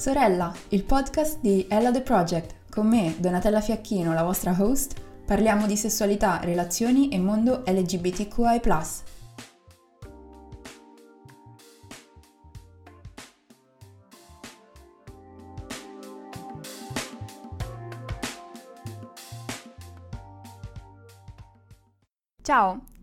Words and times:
Sorella, 0.00 0.50
il 0.68 0.84
podcast 0.84 1.40
di 1.42 1.66
Ella 1.68 1.90
The 1.90 2.00
Project. 2.00 2.54
Con 2.70 2.86
me, 2.86 3.16
Donatella 3.18 3.60
Fiacchino, 3.60 4.14
la 4.14 4.22
vostra 4.22 4.56
host, 4.58 4.98
parliamo 5.26 5.66
di 5.66 5.76
sessualità, 5.76 6.40
relazioni 6.42 7.10
e 7.10 7.18
mondo 7.18 7.64
LGBTQI. 7.66 8.60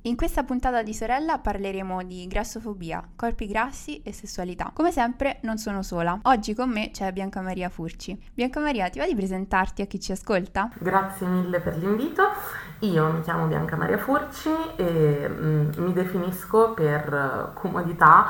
In 0.07 0.15
questa 0.15 0.43
puntata 0.43 0.83
di 0.83 0.93
Sorella 0.93 1.37
parleremo 1.37 2.01
di 2.03 2.27
grassofobia, 2.27 3.03
corpi 3.15 3.45
grassi 3.45 4.01
e 4.03 4.13
sessualità. 4.13 4.71
Come 4.73 4.91
sempre 4.91 5.39
non 5.41 5.57
sono 5.57 5.83
sola. 5.83 6.17
Oggi 6.23 6.53
con 6.55 6.69
me 6.69 6.91
c'è 6.91 7.11
Bianca 7.11 7.41
Maria 7.41 7.67
Furci. 7.67 8.17
Bianca 8.33 8.61
Maria, 8.61 8.89
ti 8.89 8.99
va 8.99 9.05
di 9.05 9.15
presentarti 9.15 9.81
a 9.81 9.85
chi 9.85 9.99
ci 9.99 10.13
ascolta? 10.13 10.69
Grazie 10.77 11.27
mille 11.27 11.59
per 11.59 11.75
l'invito. 11.77 12.23
Io 12.79 13.11
mi 13.11 13.21
chiamo 13.21 13.47
Bianca 13.47 13.75
Maria 13.75 13.97
Furci 13.97 14.49
e 14.77 15.27
mm, 15.29 15.71
mi 15.75 15.91
definisco 15.91 16.71
per 16.73 17.51
comodità 17.53 18.27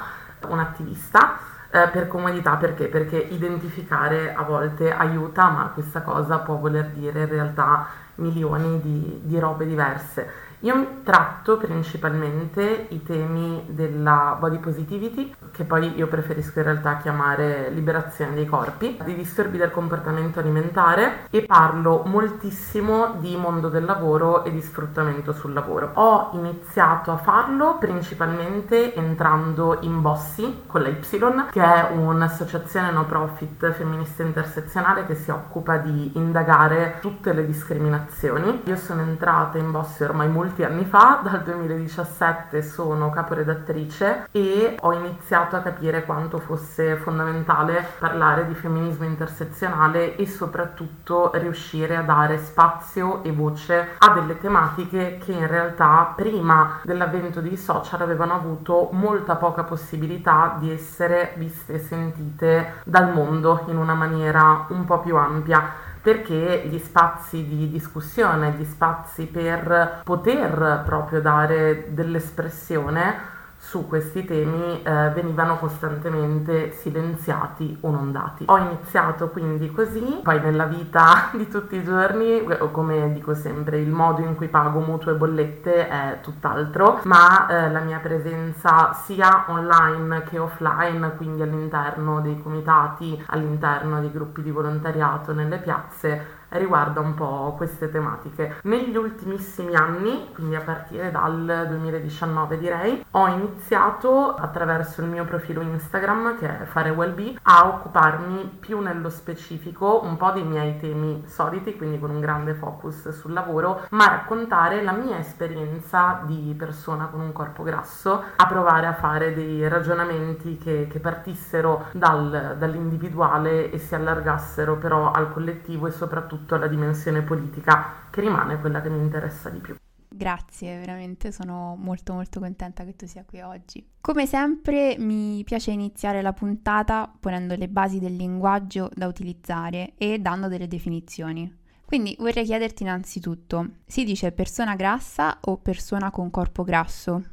un'attivista. 0.48 1.38
Eh, 1.70 1.90
per 1.90 2.08
comodità 2.08 2.56
perché? 2.56 2.88
Perché 2.88 3.18
identificare 3.18 4.34
a 4.34 4.42
volte 4.42 4.92
aiuta, 4.92 5.50
ma 5.50 5.70
questa 5.74 6.02
cosa 6.02 6.40
può 6.40 6.56
voler 6.56 6.88
dire 6.90 7.22
in 7.22 7.30
realtà 7.30 7.88
milioni 8.16 8.80
di, 8.82 9.20
di 9.24 9.38
robe 9.38 9.68
diverse. 9.68 10.47
Io 10.62 11.02
tratto 11.04 11.58
principalmente 11.58 12.88
i 12.90 13.04
temi 13.04 13.64
della 13.68 14.36
body 14.40 14.58
positivity, 14.58 15.36
che 15.52 15.66
poi 15.66 15.96
io 15.96 16.08
preferisco 16.08 16.58
in 16.58 16.66
realtà 16.66 16.98
chiamare 16.98 17.70
liberazione 17.70 18.34
dei 18.34 18.48
corpi, 18.48 18.98
di 19.04 19.14
disturbi 19.14 19.60
del 19.60 19.70
comportamento 19.70 20.40
alimentare 20.40 21.28
e 21.30 21.44
parlo 21.44 22.02
moltissimo 22.06 23.18
di 23.20 23.36
mondo 23.36 23.70
del 23.70 23.86
lavoro 23.86 24.44
e 24.46 24.52
di 24.52 24.60
sfruttamento 24.62 25.32
sul 25.32 25.54
lavoro. 25.54 25.92
Ho 25.94 26.32
iniziato 26.34 27.12
a 27.12 27.18
farlo 27.18 27.78
principalmente 27.78 28.96
entrando 28.96 29.78
in 29.82 30.02
Bossi 30.02 30.64
con 30.66 30.82
la 30.82 30.90
Y, 30.90 31.50
che 31.52 31.62
è 31.62 31.92
un'associazione 31.92 32.90
no 32.90 33.06
profit 33.06 33.72
femminista 33.74 34.24
intersezionale 34.24 35.06
che 35.06 35.14
si 35.14 35.30
occupa 35.30 35.78
di 35.78 36.14
indagare 36.16 36.98
tutte 37.00 37.32
le 37.32 37.46
discriminazioni. 37.46 38.64
Io 38.66 38.76
sono 38.76 39.02
entrata 39.02 39.60
in 39.60 39.70
Bossi 39.70 40.04
ormai 40.04 40.28
molto 40.28 40.46
molti 40.48 40.64
anni 40.64 40.86
fa, 40.86 41.20
dal 41.22 41.44
2017 41.44 42.62
sono 42.62 43.10
caporedattrice 43.10 44.30
e 44.32 44.78
ho 44.80 44.94
iniziato 44.94 45.58
a 45.58 45.60
capire 45.60 46.06
quanto 46.06 46.40
fosse 46.40 46.96
fondamentale 46.96 47.86
parlare 48.00 48.48
di 48.48 48.54
femminismo 48.54 49.04
intersezionale 49.04 50.16
e 50.16 50.26
soprattutto 50.26 51.32
riuscire 51.34 51.98
a 51.98 52.02
dare 52.02 52.38
spazio 52.38 53.26
e 53.26 53.32
voce 53.34 53.96
a 53.98 54.14
delle 54.14 54.40
tematiche 54.40 55.20
che 55.22 55.34
in 55.34 55.48
realtà 55.48 56.14
prima 56.16 56.80
dell'avvento 56.84 57.42
dei 57.42 57.58
social 57.58 58.00
avevano 58.00 58.34
avuto 58.34 58.88
molta 58.94 59.36
poca 59.36 59.64
possibilità 59.66 60.56
di 60.60 60.72
essere 60.72 61.34
viste 61.36 61.74
e 61.74 61.80
sentite 61.80 62.74
dal 62.86 63.12
mondo 63.12 63.66
in 63.68 63.76
una 63.76 63.96
maniera 63.96 64.66
un 64.70 64.86
po' 64.86 65.02
più 65.02 65.18
ampia 65.18 65.87
perché 66.08 66.64
gli 66.70 66.80
spazi 66.80 67.46
di 67.46 67.70
discussione, 67.70 68.56
gli 68.58 68.64
spazi 68.64 69.26
per 69.26 70.04
poter 70.06 70.84
proprio 70.86 71.20
dare 71.20 71.88
dell'espressione 71.90 73.36
su 73.68 73.86
questi 73.86 74.24
temi 74.24 74.82
eh, 74.82 75.12
venivano 75.14 75.58
costantemente 75.58 76.72
silenziati 76.72 77.78
o 77.82 77.90
non 77.92 78.14
dati. 78.14 78.46
Ho 78.48 78.58
iniziato 78.58 79.28
quindi 79.28 79.70
così, 79.74 80.22
poi 80.24 80.40
nella 80.40 80.64
vita 80.64 81.32
di 81.36 81.50
tutti 81.50 81.76
i 81.76 81.84
giorni, 81.84 82.48
come 82.72 83.12
dico 83.12 83.34
sempre, 83.34 83.80
il 83.80 83.90
modo 83.90 84.22
in 84.22 84.36
cui 84.36 84.48
pago 84.48 84.80
mutuo 84.80 85.12
e 85.12 85.16
bollette 85.16 85.90
è 85.90 86.20
tutt'altro, 86.22 87.02
ma 87.04 87.48
eh, 87.48 87.70
la 87.70 87.82
mia 87.82 88.00
presenza 88.00 88.94
sia 88.94 89.44
online 89.50 90.24
che 90.24 90.40
offline, 90.40 91.18
quindi 91.18 91.42
all'interno 91.42 92.22
dei 92.22 92.42
comitati, 92.42 93.22
all'interno 93.28 94.00
dei 94.00 94.12
gruppi 94.14 94.42
di 94.44 94.52
volontariato 94.52 95.34
nelle 95.34 95.58
piazze, 95.58 96.37
riguarda 96.50 97.00
un 97.00 97.14
po' 97.14 97.54
queste 97.58 97.90
tematiche. 97.90 98.58
Negli 98.64 98.96
ultimissimi 98.96 99.76
anni, 99.76 100.30
quindi 100.34 100.56
a 100.56 100.62
partire 100.62 101.12
dal 101.12 101.66
2019 101.68 102.58
direi, 102.58 103.06
ho 103.12 103.28
iniziato 103.28 104.36
attraverso 104.36 105.02
il 105.02 105.08
mio 105.08 105.26
profilo 105.26 105.62
Instagram 105.62 106.38
che 106.38 106.62
è 106.62 106.66
Fare 106.66 106.90
Wellbe 106.90 107.38
a 107.44 107.68
occuparmi 107.68 108.58
più 108.60 108.80
nello 108.80 109.10
specifico 109.10 110.02
un 110.04 110.18
po' 110.18 110.32
dei 110.32 110.44
miei 110.44 110.78
temi 110.78 111.24
soliti, 111.28 111.76
quindi 111.76 112.00
con 112.00 112.10
un 112.10 112.20
grande 112.20 112.54
focus 112.54 113.10
sul 113.10 113.34
lavoro, 113.34 113.86
ma 113.92 114.08
raccontare 114.08 114.84
la 114.84 114.94
mia 114.94 115.18
esperienza 115.18 116.22
di 116.26 116.56
persona 116.58 117.06
con 117.06 117.20
un 117.20 117.34
corpo 117.34 117.64
grasso, 117.64 118.24
a 118.36 118.46
provare 118.48 118.88
a 118.88 118.94
fare 118.94 119.34
dei 119.34 119.68
ragionamenti 119.68 120.58
che, 120.58 120.88
che 120.90 121.00
partissero 121.00 121.88
dal, 121.92 122.56
dall'individuale 122.58 123.72
e 123.72 123.78
si 123.78 123.96
allargassero 123.96 124.76
però 124.78 125.12
al 125.12 125.32
collettivo 125.32 125.88
e 125.88 125.92
soprattutto 125.92 126.37
soprattutto 126.38 126.56
alla 126.56 126.68
dimensione 126.68 127.22
politica 127.22 128.08
che 128.12 128.22
rimane 128.22 128.60
quella 128.60 128.82
che 128.82 128.90
mi 128.90 129.00
interessa 129.00 129.50
di 129.50 129.60
più. 129.60 129.76
Grazie, 130.10 130.80
veramente 130.80 131.32
sono 131.32 131.76
molto 131.78 132.14
molto 132.14 132.40
contenta 132.40 132.84
che 132.84 132.96
tu 132.96 133.06
sia 133.06 133.26
qui 133.26 133.42
oggi. 133.42 133.86
Come 134.00 134.26
sempre 134.26 134.96
mi 134.98 135.44
piace 135.44 135.72
iniziare 135.72 136.22
la 136.22 136.34
puntata 136.34 137.12
ponendo 137.20 137.56
le 137.56 137.68
basi 137.68 138.00
del 138.00 138.16
linguaggio 138.16 138.90
da 138.94 139.08
utilizzare 139.08 139.94
e 139.98 140.20
dando 140.20 140.48
delle 140.48 140.68
definizioni. 140.68 141.66
Quindi 141.86 142.16
vorrei 142.20 142.46
chiederti 142.46 142.84
innanzitutto, 142.84 143.68
si 143.86 144.04
dice 144.04 144.32
persona 144.32 144.76
grassa 144.76 145.38
o 145.42 145.58
persona 145.58 146.10
con 146.10 146.30
corpo 146.32 146.64
grasso? 146.64 147.24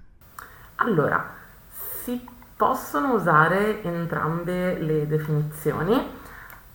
Allora, 0.77 1.27
si 2.03 2.21
possono 2.57 3.15
usare 3.15 3.83
entrambe 3.83 4.79
le 4.79 5.07
definizioni 5.07 6.23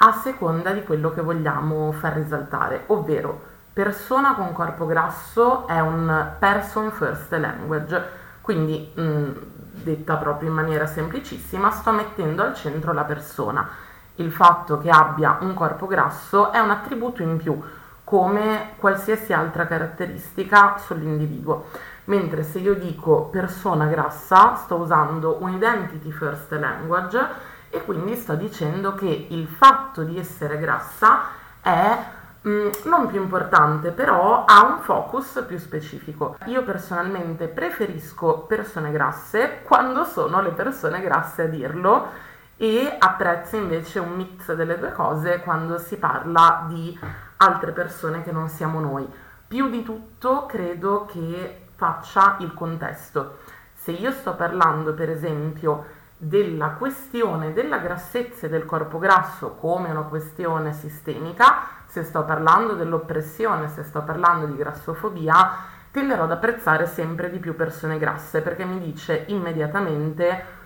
a 0.02 0.14
seconda 0.14 0.72
di 0.72 0.84
quello 0.84 1.12
che 1.12 1.22
vogliamo 1.22 1.92
far 1.92 2.14
risaltare, 2.14 2.84
ovvero 2.88 3.48
persona 3.74 4.34
con 4.34 4.54
corpo 4.54 4.86
grasso 4.86 5.68
è 5.68 5.80
un 5.80 6.34
person 6.40 6.92
first 6.92 7.32
language, 7.34 8.04
quindi 8.42 8.92
mh, 8.94 9.02
mm, 9.02 9.32
detta 9.72 10.16
proprio 10.16 10.50
in 10.50 10.56
maniera 10.56 10.86
semplicissima, 10.86 11.72
sto 11.72 11.92
mettendo 11.92 12.44
al 12.44 12.56
centro 12.56 12.94
la 12.94 13.04
persona. 13.04 13.68
Il 14.16 14.32
fatto 14.32 14.78
che 14.78 14.90
abbia 14.90 15.38
un 15.42 15.54
corpo 15.54 15.86
grasso 15.86 16.52
è 16.52 16.60
un 16.60 16.70
attributo 16.72 17.22
in 17.22 17.38
più, 17.38 17.62
come 18.04 18.74
qualsiasi 18.78 19.34
altra 19.34 19.68
caratteristica 19.68 20.78
sull'individuo. 20.78 21.68
Mentre 22.06 22.44
se 22.44 22.60
io 22.60 22.74
dico 22.74 23.26
persona 23.26 23.86
grassa, 23.86 24.56
sto 24.56 24.76
usando 24.76 25.38
un 25.42 25.52
identity 25.52 26.10
first 26.10 26.52
language 26.54 27.49
e 27.70 27.84
quindi 27.84 28.16
sto 28.16 28.36
dicendo 28.36 28.96
che 28.96 29.28
il 29.30 29.48
fatto 29.48 30.04
di 30.04 30.18
essere 30.18 30.58
grassa 30.58 31.22
è 31.62 31.98
mh, 32.42 32.50
mm, 32.50 32.70
non 32.86 33.08
più 33.08 33.22
importante, 33.22 33.92
però 33.92 34.46
ha 34.46 34.64
un 34.66 34.80
focus 34.80 35.44
più 35.48 35.58
specifico. 35.58 36.38
Io 36.46 36.64
personalmente 36.64 37.48
preferisco 37.48 38.40
persone 38.40 38.92
grasse 38.92 39.62
quando 39.64 40.04
sono 40.04 40.42
le 40.42 40.52
persone 40.52 41.02
grasse 41.02 41.44
a 41.44 41.48
dirlo 41.48 42.28
e 42.58 42.96
apprezzo 42.98 43.56
invece 43.56 44.00
un 44.00 44.16
mix 44.16 44.54
delle 44.54 44.78
due 44.78 44.92
cose 44.92 45.40
quando 45.40 45.78
si 45.78 45.96
parla 45.98 46.66
di 46.68 46.98
altre 47.38 47.72
persone 47.72 48.24
che 48.24 48.32
non 48.32 48.50
siamo 48.50 48.80
noi. 48.80 49.08
Più 49.48 49.70
di 49.70 49.82
tutto 49.84 50.46
credo 50.46 51.06
che 51.06 51.68
faccia 51.76 52.36
il 52.40 52.54
contesto. 52.54 53.38
Se 53.74 53.92
io 53.92 54.12
sto 54.12 54.36
parlando 54.36 54.94
per 54.94 55.10
esempio 55.10 55.98
della 56.22 56.72
questione 56.72 57.54
della 57.54 57.78
grassezza 57.78 58.46
e 58.46 58.50
del 58.50 58.66
corpo 58.66 59.00
grasso 59.00 59.56
come 59.56 59.90
una 59.90 60.02
questione 60.02 60.74
sistemica, 60.74 61.62
se 61.86 62.04
sto 62.04 62.26
parlando 62.26 62.74
dell'oppressione, 62.74 63.70
se 63.70 63.84
sto 63.84 64.02
parlando 64.04 64.46
di 64.46 64.58
grassofobia, 64.58 65.50
tenderò 65.92 66.24
ad 66.24 66.32
apprezzare 66.32 66.88
sempre 66.88 67.30
di 67.30 67.40
più 67.40 67.56
persone 67.56 67.98
grasse 67.98 68.42
perché 68.42 68.66
mi 68.66 68.80
dice 68.80 69.24
immediatamente 69.28 70.58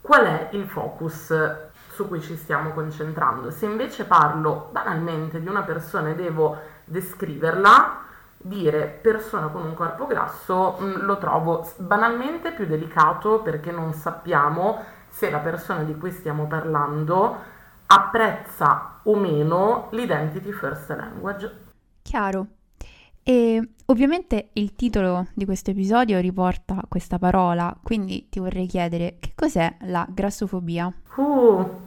qual 0.00 0.24
è 0.24 0.48
il 0.52 0.66
focus 0.66 1.34
su 1.90 2.08
cui 2.08 2.22
ci 2.22 2.34
stiamo 2.34 2.70
concentrando. 2.70 3.50
Se 3.50 3.66
invece 3.66 4.06
parlo 4.06 4.70
banalmente 4.72 5.42
di 5.42 5.46
una 5.46 5.62
persona 5.62 6.08
e 6.08 6.14
devo 6.14 6.56
descriverla, 6.86 8.00
dire 8.38 8.86
persona 8.86 9.48
con 9.48 9.62
un 9.62 9.74
corpo 9.74 10.06
grasso 10.06 10.78
mm, 10.80 11.02
lo 11.02 11.18
trovo 11.18 11.70
banalmente 11.76 12.50
più 12.52 12.66
delicato 12.66 13.40
perché 13.40 13.70
non 13.70 13.92
sappiamo 13.92 15.00
se 15.12 15.30
la 15.30 15.38
persona 15.38 15.82
di 15.82 15.94
cui 15.96 16.10
stiamo 16.10 16.46
parlando 16.46 17.36
apprezza 17.86 19.00
o 19.02 19.14
meno 19.14 19.88
l'identity 19.92 20.50
first 20.50 20.88
language. 20.88 21.50
Chiaro. 22.00 22.46
E 23.22 23.68
ovviamente 23.86 24.48
il 24.54 24.74
titolo 24.74 25.26
di 25.34 25.44
questo 25.44 25.70
episodio 25.70 26.18
riporta 26.18 26.82
questa 26.88 27.18
parola, 27.18 27.76
quindi 27.82 28.28
ti 28.30 28.40
vorrei 28.40 28.66
chiedere 28.66 29.18
che 29.20 29.32
cos'è 29.36 29.76
la 29.82 30.06
grassofobia? 30.08 30.92
Uh, 31.16 31.80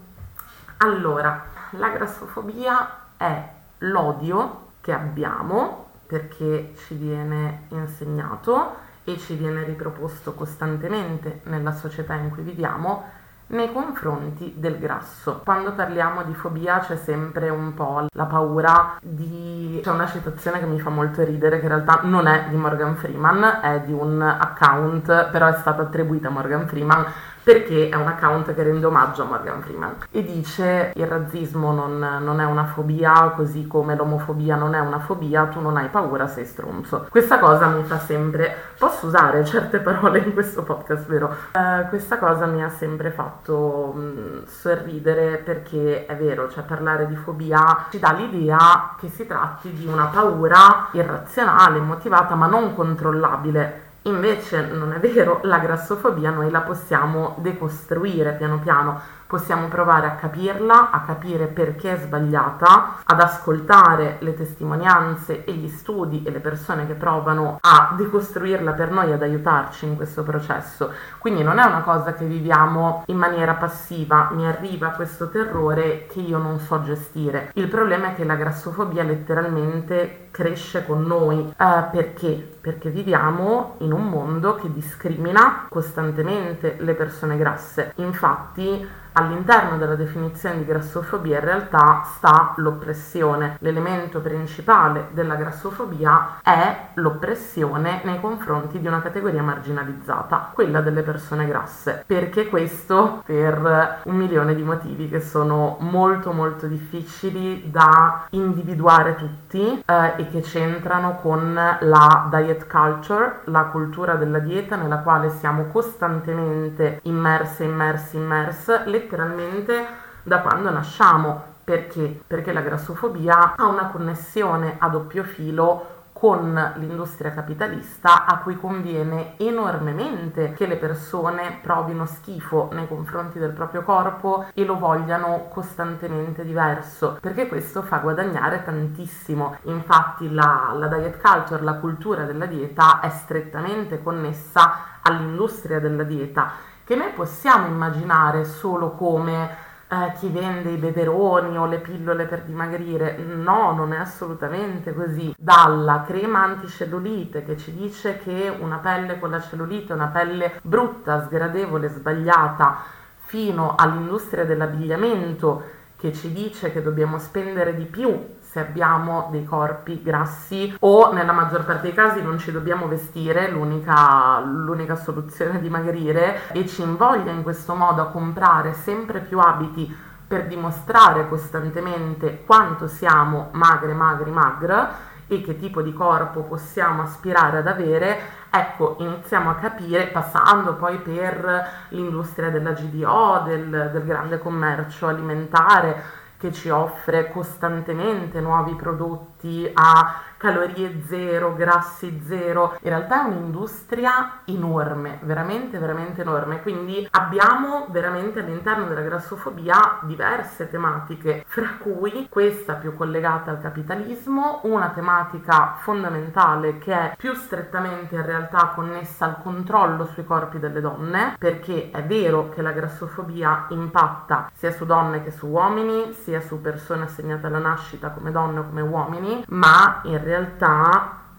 Allora, 0.77 1.45
la 1.71 1.89
grassofobia 1.89 3.15
è 3.17 3.49
l'odio 3.79 4.73
che 4.81 4.91
abbiamo 4.91 5.87
perché 6.05 6.73
ci 6.85 6.93
viene 6.93 7.63
insegnato 7.69 8.75
e 9.05 9.17
ci 9.17 9.35
viene 9.35 9.63
riproposto 9.63 10.33
costantemente 10.33 11.41
nella 11.43 11.71
società 11.71 12.15
in 12.15 12.31
cui 12.31 12.43
viviamo 12.43 13.03
nei 13.47 13.71
confronti 13.71 14.53
del 14.57 14.79
grasso. 14.79 15.41
Quando 15.43 15.73
parliamo 15.73 16.23
di 16.23 16.33
fobia 16.33 16.79
c'è 16.79 16.95
sempre 16.95 17.49
un 17.49 17.73
po' 17.75 18.07
la 18.11 18.25
paura 18.25 18.97
di... 19.01 19.79
c'è 19.83 19.91
una 19.91 20.07
citazione 20.07 20.59
che 20.59 20.65
mi 20.65 20.79
fa 20.79 20.89
molto 20.89 21.23
ridere 21.23 21.59
che 21.59 21.65
in 21.65 21.71
realtà 21.71 21.99
non 22.03 22.27
è 22.27 22.45
di 22.49 22.55
Morgan 22.55 22.95
Freeman, 22.95 23.59
è 23.61 23.81
di 23.81 23.93
un 23.93 24.21
account, 24.21 25.29
però 25.29 25.47
è 25.47 25.53
stata 25.53 25.83
attribuita 25.83 26.27
a 26.27 26.31
Morgan 26.31 26.67
Freeman 26.67 27.05
perché 27.45 27.89
è 27.89 27.95
un 27.95 28.07
account 28.07 28.55
che 28.55 28.63
rende 28.63 28.87
omaggio 28.87 29.21
a 29.21 29.25
Morgan 29.25 29.61
Freeman 29.61 29.97
e 30.09 30.23
dice 30.23 30.91
il 30.95 31.05
razzismo 31.05 31.71
non, 31.71 31.99
non, 31.99 32.39
è 32.39 32.43
una 32.43 32.65
fobia 32.65 33.33
così 33.35 33.67
come 33.67 33.95
l'omofobia 33.95 34.55
non 34.55 34.73
è 34.73 34.79
una 34.79 34.97
fobia, 34.97 35.45
tu 35.45 35.61
non 35.61 35.77
hai 35.77 35.89
paura, 35.89 36.27
sei 36.27 36.45
stronzo. 36.45 37.05
Questa 37.07 37.37
cosa 37.37 37.67
mi 37.67 37.83
fa 37.83 37.99
sempre, 37.99 38.55
posso 38.79 39.05
usare 39.05 39.45
certe 39.45 39.77
parole 39.77 40.19
in 40.19 40.33
questo 40.33 40.63
podcast, 40.63 41.05
vero? 41.05 41.35
Uh, 41.53 41.87
questa 41.89 42.17
cosa 42.17 42.47
mi 42.47 42.63
ha 42.63 42.69
sempre 42.69 43.11
fatto 43.11 43.93
mh, 43.93 44.45
sorridere 44.47 45.37
perché 45.37 46.07
è 46.07 46.15
vero, 46.15 46.49
cioè 46.49 46.63
parlare 46.63 47.05
di 47.05 47.15
fobia 47.15 47.85
ci 47.91 47.99
dà 47.99 48.11
l'idea 48.11 48.95
che 48.99 49.07
si 49.09 49.27
tratti 49.27 49.71
di 49.71 49.85
una 49.85 50.05
paura 50.05 50.87
irrazionale, 50.93 51.77
immotivata 51.77 52.33
ma 52.33 52.47
non 52.47 52.73
controllabile 52.73 53.84
Invece 54.07 54.61
non 54.61 54.93
è 54.93 54.99
vero, 54.99 55.39
la 55.43 55.57
grassofobia 55.57 56.29
noi 56.29 56.51
la 56.51 56.61
possiamo 56.61 57.35
decostruire 57.39 58.33
piano 58.33 58.59
piano, 58.59 59.01
possiamo 59.27 59.67
provare 59.67 60.07
a 60.07 60.11
capirla, 60.11 60.91
a 60.91 61.01
capire 61.01 61.47
perché 61.47 61.93
è 61.93 61.97
sbagliata, 61.97 62.97
ad 63.03 63.19
ascoltare 63.19 64.17
le 64.19 64.35
testimonianze 64.35 65.43
e 65.43 65.53
gli 65.53 65.67
studi 65.67 66.23
e 66.23 66.31
le 66.31 66.39
persone 66.39 66.85
che 66.85 66.93
provano 66.93 67.57
a 67.61 67.93
decostruirla 67.97 68.73
per 68.73 68.91
noi, 68.91 69.11
ad 69.11 69.21
aiutarci 69.21 69.85
in 69.85 69.95
questo 69.95 70.23
processo. 70.23 70.91
Quindi 71.17 71.43
non 71.43 71.59
è 71.59 71.65
una 71.65 71.81
cosa 71.81 72.13
che 72.13 72.25
viviamo 72.25 73.03
in 73.07 73.17
maniera 73.17 73.53
passiva, 73.53 74.29
mi 74.31 74.45
arriva 74.45 74.89
questo 74.89 75.29
terrore 75.29 76.05
che 76.07 76.19
io 76.19 76.37
non 76.37 76.59
so 76.59 76.81
gestire. 76.83 77.51
Il 77.55 77.67
problema 77.67 78.11
è 78.11 78.15
che 78.15 78.23
la 78.23 78.35
grassofobia 78.35 79.03
letteralmente 79.03 80.27
cresce 80.31 80.85
con 80.85 81.03
noi. 81.03 81.53
Eh, 81.57 81.83
perché? 81.91 82.57
Perché 82.59 82.89
viviamo 82.89 83.75
in 83.79 83.91
un 83.91 84.07
mondo 84.07 84.55
che 84.55 84.71
discrimina 84.71 85.65
costantemente 85.69 86.75
le 86.79 86.93
persone 86.93 87.37
grasse. 87.37 87.93
Infatti 87.95 89.03
all'interno 89.17 89.77
della 89.77 89.95
definizione 89.95 90.57
di 90.57 90.65
grassofobia 90.65 91.39
in 91.39 91.45
realtà 91.45 92.03
sta 92.03 92.53
l'oppressione. 92.57 93.57
L'elemento 93.59 94.19
principale 94.19 95.07
della 95.11 95.35
grassofobia 95.35 96.39
è 96.41 96.89
l'oppressione 96.95 98.01
nei 98.03 98.19
confronti 98.19 98.79
di 98.79 98.87
una 98.87 99.01
categoria 99.01 99.41
marginalizzata, 99.41 100.51
quella 100.53 100.81
delle 100.81 101.01
persone 101.01 101.47
grasse. 101.47 102.03
Perché 102.05 102.47
questo? 102.47 103.21
Per 103.25 104.01
un 104.03 104.15
milione 104.15 104.55
di 104.55 104.63
motivi 104.63 105.09
che 105.09 105.21
sono 105.21 105.77
molto 105.79 106.31
molto 106.31 106.67
difficili 106.67 107.69
da 107.71 108.25
individuare 108.31 109.15
tutti 109.15 109.83
eh, 109.85 110.13
e 110.17 110.29
che 110.29 110.41
c'entrano 110.41 111.15
con 111.21 111.53
la 111.53 112.27
diet 112.29 112.67
culture, 112.67 113.41
la 113.45 113.63
cultura 113.65 114.15
della 114.15 114.39
dieta 114.39 114.75
nella 114.75 114.99
quale 114.99 115.29
siamo 115.29 115.65
costantemente 115.65 116.99
immerse, 117.03 117.63
immersi, 117.63 118.17
immerse, 118.17 118.83
letteralmente 119.05 119.85
da 120.23 120.41
quando 120.41 120.69
nasciamo. 120.69 121.53
Perché? 121.63 122.21
Perché 122.27 122.51
la 122.51 122.61
grassofobia 122.61 123.55
ha 123.55 123.65
una 123.65 123.87
connessione 123.87 124.75
a 124.77 124.87
doppio 124.89 125.23
filo 125.23 125.93
con 126.13 126.73
l'industria 126.77 127.33
capitalista 127.33 128.25
a 128.25 128.37
cui 128.37 128.55
conviene 128.55 129.33
enormemente 129.37 130.53
che 130.53 130.65
le 130.65 130.77
persone 130.77 131.59
provino 131.61 132.05
schifo 132.05 132.69
nei 132.71 132.87
confronti 132.87 133.37
del 133.37 133.51
proprio 133.51 133.81
corpo 133.81 134.45
e 134.53 134.63
lo 134.63 134.77
vogliano 134.77 135.47
costantemente 135.49 136.45
diverso, 136.45 137.17
perché 137.19 137.47
questo 137.47 137.81
fa 137.81 137.97
guadagnare 137.97 138.63
tantissimo. 138.63 139.57
Infatti 139.63 140.31
la, 140.31 140.73
la 140.77 140.87
diet 140.87 141.19
culture, 141.19 141.61
la 141.63 141.73
cultura 141.73 142.23
della 142.23 142.45
dieta 142.45 143.01
è 143.01 143.09
strettamente 143.09 144.01
connessa 144.01 144.99
all'industria 145.01 145.79
della 145.79 146.03
dieta 146.03 146.73
che 146.85 146.95
noi 146.95 147.11
possiamo 147.11 147.67
immaginare 147.67 148.45
solo 148.45 148.91
come 148.91 149.63
eh, 149.87 150.13
chi 150.19 150.29
vende 150.29 150.71
i 150.71 150.77
beveroni 150.77 151.57
o 151.57 151.65
le 151.65 151.79
pillole 151.79 152.25
per 152.25 152.43
dimagrire. 152.43 153.17
No, 153.17 153.73
non 153.73 153.91
è 153.91 153.97
assolutamente 153.97 154.93
così. 154.93 155.33
Dalla 155.37 156.03
crema 156.05 156.43
anticellulite 156.43 157.43
che 157.43 157.57
ci 157.57 157.73
dice 157.73 158.19
che 158.19 158.55
una 158.59 158.77
pelle 158.77 159.19
con 159.19 159.31
la 159.31 159.41
cellulite 159.41 159.93
è 159.93 159.95
una 159.95 160.07
pelle 160.07 160.59
brutta, 160.61 161.23
sgradevole, 161.23 161.89
sbagliata, 161.89 162.77
fino 163.25 163.75
all'industria 163.75 164.45
dell'abbigliamento 164.45 165.63
che 165.97 166.13
ci 166.13 166.31
dice 166.31 166.71
che 166.71 166.83
dobbiamo 166.83 167.17
spendere 167.17 167.73
di 167.73 167.85
più 167.85 168.34
se 168.55 168.61
abbiamo 168.61 169.27
dei 169.31 169.43
corpi 169.43 170.01
grassi 170.01 170.73
o 170.79 171.11
nella 171.11 171.33
maggior 171.33 171.65
parte 171.65 171.81
dei 171.81 171.93
casi 171.93 172.21
non 172.21 172.39
ci 172.39 172.53
dobbiamo 172.53 172.87
vestire, 172.87 173.51
l'unica, 173.51 174.39
l'unica 174.39 174.95
soluzione 174.95 175.57
è 175.57 175.59
dimagrire 175.59 176.53
e 176.53 176.65
ci 176.65 176.81
invoglia 176.81 177.31
in 177.31 177.43
questo 177.43 177.75
modo 177.75 178.01
a 178.01 178.05
comprare 178.05 178.71
sempre 178.71 179.19
più 179.19 179.39
abiti 179.39 179.93
per 180.25 180.47
dimostrare 180.47 181.27
costantemente 181.27 182.45
quanto 182.45 182.87
siamo 182.87 183.49
magre, 183.51 183.91
magri, 183.91 184.31
magre 184.31 184.87
e 185.27 185.41
che 185.41 185.59
tipo 185.59 185.81
di 185.81 185.91
corpo 185.91 186.43
possiamo 186.43 187.01
aspirare 187.01 187.57
ad 187.57 187.67
avere, 187.67 188.17
ecco, 188.49 188.95
iniziamo 188.99 189.49
a 189.49 189.55
capire, 189.55 190.07
passando 190.07 190.75
poi 190.75 190.99
per 190.99 191.87
l'industria 191.89 192.49
della 192.51 192.71
GDO, 192.71 193.41
del, 193.43 193.89
del 193.91 194.05
grande 194.05 194.37
commercio 194.37 195.07
alimentare, 195.07 196.23
che 196.37 196.51
ci 196.51 196.69
offre 196.69 197.31
costantemente 197.31 198.39
nuovi 198.39 198.75
prodotti 198.75 199.69
a 199.73 200.21
calorie 200.37 201.01
zero, 201.07 201.55
grassi 201.55 202.21
zero. 202.25 202.77
In 202.81 202.89
realtà 202.89 203.23
è 203.23 203.27
un'industria 203.27 204.41
enorme, 204.45 205.19
veramente, 205.23 205.77
veramente 205.79 206.21
enorme. 206.21 206.61
Quindi 206.61 207.07
abbiamo 207.11 207.87
veramente 207.89 208.39
all'interno 208.39 208.85
della 208.85 209.01
grassofobia 209.01 209.99
diverse 210.01 210.69
tematiche, 210.69 211.43
fra 211.47 211.77
cui 211.79 212.27
questa 212.29 212.73
più 212.73 212.95
collegata 212.95 213.51
al 213.51 213.61
capitalismo, 213.61 214.59
una 214.63 214.89
tematica 214.89 215.77
fondamentale 215.79 216.77
che 216.77 216.93
è 216.93 217.15
più 217.17 217.33
strettamente 217.33 218.15
in 218.15 218.25
realtà 218.25 218.71
connessa 218.75 219.25
al 219.25 219.41
controllo 219.41 220.05
sui 220.05 220.25
corpi 220.25 220.59
delle 220.59 220.81
donne, 220.81 221.35
perché 221.39 221.89
è 221.91 222.03
vero 222.03 222.49
che 222.49 222.61
la 222.61 222.71
grassofobia 222.71 223.65
impatta 223.69 224.51
sia 224.53 224.71
su 224.71 224.85
donne 224.85 225.23
che 225.23 225.31
su 225.31 225.47
uomini, 225.47 226.13
sia 226.13 226.41
su 226.41 226.61
persone 226.61 227.03
assegnate 227.03 227.47
alla 227.47 227.59
nascita 227.59 228.09
come 228.09 228.31
donne 228.31 228.59
o 228.59 228.65
come 228.65 228.81
uomini, 228.81 229.43
ma 229.47 230.01
in 230.03 230.11
realtà 230.11 230.24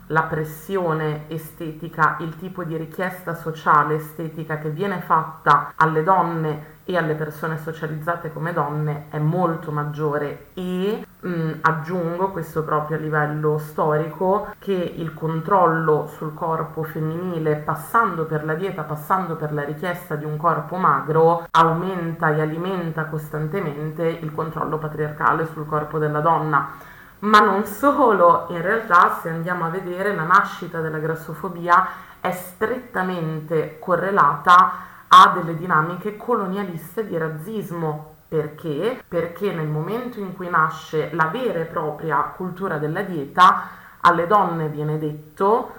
la 0.08 0.22
pressione 0.22 1.24
estetica, 1.28 2.16
il 2.20 2.36
tipo 2.36 2.62
di 2.62 2.76
richiesta 2.76 3.34
sociale 3.34 3.96
estetica 3.96 4.58
che 4.58 4.70
viene 4.70 5.00
fatta 5.00 5.72
alle 5.74 6.04
donne 6.04 6.74
e 6.84 6.96
alle 6.96 7.14
persone 7.14 7.58
socializzate 7.58 8.32
come 8.32 8.52
donne 8.52 9.06
è 9.10 9.18
molto 9.18 9.72
maggiore 9.72 10.50
e 10.54 11.04
mh, 11.18 11.28
mm, 11.28 11.50
aggiungo 11.62 12.30
questo 12.30 12.62
proprio 12.62 12.96
a 12.96 13.00
livello 13.00 13.58
storico 13.58 14.54
che 14.60 14.72
il 14.72 15.12
controllo 15.12 16.06
sul 16.06 16.32
corpo 16.32 16.84
femminile 16.84 17.56
passando 17.56 18.24
per 18.24 18.44
la 18.44 18.54
dieta, 18.54 18.82
passando 18.82 19.34
per 19.34 19.52
la 19.52 19.64
richiesta 19.64 20.14
di 20.14 20.24
un 20.24 20.36
corpo 20.36 20.76
magro 20.76 21.46
aumenta 21.50 22.30
e 22.30 22.40
alimenta 22.40 23.06
costantemente 23.06 24.06
il 24.06 24.32
controllo 24.32 24.78
patriarcale 24.78 25.46
sul 25.46 25.66
corpo 25.66 25.98
della 25.98 26.20
donna 26.20 26.94
ma 27.26 27.40
non 27.40 27.64
solo, 27.64 28.46
in 28.50 28.62
realtà 28.62 29.18
se 29.20 29.28
andiamo 29.28 29.64
a 29.64 29.68
vedere 29.68 30.14
la 30.14 30.22
nascita 30.22 30.80
della 30.80 30.98
grassofobia 30.98 31.86
è 32.20 32.30
strettamente 32.30 33.78
correlata 33.80 34.72
a 35.08 35.32
delle 35.34 35.56
dinamiche 35.56 36.16
colonialiste 36.16 37.04
di 37.06 37.16
razzismo. 37.18 38.14
Perché? 38.28 39.02
Perché 39.06 39.52
nel 39.52 39.66
momento 39.66 40.20
in 40.20 40.34
cui 40.34 40.48
nasce 40.48 41.10
la 41.14 41.26
vera 41.26 41.60
e 41.60 41.64
propria 41.64 42.20
cultura 42.36 42.78
della 42.78 43.02
dieta, 43.02 43.62
alle 44.00 44.26
donne 44.28 44.68
viene 44.68 44.98
detto 44.98 45.72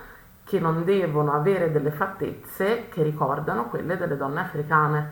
che 0.43 0.59
non 0.59 0.83
devono 0.83 1.33
avere 1.33 1.71
delle 1.71 1.91
fattezze 1.91 2.87
che 2.89 3.03
ricordano 3.03 3.67
quelle 3.67 3.97
delle 3.97 4.17
donne 4.17 4.41
africane. 4.41 5.11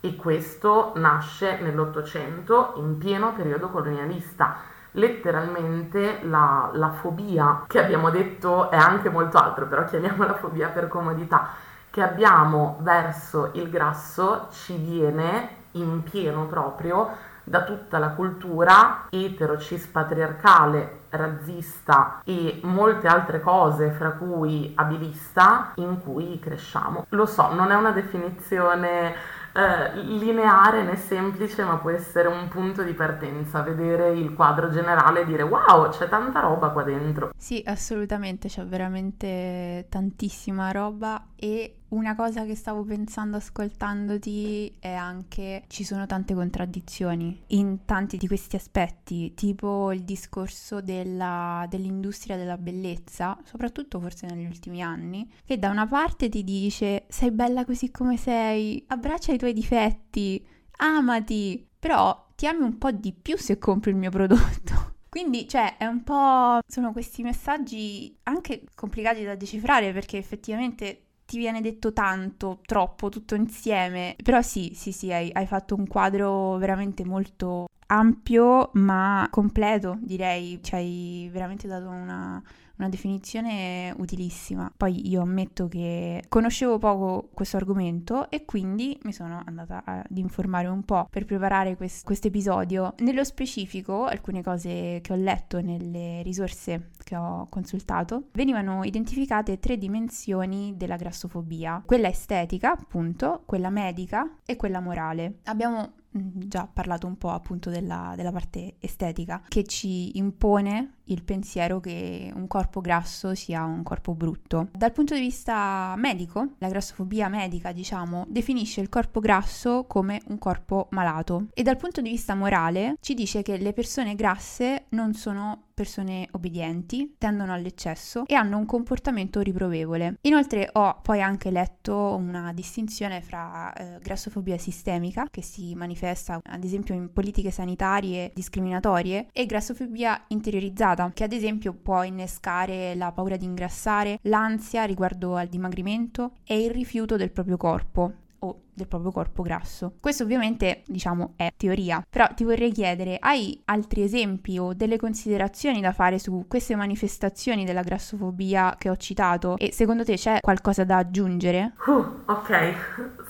E 0.00 0.16
questo 0.16 0.92
nasce 0.96 1.60
nell'Ottocento 1.60 2.74
in 2.76 2.98
pieno 2.98 3.32
periodo 3.32 3.68
colonialista 3.68 4.80
letteralmente 4.92 6.20
la, 6.22 6.70
la 6.72 6.90
fobia, 6.90 7.64
che 7.66 7.82
abbiamo 7.82 8.10
detto 8.10 8.70
è 8.70 8.76
anche 8.76 9.10
molto 9.10 9.38
altro, 9.38 9.66
però 9.66 9.84
chiamiamola 9.84 10.34
fobia 10.40 10.68
per 10.68 10.88
comodità, 10.88 11.50
che 11.90 12.02
abbiamo 12.02 12.78
verso 12.80 13.50
il 13.54 13.68
grasso 13.68 14.48
ci 14.50 14.76
viene 14.76 15.60
in 15.72 16.02
pieno 16.02 16.46
proprio 16.46 17.30
da 17.44 17.64
tutta 17.64 17.98
la 17.98 18.10
cultura 18.10 19.06
etero-cis 19.10 19.86
patriarcale, 19.86 21.00
razzista 21.10 22.20
e 22.24 22.60
molte 22.62 23.08
altre 23.08 23.40
cose, 23.40 23.90
fra 23.90 24.12
cui 24.12 24.72
abilista, 24.76 25.72
in 25.76 26.00
cui 26.00 26.38
cresciamo. 26.38 27.06
Lo 27.10 27.26
so, 27.26 27.52
non 27.52 27.70
è 27.70 27.74
una 27.74 27.90
definizione 27.90 29.14
eh, 29.54 30.00
lineare 30.02 30.82
né 30.82 30.96
semplice, 30.96 31.64
ma 31.64 31.76
può 31.76 31.90
essere 31.90 32.28
un 32.28 32.48
punto 32.48 32.82
di 32.82 32.94
partenza, 32.94 33.62
vedere 33.62 34.10
il 34.10 34.32
quadro 34.34 34.70
generale 34.70 35.20
e 35.20 35.24
dire 35.24 35.42
wow, 35.42 35.90
c'è 35.90 36.08
tanta 36.08 36.40
roba 36.40 36.70
qua 36.70 36.82
dentro. 36.82 37.32
Sì, 37.36 37.62
assolutamente, 37.66 38.48
c'è 38.48 38.64
veramente 38.64 39.86
tantissima 39.88 40.70
roba 40.70 41.26
e 41.36 41.81
una 41.92 42.14
cosa 42.14 42.44
che 42.44 42.54
stavo 42.54 42.84
pensando 42.84 43.36
ascoltandoti 43.36 44.76
è 44.78 44.92
anche 44.92 45.64
ci 45.68 45.84
sono 45.84 46.06
tante 46.06 46.34
contraddizioni 46.34 47.42
in 47.48 47.84
tanti 47.84 48.16
di 48.16 48.26
questi 48.26 48.56
aspetti, 48.56 49.34
tipo 49.34 49.92
il 49.92 50.02
discorso 50.02 50.80
della, 50.80 51.66
dell'industria 51.68 52.36
della 52.36 52.56
bellezza, 52.56 53.38
soprattutto 53.44 54.00
forse 54.00 54.26
negli 54.26 54.46
ultimi 54.46 54.82
anni, 54.82 55.30
che 55.44 55.58
da 55.58 55.68
una 55.68 55.86
parte 55.86 56.28
ti 56.28 56.44
dice 56.44 57.04
sei 57.08 57.30
bella 57.30 57.64
così 57.64 57.90
come 57.90 58.16
sei, 58.16 58.82
abbraccia 58.88 59.32
i 59.32 59.38
tuoi 59.38 59.52
difetti, 59.52 60.44
amati, 60.78 61.66
però 61.78 62.28
ti 62.34 62.46
ami 62.46 62.62
un 62.62 62.78
po' 62.78 62.90
di 62.90 63.12
più 63.12 63.36
se 63.36 63.58
compri 63.58 63.90
il 63.90 63.96
mio 63.96 64.10
prodotto. 64.10 64.90
Quindi, 65.12 65.46
cioè, 65.46 65.76
è 65.76 65.84
un 65.84 66.02
po'. 66.02 66.60
sono 66.66 66.92
questi 66.92 67.22
messaggi 67.22 68.16
anche 68.22 68.64
complicati 68.74 69.22
da 69.24 69.34
decifrare 69.34 69.92
perché 69.92 70.16
effettivamente 70.16 71.08
ti 71.32 71.38
viene 71.38 71.62
detto 71.62 71.94
tanto, 71.94 72.60
troppo, 72.66 73.08
tutto 73.08 73.34
insieme. 73.34 74.14
Però 74.22 74.42
sì, 74.42 74.72
sì, 74.74 74.92
sì, 74.92 75.10
hai, 75.10 75.30
hai 75.32 75.46
fatto 75.46 75.74
un 75.74 75.86
quadro 75.86 76.58
veramente 76.58 77.06
molto 77.06 77.68
ampio 77.86 78.68
ma 78.74 79.26
completo, 79.30 79.96
direi. 80.02 80.62
Ci 80.62 80.74
hai 80.74 81.30
veramente 81.32 81.66
dato 81.66 81.88
una, 81.88 82.42
una 82.82 82.88
definizione 82.88 83.94
utilissima. 83.96 84.70
Poi 84.76 85.08
io 85.08 85.22
ammetto 85.22 85.68
che 85.68 86.24
conoscevo 86.28 86.78
poco 86.78 87.28
questo 87.32 87.56
argomento 87.56 88.28
e 88.28 88.44
quindi 88.44 88.98
mi 89.04 89.12
sono 89.12 89.42
andata 89.46 89.82
ad 89.84 90.16
informare 90.18 90.66
un 90.66 90.82
po' 90.82 91.06
per 91.08 91.24
preparare 91.24 91.76
questo 91.76 92.26
episodio. 92.26 92.94
Nello 92.98 93.24
specifico, 93.24 94.04
alcune 94.04 94.42
cose 94.42 94.98
che 95.00 95.12
ho 95.12 95.16
letto 95.16 95.60
nelle 95.60 96.22
risorse 96.22 96.90
che 97.04 97.16
ho 97.16 97.46
consultato, 97.48 98.28
venivano 98.32 98.82
identificate 98.84 99.58
tre 99.58 99.78
dimensioni 99.78 100.74
della 100.76 100.96
grassofobia, 100.96 101.82
quella 101.86 102.08
estetica, 102.08 102.72
appunto, 102.72 103.42
quella 103.46 103.70
medica 103.70 104.38
e 104.44 104.56
quella 104.56 104.80
morale. 104.80 105.38
Abbiamo 105.44 105.92
già 106.12 106.68
parlato 106.70 107.06
un 107.06 107.16
po' 107.16 107.30
appunto 107.30 107.70
della, 107.70 108.12
della 108.16 108.32
parte 108.32 108.76
estetica 108.78 109.42
che 109.48 109.64
ci 109.64 110.18
impone 110.18 110.94
il 111.04 111.22
pensiero 111.22 111.80
che 111.80 112.30
un 112.34 112.46
corpo 112.46 112.80
grasso 112.80 113.34
sia 113.34 113.64
un 113.64 113.82
corpo 113.82 114.14
brutto. 114.14 114.68
Dal 114.72 114.92
punto 114.92 115.14
di 115.14 115.20
vista 115.20 115.94
medico, 115.96 116.52
la 116.58 116.68
grassofobia 116.68 117.28
medica, 117.28 117.72
diciamo, 117.72 118.26
definisce 118.28 118.80
il 118.80 118.88
corpo 118.88 119.20
grasso 119.20 119.84
come 119.86 120.20
un 120.28 120.38
corpo 120.38 120.88
malato 120.90 121.46
e 121.54 121.62
dal 121.62 121.76
punto 121.76 122.00
di 122.00 122.10
vista 122.10 122.34
morale 122.34 122.96
ci 123.00 123.14
dice 123.14 123.42
che 123.42 123.56
le 123.56 123.72
persone 123.72 124.14
grasse 124.14 124.86
non 124.90 125.14
sono 125.14 125.64
persone 125.72 126.28
obbedienti, 126.32 127.14
tendono 127.18 127.52
all'eccesso 127.52 128.24
e 128.26 128.34
hanno 128.34 128.58
un 128.58 128.66
comportamento 128.66 129.40
riprovevole. 129.40 130.18
Inoltre 130.22 130.68
ho 130.72 131.00
poi 131.02 131.20
anche 131.20 131.50
letto 131.50 132.14
una 132.16 132.52
distinzione 132.52 133.20
fra 133.22 133.72
eh, 133.72 133.98
grassofobia 134.00 134.58
sistemica, 134.58 135.26
che 135.30 135.42
si 135.42 135.74
manifesta 135.74 136.40
ad 136.42 136.64
esempio 136.64 136.94
in 136.94 137.12
politiche 137.12 137.50
sanitarie 137.50 138.30
discriminatorie, 138.34 139.28
e 139.32 139.46
grassofobia 139.46 140.24
interiorizzata 140.28 141.10
che 141.12 141.24
ad 141.24 141.32
esempio 141.32 141.72
può 141.72 142.02
innescare 142.02 142.94
la 142.94 143.12
paura 143.12 143.36
di 143.36 143.44
ingrassare, 143.44 144.18
l'ansia 144.22 144.84
riguardo 144.84 145.36
al 145.36 145.48
dimagrimento 145.48 146.32
e 146.44 146.64
il 146.64 146.70
rifiuto 146.70 147.16
del 147.16 147.30
proprio 147.30 147.56
corpo 147.56 148.21
o 148.42 148.62
del 148.72 148.86
proprio 148.86 149.10
corpo 149.10 149.42
grasso. 149.42 149.94
Questo 150.00 150.22
ovviamente, 150.22 150.82
diciamo, 150.86 151.34
è 151.36 151.52
teoria, 151.56 152.04
però 152.08 152.26
ti 152.34 152.44
vorrei 152.44 152.72
chiedere, 152.72 153.16
hai 153.20 153.60
altri 153.66 154.02
esempi 154.02 154.58
o 154.58 154.72
delle 154.74 154.98
considerazioni 154.98 155.80
da 155.80 155.92
fare 155.92 156.18
su 156.18 156.46
queste 156.48 156.74
manifestazioni 156.74 157.64
della 157.64 157.82
grassofobia 157.82 158.74
che 158.78 158.90
ho 158.90 158.96
citato 158.96 159.56
e 159.58 159.72
secondo 159.72 160.04
te 160.04 160.14
c'è 160.14 160.38
qualcosa 160.40 160.84
da 160.84 160.98
aggiungere? 160.98 161.74
Uh, 161.86 162.22
ok, 162.26 162.74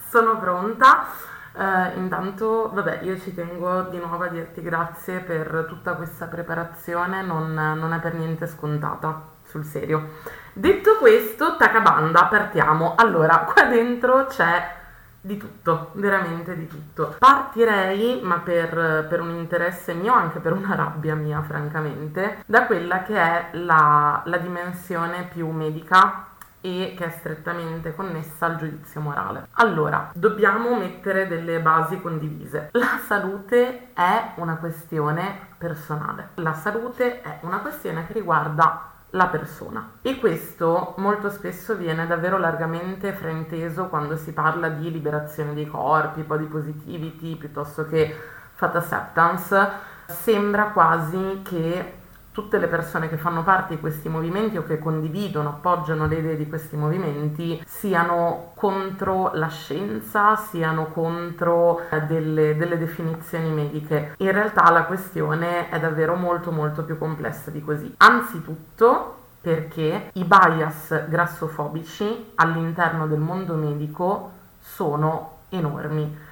sono 0.09 0.39
pronta. 0.39 1.07
Uh, 1.55 1.99
intanto, 1.99 2.71
vabbè, 2.73 3.01
io 3.03 3.19
ci 3.21 3.35
tengo 3.35 3.83
di 3.83 3.99
nuovo 3.99 4.25
a 4.25 4.29
dirti 4.29 4.63
grazie 4.63 5.21
per 5.21 5.67
tutta 5.69 5.95
questa 5.95 6.27
preparazione, 6.27 7.21
non, 7.23 7.53
non 7.53 7.93
è 7.93 7.99
per 7.99 8.15
niente 8.15 8.47
scontata, 8.47 9.33
sul 9.45 9.65
serio. 9.65 10.13
Detto 10.55 10.97
questo, 10.99 11.57
Takabanda, 11.57 12.25
partiamo. 12.25 12.95
Allora, 12.97 13.41
qua 13.41 13.65
dentro 13.65 14.27
c'è 14.27 14.81
di 15.25 15.37
tutto, 15.37 15.91
veramente 15.95 16.57
di 16.57 16.67
tutto. 16.67 17.15
Partirei, 17.19 18.21
ma 18.23 18.41
per, 18.41 19.07
per, 19.09 19.21
un 19.21 19.31
interesse 19.31 19.95
mio, 19.95 20.13
anche 20.13 20.41
per 20.41 20.53
una 20.53 20.75
rabbia 20.75 21.15
mia, 21.15 21.41
francamente, 21.43 22.43
da 22.45 22.67
quella 22.67 23.03
che 23.05 23.17
è 23.17 23.49
la, 23.53 24.23
la 24.25 24.37
dimensione 24.39 25.29
più 25.33 25.49
medica 25.51 26.27
e 26.61 26.95
che 26.97 27.05
è 27.05 27.11
strettamente 27.11 27.95
connessa 27.95 28.47
al 28.47 28.57
giudizio 28.57 29.01
morale. 29.01 29.49
Allora, 29.53 30.11
dobbiamo 30.15 30.77
mettere 30.77 31.27
delle 31.27 31.61
basi 31.61 32.01
condivise. 32.01 32.69
La 32.73 33.01
salute 33.05 33.93
è 33.93 34.33
una 34.37 34.57
questione 34.57 35.51
personale. 35.59 36.31
La 36.35 36.55
salute 36.55 37.21
è 37.21 37.39
una 37.43 37.59
questione 37.59 38.07
che 38.07 38.13
riguarda 38.13 38.92
la 39.15 39.27
persona 39.27 39.99
e 40.03 40.19
questo 40.19 40.95
molto 40.99 41.29
spesso 41.31 41.77
viene 41.77 42.07
davvero 42.07 42.39
largamente 42.39 43.13
frainteso 43.13 43.89
quando 43.89 44.17
si 44.17 44.33
parla 44.33 44.69
di 44.69 44.91
liberazione 44.91 45.55
dei 45.55 45.67
corpi, 45.67 46.23
body 46.23 46.47
positivity 46.47 47.37
piuttosto 47.37 47.87
che 47.87 48.15
fat 48.53 48.77
acceptance. 48.77 49.91
Sembra 50.07 50.71
quasi 50.71 51.43
che 51.43 52.01
tutte 52.33 52.59
le 52.59 52.67
persone 52.67 53.09
che 53.11 53.19
fanno 53.19 53.43
parte 53.43 53.75
di 53.75 53.81
questi 53.81 54.09
movimenti 54.09 54.57
o 54.57 54.65
che 54.65 54.79
condividono, 54.79 55.51
appoggiano 55.51 56.07
le 56.07 56.17
idee 56.17 56.37
di 56.37 56.49
questi 56.49 56.77
movimenti 56.77 57.63
siano 57.67 58.53
contro 58.55 59.31
la 59.35 59.49
scienza, 59.49 60.35
siano 60.37 60.87
contro 60.87 61.83
eh, 61.91 62.01
delle, 62.03 62.57
delle, 62.57 62.79
definizioni 62.79 63.51
mediche. 63.51 64.15
In 64.19 64.33
realtà 64.33 64.71
la 64.71 64.85
questione 64.85 65.69
è 65.69 65.79
davvero 65.79 66.15
molto 66.17 66.51
molto 66.51 66.85
più 66.85 66.97
complessa 66.97 67.51
di 67.51 67.63
così. 67.63 67.95
Anzitutto 67.99 69.19
perché 69.43 70.11
i 70.15 70.25
bias 70.25 71.09
grassofobici 71.09 72.33
all'interno 72.37 73.07
del 73.07 73.19
mondo 73.19 73.55
medico 73.55 74.31
sono 74.59 75.41
enormi 75.51 76.31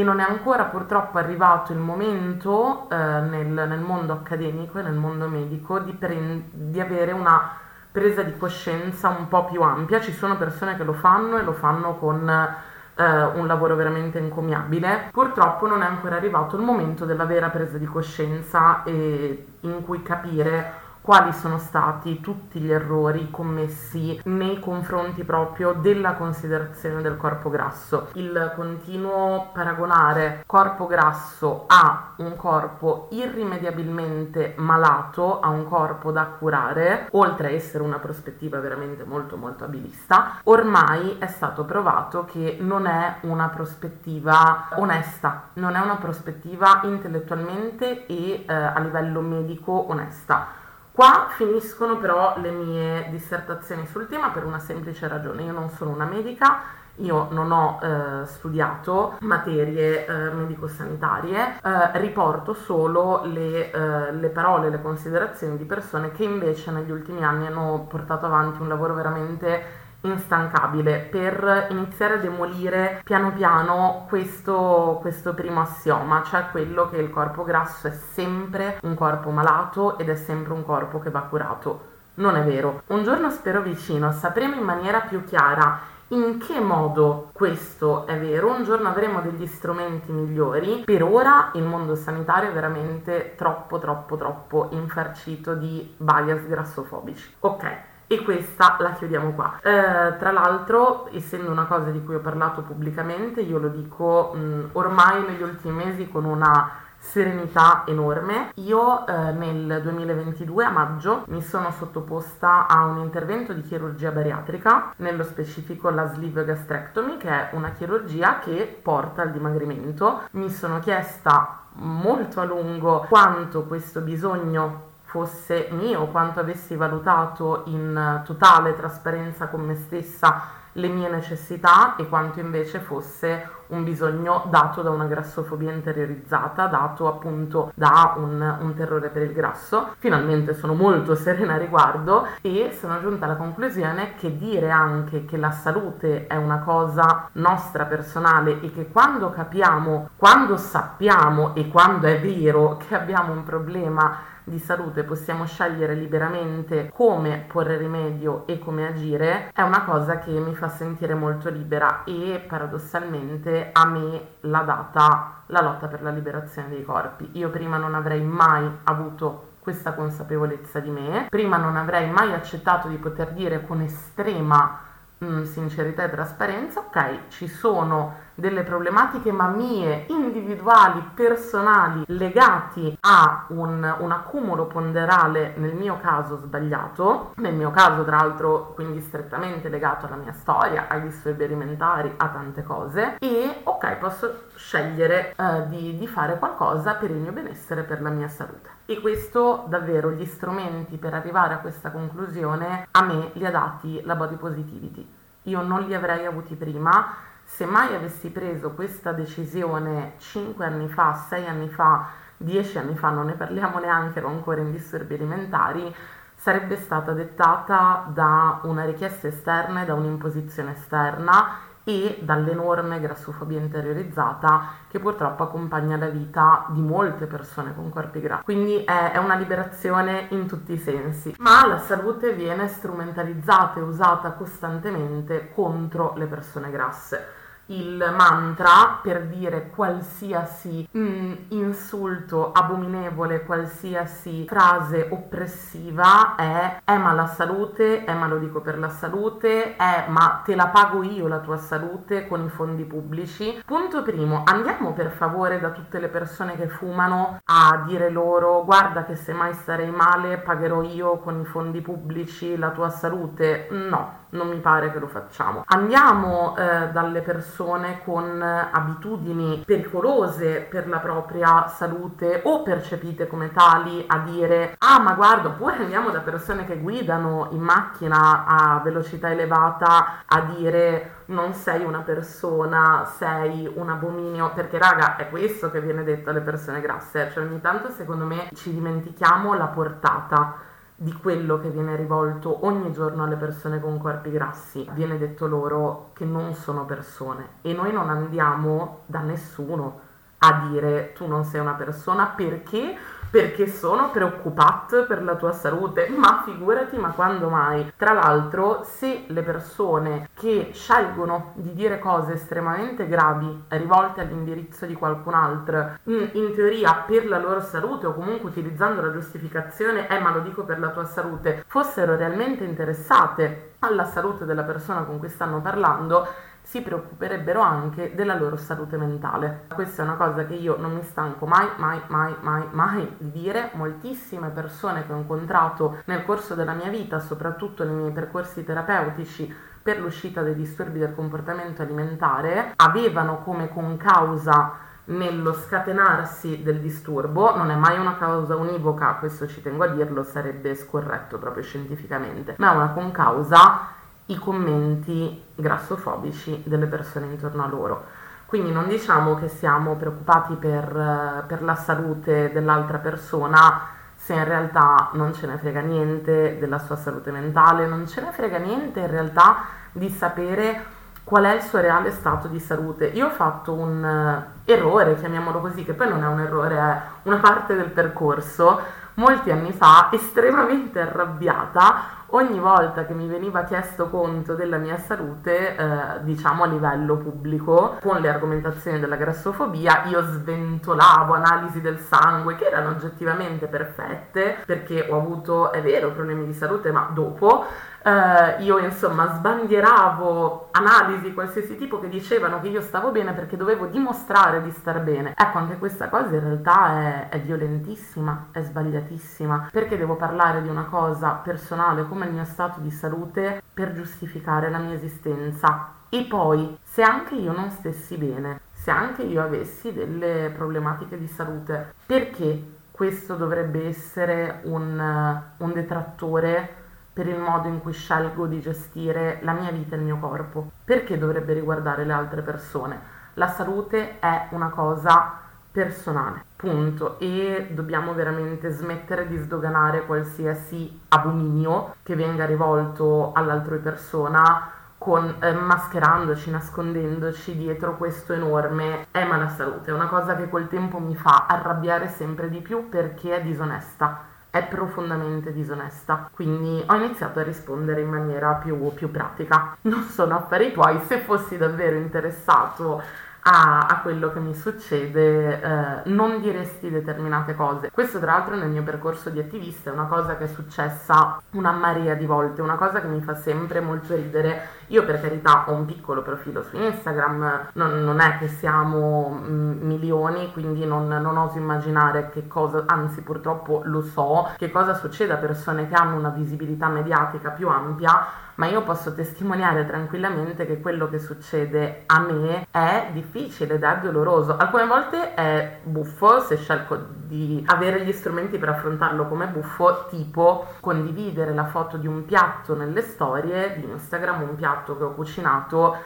e 0.00 0.04
non 0.04 0.20
è 0.20 0.22
ancora 0.22 0.64
purtroppo 0.64 1.18
arrivato 1.18 1.72
il 1.72 1.78
momento 1.78 2.88
eh, 2.90 2.96
nel, 2.96 3.46
nel, 3.46 3.80
mondo 3.80 4.12
accademico 4.12 4.78
e 4.78 4.82
nel 4.82 4.94
mondo 4.94 5.28
medico 5.28 5.80
di, 5.80 5.92
pre- 5.92 6.44
di 6.50 6.80
avere 6.80 7.12
una 7.12 7.56
presa 7.90 8.22
di 8.22 8.36
coscienza 8.36 9.08
un 9.08 9.26
po' 9.26 9.46
più 9.46 9.60
ampia. 9.62 10.00
Ci 10.00 10.12
sono 10.12 10.36
persone 10.36 10.76
che 10.76 10.84
lo 10.84 10.92
fanno 10.92 11.38
e 11.38 11.42
lo 11.42 11.52
fanno 11.52 11.96
con 11.96 12.28
eh, 12.28 13.22
un 13.24 13.46
lavoro 13.46 13.74
veramente 13.74 14.18
encomiabile. 14.18 15.08
Purtroppo 15.10 15.66
non 15.66 15.82
è 15.82 15.86
ancora 15.86 16.16
arrivato 16.16 16.56
il 16.56 16.62
momento 16.62 17.04
della 17.04 17.24
vera 17.24 17.48
presa 17.48 17.76
di 17.76 17.86
coscienza 17.86 18.84
e 18.84 19.46
in 19.60 19.84
cui 19.84 20.02
capire 20.02 20.86
quali 21.08 21.32
sono 21.32 21.56
stati 21.56 22.20
tutti 22.20 22.60
gli 22.60 22.70
errori 22.70 23.30
commessi 23.30 24.20
nei 24.24 24.60
confronti 24.60 25.24
proprio 25.24 25.72
della 25.72 26.12
considerazione 26.12 27.00
del 27.00 27.16
corpo 27.16 27.48
grasso. 27.48 28.08
Il 28.12 28.52
continuo 28.54 29.48
paragonare 29.54 30.42
corpo 30.44 30.86
grasso 30.86 31.64
a 31.66 32.12
un 32.16 32.36
corpo 32.36 33.08
irrimediabilmente 33.12 34.52
malato, 34.58 35.40
a 35.40 35.48
un 35.48 35.66
corpo 35.66 36.12
da 36.12 36.24
curare, 36.24 37.08
oltre 37.12 37.48
a 37.48 37.52
essere 37.52 37.82
una 37.82 38.00
prospettiva 38.00 38.60
veramente 38.60 39.04
molto 39.04 39.38
molto 39.38 39.64
abilista, 39.64 40.40
ormai 40.42 41.16
è 41.18 41.26
stato 41.28 41.64
provato 41.64 42.26
che 42.26 42.58
non 42.60 42.84
è 42.84 43.20
una 43.22 43.48
prospettiva 43.48 44.68
onesta, 44.74 45.44
non 45.54 45.74
è 45.74 45.80
una 45.80 45.96
prospettiva 45.96 46.82
intellettualmente 46.84 48.04
e 48.04 48.44
eh, 48.46 48.52
a 48.52 48.78
livello 48.80 49.22
medico 49.22 49.72
onesta 49.88 50.66
Qua 50.98 51.28
finiscono 51.30 51.96
però 51.98 52.34
le 52.40 52.50
mie 52.50 53.06
dissertazioni 53.10 53.86
sul 53.86 54.08
tema 54.08 54.30
per 54.30 54.44
una 54.44 54.58
semplice 54.58 55.06
ragione. 55.06 55.44
Io 55.44 55.52
non 55.52 55.70
sono 55.70 55.92
una 55.92 56.06
medica, 56.06 56.60
io 56.96 57.28
non 57.30 57.52
ho 57.52 57.78
eh, 57.80 58.26
studiato 58.26 59.16
materie 59.20 60.04
eh, 60.04 60.30
medico-sanitarie, 60.32 61.60
eh, 61.62 62.00
riporto 62.00 62.52
solo 62.52 63.22
le, 63.26 63.70
eh, 63.70 64.12
le, 64.12 64.28
parole, 64.30 64.70
le 64.70 64.82
considerazioni 64.82 65.56
di 65.56 65.62
persone 65.66 66.10
che 66.10 66.24
invece 66.24 66.72
negli 66.72 66.90
ultimi 66.90 67.22
anni 67.22 67.46
hanno 67.46 67.86
portato 67.88 68.26
avanti 68.26 68.60
un 68.60 68.66
lavoro 68.66 68.94
veramente 68.94 69.86
instancabile 70.02 71.08
per 71.10 71.66
iniziare 71.70 72.14
a 72.14 72.18
demolire 72.18 73.00
piano 73.04 73.32
piano 73.32 74.04
questo, 74.08 74.98
questo 75.00 75.34
primo 75.34 75.60
assioma, 75.60 76.22
cioè 76.22 76.50
quello 76.50 76.88
che 76.88 76.98
il 76.98 77.10
corpo 77.10 77.44
grasso 77.44 77.88
è 77.88 77.92
sempre 77.92 78.78
un 78.82 78.94
corpo 78.94 79.30
malato 79.30 79.98
ed 79.98 80.08
è 80.08 80.16
sempre 80.16 80.52
un 80.52 80.64
corpo 80.64 80.98
che 80.98 81.10
va 81.10 81.20
curato. 81.22 81.96
Non 82.14 82.36
è 82.36 82.42
vero. 82.44 82.82
Un 82.88 83.04
giorno 83.04 83.30
spero 83.30 83.62
vicino 83.62 84.10
sapremo 84.12 84.54
in 84.54 84.64
maniera 84.64 85.00
più 85.00 85.24
chiara 85.24 85.96
in 86.08 86.38
che 86.38 86.58
modo 86.58 87.30
questo 87.32 88.06
è 88.06 88.18
vero? 88.18 88.50
Un 88.50 88.64
giorno 88.64 88.88
avremo 88.88 89.20
degli 89.20 89.46
strumenti 89.46 90.10
migliori. 90.10 90.82
Per 90.84 91.02
ora 91.02 91.50
il 91.54 91.64
mondo 91.64 91.94
sanitario 91.94 92.48
è 92.48 92.52
veramente 92.52 93.34
troppo, 93.36 93.78
troppo, 93.78 94.16
troppo 94.16 94.68
infarcito 94.72 95.54
di 95.54 95.94
bias 95.98 96.46
grassofobici. 96.46 97.34
Ok, 97.40 97.76
e 98.08 98.22
questa 98.24 98.76
la 98.80 98.92
chiudiamo 98.92 99.32
qua. 99.32 99.58
Eh, 99.62 100.16
tra 100.16 100.32
l'altro, 100.32 101.08
essendo 101.12 101.50
una 101.50 101.66
cosa 101.66 101.90
di 101.90 102.02
cui 102.02 102.16
ho 102.16 102.20
parlato 102.20 102.62
pubblicamente, 102.62 103.42
io 103.42 103.58
lo 103.58 103.68
dico 103.68 104.32
mh, 104.34 104.70
ormai 104.72 105.24
negli 105.24 105.42
ultimi 105.42 105.84
mesi 105.84 106.08
con 106.08 106.24
una 106.24 106.86
serenità 106.98 107.84
enorme. 107.86 108.50
Io 108.56 109.06
eh, 109.06 109.32
nel 109.32 109.80
2022 109.82 110.64
a 110.64 110.70
maggio 110.70 111.24
mi 111.28 111.42
sono 111.42 111.70
sottoposta 111.70 112.66
a 112.66 112.84
un 112.86 112.98
intervento 112.98 113.52
di 113.52 113.62
chirurgia 113.62 114.10
bariatrica, 114.10 114.94
nello 114.96 115.22
specifico 115.22 115.90
la 115.90 116.06
sleeve 116.08 116.44
gastrectomy, 116.44 117.16
che 117.18 117.28
è 117.28 117.48
una 117.52 117.70
chirurgia 117.72 118.38
che 118.40 118.78
porta 118.82 119.22
al 119.22 119.30
dimagrimento. 119.30 120.22
Mi 120.32 120.50
sono 120.50 120.80
chiesta 120.80 121.60
molto 121.74 122.40
a 122.40 122.44
lungo 122.44 123.06
quanto 123.08 123.64
questo 123.64 124.00
bisogno 124.00 124.87
fosse 125.08 125.68
mio, 125.70 126.08
quanto 126.08 126.38
avessi 126.38 126.76
valutato 126.76 127.62
in 127.66 128.20
totale 128.26 128.76
trasparenza 128.76 129.48
con 129.48 129.62
me 129.62 129.74
stessa 129.74 130.56
le 130.72 130.88
mie 130.88 131.08
necessità 131.08 131.96
e 131.96 132.06
quanto 132.08 132.40
invece 132.40 132.78
fosse 132.78 133.56
un 133.68 133.84
bisogno 133.84 134.44
dato 134.48 134.82
da 134.82 134.90
una 134.90 135.06
grassofobia 135.06 135.72
interiorizzata, 135.72 136.66
dato 136.66 137.06
appunto 137.06 137.72
da 137.74 138.14
un, 138.16 138.56
un, 138.60 138.74
terrore 138.74 139.08
per 139.08 139.22
il 139.22 139.32
grasso. 139.32 139.94
Finalmente 139.98 140.54
sono 140.54 140.74
molto 140.74 141.14
serena 141.16 141.54
a 141.54 141.58
riguardo 141.58 142.26
e 142.40 142.76
sono 142.78 143.00
giunta 143.00 143.24
alla 143.24 143.36
conclusione 143.36 144.14
che 144.14 144.36
dire 144.36 144.70
anche 144.70 145.24
che 145.24 145.36
la 145.36 145.50
salute 145.50 146.26
è 146.26 146.36
una 146.36 146.60
cosa 146.60 147.28
nostra 147.32 147.84
personale 147.84 148.60
e 148.60 148.70
che 148.70 148.88
quando 148.88 149.30
capiamo, 149.30 150.10
quando 150.16 150.56
sappiamo 150.56 151.54
e 151.54 151.68
quando 151.68 152.06
è 152.06 152.20
vero 152.20 152.76
che 152.76 152.94
abbiamo 152.94 153.32
un 153.32 153.42
problema 153.42 154.36
di 154.48 154.58
salute 154.58 155.04
possiamo 155.04 155.44
scegliere 155.46 155.94
liberamente 155.94 156.90
come 156.92 157.44
porre 157.46 157.76
rimedio 157.76 158.46
e 158.46 158.58
come 158.58 158.86
agire, 158.86 159.50
è 159.52 159.62
una 159.62 159.84
cosa 159.84 160.18
che 160.18 160.30
mi 160.30 160.54
fa 160.54 160.68
sentire 160.68 161.14
molto 161.14 161.50
libera 161.50 162.04
e 162.04 162.44
paradossalmente 162.46 163.70
a 163.72 163.86
me 163.86 164.26
l'ha 164.40 164.62
data 164.62 165.42
la 165.46 165.62
lotta 165.62 165.86
per 165.86 166.02
la 166.02 166.10
liberazione 166.10 166.68
dei 166.68 166.84
corpi. 166.84 167.30
Io 167.32 167.50
prima 167.50 167.76
non 167.76 167.94
avrei 167.94 168.22
mai 168.22 168.68
avuto 168.84 169.56
questa 169.60 169.92
consapevolezza 169.92 170.80
di 170.80 170.90
me, 170.90 171.26
prima 171.28 171.56
non 171.56 171.76
avrei 171.76 172.08
mai 172.10 172.32
accettato 172.32 172.88
di 172.88 172.96
poter 172.96 173.32
dire 173.32 173.66
con 173.66 173.82
estrema 173.82 174.80
mh, 175.18 175.26
mm, 175.26 175.42
sincerità 175.42 176.04
e 176.04 176.10
trasparenza, 176.10 176.80
ok, 176.80 177.28
ci 177.28 177.48
sono 177.48 178.26
delle 178.38 178.62
problematiche 178.62 179.32
ma 179.32 179.48
mie, 179.48 180.04
individuali, 180.08 181.02
personali, 181.12 182.04
legati 182.06 182.96
a 183.00 183.46
un, 183.48 183.96
un, 183.98 184.12
accumulo 184.12 184.66
ponderale, 184.66 185.54
nel 185.56 185.74
mio 185.74 185.98
caso 186.00 186.36
sbagliato, 186.36 187.32
nel 187.36 187.54
mio 187.54 187.72
caso 187.72 188.04
tra 188.04 188.18
l'altro 188.18 188.74
quindi 188.74 189.00
strettamente 189.00 189.68
legato 189.68 190.06
alla 190.06 190.14
mia 190.14 190.32
storia, 190.32 190.86
ai 190.88 191.02
disturbi 191.02 191.42
alimentari, 191.42 192.14
a 192.16 192.28
tante 192.28 192.62
cose, 192.62 193.16
e 193.18 193.60
ok, 193.64 193.96
posso 193.96 194.42
scegliere 194.54 195.34
uh, 195.36 195.66
di, 195.66 195.96
di 195.96 196.06
fare 196.06 196.38
qualcosa 196.38 196.94
per 196.94 197.10
il 197.10 197.16
mio 197.16 197.32
benessere, 197.32 197.82
per 197.82 198.00
la 198.00 198.10
mia 198.10 198.28
salute. 198.28 198.70
E 198.86 199.00
questo 199.00 199.64
davvero 199.66 200.12
gli 200.12 200.24
strumenti 200.24 200.96
per 200.96 201.12
arrivare 201.12 201.54
a 201.54 201.58
questa 201.58 201.90
conclusione 201.90 202.86
a 202.88 203.02
me 203.02 203.30
li 203.32 203.44
ha 203.44 203.50
dati 203.50 204.00
la 204.04 204.14
body 204.14 204.36
positivity. 204.36 205.16
Io 205.42 205.62
non 205.62 205.82
li 205.82 205.94
avrei 205.94 206.24
avuti 206.24 206.54
prima 206.54 207.26
se 207.48 207.64
mai 207.64 207.94
avessi 207.94 208.28
preso 208.28 208.72
questa 208.72 209.12
decisione 209.12 210.12
5 210.18 210.66
anni 210.66 210.86
fa, 210.86 211.14
6 211.14 211.46
anni 211.46 211.68
fa, 211.70 212.08
10 212.36 212.78
anni 212.78 212.94
fa, 212.94 213.08
non 213.08 213.26
ne 213.26 213.32
parliamo 213.32 213.78
neanche, 213.78 214.18
ero 214.18 214.28
ancora 214.28 214.60
in 214.60 214.70
disturbi 214.70 215.14
alimentari, 215.14 215.92
sarebbe 216.36 216.76
stata 216.76 217.12
dettata 217.14 218.04
da 218.12 218.60
una 218.64 218.84
richiesta 218.84 219.28
esterna 219.28 219.82
e 219.82 219.86
da 219.86 219.94
un'imposizione 219.94 220.72
esterna 220.72 221.56
e 221.84 222.18
dall'enorme 222.20 223.00
grassofobia 223.00 223.58
interiorizzata 223.58 224.74
che 224.86 225.00
purtroppo 225.00 225.44
accompagna 225.44 225.96
la 225.96 226.10
vita 226.10 226.66
di 226.68 226.82
molte 226.82 227.24
persone 227.24 227.74
con 227.74 227.88
corpi 227.88 228.20
grassi. 228.20 228.44
Quindi 228.44 228.84
è, 228.84 229.12
è 229.12 229.16
una 229.16 229.36
liberazione 229.36 230.26
in 230.30 230.46
tutti 230.46 230.74
i 230.74 230.78
sensi, 230.78 231.34
ma 231.38 231.66
la 231.66 231.78
salute 231.78 232.34
viene 232.34 232.68
strumentalizzata 232.68 233.80
e 233.80 233.82
usata 233.82 234.32
costantemente 234.32 235.50
contro 235.54 236.12
le 236.14 236.26
persone 236.26 236.70
grasse 236.70 237.37
il 237.68 238.12
mantra 238.16 238.98
per 239.02 239.26
dire 239.26 239.70
qualsiasi 239.74 240.88
mm, 240.96 241.32
insulto 241.48 242.52
abominevole, 242.52 243.44
qualsiasi 243.44 244.44
frase 244.46 245.08
oppressiva 245.10 246.34
è 246.36 246.80
è 246.84 246.96
ma 246.96 247.12
la 247.12 247.26
salute, 247.26 248.04
è 248.04 248.14
ma 248.14 248.26
lo 248.26 248.38
dico 248.38 248.60
per 248.60 248.78
la 248.78 248.88
salute, 248.88 249.76
è 249.76 250.06
ma 250.08 250.42
te 250.44 250.54
la 250.54 250.68
pago 250.68 251.02
io 251.02 251.26
la 251.28 251.40
tua 251.40 251.56
salute 251.56 252.26
con 252.26 252.44
i 252.44 252.48
fondi 252.48 252.84
pubblici. 252.84 253.62
Punto 253.64 254.02
primo, 254.02 254.42
andiamo 254.44 254.92
per 254.92 255.10
favore 255.10 255.60
da 255.60 255.70
tutte 255.70 255.98
le 255.98 256.08
persone 256.08 256.56
che 256.56 256.68
fumano 256.68 257.40
a 257.44 257.82
dire 257.86 258.10
loro 258.10 258.64
guarda 258.64 259.04
che 259.04 259.16
se 259.16 259.32
mai 259.32 259.52
starei 259.54 259.90
male 259.90 260.38
pagherò 260.38 260.82
io 260.82 261.18
con 261.18 261.40
i 261.40 261.44
fondi 261.44 261.80
pubblici 261.80 262.56
la 262.56 262.70
tua 262.70 262.88
salute. 262.88 263.68
No, 263.70 264.26
non 264.30 264.48
mi 264.48 264.58
pare 264.58 264.92
che 264.92 264.98
lo 264.98 265.06
facciamo. 265.06 265.62
Andiamo 265.66 266.56
eh, 266.56 266.88
dalle 266.90 267.20
persone 267.20 268.00
con 268.04 268.42
abitudini 268.42 269.62
pericolose 269.64 270.60
per 270.60 270.88
la 270.88 270.98
propria 270.98 271.66
salute 271.68 272.42
o 272.44 272.62
percepite 272.62 273.26
come 273.26 273.52
tali 273.52 274.04
a 274.06 274.18
dire 274.18 274.74
ah 274.78 275.00
ma 275.00 275.14
guarda, 275.14 275.48
oppure 275.48 275.76
andiamo 275.76 276.10
da 276.10 276.20
persone 276.20 276.64
che 276.64 276.78
guidano 276.78 277.48
in 277.52 277.60
macchina 277.60 278.44
a 278.46 278.80
velocità 278.82 279.30
elevata 279.30 280.22
a 280.26 280.40
dire 280.40 281.16
non 281.26 281.52
sei 281.52 281.84
una 281.84 282.00
persona, 282.00 283.04
sei 283.18 283.70
un 283.74 283.90
abominio, 283.90 284.52
perché 284.54 284.78
raga 284.78 285.16
è 285.16 285.28
questo 285.28 285.70
che 285.70 285.80
viene 285.80 286.02
detto 286.02 286.30
alle 286.30 286.40
persone 286.40 286.80
grasse, 286.80 287.30
cioè 287.32 287.44
ogni 287.44 287.60
tanto 287.60 287.90
secondo 287.90 288.24
me 288.24 288.48
ci 288.54 288.72
dimentichiamo 288.72 289.54
la 289.54 289.66
portata 289.66 290.66
di 291.00 291.12
quello 291.12 291.60
che 291.60 291.70
viene 291.70 291.94
rivolto 291.94 292.66
ogni 292.66 292.92
giorno 292.92 293.22
alle 293.22 293.36
persone 293.36 293.78
con 293.78 293.98
corpi 293.98 294.32
grassi. 294.32 294.84
Viene 294.94 295.16
detto 295.16 295.46
loro 295.46 296.10
che 296.12 296.24
non 296.24 296.54
sono 296.54 296.84
persone 296.86 297.50
e 297.62 297.72
noi 297.72 297.92
non 297.92 298.10
andiamo 298.10 299.02
da 299.06 299.20
nessuno 299.20 300.00
a 300.38 300.66
dire 300.68 301.12
tu 301.12 301.28
non 301.28 301.44
sei 301.44 301.60
una 301.60 301.74
persona 301.74 302.26
perché 302.26 302.96
perché 303.30 303.66
sono 303.66 304.10
preoccupato 304.10 305.04
per 305.06 305.22
la 305.22 305.36
tua 305.36 305.52
salute, 305.52 306.08
ma 306.08 306.42
figurati, 306.44 306.96
ma 306.96 307.10
quando 307.10 307.48
mai? 307.48 307.92
Tra 307.96 308.12
l'altro, 308.12 308.84
se 308.84 309.24
le 309.26 309.42
persone 309.42 310.28
che 310.34 310.70
scelgono 310.72 311.52
di 311.54 311.74
dire 311.74 311.98
cose 311.98 312.34
estremamente 312.34 313.06
gravi 313.06 313.64
rivolte 313.68 314.20
all'indirizzo 314.20 314.86
di 314.86 314.94
qualcun 314.94 315.34
altro, 315.34 315.98
in, 316.04 316.30
in 316.32 316.54
teoria 316.54 317.04
per 317.06 317.26
la 317.26 317.38
loro 317.38 317.60
salute 317.60 318.06
o 318.06 318.14
comunque 318.14 318.50
utilizzando 318.50 319.02
la 319.02 319.12
giustificazione, 319.12 320.08
eh 320.08 320.18
ma 320.18 320.32
lo 320.32 320.40
dico 320.40 320.64
per 320.64 320.78
la 320.78 320.88
tua 320.88 321.04
salute, 321.04 321.64
fossero 321.66 322.16
realmente 322.16 322.64
interessate 322.64 323.67
alla 323.80 324.04
salute 324.04 324.44
della 324.44 324.64
persona 324.64 325.02
con 325.02 325.18
cui 325.18 325.28
stanno 325.28 325.60
parlando, 325.60 326.26
si 326.62 326.82
preoccuperebbero 326.82 327.60
anche 327.60 328.14
della 328.14 328.34
loro 328.34 328.56
salute 328.56 328.98
mentale. 328.98 329.64
Questa 329.72 330.02
è 330.02 330.04
una 330.04 330.16
cosa 330.16 330.44
che 330.44 330.54
io 330.54 330.76
non 330.76 330.92
mi 330.94 331.02
stanco 331.02 331.46
mai, 331.46 331.66
mai, 331.78 332.00
mai, 332.08 332.34
mai, 332.40 332.68
mai 332.72 333.14
di 333.16 333.30
dire. 333.30 333.70
Moltissime 333.72 334.50
persone 334.50 335.06
che 335.06 335.12
ho 335.12 335.16
incontrato 335.16 336.02
nel 336.04 336.24
corso 336.24 336.54
della 336.54 336.74
mia 336.74 336.90
vita, 336.90 337.20
soprattutto 337.20 337.84
nei 337.84 337.94
miei 337.94 338.12
percorsi 338.12 338.64
terapeutici, 338.64 339.54
per 339.82 339.98
l'uscita 339.98 340.42
dei 340.42 340.54
disturbi 340.54 340.98
del 340.98 341.14
comportamento 341.14 341.80
alimentare, 341.80 342.74
avevano 342.76 343.38
come 343.38 343.70
concausa 343.70 344.86
nello 345.08 345.52
scatenarsi 345.52 346.62
del 346.62 346.80
disturbo, 346.80 347.56
non 347.56 347.70
è 347.70 347.76
mai 347.76 347.98
una 347.98 348.16
causa 348.16 348.56
univoca, 348.56 349.14
questo 349.14 349.46
ci 349.46 349.62
tengo 349.62 349.84
a 349.84 349.88
dirlo, 349.88 350.22
sarebbe 350.22 350.74
scorretto 350.74 351.38
proprio 351.38 351.62
scientificamente, 351.62 352.54
ma 352.58 352.72
è 352.72 352.76
una 352.76 352.90
concausa 352.90 353.96
i 354.26 354.36
commenti 354.36 355.42
grassofobici 355.54 356.62
delle 356.66 356.86
persone 356.86 357.26
intorno 357.26 357.64
a 357.64 357.68
loro. 357.68 358.04
Quindi 358.44 358.70
non 358.72 358.88
diciamo 358.88 359.34
che 359.36 359.48
siamo 359.48 359.94
preoccupati 359.96 360.54
per, 360.54 361.44
per 361.46 361.62
la 361.62 361.74
salute 361.74 362.50
dell'altra 362.52 362.98
persona 362.98 363.96
se 364.14 364.34
in 364.34 364.44
realtà 364.44 365.10
non 365.12 365.32
ce 365.32 365.46
ne 365.46 365.56
frega 365.56 365.80
niente 365.80 366.58
della 366.58 366.78
sua 366.78 366.96
salute 366.96 367.30
mentale, 367.30 367.86
non 367.86 368.06
ce 368.06 368.20
ne 368.20 368.32
frega 368.32 368.58
niente 368.58 369.00
in 369.00 369.10
realtà 369.10 369.64
di 369.92 370.10
sapere 370.10 370.96
qual 371.28 371.44
è 371.44 371.54
il 371.54 371.60
suo 371.60 371.80
reale 371.80 372.10
stato 372.10 372.48
di 372.48 372.58
salute. 372.58 373.04
Io 373.04 373.26
ho 373.26 373.30
fatto 373.30 373.74
un 373.74 374.02
uh, 374.02 374.70
errore, 374.70 375.14
chiamiamolo 375.16 375.60
così, 375.60 375.84
che 375.84 375.92
poi 375.92 376.08
non 376.08 376.22
è 376.22 376.26
un 376.26 376.40
errore, 376.40 376.78
è 376.78 377.00
una 377.24 377.36
parte 377.36 377.76
del 377.76 377.90
percorso, 377.90 378.80
molti 379.14 379.50
anni 379.50 379.72
fa, 379.72 380.08
estremamente 380.10 381.00
arrabbiata 381.00 382.16
ogni 382.30 382.58
volta 382.58 383.04
che 383.04 383.12
mi 383.12 383.26
veniva 383.26 383.64
chiesto 383.64 384.08
conto 384.08 384.54
della 384.54 384.78
mia 384.78 384.98
salute, 384.98 385.76
eh, 385.76 386.22
diciamo 386.22 386.64
a 386.64 386.66
livello 386.66 387.16
pubblico, 387.16 387.98
con 388.02 388.20
le 388.20 388.28
argomentazioni 388.28 388.98
della 388.98 389.16
grassofobia, 389.16 390.04
io 390.06 390.22
sventolavo 390.22 391.34
analisi 391.34 391.80
del 391.80 391.98
sangue 391.98 392.56
che 392.56 392.66
erano 392.66 392.90
oggettivamente 392.90 393.66
perfette, 393.66 394.56
perché 394.64 395.06
ho 395.08 395.16
avuto, 395.16 395.72
è 395.72 395.82
vero, 395.82 396.10
problemi 396.10 396.46
di 396.46 396.54
salute, 396.54 396.90
ma 396.90 397.08
dopo 397.12 397.66
Uh, 398.00 398.62
io 398.62 398.78
insomma 398.78 399.34
sbandieravo 399.34 400.68
analisi 400.70 401.34
qualsiasi 401.34 401.76
tipo 401.76 401.98
che 401.98 402.08
dicevano 402.08 402.60
che 402.60 402.68
io 402.68 402.80
stavo 402.80 403.10
bene 403.10 403.32
perché 403.32 403.56
dovevo 403.56 403.86
dimostrare 403.86 404.62
di 404.62 404.70
star 404.70 405.00
bene. 405.00 405.34
Ecco, 405.36 405.58
anche 405.58 405.78
questa 405.78 406.08
cosa 406.08 406.34
in 406.34 406.40
realtà 406.40 407.02
è, 407.02 407.28
è 407.30 407.40
violentissima, 407.40 408.48
è 408.52 408.62
sbagliatissima, 408.62 409.70
perché 409.72 409.98
devo 409.98 410.14
parlare 410.14 410.62
di 410.62 410.68
una 410.68 410.84
cosa 410.84 411.32
personale 411.32 412.06
come 412.06 412.26
il 412.26 412.32
mio 412.32 412.44
stato 412.44 412.80
di 412.80 412.90
salute 412.90 413.62
per 413.74 413.92
giustificare 413.92 414.70
la 414.70 414.78
mia 414.78 414.94
esistenza. 414.94 415.92
E 416.08 416.22
poi, 416.22 416.78
se 416.82 417.02
anche 417.02 417.34
io 417.34 417.52
non 417.52 417.70
stessi 417.70 418.16
bene, 418.16 418.60
se 418.72 418.90
anche 418.90 419.22
io 419.22 419.42
avessi 419.42 419.92
delle 419.92 420.50
problematiche 420.56 421.18
di 421.18 421.26
salute, 421.26 421.94
perché 422.06 422.76
questo 422.90 423.34
dovrebbe 423.34 423.86
essere 423.86 424.60
un, 424.64 425.42
un 425.56 425.72
detrattore 425.72 426.77
per 427.18 427.26
il 427.26 427.40
modo 427.40 427.66
in 427.66 427.80
cui 427.80 427.92
scelgo 427.92 428.46
di 428.46 428.60
gestire 428.60 429.40
la 429.42 429.50
mia 429.50 429.72
vita 429.72 429.96
e 429.96 429.98
il 429.98 430.04
mio 430.04 430.18
corpo. 430.20 430.70
Perché 430.84 431.18
dovrebbe 431.18 431.52
riguardare 431.52 432.04
le 432.04 432.12
altre 432.12 432.42
persone? 432.42 432.96
La 433.34 433.48
salute 433.48 434.20
è 434.20 434.46
una 434.50 434.68
cosa 434.68 435.32
personale, 435.72 436.44
punto. 436.54 437.18
E 437.18 437.70
dobbiamo 437.72 438.14
veramente 438.14 438.70
smettere 438.70 439.26
di 439.26 439.36
sdoganare 439.36 440.06
qualsiasi 440.06 441.06
abominio 441.08 441.96
che 442.04 442.14
venga 442.14 442.46
rivolto 442.46 443.32
all'altrui 443.34 443.78
persona 443.78 444.70
con, 444.96 445.38
eh, 445.40 445.52
mascherandoci, 445.54 446.50
nascondendoci 446.50 447.56
dietro 447.56 447.96
questo 447.96 448.32
enorme 448.32 449.08
è 449.10 449.24
mala 449.24 449.48
salute. 449.48 449.90
È 449.90 449.92
una 449.92 450.06
cosa 450.06 450.36
che 450.36 450.48
col 450.48 450.68
tempo 450.68 451.00
mi 451.00 451.16
fa 451.16 451.46
arrabbiare 451.48 452.06
sempre 452.06 452.48
di 452.48 452.60
più 452.60 452.88
perché 452.88 453.38
è 453.38 453.42
disonesta 453.42 454.36
è 454.50 454.64
profondamente 454.64 455.52
disonesta. 455.52 456.30
Quindi 456.32 456.82
ho 456.86 456.94
iniziato 456.94 457.38
a 457.40 457.42
rispondere 457.42 458.00
in 458.00 458.08
maniera 458.08 458.54
più, 458.54 458.92
più 458.94 459.10
pratica. 459.10 459.76
Non 459.82 460.02
sono 460.04 460.36
affari 460.36 460.72
tuoi, 460.72 461.00
se 461.06 461.20
fossi 461.20 461.56
davvero 461.56 461.96
interessato 461.96 463.02
a, 463.50 463.86
a, 463.86 464.00
quello 464.00 464.30
che 464.30 464.40
mi 464.40 464.54
succede, 464.54 465.60
eh, 465.60 466.00
non 466.10 466.40
diresti 466.40 466.90
determinate 466.90 467.54
cose. 467.54 467.90
Questo 467.90 468.18
tra 468.18 468.32
l'altro 468.32 468.56
nel 468.56 468.68
mio 468.68 468.82
percorso 468.82 469.30
di 469.30 469.38
attivista 469.38 469.88
è 469.88 469.92
una 469.92 470.04
cosa 470.04 470.36
che 470.36 470.44
è 470.44 470.48
successa 470.48 471.40
una 471.52 471.72
marea 471.72 472.14
di 472.14 472.26
volte, 472.26 472.60
una 472.60 472.76
cosa 472.76 473.00
che 473.00 473.06
mi 473.06 473.22
fa 473.22 473.34
sempre 473.34 473.80
molto 473.80 474.14
ridere. 474.14 474.76
Io 474.88 475.02
per 475.04 475.20
carità 475.20 475.64
ho 475.66 475.72
un 475.72 475.86
piccolo 475.86 476.22
profilo 476.22 476.62
su 476.62 476.76
Instagram, 476.76 477.70
non, 477.72 478.04
non 478.04 478.20
è 478.20 478.36
che 478.38 478.48
siamo 478.48 479.30
mm, 479.30 479.80
milioni, 479.80 480.52
quindi 480.52 480.84
non, 480.84 481.08
non 481.08 481.36
oso 481.38 481.56
immaginare 481.56 482.28
che 482.28 482.46
cosa, 482.46 482.84
anzi 482.86 483.22
purtroppo 483.22 483.80
lo 483.84 484.02
so, 484.02 484.50
che 484.58 484.70
cosa 484.70 484.92
succede 484.94 485.32
a 485.32 485.36
persone 485.36 485.88
che 485.88 485.94
hanno 485.94 486.16
una 486.16 486.30
visibilità 486.30 486.88
mediatica 486.88 487.50
più 487.50 487.68
ampia 487.68 488.46
ma 488.58 488.66
io 488.66 488.82
posso 488.82 489.14
testimoniare 489.14 489.86
tranquillamente 489.86 490.66
che 490.66 490.80
quello 490.80 491.08
che 491.08 491.18
succede 491.18 492.02
a 492.06 492.20
me 492.20 492.66
è 492.70 493.10
difficile 493.12 493.74
ed 493.74 493.84
è 493.84 493.98
doloroso. 493.98 494.56
Alcune 494.56 494.84
volte 494.84 495.34
è 495.34 495.78
buffo 495.84 496.40
se 496.40 496.56
scelgo 496.56 497.06
di 497.26 497.62
avere 497.66 498.04
gli 498.04 498.12
strumenti 498.12 498.58
per 498.58 498.70
affrontarlo 498.70 499.28
come 499.28 499.46
buffo, 499.46 500.06
tipo 500.10 500.66
condividere 500.80 501.54
la 501.54 501.66
foto 501.66 501.96
di 501.96 502.08
un 502.08 502.24
piatto 502.24 502.74
nelle 502.74 503.02
storie 503.02 503.76
di 503.76 503.88
Instagram, 503.88 504.42
un 504.42 504.56
piatto 504.56 504.98
che 504.98 505.04
ho 505.04 505.14
cucinato 505.14 505.96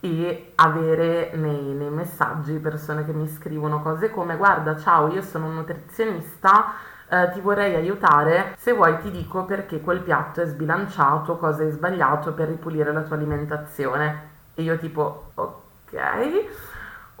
e 0.00 0.52
avere 0.54 1.32
nei, 1.34 1.74
nei, 1.74 1.90
messaggi 1.90 2.52
persone 2.58 3.04
che 3.04 3.12
mi 3.12 3.26
scrivono 3.26 3.82
cose 3.82 4.10
come 4.10 4.36
guarda 4.36 4.76
ciao 4.76 5.12
io 5.12 5.22
sono 5.22 5.46
un 5.46 5.56
nutrizionista 5.56 6.74
eh, 7.08 7.30
ti 7.32 7.40
vorrei 7.40 7.74
aiutare, 7.74 8.54
se 8.58 8.72
vuoi 8.72 8.98
ti 8.98 9.10
dico 9.10 9.44
perché 9.44 9.80
quel 9.80 10.00
piatto 10.00 10.42
è 10.42 10.46
sbilanciato, 10.46 11.36
cosa 11.38 11.62
hai 11.62 11.70
sbagliato 11.70 12.32
per 12.32 12.48
ripulire 12.48 12.92
la 12.92 13.02
tua 13.02 13.16
alimentazione. 13.16 14.36
E 14.54 14.62
io 14.62 14.76
tipo, 14.76 15.30
ok. 15.34 15.96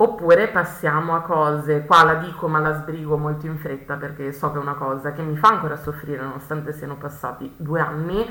Oppure 0.00 0.48
passiamo 0.48 1.16
a 1.16 1.22
cose, 1.22 1.84
qua 1.84 2.04
la 2.04 2.14
dico 2.14 2.46
ma 2.46 2.60
la 2.60 2.74
sbrigo 2.74 3.16
molto 3.16 3.46
in 3.46 3.58
fretta 3.58 3.96
perché 3.96 4.32
so 4.32 4.52
che 4.52 4.58
è 4.58 4.60
una 4.60 4.74
cosa 4.74 5.10
che 5.10 5.22
mi 5.22 5.36
fa 5.36 5.48
ancora 5.48 5.74
soffrire 5.74 6.22
nonostante 6.22 6.72
siano 6.72 6.96
passati 6.96 7.52
due 7.56 7.80
anni, 7.80 8.24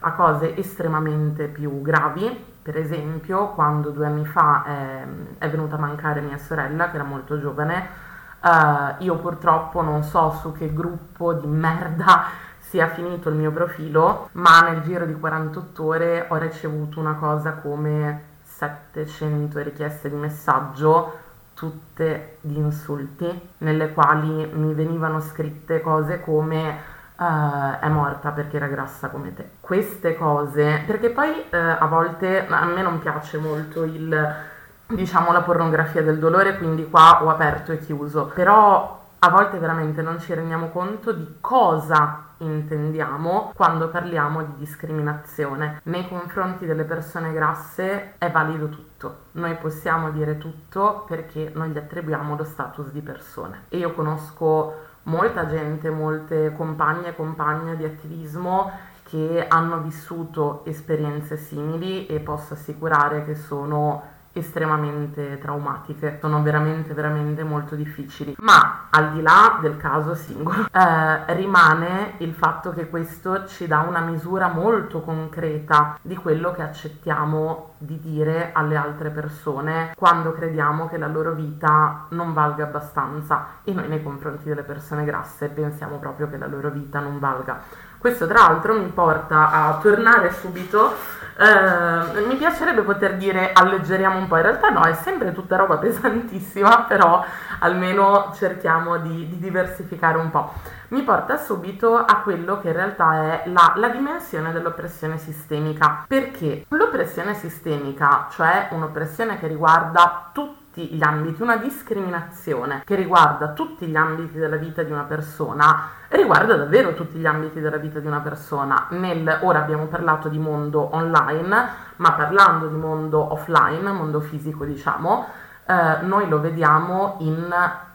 a 0.00 0.12
cose 0.14 0.56
estremamente 0.56 1.46
più 1.46 1.80
gravi. 1.80 2.50
Per 2.62 2.76
esempio, 2.76 3.50
quando 3.50 3.90
due 3.90 4.06
anni 4.06 4.24
fa 4.24 4.64
è, 4.64 5.06
è 5.38 5.50
venuta 5.50 5.76
a 5.76 5.78
mancare 5.78 6.20
mia 6.20 6.38
sorella, 6.38 6.90
che 6.90 6.96
era 6.96 7.04
molto 7.04 7.38
giovane, 7.38 8.01
Uh, 8.42 9.00
io 9.04 9.18
purtroppo 9.18 9.82
non 9.82 10.02
so 10.02 10.32
su 10.40 10.50
che 10.50 10.72
gruppo 10.72 11.32
di 11.32 11.46
merda 11.46 12.24
sia 12.58 12.88
finito 12.88 13.28
il 13.28 13.36
mio 13.36 13.52
profilo, 13.52 14.28
ma 14.32 14.62
nel 14.62 14.82
giro 14.82 15.06
di 15.06 15.14
48 15.14 15.84
ore 15.84 16.26
ho 16.28 16.36
ricevuto 16.36 16.98
una 16.98 17.14
cosa 17.14 17.52
come 17.52 18.30
700 18.42 19.60
richieste 19.60 20.10
di 20.10 20.16
messaggio, 20.16 21.18
tutte 21.54 22.38
di 22.40 22.56
insulti, 22.56 23.48
nelle 23.58 23.92
quali 23.92 24.50
mi 24.52 24.74
venivano 24.74 25.20
scritte 25.20 25.80
cose 25.80 26.20
come 26.20 26.90
Uh, 27.14 27.78
è 27.78 27.88
morta 27.88 28.30
perché 28.30 28.56
era 28.56 28.66
grassa 28.66 29.08
come 29.08 29.32
te. 29.32 29.48
Queste 29.60 30.16
cose, 30.16 30.82
perché 30.84 31.10
poi 31.10 31.28
uh, 31.28 31.56
a 31.78 31.86
volte 31.86 32.48
a 32.48 32.64
me 32.64 32.82
non 32.82 32.98
piace 32.98 33.38
molto 33.38 33.84
il 33.84 34.50
diciamo 34.94 35.32
la 35.32 35.42
pornografia 35.42 36.02
del 36.02 36.18
dolore, 36.18 36.58
quindi 36.58 36.88
qua 36.88 37.22
ho 37.22 37.28
aperto 37.28 37.72
e 37.72 37.78
chiuso, 37.78 38.30
però 38.34 39.00
a 39.18 39.30
volte 39.30 39.58
veramente 39.58 40.02
non 40.02 40.18
ci 40.20 40.34
rendiamo 40.34 40.68
conto 40.68 41.12
di 41.12 41.36
cosa 41.40 42.30
intendiamo 42.38 43.52
quando 43.54 43.88
parliamo 43.88 44.42
di 44.42 44.52
discriminazione. 44.56 45.80
Nei 45.84 46.08
confronti 46.08 46.66
delle 46.66 46.84
persone 46.84 47.32
grasse 47.32 48.14
è 48.18 48.30
valido 48.30 48.68
tutto. 48.68 49.26
Noi 49.32 49.54
possiamo 49.56 50.10
dire 50.10 50.38
tutto 50.38 51.04
perché 51.06 51.52
non 51.54 51.68
gli 51.68 51.78
attribuiamo 51.78 52.36
lo 52.36 52.44
status 52.44 52.90
di 52.90 53.00
persone. 53.00 53.66
E 53.68 53.78
io 53.78 53.92
conosco 53.92 54.74
molta 55.04 55.46
gente, 55.46 55.88
molte 55.90 56.52
compagne 56.56 57.08
e 57.08 57.16
compagne 57.16 57.76
di 57.76 57.84
attivismo 57.84 58.70
che 59.04 59.46
hanno 59.46 59.78
vissuto 59.78 60.64
esperienze 60.64 61.36
simili 61.36 62.06
e 62.06 62.18
posso 62.20 62.54
assicurare 62.54 63.24
che 63.24 63.34
sono 63.34 64.11
estremamente 64.32 65.38
traumatiche, 65.38 66.18
sono 66.20 66.42
veramente 66.42 66.94
veramente 66.94 67.42
molto 67.44 67.74
difficili. 67.74 68.34
Ma 68.38 68.88
al 68.90 69.12
di 69.12 69.22
là 69.22 69.58
del 69.60 69.76
caso 69.76 70.14
singolo, 70.14 70.66
eh, 70.72 71.34
rimane 71.34 72.14
il 72.18 72.34
fatto 72.34 72.72
che 72.72 72.88
questo 72.88 73.46
ci 73.46 73.66
dà 73.66 73.80
una 73.80 74.00
misura 74.00 74.48
molto 74.48 75.00
concreta 75.00 75.98
di 76.00 76.16
quello 76.16 76.52
che 76.52 76.62
accettiamo 76.62 77.71
di 77.84 78.00
dire 78.00 78.50
alle 78.52 78.76
altre 78.76 79.10
persone 79.10 79.92
quando 79.96 80.32
crediamo 80.32 80.88
che 80.88 80.98
la 80.98 81.08
loro 81.08 81.32
vita 81.32 82.06
non 82.10 82.32
valga 82.32 82.64
abbastanza 82.64 83.46
e 83.64 83.72
noi 83.72 83.88
nei 83.88 84.02
confronti 84.02 84.48
delle 84.48 84.62
persone 84.62 85.04
grasse 85.04 85.48
pensiamo 85.48 85.96
proprio 85.98 86.28
che 86.28 86.38
la 86.38 86.46
loro 86.46 86.70
vita 86.70 87.00
non 87.00 87.18
valga. 87.18 87.60
Questo 87.98 88.26
tra 88.26 88.40
l'altro 88.40 88.74
mi 88.74 88.88
porta 88.88 89.50
a 89.50 89.78
tornare 89.80 90.32
subito 90.32 91.20
Uh, 91.34 92.26
mi 92.26 92.36
piacerebbe 92.36 92.82
poter 92.82 93.16
dire 93.16 93.52
alleggeriamo 93.54 94.18
un 94.18 94.28
po', 94.28 94.36
in 94.36 94.42
realtà 94.42 94.68
no, 94.68 94.82
è 94.82 94.92
sempre 94.92 95.32
tutta 95.32 95.56
roba 95.56 95.78
pesantissima, 95.80 96.84
però 96.86 97.24
almeno 97.60 98.32
cerchiamo 98.34 98.98
di, 98.98 99.26
di 99.28 99.38
diversificare 99.38 100.18
un 100.18 100.30
po'. 100.30 100.52
Mi 100.92 101.00
porta 101.04 101.38
subito 101.38 101.96
a 101.96 102.20
quello 102.20 102.60
che 102.60 102.68
in 102.68 102.74
realtà 102.74 103.14
è 103.14 103.42
la, 103.46 103.72
la 103.76 103.88
dimensione 103.88 104.52
dell'oppressione 104.52 105.16
sistemica, 105.16 106.04
perché 106.06 106.66
l'oppressione 106.68 107.32
sistemica, 107.32 108.26
cioè 108.30 108.68
un'oppressione 108.72 109.38
che 109.38 109.46
riguarda 109.46 110.28
tutti 110.34 110.88
gli 110.88 111.02
ambiti, 111.02 111.40
una 111.40 111.56
discriminazione 111.56 112.82
che 112.84 112.94
riguarda 112.94 113.52
tutti 113.52 113.86
gli 113.86 113.96
ambiti 113.96 114.36
della 114.36 114.56
vita 114.56 114.82
di 114.82 114.92
una 114.92 115.04
persona, 115.04 115.88
riguarda 116.08 116.56
davvero 116.56 116.92
tutti 116.92 117.16
gli 117.16 117.26
ambiti 117.26 117.58
della 117.58 117.78
vita 117.78 117.98
di 117.98 118.06
una 118.06 118.20
persona. 118.20 118.88
Nel, 118.90 119.38
ora 119.40 119.60
abbiamo 119.60 119.86
parlato 119.86 120.28
di 120.28 120.38
mondo 120.38 120.94
online, 120.94 121.68
ma 121.96 122.12
parlando 122.12 122.66
di 122.66 122.76
mondo 122.76 123.32
offline, 123.32 123.92
mondo 123.92 124.20
fisico 124.20 124.66
diciamo, 124.66 125.26
eh, 125.64 126.02
noi 126.02 126.28
lo 126.28 126.38
vediamo 126.38 127.16
in 127.20 127.50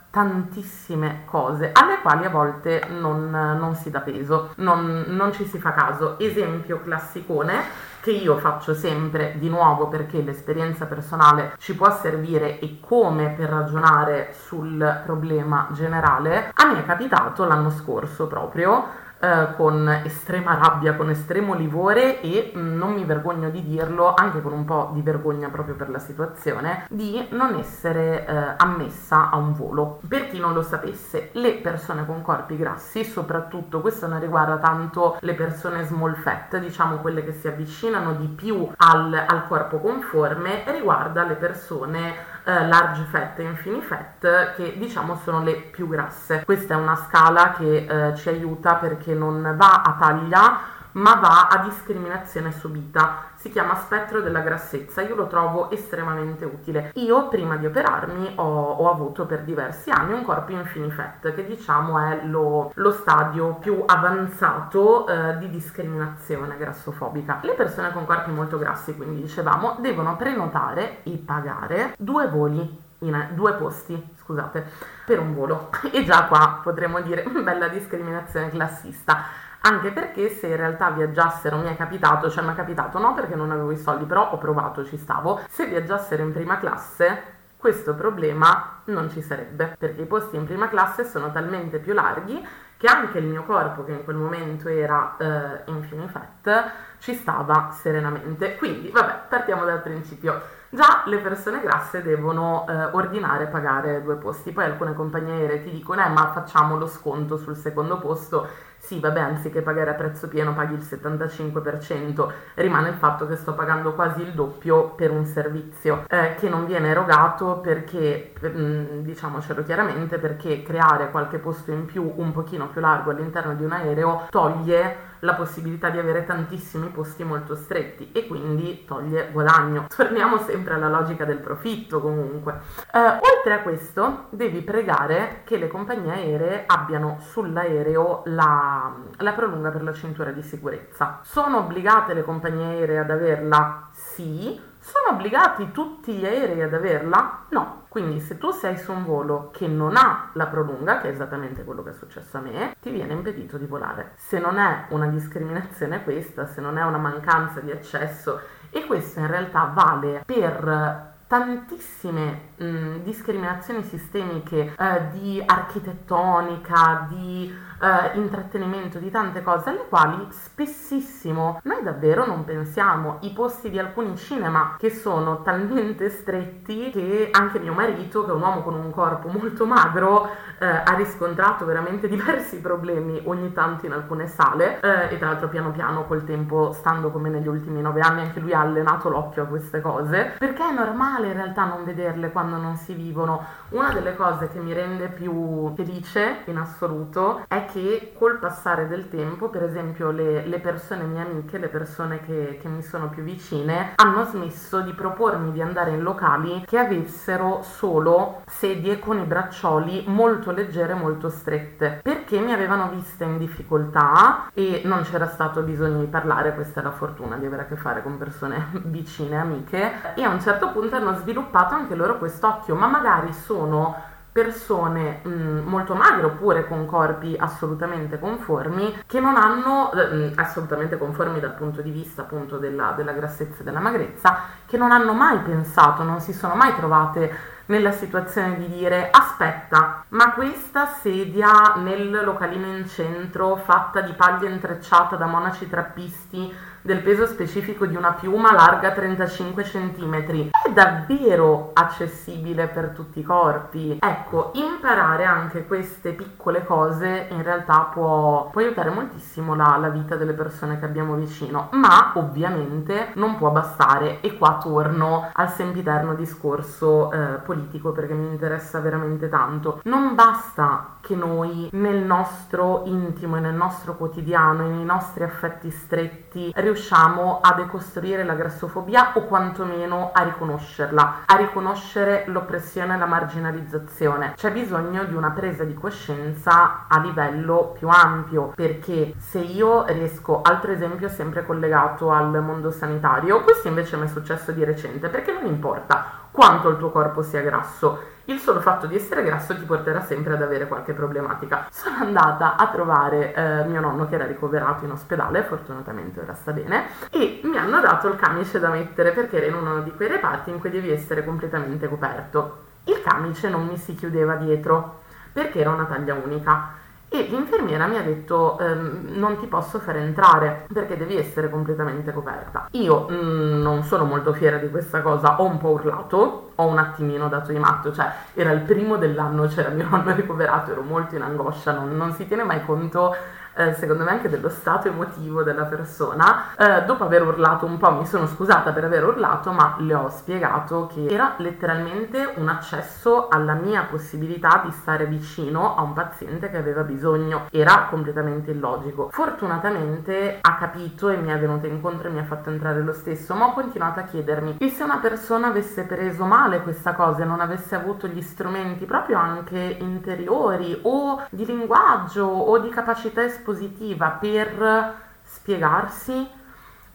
tantissime 0.09 1.23
cose 1.25 1.71
alle 1.73 1.99
quali 2.01 2.25
a 2.25 2.29
volte 2.29 2.83
non, 2.89 3.29
non 3.29 3.75
si 3.75 3.89
dà 3.89 3.99
peso, 3.99 4.53
non, 4.57 5.05
non 5.07 5.33
ci 5.33 5.45
si 5.45 5.59
fa 5.59 5.73
caso. 5.73 6.17
Esempio 6.19 6.81
classicone 6.81 7.85
che 8.01 8.11
io 8.11 8.37
faccio 8.37 8.73
sempre 8.73 9.33
di 9.37 9.49
nuovo 9.49 9.87
perché 9.87 10.21
l'esperienza 10.21 10.85
personale 10.85 11.55
ci 11.57 11.75
può 11.75 11.91
servire 11.91 12.59
e 12.59 12.79
come 12.79 13.31
per 13.31 13.49
ragionare 13.49 14.33
sul 14.33 15.01
problema 15.05 15.67
generale, 15.71 16.51
a 16.53 16.71
me 16.71 16.79
è 16.79 16.85
capitato 16.85 17.43
l'anno 17.43 17.69
scorso 17.69 18.27
proprio 18.27 19.05
eh, 19.19 19.55
con 19.55 19.89
estrema 20.03 20.55
rabbia, 20.55 20.95
con 20.95 21.09
estremo 21.09 21.53
livore 21.55 22.21
e 22.21 22.53
mm, 22.55 22.77
non 22.77 22.93
mi 22.93 23.03
vergogno 23.03 23.49
di 23.49 23.63
dirlo, 23.63 24.13
anche 24.13 24.41
con 24.41 24.53
un 24.53 24.65
po' 24.65 24.91
di 24.93 25.01
vergogna 25.01 25.49
proprio 25.49 25.75
per 25.75 25.89
la 25.89 25.99
situazione, 25.99 26.85
di 26.89 27.25
non 27.31 27.55
essere 27.55 28.25
eh, 28.25 28.53
ammessa 28.57 29.29
a 29.29 29.37
un 29.37 29.53
volo. 29.53 29.99
Per 30.07 30.29
chi 30.29 30.39
non 30.39 30.53
lo 30.53 30.61
sapesse, 30.61 31.29
le 31.33 31.53
persone 31.53 32.05
con 32.05 32.21
corpi 32.21 32.57
grassi, 32.57 33.03
soprattutto 33.03 33.81
questo 33.81 34.07
non 34.07 34.19
riguarda 34.19 34.57
tanto 34.57 35.17
le 35.21 35.33
persone 35.33 35.83
small 35.83 36.15
fat, 36.15 36.57
diciamo 36.57 36.97
quelle 36.97 37.23
che 37.23 37.33
si 37.33 37.47
avvicinano 37.47 38.13
di 38.13 38.27
più 38.27 38.69
al, 38.77 39.13
al 39.13 39.47
corpo 39.47 39.79
conforme, 39.79 40.63
riguarda 40.67 41.23
le 41.23 41.35
persone 41.35 42.35
eh, 42.47 42.65
large 42.65 43.03
fat 43.11 43.37
e 43.39 43.43
infini 43.43 43.81
fat 43.81 44.53
che 44.55 44.77
diciamo 44.77 45.17
sono 45.17 45.43
le 45.43 45.55
più 45.55 45.89
grasse. 45.89 46.43
Questa 46.45 46.75
è 46.75 46.77
una 46.77 46.95
scala 46.95 47.51
che 47.51 47.85
eh, 47.85 48.15
ci 48.15 48.29
aiuta 48.29 48.75
perché 48.75 49.13
non 49.13 49.53
va 49.57 49.81
a 49.81 49.97
taglia 49.99 50.59
ma 50.97 51.15
va 51.15 51.47
a 51.47 51.57
discriminazione 51.63 52.51
subita. 52.51 53.29
Si 53.35 53.49
chiama 53.51 53.75
spettro 53.75 54.21
della 54.21 54.41
grassezza, 54.41 55.01
io 55.01 55.15
lo 55.15 55.27
trovo 55.27 55.69
estremamente 55.69 56.45
utile. 56.45 56.91
Io 56.95 57.27
prima 57.27 57.55
di 57.55 57.65
operarmi 57.65 58.33
ho, 58.35 58.43
ho 58.43 58.91
avuto 58.91 59.25
per 59.25 59.43
diversi 59.43 59.89
anni 59.89 60.13
un 60.13 60.23
corpo 60.23 60.51
infini 60.51 60.91
fat, 60.91 61.33
che 61.33 61.45
diciamo 61.45 61.99
è 61.99 62.25
lo, 62.25 62.71
lo 62.73 62.91
stadio 62.91 63.55
più 63.55 63.83
avanzato 63.85 65.07
eh, 65.07 65.37
di 65.37 65.49
discriminazione 65.49 66.57
grassofobica. 66.57 67.39
Le 67.43 67.53
persone 67.53 67.91
con 67.91 68.05
corpi 68.05 68.31
molto 68.31 68.57
grassi, 68.57 68.95
quindi 68.95 69.21
dicevamo, 69.21 69.77
devono 69.79 70.15
prenotare 70.15 71.03
e 71.03 71.11
pagare 71.11 71.93
due 71.97 72.27
voli 72.27 72.85
in 73.01 73.27
due 73.35 73.53
posti, 73.53 74.15
scusate, 74.19 74.65
per 75.05 75.19
un 75.19 75.35
volo. 75.35 75.69
E 75.91 76.03
già 76.03 76.25
qua 76.25 76.59
potremmo 76.63 77.01
dire 77.01 77.23
bella 77.43 77.67
discriminazione 77.67 78.49
classista 78.49 79.45
anche 79.67 79.91
perché 79.91 80.29
se 80.29 80.47
in 80.47 80.55
realtà 80.55 80.89
viaggiassero, 80.91 81.57
mi 81.57 81.67
è 81.67 81.75
capitato, 81.75 82.29
cioè 82.29 82.43
mi 82.43 82.53
è 82.53 82.55
capitato 82.55 82.99
no 82.99 83.13
perché 83.13 83.35
non 83.35 83.51
avevo 83.51 83.71
i 83.71 83.77
soldi, 83.77 84.05
però 84.05 84.31
ho 84.31 84.37
provato, 84.37 84.85
ci 84.85 84.97
stavo, 84.97 85.41
se 85.49 85.65
viaggiassero 85.65 86.23
in 86.23 86.31
prima 86.31 86.57
classe 86.57 87.35
questo 87.57 87.93
problema 87.95 88.81
non 88.85 89.09
ci 89.09 89.21
sarebbe, 89.21 89.75
perché 89.77 90.03
i 90.03 90.05
posti 90.05 90.37
in 90.37 90.45
prima 90.45 90.69
classe 90.69 91.03
sono 91.03 91.31
talmente 91.31 91.79
più 91.79 91.93
larghi 91.93 92.45
che 92.77 92.87
anche 92.87 93.17
il 93.17 93.25
mio 93.25 93.43
corpo, 93.43 93.83
che 93.83 93.91
in 93.91 94.03
quel 94.03 94.15
momento 94.15 94.69
era 94.69 95.15
eh, 95.17 95.63
in 95.65 96.07
fat, 96.07 96.71
ci 96.99 97.15
stava 97.15 97.71
serenamente. 97.71 98.55
Quindi, 98.55 98.89
vabbè, 98.89 99.21
partiamo 99.27 99.65
dal 99.65 99.81
principio. 99.81 100.39
Già 100.69 101.03
le 101.05 101.17
persone 101.17 101.61
grasse 101.61 102.03
devono 102.03 102.65
eh, 102.69 102.83
ordinare 102.91 103.45
e 103.45 103.47
pagare 103.47 104.03
due 104.03 104.15
posti, 104.15 104.51
poi 104.51 104.65
alcune 104.65 104.93
compagnie 104.93 105.33
aeree 105.33 105.63
ti 105.63 105.71
dicono 105.71 106.03
eh 106.05 106.09
ma 106.09 106.31
facciamo 106.33 106.77
lo 106.77 106.87
sconto 106.87 107.37
sul 107.37 107.55
secondo 107.55 107.97
posto 107.99 108.47
sì, 108.87 109.01
vabbè, 109.01 109.19
anziché 109.19 109.61
pagare 109.61 109.89
a 109.89 109.95
prezzo 109.95 110.29
pieno 110.29 110.53
paghi 110.53 110.75
il 110.75 110.79
75%, 110.79 112.31
rimane 112.53 112.87
il 112.87 112.95
fatto 112.95 113.27
che 113.27 113.35
sto 113.35 113.53
pagando 113.53 113.93
quasi 113.93 114.21
il 114.21 114.31
doppio 114.31 114.91
per 114.91 115.11
un 115.11 115.25
servizio 115.25 116.05
eh, 116.07 116.35
che 116.35 116.47
non 116.47 116.65
viene 116.65 116.87
erogato 116.87 117.59
perché, 117.59 118.31
per, 118.39 118.53
mm, 118.55 119.01
diciamocelo 119.01 119.61
chiaramente, 119.63 120.19
perché 120.19 120.63
creare 120.63 121.11
qualche 121.11 121.37
posto 121.37 121.71
in 121.71 121.83
più 121.83 122.13
un 122.15 122.31
pochino 122.31 122.69
più 122.69 122.79
largo 122.79 123.11
all'interno 123.11 123.55
di 123.55 123.65
un 123.65 123.73
aereo 123.73 124.27
toglie 124.29 125.15
la 125.19 125.33
possibilità 125.33 125.89
di 125.89 125.99
avere 125.99 126.25
tantissimi 126.25 126.87
posti 126.89 127.23
molto 127.23 127.55
stretti 127.55 128.11
e 128.11 128.27
quindi 128.27 128.85
toglie 128.85 129.29
guadagno. 129.31 129.87
Torniamo 129.95 130.37
sempre 130.39 130.75
alla 130.75 130.89
logica 130.89 131.25
del 131.25 131.39
profitto 131.39 131.99
comunque. 131.99 132.59
Eh, 132.93 132.99
oltre 132.99 133.53
a 133.53 133.61
questo 133.61 134.27
devi 134.29 134.61
pregare 134.61 135.41
che 135.43 135.57
le 135.57 135.67
compagnie 135.67 136.13
aeree 136.13 136.63
abbiano 136.65 137.17
sull'aereo 137.19 138.23
la, 138.25 138.93
la 139.17 139.33
prolunga 139.33 139.69
per 139.69 139.83
la 139.83 139.93
cintura 139.93 140.31
di 140.31 140.41
sicurezza. 140.41 141.19
Sono 141.23 141.59
obbligate 141.59 142.13
le 142.13 142.23
compagnie 142.23 142.65
aeree 142.65 142.99
ad 142.99 143.11
averla? 143.11 143.89
Sì. 143.91 144.66
Sono 144.87 145.17
obbligati 145.17 145.71
tutti 145.73 146.13
gli 146.13 146.25
aerei 146.25 146.61
ad 146.61 146.73
averla? 146.73 147.47
No. 147.49 147.83
Quindi 147.89 148.21
se 148.21 148.37
tu 148.37 148.51
sei 148.51 148.77
su 148.77 148.93
un 148.93 149.03
volo 149.03 149.49
che 149.51 149.67
non 149.67 149.97
ha 149.97 150.29
la 150.31 150.45
prolunga, 150.47 150.99
che 150.99 151.09
è 151.09 151.11
esattamente 151.11 151.65
quello 151.65 151.83
che 151.83 151.89
è 151.89 151.93
successo 151.93 152.37
a 152.37 152.39
me, 152.39 152.73
ti 152.79 152.89
viene 152.89 153.11
impedito 153.11 153.57
di 153.57 153.65
volare. 153.65 154.13
Se 154.15 154.39
non 154.39 154.57
è 154.57 154.85
una 154.89 155.07
discriminazione 155.07 156.03
questa, 156.03 156.45
se 156.45 156.61
non 156.61 156.77
è 156.77 156.85
una 156.85 156.99
mancanza 156.99 157.59
di 157.59 157.69
accesso, 157.69 158.39
e 158.69 158.85
questo 158.85 159.19
in 159.19 159.27
realtà 159.27 159.71
vale 159.73 160.23
per 160.25 161.15
tantissime 161.27 162.51
mh, 162.55 163.03
discriminazioni 163.03 163.83
sistemiche 163.83 164.73
eh, 164.79 165.07
di 165.11 165.43
architettonica, 165.45 167.07
di 167.09 167.53
eh, 167.79 168.17
intrattenimento, 168.17 168.99
di 168.99 169.09
tante 169.09 169.41
cose 169.41 169.69
alle 169.69 169.85
quali 169.87 170.27
spessissimo 170.29 171.59
noi 171.63 171.83
davvero 171.83 172.25
non 172.25 172.43
pensiamo. 172.43 173.17
I 173.21 173.31
posti 173.31 173.69
di 173.69 173.79
alcuni 173.79 174.15
cinema 174.17 174.75
che 174.77 174.89
sono 174.89 175.41
talmente 175.41 176.09
stretti 176.09 176.89
che 176.91 177.29
anche 177.31 177.59
mio 177.59 177.73
marito, 177.73 178.23
che 178.23 178.31
è 178.31 178.33
un 178.33 178.41
uomo 178.41 178.61
con 178.61 178.73
un 178.73 178.91
corpo 178.91 179.27
molto 179.29 179.65
magro, 179.65 180.29
eh, 180.59 180.65
ha 180.65 180.93
riscontrato 180.95 181.65
veramente 181.65 182.07
diversi 182.09 182.59
problemi 182.59 183.21
ogni 183.25 183.53
tanto 183.53 183.85
in 183.85 183.91
alcune 183.91 184.27
sale 184.27 184.79
eh, 184.79 185.13
e 185.13 185.17
tra 185.17 185.27
l'altro 185.27 185.49
piano 185.49 185.71
piano 185.71 186.05
col 186.05 186.23
tempo, 186.23 186.71
stando 186.71 187.11
come 187.11 187.29
negli 187.29 187.47
ultimi 187.47 187.81
nove 187.81 188.01
anni, 188.01 188.21
anche 188.21 188.39
lui 188.39 188.53
ha 188.53 188.61
allenato 188.61 189.09
l'occhio 189.09 189.43
a 189.43 189.45
queste 189.45 189.81
cose, 189.81 190.33
perché 190.37 190.67
è 190.67 190.71
normale 190.71 191.27
in 191.27 191.33
realtà 191.33 191.65
non 191.65 191.83
vederle 191.83 192.31
quando 192.31 192.57
non 192.57 192.75
si 192.75 192.93
vivono. 192.93 193.45
Una 193.69 193.91
delle 193.91 194.15
cose 194.15 194.49
che 194.49 194.59
mi 194.59 194.73
rende 194.73 195.07
più 195.09 195.73
felice 195.75 196.41
in 196.45 196.57
assoluto 196.57 197.43
è 197.47 197.65
che 197.71 198.13
col 198.17 198.39
passare 198.39 198.87
del 198.87 199.09
tempo, 199.09 199.49
per 199.49 199.63
esempio 199.63 200.11
le, 200.11 200.45
le 200.45 200.59
persone 200.59 201.03
mie 201.03 201.21
amiche, 201.21 201.57
le 201.57 201.67
persone 201.67 202.19
che, 202.21 202.57
che 202.61 202.67
mi 202.67 202.81
sono 202.81 203.09
più 203.09 203.23
vicine, 203.23 203.93
hanno 203.95 204.25
smesso 204.25 204.81
di 204.81 204.93
propormi 204.93 205.51
di 205.51 205.61
andare 205.61 205.91
in 205.91 206.01
locali 206.01 206.63
che 206.65 206.77
avessero 206.77 207.61
solo 207.61 208.41
sedie 208.47 208.99
con 208.99 209.19
i 209.19 209.25
braccioli 209.25 210.05
molto 210.07 210.51
leggere, 210.51 210.93
molto 210.93 211.29
strette, 211.29 211.99
perché 212.01 212.39
mi 212.39 212.53
avevano 212.53 212.89
vista 212.89 213.23
in 213.23 213.37
difficoltà 213.37 214.49
e 214.53 214.81
non 214.85 215.03
c'era 215.03 215.27
stato 215.27 215.61
bisogno 215.61 215.99
di 215.99 216.07
parlare, 216.07 216.55
questa 216.55 216.79
è 216.79 216.83
la 216.83 216.91
fortuna 216.91 217.35
di 217.37 217.45
avere 217.45 217.63
a 217.63 217.65
che 217.65 217.75
fare 217.75 218.01
con 218.01 218.17
persone 218.17 218.69
vicine, 218.85 219.37
amiche, 219.37 220.15
e 220.15 220.23
a 220.23 220.29
un 220.29 220.41
certo 220.41 220.71
punto 220.71 220.95
hanno 220.95 221.15
sviluppato 221.15 221.73
anche 221.73 221.95
loro 221.95 222.17
quest'occhio, 222.17 222.75
ma 222.75 222.87
magari 222.87 223.33
sono 223.33 224.15
persone 224.37 225.21
mh, 225.23 225.29
mm, 225.29 225.67
molto 225.67 225.95
magre 225.95 226.27
oppure 226.27 226.67
con 226.67 226.85
corpi 226.85 227.35
assolutamente 227.39 228.19
conformi 228.19 229.01
che 229.07 229.19
non 229.19 229.35
hanno 229.35 229.89
mh, 229.91 230.15
mm, 230.15 230.31
assolutamente 230.35 230.95
conformi 230.99 231.39
dal 231.39 231.55
punto 231.55 231.81
di 231.81 231.89
vista 231.89 232.21
appunto 232.21 232.59
della, 232.59 232.93
della 232.95 233.13
grassezza 233.13 233.61
e 233.61 233.63
della 233.63 233.79
magrezza 233.79 234.41
che 234.67 234.77
non 234.77 234.91
hanno 234.91 235.13
mai 235.13 235.39
pensato, 235.39 236.03
non 236.03 236.19
si 236.19 236.33
sono 236.33 236.53
mai 236.53 236.75
trovate 236.75 237.55
nella 237.67 237.91
situazione 237.91 238.57
di 238.57 238.67
dire 238.69 239.09
aspetta, 239.09 240.05
ma 240.09 240.31
questa 240.33 240.85
sedia 240.85 241.73
nel 241.77 242.23
localino 242.23 242.67
in 242.67 242.87
centro 242.87 243.55
fatta 243.55 244.01
di 244.01 244.13
paglia 244.13 244.49
intrecciata 244.49 245.15
da 245.15 245.25
monaci 245.25 245.67
trappisti 245.67 246.53
del 246.87 247.01
peso 247.01 247.25
specifico 247.27 247.85
di 247.85 247.97
una 247.97 248.13
piuma 248.13 248.53
larga 248.53 248.93
35 248.93 249.63
cm. 249.63 250.49
È 250.51 250.71
davvero 250.71 251.71
accessibile 251.73 252.67
per 252.67 252.91
tutti 252.91 253.19
i 253.19 253.23
corpi. 253.23 253.97
Ecco, 253.99 254.51
imparare 254.53 255.25
anche 255.25 255.67
queste 255.67 256.13
piccole 256.13 256.63
cose 256.63 257.27
in 257.29 257.43
realtà 257.43 257.89
può, 257.91 258.49
può 258.49 258.61
aiutare 258.61 258.89
moltissimo 258.89 259.53
la, 259.53 259.75
la, 259.77 259.89
vita 259.89 260.15
delle 260.15 260.31
persone 260.31 260.79
che 260.79 260.85
abbiamo 260.85 261.15
vicino, 261.15 261.67
ma 261.73 262.13
ovviamente 262.15 263.09
non 263.15 263.35
può 263.35 263.49
bastare. 263.49 264.21
E 264.21 264.37
qua 264.37 264.57
torno 264.63 265.29
al 265.33 265.49
sempiterno 265.49 266.13
discorso 266.13 267.11
eh, 267.11 267.17
politico 267.43 267.91
perché 267.91 268.13
mi 268.13 268.27
interessa 268.27 268.79
veramente 268.79 269.27
tanto. 269.27 269.81
Non 269.83 270.15
basta 270.15 270.95
che 271.01 271.15
noi 271.15 271.67
nel 271.73 271.97
nostro 271.97 272.83
intimo 272.85 273.35
e 273.35 273.39
nel 273.41 273.55
nostro 273.55 273.97
quotidiano 273.97 274.63
e 274.63 274.69
nei 274.69 274.85
nostri 274.85 275.23
affetti 275.25 275.69
stretti 275.69 276.53
riusciamo 276.55 276.75
riusciamo 276.77 277.39
a 277.41 277.53
decostruire 277.53 278.23
la 278.23 278.35
grassofobia 278.35 279.13
o 279.15 279.23
quantomeno 279.23 280.11
a 280.13 280.21
riconoscerla, 280.21 281.23
a 281.25 281.35
riconoscere 281.35 282.25
l'oppressione 282.27 282.93
e 282.93 282.97
la 282.99 283.07
marginalizzazione. 283.07 284.33
C'è 284.35 284.51
bisogno 284.51 285.03
di 285.05 285.15
una 285.15 285.31
presa 285.31 285.63
di 285.63 285.73
coscienza 285.73 286.85
a 286.87 286.99
livello 286.99 287.73
più 287.75 287.87
ampio, 287.89 288.53
perché 288.55 289.15
se 289.17 289.39
io 289.39 289.85
riesco, 289.87 290.41
altro 290.43 290.71
esempio 290.71 291.09
sempre 291.09 291.43
collegato 291.43 292.11
al 292.11 292.43
mondo 292.43 292.69
sanitario, 292.69 293.41
questo 293.41 293.67
invece 293.67 293.97
mi 293.97 294.05
è 294.05 294.07
successo 294.07 294.51
di 294.51 294.63
recente, 294.63 295.09
perché 295.09 295.31
non 295.31 295.47
importa 295.47 296.25
quanto 296.37 296.69
il 296.69 296.77
tuo 296.77 296.91
corpo 296.91 297.23
sia 297.23 297.41
grasso. 297.41 297.99
Il 298.25 298.37
solo 298.37 298.59
fatto 298.59 298.85
di 298.85 298.95
essere 298.95 299.23
grasso 299.23 299.55
ti 299.55 299.63
porterà 299.63 300.01
sempre 300.01 300.33
ad 300.33 300.43
avere 300.43 300.67
qualche 300.67 300.93
problematica. 300.93 301.65
Sono 301.71 301.95
andata 301.95 302.57
a 302.57 302.67
trovare 302.67 303.33
eh, 303.33 303.63
mio 303.63 303.81
nonno 303.81 304.07
che 304.07 304.13
era 304.13 304.27
ricoverato 304.27 304.85
in 304.85 304.91
ospedale, 304.91 305.41
fortunatamente 305.41 306.19
ora 306.19 306.35
sta 306.35 306.51
bene, 306.51 306.89
e 307.09 307.41
mi 307.43 307.57
hanno 307.57 307.79
dato 307.79 308.07
il 308.07 308.17
camice 308.17 308.59
da 308.59 308.69
mettere 308.69 309.13
perché 309.13 309.37
era 309.37 309.47
in 309.47 309.55
uno 309.55 309.81
di 309.81 309.91
quei 309.95 310.09
reparti 310.09 310.51
in 310.51 310.59
cui 310.59 310.69
devi 310.69 310.91
essere 310.91 311.25
completamente 311.25 311.89
coperto. 311.89 312.65
Il 312.83 313.01
camice 313.01 313.49
non 313.49 313.65
mi 313.65 313.77
si 313.77 313.95
chiudeva 313.95 314.35
dietro 314.35 314.99
perché 315.33 315.61
era 315.61 315.71
una 315.71 315.85
taglia 315.85 316.13
unica 316.13 316.69
e 317.09 317.27
l'infermiera 317.29 317.87
mi 317.87 317.97
ha 317.97 318.01
detto 318.01 318.59
ehm, 318.59 319.13
non 319.13 319.39
ti 319.39 319.47
posso 319.47 319.79
fare 319.79 319.99
entrare 319.99 320.65
perché 320.71 320.97
devi 320.97 321.17
essere 321.17 321.49
completamente 321.49 322.11
coperta. 322.11 322.67
Io 322.71 323.07
mh, 323.07 323.13
mm, 323.13 323.61
non 323.61 323.83
sono 323.83 324.03
molto 324.03 324.33
fiera 324.33 324.57
di 324.57 324.69
questa 324.69 325.01
cosa, 325.01 325.39
ho 325.39 325.45
un 325.45 325.57
po' 325.57 325.69
urlato, 325.69 326.51
ho 326.55 326.65
un 326.65 326.77
attimino 326.77 327.29
dato 327.29 327.51
di 327.51 327.59
matto, 327.59 327.93
cioè 327.93 328.11
era 328.33 328.51
il 328.51 328.61
primo 328.61 328.97
dell'anno, 328.97 329.47
c'era 329.47 329.69
mio 329.69 329.87
nonno 329.89 330.13
ricoverato, 330.13 330.71
ero 330.71 330.81
molto 330.81 331.15
in 331.15 331.21
angoscia, 331.21 331.71
non, 331.71 331.95
non 331.95 332.13
si 332.13 332.27
tiene 332.27 332.43
mai 332.43 332.63
conto 332.65 333.15
eh, 333.57 333.73
secondo 333.73 334.03
me 334.03 334.11
anche 334.11 334.29
dello 334.29 334.49
stato 334.49 334.87
emotivo 334.87 335.41
della 335.41 335.65
persona. 335.65 336.55
Eh, 336.55 336.83
dopo 336.85 337.03
aver 337.03 337.23
urlato 337.23 337.65
un 337.65 337.77
po' 337.77 337.91
mi 337.91 338.05
sono 338.05 338.27
scusata 338.27 338.71
per 338.71 338.83
aver 338.83 339.03
urlato, 339.03 339.51
ma 339.51 339.75
le 339.79 339.95
ho 339.95 340.09
spiegato 340.09 340.87
che 340.93 341.07
era 341.07 341.33
letteralmente 341.37 342.33
un 342.35 342.47
accesso 342.49 343.27
alla 343.29 343.53
mia 343.53 343.83
possibilità 343.89 344.61
di 344.63 344.71
stare 344.71 345.05
vicino 345.07 345.75
a 345.75 345.81
un 345.81 345.93
paziente 345.93 346.49
che 346.49 346.57
aveva 346.57 346.83
bisogno. 346.83 347.47
Era 347.49 347.87
completamente 347.89 348.51
illogico. 348.51 349.09
Fortunatamente 349.11 350.37
ha 350.39 350.55
capito 350.55 351.09
e 351.09 351.17
mi 351.17 351.29
è 351.29 351.39
venuta 351.39 351.65
incontro 351.65 352.07
e 352.07 352.11
mi 352.11 352.19
ha 352.19 352.25
fatto 352.25 352.49
entrare 352.49 352.81
lo 352.81 352.93
stesso, 352.93 353.33
ma 353.33 353.47
ho 353.47 353.53
continuato 353.53 353.99
a 353.99 354.03
chiedermi, 354.03 354.57
e 354.59 354.69
se 354.69 354.83
una 354.83 354.97
persona 354.97 355.47
avesse 355.47 355.83
preso 355.83 356.25
male 356.25 356.61
questa 356.61 356.93
cosa 356.93 357.23
e 357.23 357.25
non 357.25 357.39
avesse 357.39 357.75
avuto 357.75 358.07
gli 358.07 358.21
strumenti 358.21 358.85
proprio 358.85 359.17
anche 359.17 359.77
interiori 359.79 360.79
o 360.83 361.25
di 361.29 361.45
linguaggio 361.45 362.25
o 362.25 362.59
di 362.59 362.69
capacità 362.69 363.23
espressiva 363.23 363.45
positiva 363.47 364.09
per 364.09 364.93
spiegarsi 365.23 366.29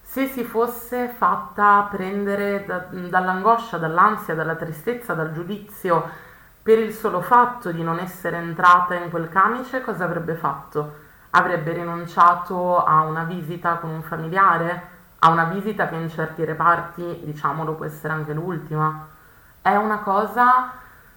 se 0.03 0.27
si 0.27 0.45
fosse 0.45 1.09
fatta 1.09 1.89
prendere 1.91 2.67
da, 2.67 2.85
dall'angoscia, 2.91 3.79
dall'ansia, 3.79 4.35
dalla 4.35 4.57
tristezza, 4.57 5.15
dal 5.15 5.33
giudizio 5.33 6.07
per 6.63 6.79
il 6.79 6.93
solo 6.93 7.23
fatto 7.23 7.73
di 7.73 7.83
non 7.83 7.99
essere 7.99 8.37
entrata 8.37 8.95
in 8.95 9.09
quel 9.09 9.31
camice, 9.31 9.81
cosa 9.81 10.05
avrebbe 10.05 10.35
fatto? 10.35 10.97
Avrebbe 11.31 11.73
rinunciato 11.73 12.85
a 12.85 13.01
una 13.01 13.25
visita 13.25 13.77
con 13.77 13.89
un 13.89 14.03
familiare? 14.03 14.91
A 15.21 15.31
una 15.31 15.45
visita 15.45 15.89
che 15.89 15.95
in 15.95 16.11
certi 16.11 16.45
reparti, 16.45 17.23
diciamolo, 17.25 17.73
può 17.73 17.87
essere 17.87 18.13
anche 18.13 18.35
l'ultima? 18.35 19.07
È 19.63 19.75
una 19.75 20.01
cosa 20.01 20.73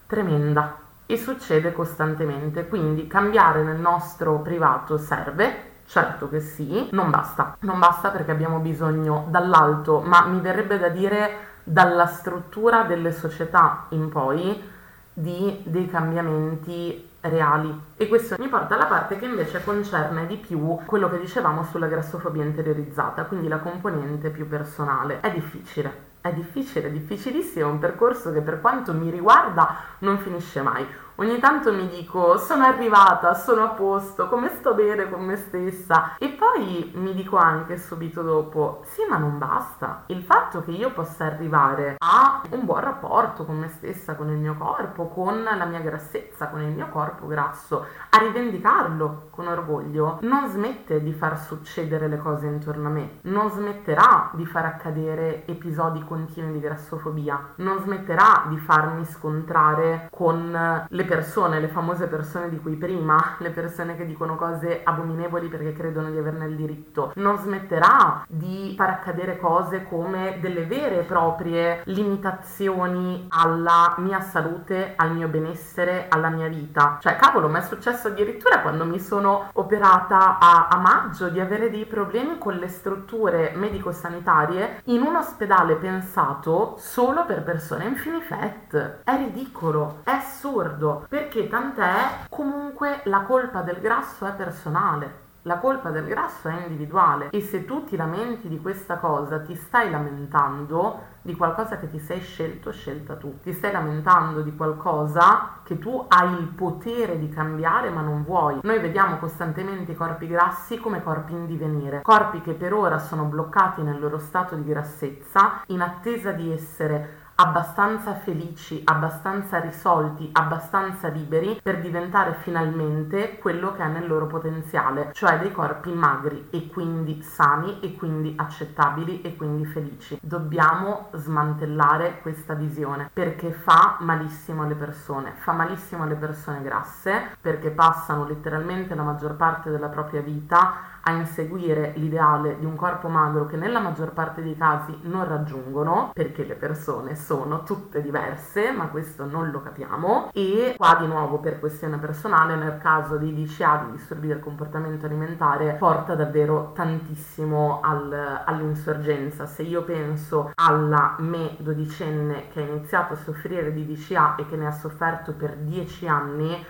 tremenda 0.08 0.84
e 1.06 1.18
succede 1.18 1.72
costantemente, 1.72 2.68
quindi 2.68 3.08
cambiare 3.08 3.64
nel 3.64 3.80
nostro 3.80 4.40
privato 4.40 4.98
serve, 4.98 5.74
certo 5.86 6.30
che 6.30 6.40
sì, 6.40 6.90
non 6.92 7.10
basta, 7.10 7.58
non 7.62 7.80
basta 7.80 8.10
perché 8.10 8.32
abbiamo 8.32 8.60
bisogno 8.60 9.28
dall'alto, 9.30 10.02
ma 10.02 10.26
mi 10.26 10.40
verrebbe 10.40 10.80
da 10.80 10.90
dire 10.90 11.54
dalla 11.64 12.06
struttura 12.06 12.84
delle 12.84 13.12
società 13.12 13.86
in 13.90 14.10
poi 14.10 14.74
di 15.14 15.62
dei 15.64 15.88
cambiamenti 15.88 17.14
reali 17.30 17.82
e 17.96 18.08
questo 18.08 18.36
mi 18.40 18.48
porta 18.48 18.76
alla 18.76 18.86
parte 18.86 19.18
che 19.18 19.26
invece 19.26 19.64
concerne 19.64 20.26
di 20.26 20.38
più 20.38 20.80
quello 20.86 21.10
che 21.10 21.20
dicevamo 21.20 21.64
sulla 21.64 21.88
grassofobia 21.88 22.44
interiorizzata, 22.44 23.26
quindi 23.26 23.48
la 23.48 23.60
componente 23.60 24.30
più 24.30 24.48
personale. 24.48 25.20
È 25.20 25.32
difficile, 25.32 26.14
è 26.22 26.34
difficile, 26.34 26.92
difficilissimo, 26.92 27.68
è 27.68 27.72
un 27.72 27.80
percorso 27.80 28.32
che 28.32 28.42
per 28.42 28.62
quanto 28.62 28.94
mi 28.94 29.10
riguarda 29.10 29.76
non 30.00 30.18
finisce 30.20 30.62
mai. 30.62 30.86
Ogni 31.18 31.40
tanto 31.40 31.72
mi 31.72 31.88
dico 31.88 32.38
sono 32.38 32.66
arrivata, 32.66 33.34
sono 33.36 33.64
a 33.64 33.70
posto, 33.70 34.28
come 34.28 34.50
sto 34.50 34.74
bene 34.74 35.10
con 35.10 35.24
me 35.24 35.38
stessa 35.38 36.18
e 36.18 36.28
poi 36.28 36.92
mi 36.96 37.14
dico 37.14 37.38
anche 37.38 37.78
subito 37.78 38.22
dopo 38.22 38.82
sì 38.84 39.02
ma 39.10 39.16
non 39.16 39.38
basta. 39.38 40.04
Il 40.08 40.24
fatto 40.24 40.62
che 40.62 40.72
io 40.72 40.92
possa 40.92 41.24
arrivare 41.24 41.96
a 42.00 42.42
un 42.50 42.66
buon 42.66 42.82
rapporto 42.82 43.46
con 43.46 43.58
me 43.58 43.70
stessa, 43.70 44.16
con 44.16 44.28
il 44.30 44.36
mio 44.36 44.56
corpo, 44.58 45.08
con 45.08 45.42
la 45.42 45.64
mia 45.64 45.80
grassezza, 45.80 46.50
con 46.50 46.62
il 46.62 46.74
mio 46.74 46.90
corpo 46.90 47.28
grasso, 47.28 47.86
a 48.10 48.18
rivendicarlo 48.18 49.28
con 49.30 49.48
orgoglio, 49.48 50.18
non 50.24 50.50
smette 50.50 51.02
di 51.02 51.14
far 51.14 51.40
succedere 51.40 52.10
le 52.10 52.18
cose 52.18 52.48
intorno 52.48 52.90
a 52.90 52.92
me, 52.92 53.20
non 53.22 53.50
smetterà 53.50 54.32
di 54.34 54.46
far 54.46 54.66
accadere 54.66 55.48
episodi 55.48 56.04
continui 56.04 56.52
di 56.52 56.60
grassofobia, 56.60 57.54
non 57.56 57.80
smetterà 57.80 58.48
di 58.50 58.58
farmi 58.58 59.06
scontrare 59.06 60.10
con 60.12 60.86
le 60.90 61.04
persone, 61.06 61.60
le 61.60 61.68
famose 61.68 62.08
persone 62.08 62.50
di 62.50 62.60
cui 62.60 62.76
prima, 62.76 63.36
le 63.40 63.52
persone 63.52 63.96
che 63.96 64.06
dicono 64.06 64.36
cose 64.36 64.82
abominevoli 64.84 65.48
perché 65.48 65.74
credono 65.74 66.10
di 66.12 66.18
averne 66.18 66.46
il 66.46 66.56
diritto, 66.56 67.12
non 67.16 67.38
smetterà 67.38 68.26
di 68.28 68.74
far 68.78 68.90
accadere 68.90 69.38
cose 69.38 69.84
come 69.84 70.38
delle 70.40 70.66
vere 70.66 71.00
e 71.00 71.04
proprie 71.04 71.82
limitazioni 71.86 73.28
alla 73.30 73.96
mia 73.98 74.20
salute, 74.22 74.94
al 74.96 75.14
mio 75.14 75.28
benessere, 75.28 76.08
alla 76.10 76.30
mia 76.30 76.48
vita. 76.48 76.98
Cioè, 77.02 77.16
cavolo, 77.16 77.48
mi 77.48 77.60
è 77.60 77.62
successo 77.62 78.08
addirittura 78.08 78.62
quando 78.62 78.86
mi 78.86 79.00
sono 79.00 79.50
operata 79.54 80.38
a, 80.40 80.68
a 80.70 80.78
maggio 80.78 81.30
di 81.30 81.40
avere 81.40 81.70
dei 81.70 81.86
problemi 81.86 82.38
con 82.38 82.56
le 82.56 82.68
strutture 82.68 83.54
medico-sanitarie 83.56 84.82
in 84.86 85.02
un 85.02 85.16
ospedale 85.16 85.76
pensato 85.76 86.76
solo 86.78 87.26
per 87.26 87.44
persone 87.44 87.86
in 87.86 87.96
finifet. 87.96 89.02
È 89.04 89.16
ridicolo, 89.16 90.02
è 90.04 90.12
assurdo 90.12 90.95
perché 91.08 91.48
tant'è 91.48 92.28
comunque 92.30 93.02
la 93.06 93.22
colpa 93.22 93.62
del 93.62 93.80
grasso 93.80 94.26
è 94.26 94.34
personale. 94.34 95.24
La 95.48 95.60
colpa 95.60 95.92
del 95.92 96.06
grasso 96.06 96.48
è 96.48 96.64
individuale 96.66 97.30
e 97.30 97.40
se 97.40 97.66
tu 97.66 97.84
ti 97.84 97.96
lamenti 97.96 98.48
di 98.48 98.60
questa 98.60 98.98
cosa, 98.98 99.42
ti 99.42 99.56
stai 99.56 99.92
lamentando 99.92 101.14
di 101.22 101.36
qualcosa 101.36 101.78
che 101.78 101.88
ti 101.88 102.00
sei 102.00 102.20
scelto, 102.20 102.72
scelta 102.72 103.16
tu. 103.16 103.40
Ti 103.44 103.54
stai 103.54 103.72
lamentando 103.72 104.42
di 104.42 104.56
qualcosa 104.56 105.60
che 105.64 105.78
tu 105.78 106.04
hai 106.08 106.32
il 106.34 106.48
potere 106.48 107.20
di 107.20 107.30
cambiare 107.30 107.92
ma 107.92 108.02
non 108.02 108.24
vuoi. 108.24 108.60
Noi 108.64 108.80
vediamo 108.80 109.18
costantemente 109.18 109.92
i 109.92 109.96
corpi 109.96 110.26
grassi 110.26 110.80
come 110.80 111.04
corpi 111.04 111.34
in 111.34 111.46
divenire, 111.46 112.02
corpi 112.02 112.42
che 112.42 112.54
per 112.54 112.74
ora 112.74 112.98
sono 112.98 113.26
bloccati 113.26 113.84
nel 113.84 114.00
loro 114.00 114.18
stato 114.18 114.56
di 114.56 114.66
grassezza 114.66 115.62
in 115.68 115.82
attesa 115.82 116.32
di 116.32 116.52
essere 116.52 117.25
abbastanza 117.36 118.14
felici, 118.16 118.82
abbastanza 118.86 119.60
risolti, 119.60 120.30
abbastanza 120.32 121.10
liberi 121.10 121.60
per 121.62 121.80
diventare 121.82 122.36
finalmente 122.36 123.38
quello 123.40 123.74
che 123.74 123.84
è 123.84 123.88
nel 123.88 124.08
loro 124.08 124.28
potenziale, 124.28 125.10
cioè 125.14 125.38
dei 125.40 125.52
corpi 125.52 125.92
magri 125.92 126.48
e 126.50 126.68
quindi 126.68 127.22
sani 127.22 127.80
e 127.82 127.96
quindi 127.96 128.34
accettabili 128.38 129.22
e 129.22 129.36
quindi 129.36 129.66
felici. 129.66 130.18
Dobbiamo 130.22 131.10
smantellare 131.14 132.20
questa 132.22 132.54
visione 132.54 133.10
perché 133.12 133.52
fa 133.52 133.98
malissimo 134.00 134.64
alle 134.64 134.76
persone, 134.76 135.34
fa 135.36 135.52
malissimo 135.52 136.04
alle 136.04 136.16
persone 136.16 136.62
grasse 136.62 137.36
perché 137.42 137.70
passano 137.70 138.26
letteralmente 138.26 138.96
la 138.96 139.04
maggior 139.04 139.36
parte 139.36 139.70
della 139.70 139.90
propria 139.90 140.22
vita 140.22 140.94
a 141.08 141.12
inseguire 141.12 141.94
l'ideale 141.96 142.58
di 142.58 142.66
un 142.66 142.76
corpo 142.76 143.08
magro 143.08 143.46
che 143.46 143.58
nella 143.58 143.80
maggior 143.80 144.12
parte 144.12 144.42
dei 144.42 144.56
casi 144.56 144.98
non 145.04 145.28
raggiungono 145.28 146.12
perché 146.14 146.44
le 146.46 146.56
persone 146.56 147.16
sono 147.16 147.64
tutte 147.64 148.02
diverse 148.02 148.72
ma 148.72 148.88
questo 148.88 149.26
non 149.26 149.52
lo 149.52 149.62
capiamo. 149.62 150.30
E 150.34 150.74
qua 150.76 150.98
di 151.00 151.06
nuovo 151.06 151.38
per 151.40 151.60
questione 151.60 151.98
personale 151.98 152.56
nel 152.56 152.80
caso 152.80 153.18
di 153.18 153.34
DCA 153.34 153.86
di 153.86 153.92
disturbi 153.92 154.28
del 154.28 154.40
comportamento 154.40 155.06
alimentare 155.06 155.76
porta 155.78 156.16
davvero 156.16 156.72
tantissimo 156.74 157.82
al, 157.82 158.42
all'insorgenza. 158.44 159.46
Se 159.46 159.62
io 159.62 159.84
penso 159.84 160.52
alla 160.56 161.16
me 161.20 161.56
dodicenne 161.60 162.48
che 162.50 162.62
ha 162.62 162.66
iniziato 162.66 163.14
a 163.14 163.18
soffrire 163.18 163.72
di 163.72 163.86
DCA 163.86 164.36
e 164.38 164.48
che 164.48 164.56
ne 164.56 164.66
ha 164.66 164.72
sofferto 164.72 165.34
per 165.34 165.56
dieci 165.58 166.08
anni 166.08 166.66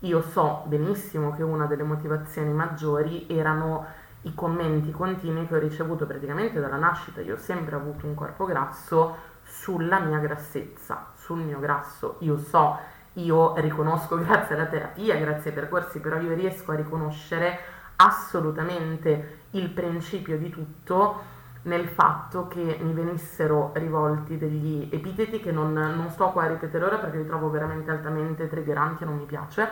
io 0.00 0.20
so 0.20 0.64
benissimo 0.66 1.34
che 1.34 1.42
una 1.42 1.66
delle 1.66 1.82
motivazioni 1.82 2.52
maggiori 2.52 3.26
erano 3.28 3.86
i 4.22 4.34
commenti 4.34 4.90
continui 4.90 5.46
che 5.46 5.54
ho 5.54 5.58
ricevuto 5.58 6.06
praticamente 6.06 6.60
dalla 6.60 6.76
nascita. 6.76 7.20
Io 7.20 7.34
ho 7.34 7.38
sempre 7.38 7.76
avuto 7.76 8.06
un 8.06 8.14
corpo 8.14 8.44
grasso 8.44 9.16
sulla 9.42 10.00
mia 10.00 10.18
grassezza, 10.18 11.12
sul 11.14 11.38
mio 11.38 11.60
grasso. 11.60 12.16
Io 12.20 12.36
so, 12.36 12.78
io 13.14 13.54
riconosco 13.56 14.16
grazie 14.22 14.54
alla 14.54 14.66
terapia, 14.66 15.16
grazie 15.16 15.50
ai 15.50 15.56
percorsi, 15.56 16.00
però 16.00 16.18
io 16.20 16.34
riesco 16.34 16.72
a 16.72 16.74
riconoscere 16.74 17.58
assolutamente 17.96 19.44
il 19.52 19.70
principio 19.70 20.36
di 20.36 20.50
tutto 20.50 21.34
nel 21.66 21.88
fatto 21.88 22.48
che 22.48 22.78
mi 22.80 22.92
venissero 22.92 23.72
rivolti 23.74 24.38
degli 24.38 24.88
epiteti 24.90 25.40
che 25.40 25.52
non, 25.52 25.72
non 25.72 26.08
sto 26.10 26.30
qua 26.30 26.44
a 26.44 26.48
ripetere 26.48 26.84
ora 26.84 26.96
perché 26.96 27.18
li 27.18 27.26
trovo 27.26 27.50
veramente 27.50 27.90
altamente 27.90 28.48
triggeranti 28.48 29.02
e 29.02 29.06
non 29.06 29.16
mi 29.16 29.24
piace, 29.24 29.68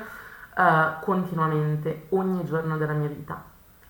uh, 0.57 1.03
continuamente, 1.03 2.07
ogni 2.11 2.45
giorno 2.45 2.77
della 2.77 2.93
mia 2.93 3.09
vita. 3.09 3.43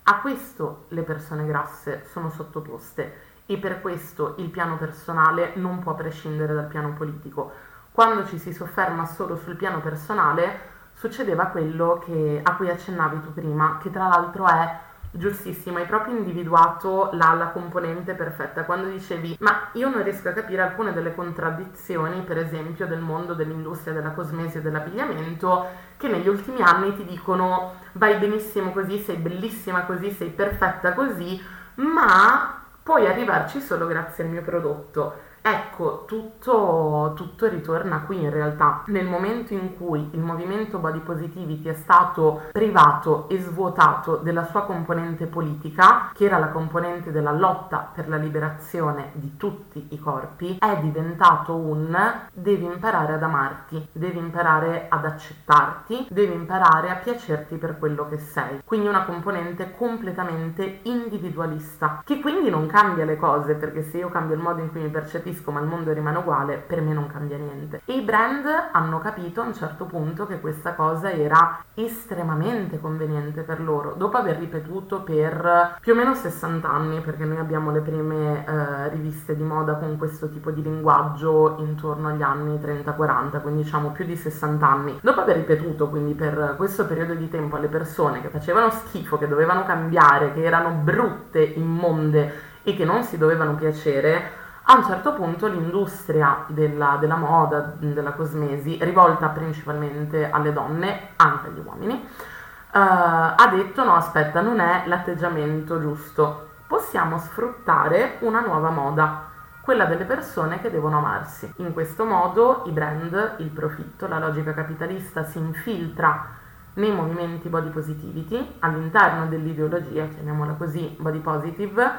A 0.05 0.21
questo 0.21 0.85
le 0.89 1.03
persone 1.03 1.47
grasse 1.47 2.05
sono 2.11 2.29
sottoposte 2.29 3.33
e 3.47 3.57
per 3.57 3.81
questo 3.81 4.35
il 4.39 4.51
piano 4.51 4.77
personale 4.77 5.53
non 5.55 5.79
può 5.79 5.95
prescindere 5.95 6.55
dal 6.55 6.67
piano 6.67 6.93
politico. 6.93 7.53
Quando 7.91 8.27
ci 8.27 8.39
si 8.39 8.53
sofferma 8.53 9.07
solo 9.07 9.37
sul 9.37 9.57
piano 9.57 9.81
personale 9.81 10.73
succedeva 10.93 11.47
quello 11.47 12.03
che, 12.05 12.41
a 12.43 12.55
cui 12.55 12.69
accennavi 12.69 13.21
tu 13.21 13.33
prima, 13.33 13.79
che 13.81 13.91
tra 13.91 14.09
l'altro 14.09 14.47
è 14.47 14.79
giustissimo, 15.17 15.79
hai 15.79 15.87
proprio 15.87 16.17
individuato 16.17 17.11
la, 17.13 17.35
la, 17.35 17.49
componente 17.49 18.15
perfetta. 18.15 18.65
Quando 18.65 18.89
dicevi 18.89 19.37
ma 19.41 19.69
io 19.73 19.89
non 19.89 20.03
riesco 20.03 20.29
a 20.29 20.33
capire 20.33 20.63
alcune 20.63 20.93
delle 20.93 21.15
contraddizioni 21.15 22.23
per 22.23 22.39
esempio 22.39 22.87
del 22.87 23.01
mondo 23.01 23.35
dell'industria 23.35 23.93
della 23.95 24.11
cosmesi 24.11 24.59
e 24.59 24.61
dell'abbigliamento 24.61 25.67
che 25.97 26.09
negli 26.09 26.29
ultimi 26.29 26.61
anni 26.63 26.95
ti 26.97 27.05
dicono 27.05 27.75
vai 27.93 28.19
benissimo 28.19 28.73
così, 28.73 28.99
sei 28.99 29.17
bellissima 29.17 29.85
così, 29.85 30.11
sei 30.11 30.31
perfetta 30.31 30.93
così 30.93 31.41
ma 31.77 32.63
puoi 32.83 33.07
arrivarci 33.07 33.61
solo 33.61 33.87
grazie 33.87 34.25
al 34.25 34.31
mio 34.31 34.43
prodotto 34.43 35.33
Ecco, 35.47 36.05
tutto, 36.07 37.13
tutto, 37.15 37.47
ritorna 37.47 38.05
qui 38.07 38.23
in 38.23 38.31
realtà. 38.31 38.83
Nel 38.87 39.05
momento 39.05 39.53
in 39.53 39.77
cui 39.77 40.09
il 40.13 40.21
movimento 40.21 40.79
body 40.79 41.01
positivity 41.01 41.69
è 41.69 41.75
stato 41.75 42.45
privato 42.51 43.29
e 43.29 43.39
svuotato 43.39 44.17
della 44.17 44.47
sua 44.47 44.63
componente 44.63 45.27
politica, 45.27 46.13
che 46.15 46.25
era 46.25 46.39
la 46.39 46.49
componente 46.49 47.13
della 47.13 47.33
lotta 47.33 47.91
per 47.93 48.09
la 48.09 48.17
liberazione 48.17 49.11
di 49.13 49.37
tutti 49.37 49.89
i 49.91 49.99
corpi, 49.99 50.57
è 50.59 50.79
diventato 50.79 51.55
un 51.55 51.95
devi 52.33 52.65
imparare 52.65 53.13
ad 53.13 53.23
amarti, 53.23 53.89
devi 53.93 54.17
imparare 54.17 54.87
ad 54.89 55.05
accettarti, 55.05 56.07
devi 56.09 56.33
imparare 56.33 56.89
a 56.89 56.95
piacerti 56.95 57.57
per 57.57 57.79
quello 57.79 58.09
che 58.09 58.17
sei. 58.17 58.63
Quindi 58.65 58.89
una 58.89 59.05
componente 59.05 59.75
completamente 59.77 60.79
individualista, 60.85 62.01
che 62.03 62.21
quindi 62.21 62.49
non 62.49 62.67
cambia 62.67 63.05
le 63.05 63.19
cose, 63.19 63.53
perché 63.53 63.83
se 63.83 63.99
io 63.99 64.09
cambio 64.09 64.37
il 64.37 64.41
modo 64.41 64.63
in 64.63 64.71
cui 64.71 64.81
mi 64.81 64.89
percepisco, 64.89 65.33
capisco 65.35 65.51
ma 65.51 65.61
il 65.61 65.67
mondo 65.67 65.93
rimane 65.93 66.19
uguale, 66.19 66.57
per 66.57 66.81
me 66.81 66.93
non 66.93 67.09
cambia 67.09 67.37
niente. 67.37 67.81
E 67.85 67.97
i 67.97 68.03
brand 68.03 68.47
hanno 68.73 68.99
capito 69.01 69.41
a 69.41 69.45
un 69.45 69.55
certo 69.55 69.85
punto 69.85 70.27
che 70.27 70.41
questa 70.41 70.75
cosa 70.75 71.11
era 71.11 71.63
estremamente 71.75 72.81
conveniente 72.81 73.43
per 73.43 73.61
loro, 73.61 73.95
dopo 73.97 74.17
aver 74.17 74.39
ripetuto 74.39 75.03
per 75.03 75.79
più 75.81 75.93
o 75.93 75.97
meno 75.97 76.15
60 76.15 76.69
anni, 76.69 77.01
perché 77.01 77.25
noi 77.25 77.39
abbiamo 77.39 77.73
le 77.73 77.81
prime 77.81 78.45
eh, 78.47 78.89
riviste 78.91 79.35
di 79.35 79.43
moda 79.43 79.75
con 79.75 79.97
questo 79.99 80.29
tipo 80.29 80.51
di 80.51 80.63
linguaggio 80.63 81.57
intorno 81.59 82.09
agli 82.09 82.23
anni 82.23 82.59
30-40, 82.59 83.41
quindi 83.41 83.63
diciamo 83.63 83.91
più 83.91 84.05
di 84.05 84.17
60 84.17 84.67
anni. 84.67 84.99
Dopo 85.03 85.21
aver 85.21 85.37
ripetuto 85.37 85.89
quindi 85.89 86.15
per 86.15 86.55
questo 86.57 86.87
periodo 86.87 87.15
di 87.15 87.29
tempo 87.29 87.57
alle 87.57 87.69
persone 87.69 88.21
che 88.21 88.29
facevano 88.29 88.71
schifo, 88.71 89.19
che 89.19 89.27
dovevano 89.27 89.65
cambiare, 89.65 90.33
che 90.33 90.43
erano 90.43 90.71
brutte, 90.83 91.43
immonde 91.43 92.53
e 92.63 92.75
che 92.75 92.85
non 92.85 93.03
si 93.03 93.19
dovevano 93.19 93.55
piacere, 93.55 94.43
a 94.67 94.77
un 94.77 94.85
certo 94.85 95.13
punto 95.13 95.47
l'industria 95.47 96.45
della, 96.47 96.97
della 96.99 97.17
moda, 97.17 97.75
della 97.79 98.13
cosmesi, 98.13 98.79
rivolta 98.81 99.29
principalmente 99.29 100.31
alle 100.31 100.53
donne, 100.53 101.11
anche 101.17 101.49
agli 101.49 101.63
uomini, 101.63 101.93
uh, 101.95 102.79
ha 102.79 103.49
detto 103.53 103.85
no 103.85 103.95
aspetta 103.95 104.41
non 104.41 104.61
è 104.61 104.85
l'atteggiamento 104.87 105.81
giusto, 105.81 106.49
possiamo 106.67 107.19
sfruttare 107.19 108.17
una 108.21 108.41
nuova 108.41 108.71
moda, 108.71 109.33
quella 109.61 109.85
delle 109.85 110.05
persone 110.05 110.61
che 110.61 110.71
devono 110.71 110.99
amarsi. 110.99 111.53
In 111.57 111.73
questo 111.73 112.05
modo 112.05 112.63
i 112.67 112.71
brand, 112.71 113.37
il 113.39 113.49
profitto, 113.49 114.07
la 114.07 114.19
logica 114.19 114.53
capitalista 114.53 115.25
si 115.25 115.39
infiltra 115.39 116.43
nei 116.75 116.93
movimenti 116.93 117.49
body 117.49 117.71
positivity 117.71 118.57
all'interno 118.61 119.27
dell'ideologia, 119.27 120.07
chiamiamola 120.07 120.55
così, 120.55 120.97
body 120.99 121.21
positive, 121.21 121.91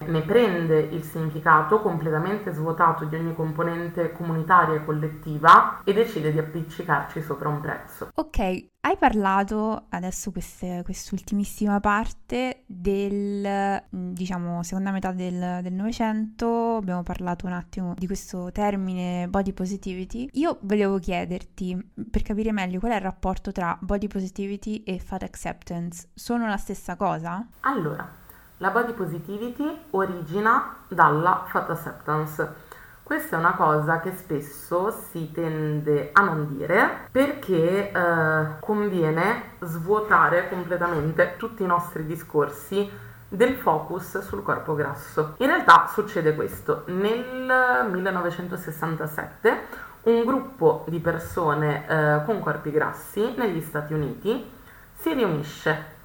ne 0.00 0.22
prende 0.22 0.78
il 0.78 1.02
significato 1.02 1.80
completamente 1.80 2.52
svuotato 2.52 3.04
di 3.04 3.16
ogni 3.16 3.34
componente 3.34 4.12
comunitaria 4.12 4.76
e 4.76 4.84
collettiva 4.84 5.82
e 5.84 5.92
decide 5.92 6.32
di 6.32 6.38
appiccicarci 6.38 7.20
sopra 7.22 7.48
un 7.48 7.60
prezzo. 7.60 8.10
Ok, 8.14 8.38
hai 8.38 8.96
parlato 8.98 9.86
adesso 9.90 10.30
queste, 10.30 10.82
quest'ultimissima 10.84 11.80
parte 11.80 12.62
del, 12.66 13.82
diciamo, 13.88 14.62
seconda 14.62 14.90
metà 14.90 15.12
del 15.12 15.66
Novecento, 15.70 16.76
abbiamo 16.76 17.02
parlato 17.02 17.46
un 17.46 17.52
attimo 17.52 17.94
di 17.96 18.06
questo 18.06 18.50
termine 18.52 19.28
body 19.28 19.52
positivity. 19.52 20.28
Io 20.34 20.58
volevo 20.62 20.98
chiederti, 20.98 21.92
per 22.10 22.22
capire 22.22 22.52
meglio, 22.52 22.78
qual 22.78 22.92
è 22.92 22.96
il 22.96 23.02
rapporto 23.02 23.52
tra 23.52 23.76
body 23.80 24.06
positivity 24.06 24.82
e 24.84 24.98
fat 24.98 25.22
acceptance? 25.22 26.08
Sono 26.14 26.46
la 26.46 26.56
stessa 26.56 26.96
cosa? 26.96 27.46
Allora, 27.60 28.26
la 28.58 28.70
body 28.70 28.92
positivity 28.92 29.84
origina 29.90 30.76
dalla 30.88 31.44
fat 31.46 31.70
acceptance. 31.70 32.66
Questa 33.02 33.36
è 33.36 33.38
una 33.38 33.54
cosa 33.54 34.00
che 34.00 34.12
spesso 34.14 34.90
si 34.90 35.30
tende 35.32 36.10
a 36.12 36.20
non 36.22 36.54
dire 36.56 37.08
perché 37.10 37.90
eh, 37.90 38.46
conviene 38.60 39.52
svuotare 39.60 40.48
completamente 40.50 41.36
tutti 41.38 41.62
i 41.62 41.66
nostri 41.66 42.04
discorsi 42.04 42.90
del 43.28 43.54
focus 43.54 44.20
sul 44.20 44.42
corpo 44.42 44.74
grasso. 44.74 45.34
In 45.38 45.46
realtà 45.46 45.88
succede 45.90 46.34
questo. 46.34 46.82
Nel 46.86 47.86
1967 47.90 49.86
un 50.02 50.24
gruppo 50.24 50.84
di 50.88 51.00
persone 51.00 51.86
eh, 51.88 52.24
con 52.24 52.40
corpi 52.40 52.70
grassi 52.70 53.34
negli 53.36 53.60
Stati 53.60 53.92
Uniti 53.94 54.50
si 54.94 55.12
riunisce 55.14 55.96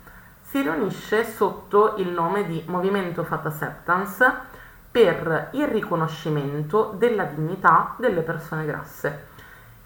si 0.54 0.62
riunisce 0.62 1.26
sotto 1.26 1.95
il 1.97 2.10
nome 2.10 2.45
di 2.45 2.64
Movimento 2.68 3.24
Fat 3.24 3.47
Acceptance 3.47 4.32
per 4.91 5.49
il 5.54 5.66
riconoscimento 5.68 6.93
della 6.95 7.24
dignità 7.24 7.95
delle 7.97 8.22
persone 8.22 8.64
grasse. 8.64 9.30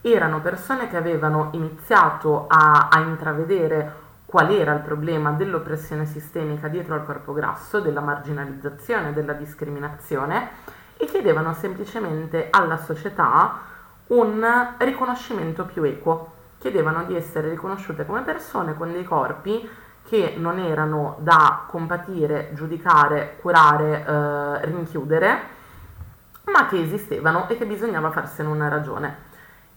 Erano 0.01 0.41
persone 0.41 0.89
che 0.89 0.97
avevano 0.97 1.51
iniziato 1.53 2.47
a, 2.49 2.89
a 2.91 2.99
intravedere 2.99 3.93
qual 4.25 4.51
era 4.51 4.73
il 4.73 4.81
problema 4.81 5.31
dell'oppressione 5.31 6.05
sistemica 6.05 6.67
dietro 6.67 6.95
al 6.95 7.05
corpo 7.05 7.31
grasso, 7.31 7.79
della 7.79 8.01
marginalizzazione, 8.01 9.13
della 9.13 9.31
discriminazione 9.31 10.49
e 10.97 11.05
chiedevano 11.05 11.53
semplicemente 11.53 12.49
alla 12.49 12.75
società 12.75 13.57
un 14.07 14.45
riconoscimento 14.79 15.63
più 15.63 15.83
equo. 15.83 16.33
Chiedevano 16.57 17.05
di 17.05 17.15
essere 17.15 17.51
riconosciute 17.51 18.05
come 18.05 18.23
persone 18.23 18.75
con 18.75 18.91
dei 18.91 19.05
corpi 19.05 19.85
che 20.07 20.35
non 20.37 20.57
erano 20.57 21.17
da 21.19 21.65
compatire, 21.67 22.51
giudicare, 22.53 23.37
curare, 23.41 24.05
eh, 24.05 24.65
rinchiudere, 24.65 25.39
ma 26.45 26.67
che 26.67 26.81
esistevano 26.81 27.49
e 27.49 27.57
che 27.57 27.65
bisognava 27.65 28.11
farsene 28.11 28.47
una 28.47 28.69
ragione. 28.69 29.25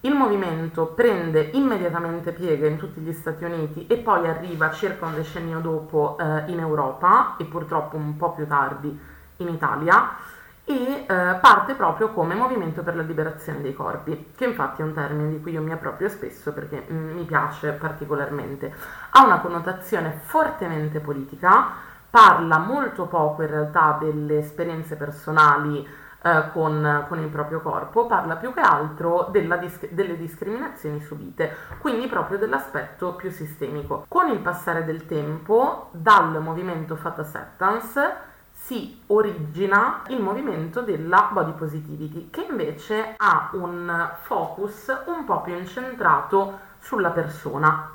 Il 0.02 0.14
movimento 0.14 0.86
prende 0.86 1.50
immediatamente 1.52 2.32
piega 2.32 2.66
in 2.66 2.76
tutti 2.76 3.00
gli 3.00 3.12
Stati 3.12 3.44
Uniti 3.44 3.86
e 3.86 3.96
poi 3.96 4.28
arriva 4.28 4.70
circa 4.70 5.04
un 5.04 5.14
decennio 5.14 5.58
dopo 5.58 6.16
eh, 6.18 6.44
in 6.46 6.60
Europa 6.60 7.34
e 7.36 7.44
purtroppo 7.44 7.96
un 7.96 8.16
po' 8.16 8.32
più 8.32 8.46
tardi 8.46 8.98
in 9.38 9.48
Italia 9.48 10.14
e 10.70 11.04
eh, 11.08 11.38
parte 11.40 11.74
proprio 11.74 12.10
come 12.10 12.34
movimento 12.34 12.82
per 12.82 12.94
la 12.94 13.02
liberazione 13.02 13.60
dei 13.60 13.74
corpi, 13.74 14.32
che 14.36 14.44
infatti 14.44 14.82
è 14.82 14.84
un 14.84 14.94
termine 14.94 15.30
di 15.30 15.40
cui 15.40 15.52
io 15.52 15.62
mi 15.62 15.72
approprio 15.72 16.08
spesso 16.08 16.52
perché 16.52 16.86
mm, 16.90 17.14
mi 17.14 17.24
piace 17.24 17.72
particolarmente. 17.72 18.72
Ha 19.10 19.24
una 19.24 19.40
connotazione 19.40 20.20
fortemente 20.22 21.00
politica, 21.00 21.72
parla 22.08 22.58
molto 22.58 23.06
poco 23.06 23.42
in 23.42 23.50
realtà 23.50 23.98
delle 24.00 24.38
esperienze 24.38 24.94
personali 24.94 25.86
eh, 26.22 26.44
con, 26.52 27.04
con, 27.08 27.18
il 27.18 27.28
proprio 27.28 27.60
corpo, 27.60 28.06
parla 28.06 28.36
più 28.36 28.52
che 28.52 28.60
altro 28.60 29.28
dis- 29.32 29.88
delle 29.90 30.16
discriminazioni 30.16 31.00
subite, 31.00 31.56
quindi 31.80 32.06
proprio 32.06 32.38
dell'aspetto 32.38 33.14
più 33.14 33.30
sistemico. 33.30 34.04
Con 34.06 34.28
il 34.28 34.38
passare 34.38 34.84
del 34.84 35.06
tempo, 35.06 35.88
dal 35.92 36.40
movimento 36.40 36.94
Fat 36.94 37.18
Acceptance, 37.18 38.28
si 38.70 39.02
origina 39.08 40.04
il 40.10 40.20
movimento 40.20 40.80
della 40.80 41.28
body 41.32 41.54
positivity, 41.54 42.30
che 42.30 42.46
invece 42.48 43.14
ha 43.16 43.50
un 43.54 44.12
focus 44.22 44.96
un 45.06 45.24
po' 45.24 45.40
più 45.40 45.56
incentrato 45.58 46.56
sulla 46.78 47.10
persona, 47.10 47.90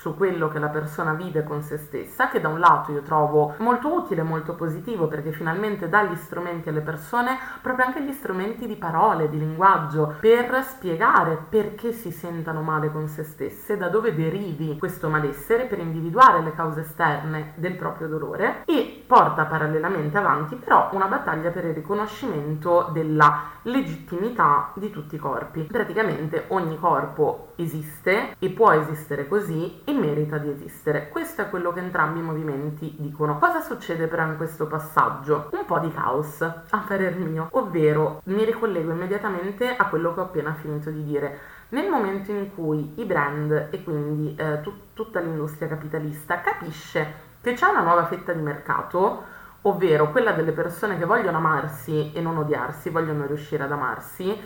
su 0.00 0.16
quello 0.16 0.48
che 0.48 0.58
la 0.58 0.68
persona 0.68 1.12
vive 1.12 1.44
con 1.44 1.60
se 1.60 1.76
stessa, 1.76 2.30
che 2.30 2.40
da 2.40 2.48
un 2.48 2.58
lato 2.58 2.90
io 2.90 3.02
trovo 3.02 3.54
molto 3.58 3.92
utile, 3.92 4.22
molto 4.22 4.54
positivo, 4.54 5.08
perché 5.08 5.30
finalmente 5.30 5.90
dà 5.90 6.04
gli 6.04 6.16
strumenti 6.16 6.70
alle 6.70 6.80
persone, 6.80 7.36
proprio 7.60 7.84
anche 7.84 8.02
gli 8.02 8.12
strumenti 8.12 8.66
di 8.66 8.76
parole, 8.76 9.28
di 9.28 9.38
linguaggio, 9.38 10.14
per 10.18 10.62
spiegare 10.62 11.36
perché 11.46 11.92
si 11.92 12.10
sentano 12.12 12.62
male 12.62 12.90
con 12.90 13.08
se 13.08 13.24
stesse, 13.24 13.76
da 13.76 13.88
dove 13.88 14.14
derivi 14.14 14.78
questo 14.78 15.10
malessere, 15.10 15.66
per 15.66 15.78
individuare 15.78 16.40
le 16.40 16.54
cause 16.54 16.80
esterne 16.80 17.52
del 17.56 17.76
proprio 17.76 18.08
dolore 18.08 18.62
e 18.64 19.04
porta 19.06 19.44
parallelamente 19.44 20.16
avanti 20.16 20.54
però 20.56 20.88
una 20.92 21.06
battaglia 21.06 21.50
per 21.50 21.64
il 21.64 21.74
riconoscimento 21.74 22.88
della 22.92 23.50
legittimità 23.62 24.70
di 24.74 24.90
tutti 24.90 25.16
i 25.16 25.18
corpi. 25.18 25.64
Praticamente 25.64 26.44
ogni 26.48 26.78
corpo 26.78 27.52
esiste 27.56 28.36
e 28.38 28.48
può 28.50 28.72
esistere 28.72 29.28
così 29.28 29.82
e 29.90 29.92
merita 29.92 30.38
di 30.38 30.50
esistere. 30.50 31.08
Questo 31.08 31.42
è 31.42 31.50
quello 31.50 31.72
che 31.72 31.80
entrambi 31.80 32.20
i 32.20 32.22
movimenti 32.22 32.94
dicono. 32.98 33.38
Cosa 33.38 33.60
succede 33.60 34.06
però 34.06 34.24
in 34.24 34.36
questo 34.36 34.66
passaggio? 34.66 35.48
Un 35.52 35.64
po' 35.66 35.78
di 35.80 35.92
caos, 35.92 36.40
a 36.42 36.84
parer 36.86 37.16
mio, 37.16 37.48
ovvero 37.52 38.20
mi 38.24 38.44
ricollego 38.44 38.92
immediatamente 38.92 39.74
a 39.76 39.88
quello 39.88 40.14
che 40.14 40.20
ho 40.20 40.24
appena 40.24 40.54
finito 40.54 40.90
di 40.90 41.04
dire. 41.04 41.38
Nel 41.70 41.88
momento 41.88 42.30
in 42.30 42.54
cui 42.54 42.92
i 42.96 43.04
brand 43.04 43.68
e 43.70 43.82
quindi 43.82 44.34
eh, 44.36 44.60
tu- 44.60 44.74
tutta 44.92 45.20
l'industria 45.20 45.68
capitalista 45.68 46.40
capisce 46.40 47.28
che 47.40 47.54
c'è 47.54 47.66
una 47.66 47.82
nuova 47.82 48.06
fetta 48.06 48.32
di 48.32 48.42
mercato, 48.42 49.24
ovvero 49.62 50.10
quella 50.10 50.32
delle 50.32 50.52
persone 50.52 50.98
che 50.98 51.04
vogliono 51.04 51.38
amarsi 51.38 52.12
e 52.12 52.20
non 52.20 52.36
odiarsi, 52.36 52.90
vogliono 52.90 53.26
riuscire 53.26 53.64
ad 53.64 53.72
amarsi, 53.72 54.38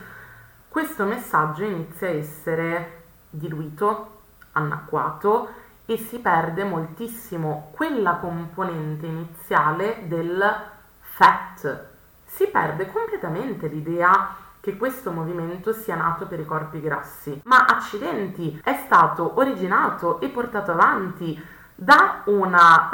questo 0.68 1.04
messaggio 1.04 1.64
inizia 1.64 2.08
a 2.08 2.12
essere 2.12 3.02
diluito, 3.30 4.22
anacquato 4.54 5.62
e 5.86 5.98
si 5.98 6.18
perde 6.18 6.64
moltissimo 6.64 7.70
quella 7.74 8.14
componente 8.14 9.06
iniziale 9.06 10.04
del 10.06 10.42
fat. 10.98 11.86
Si 12.24 12.46
perde 12.48 12.90
completamente 12.90 13.68
l'idea 13.68 14.34
che 14.60 14.76
questo 14.78 15.12
movimento 15.12 15.74
sia 15.74 15.94
nato 15.94 16.26
per 16.26 16.40
i 16.40 16.46
corpi 16.46 16.80
grassi, 16.80 17.42
ma 17.44 17.66
accidenti, 17.66 18.60
è 18.64 18.72
stato 18.86 19.38
originato 19.38 20.20
e 20.20 20.30
portato 20.30 20.72
avanti 20.72 21.38
da 21.74 22.22
una 22.26 22.88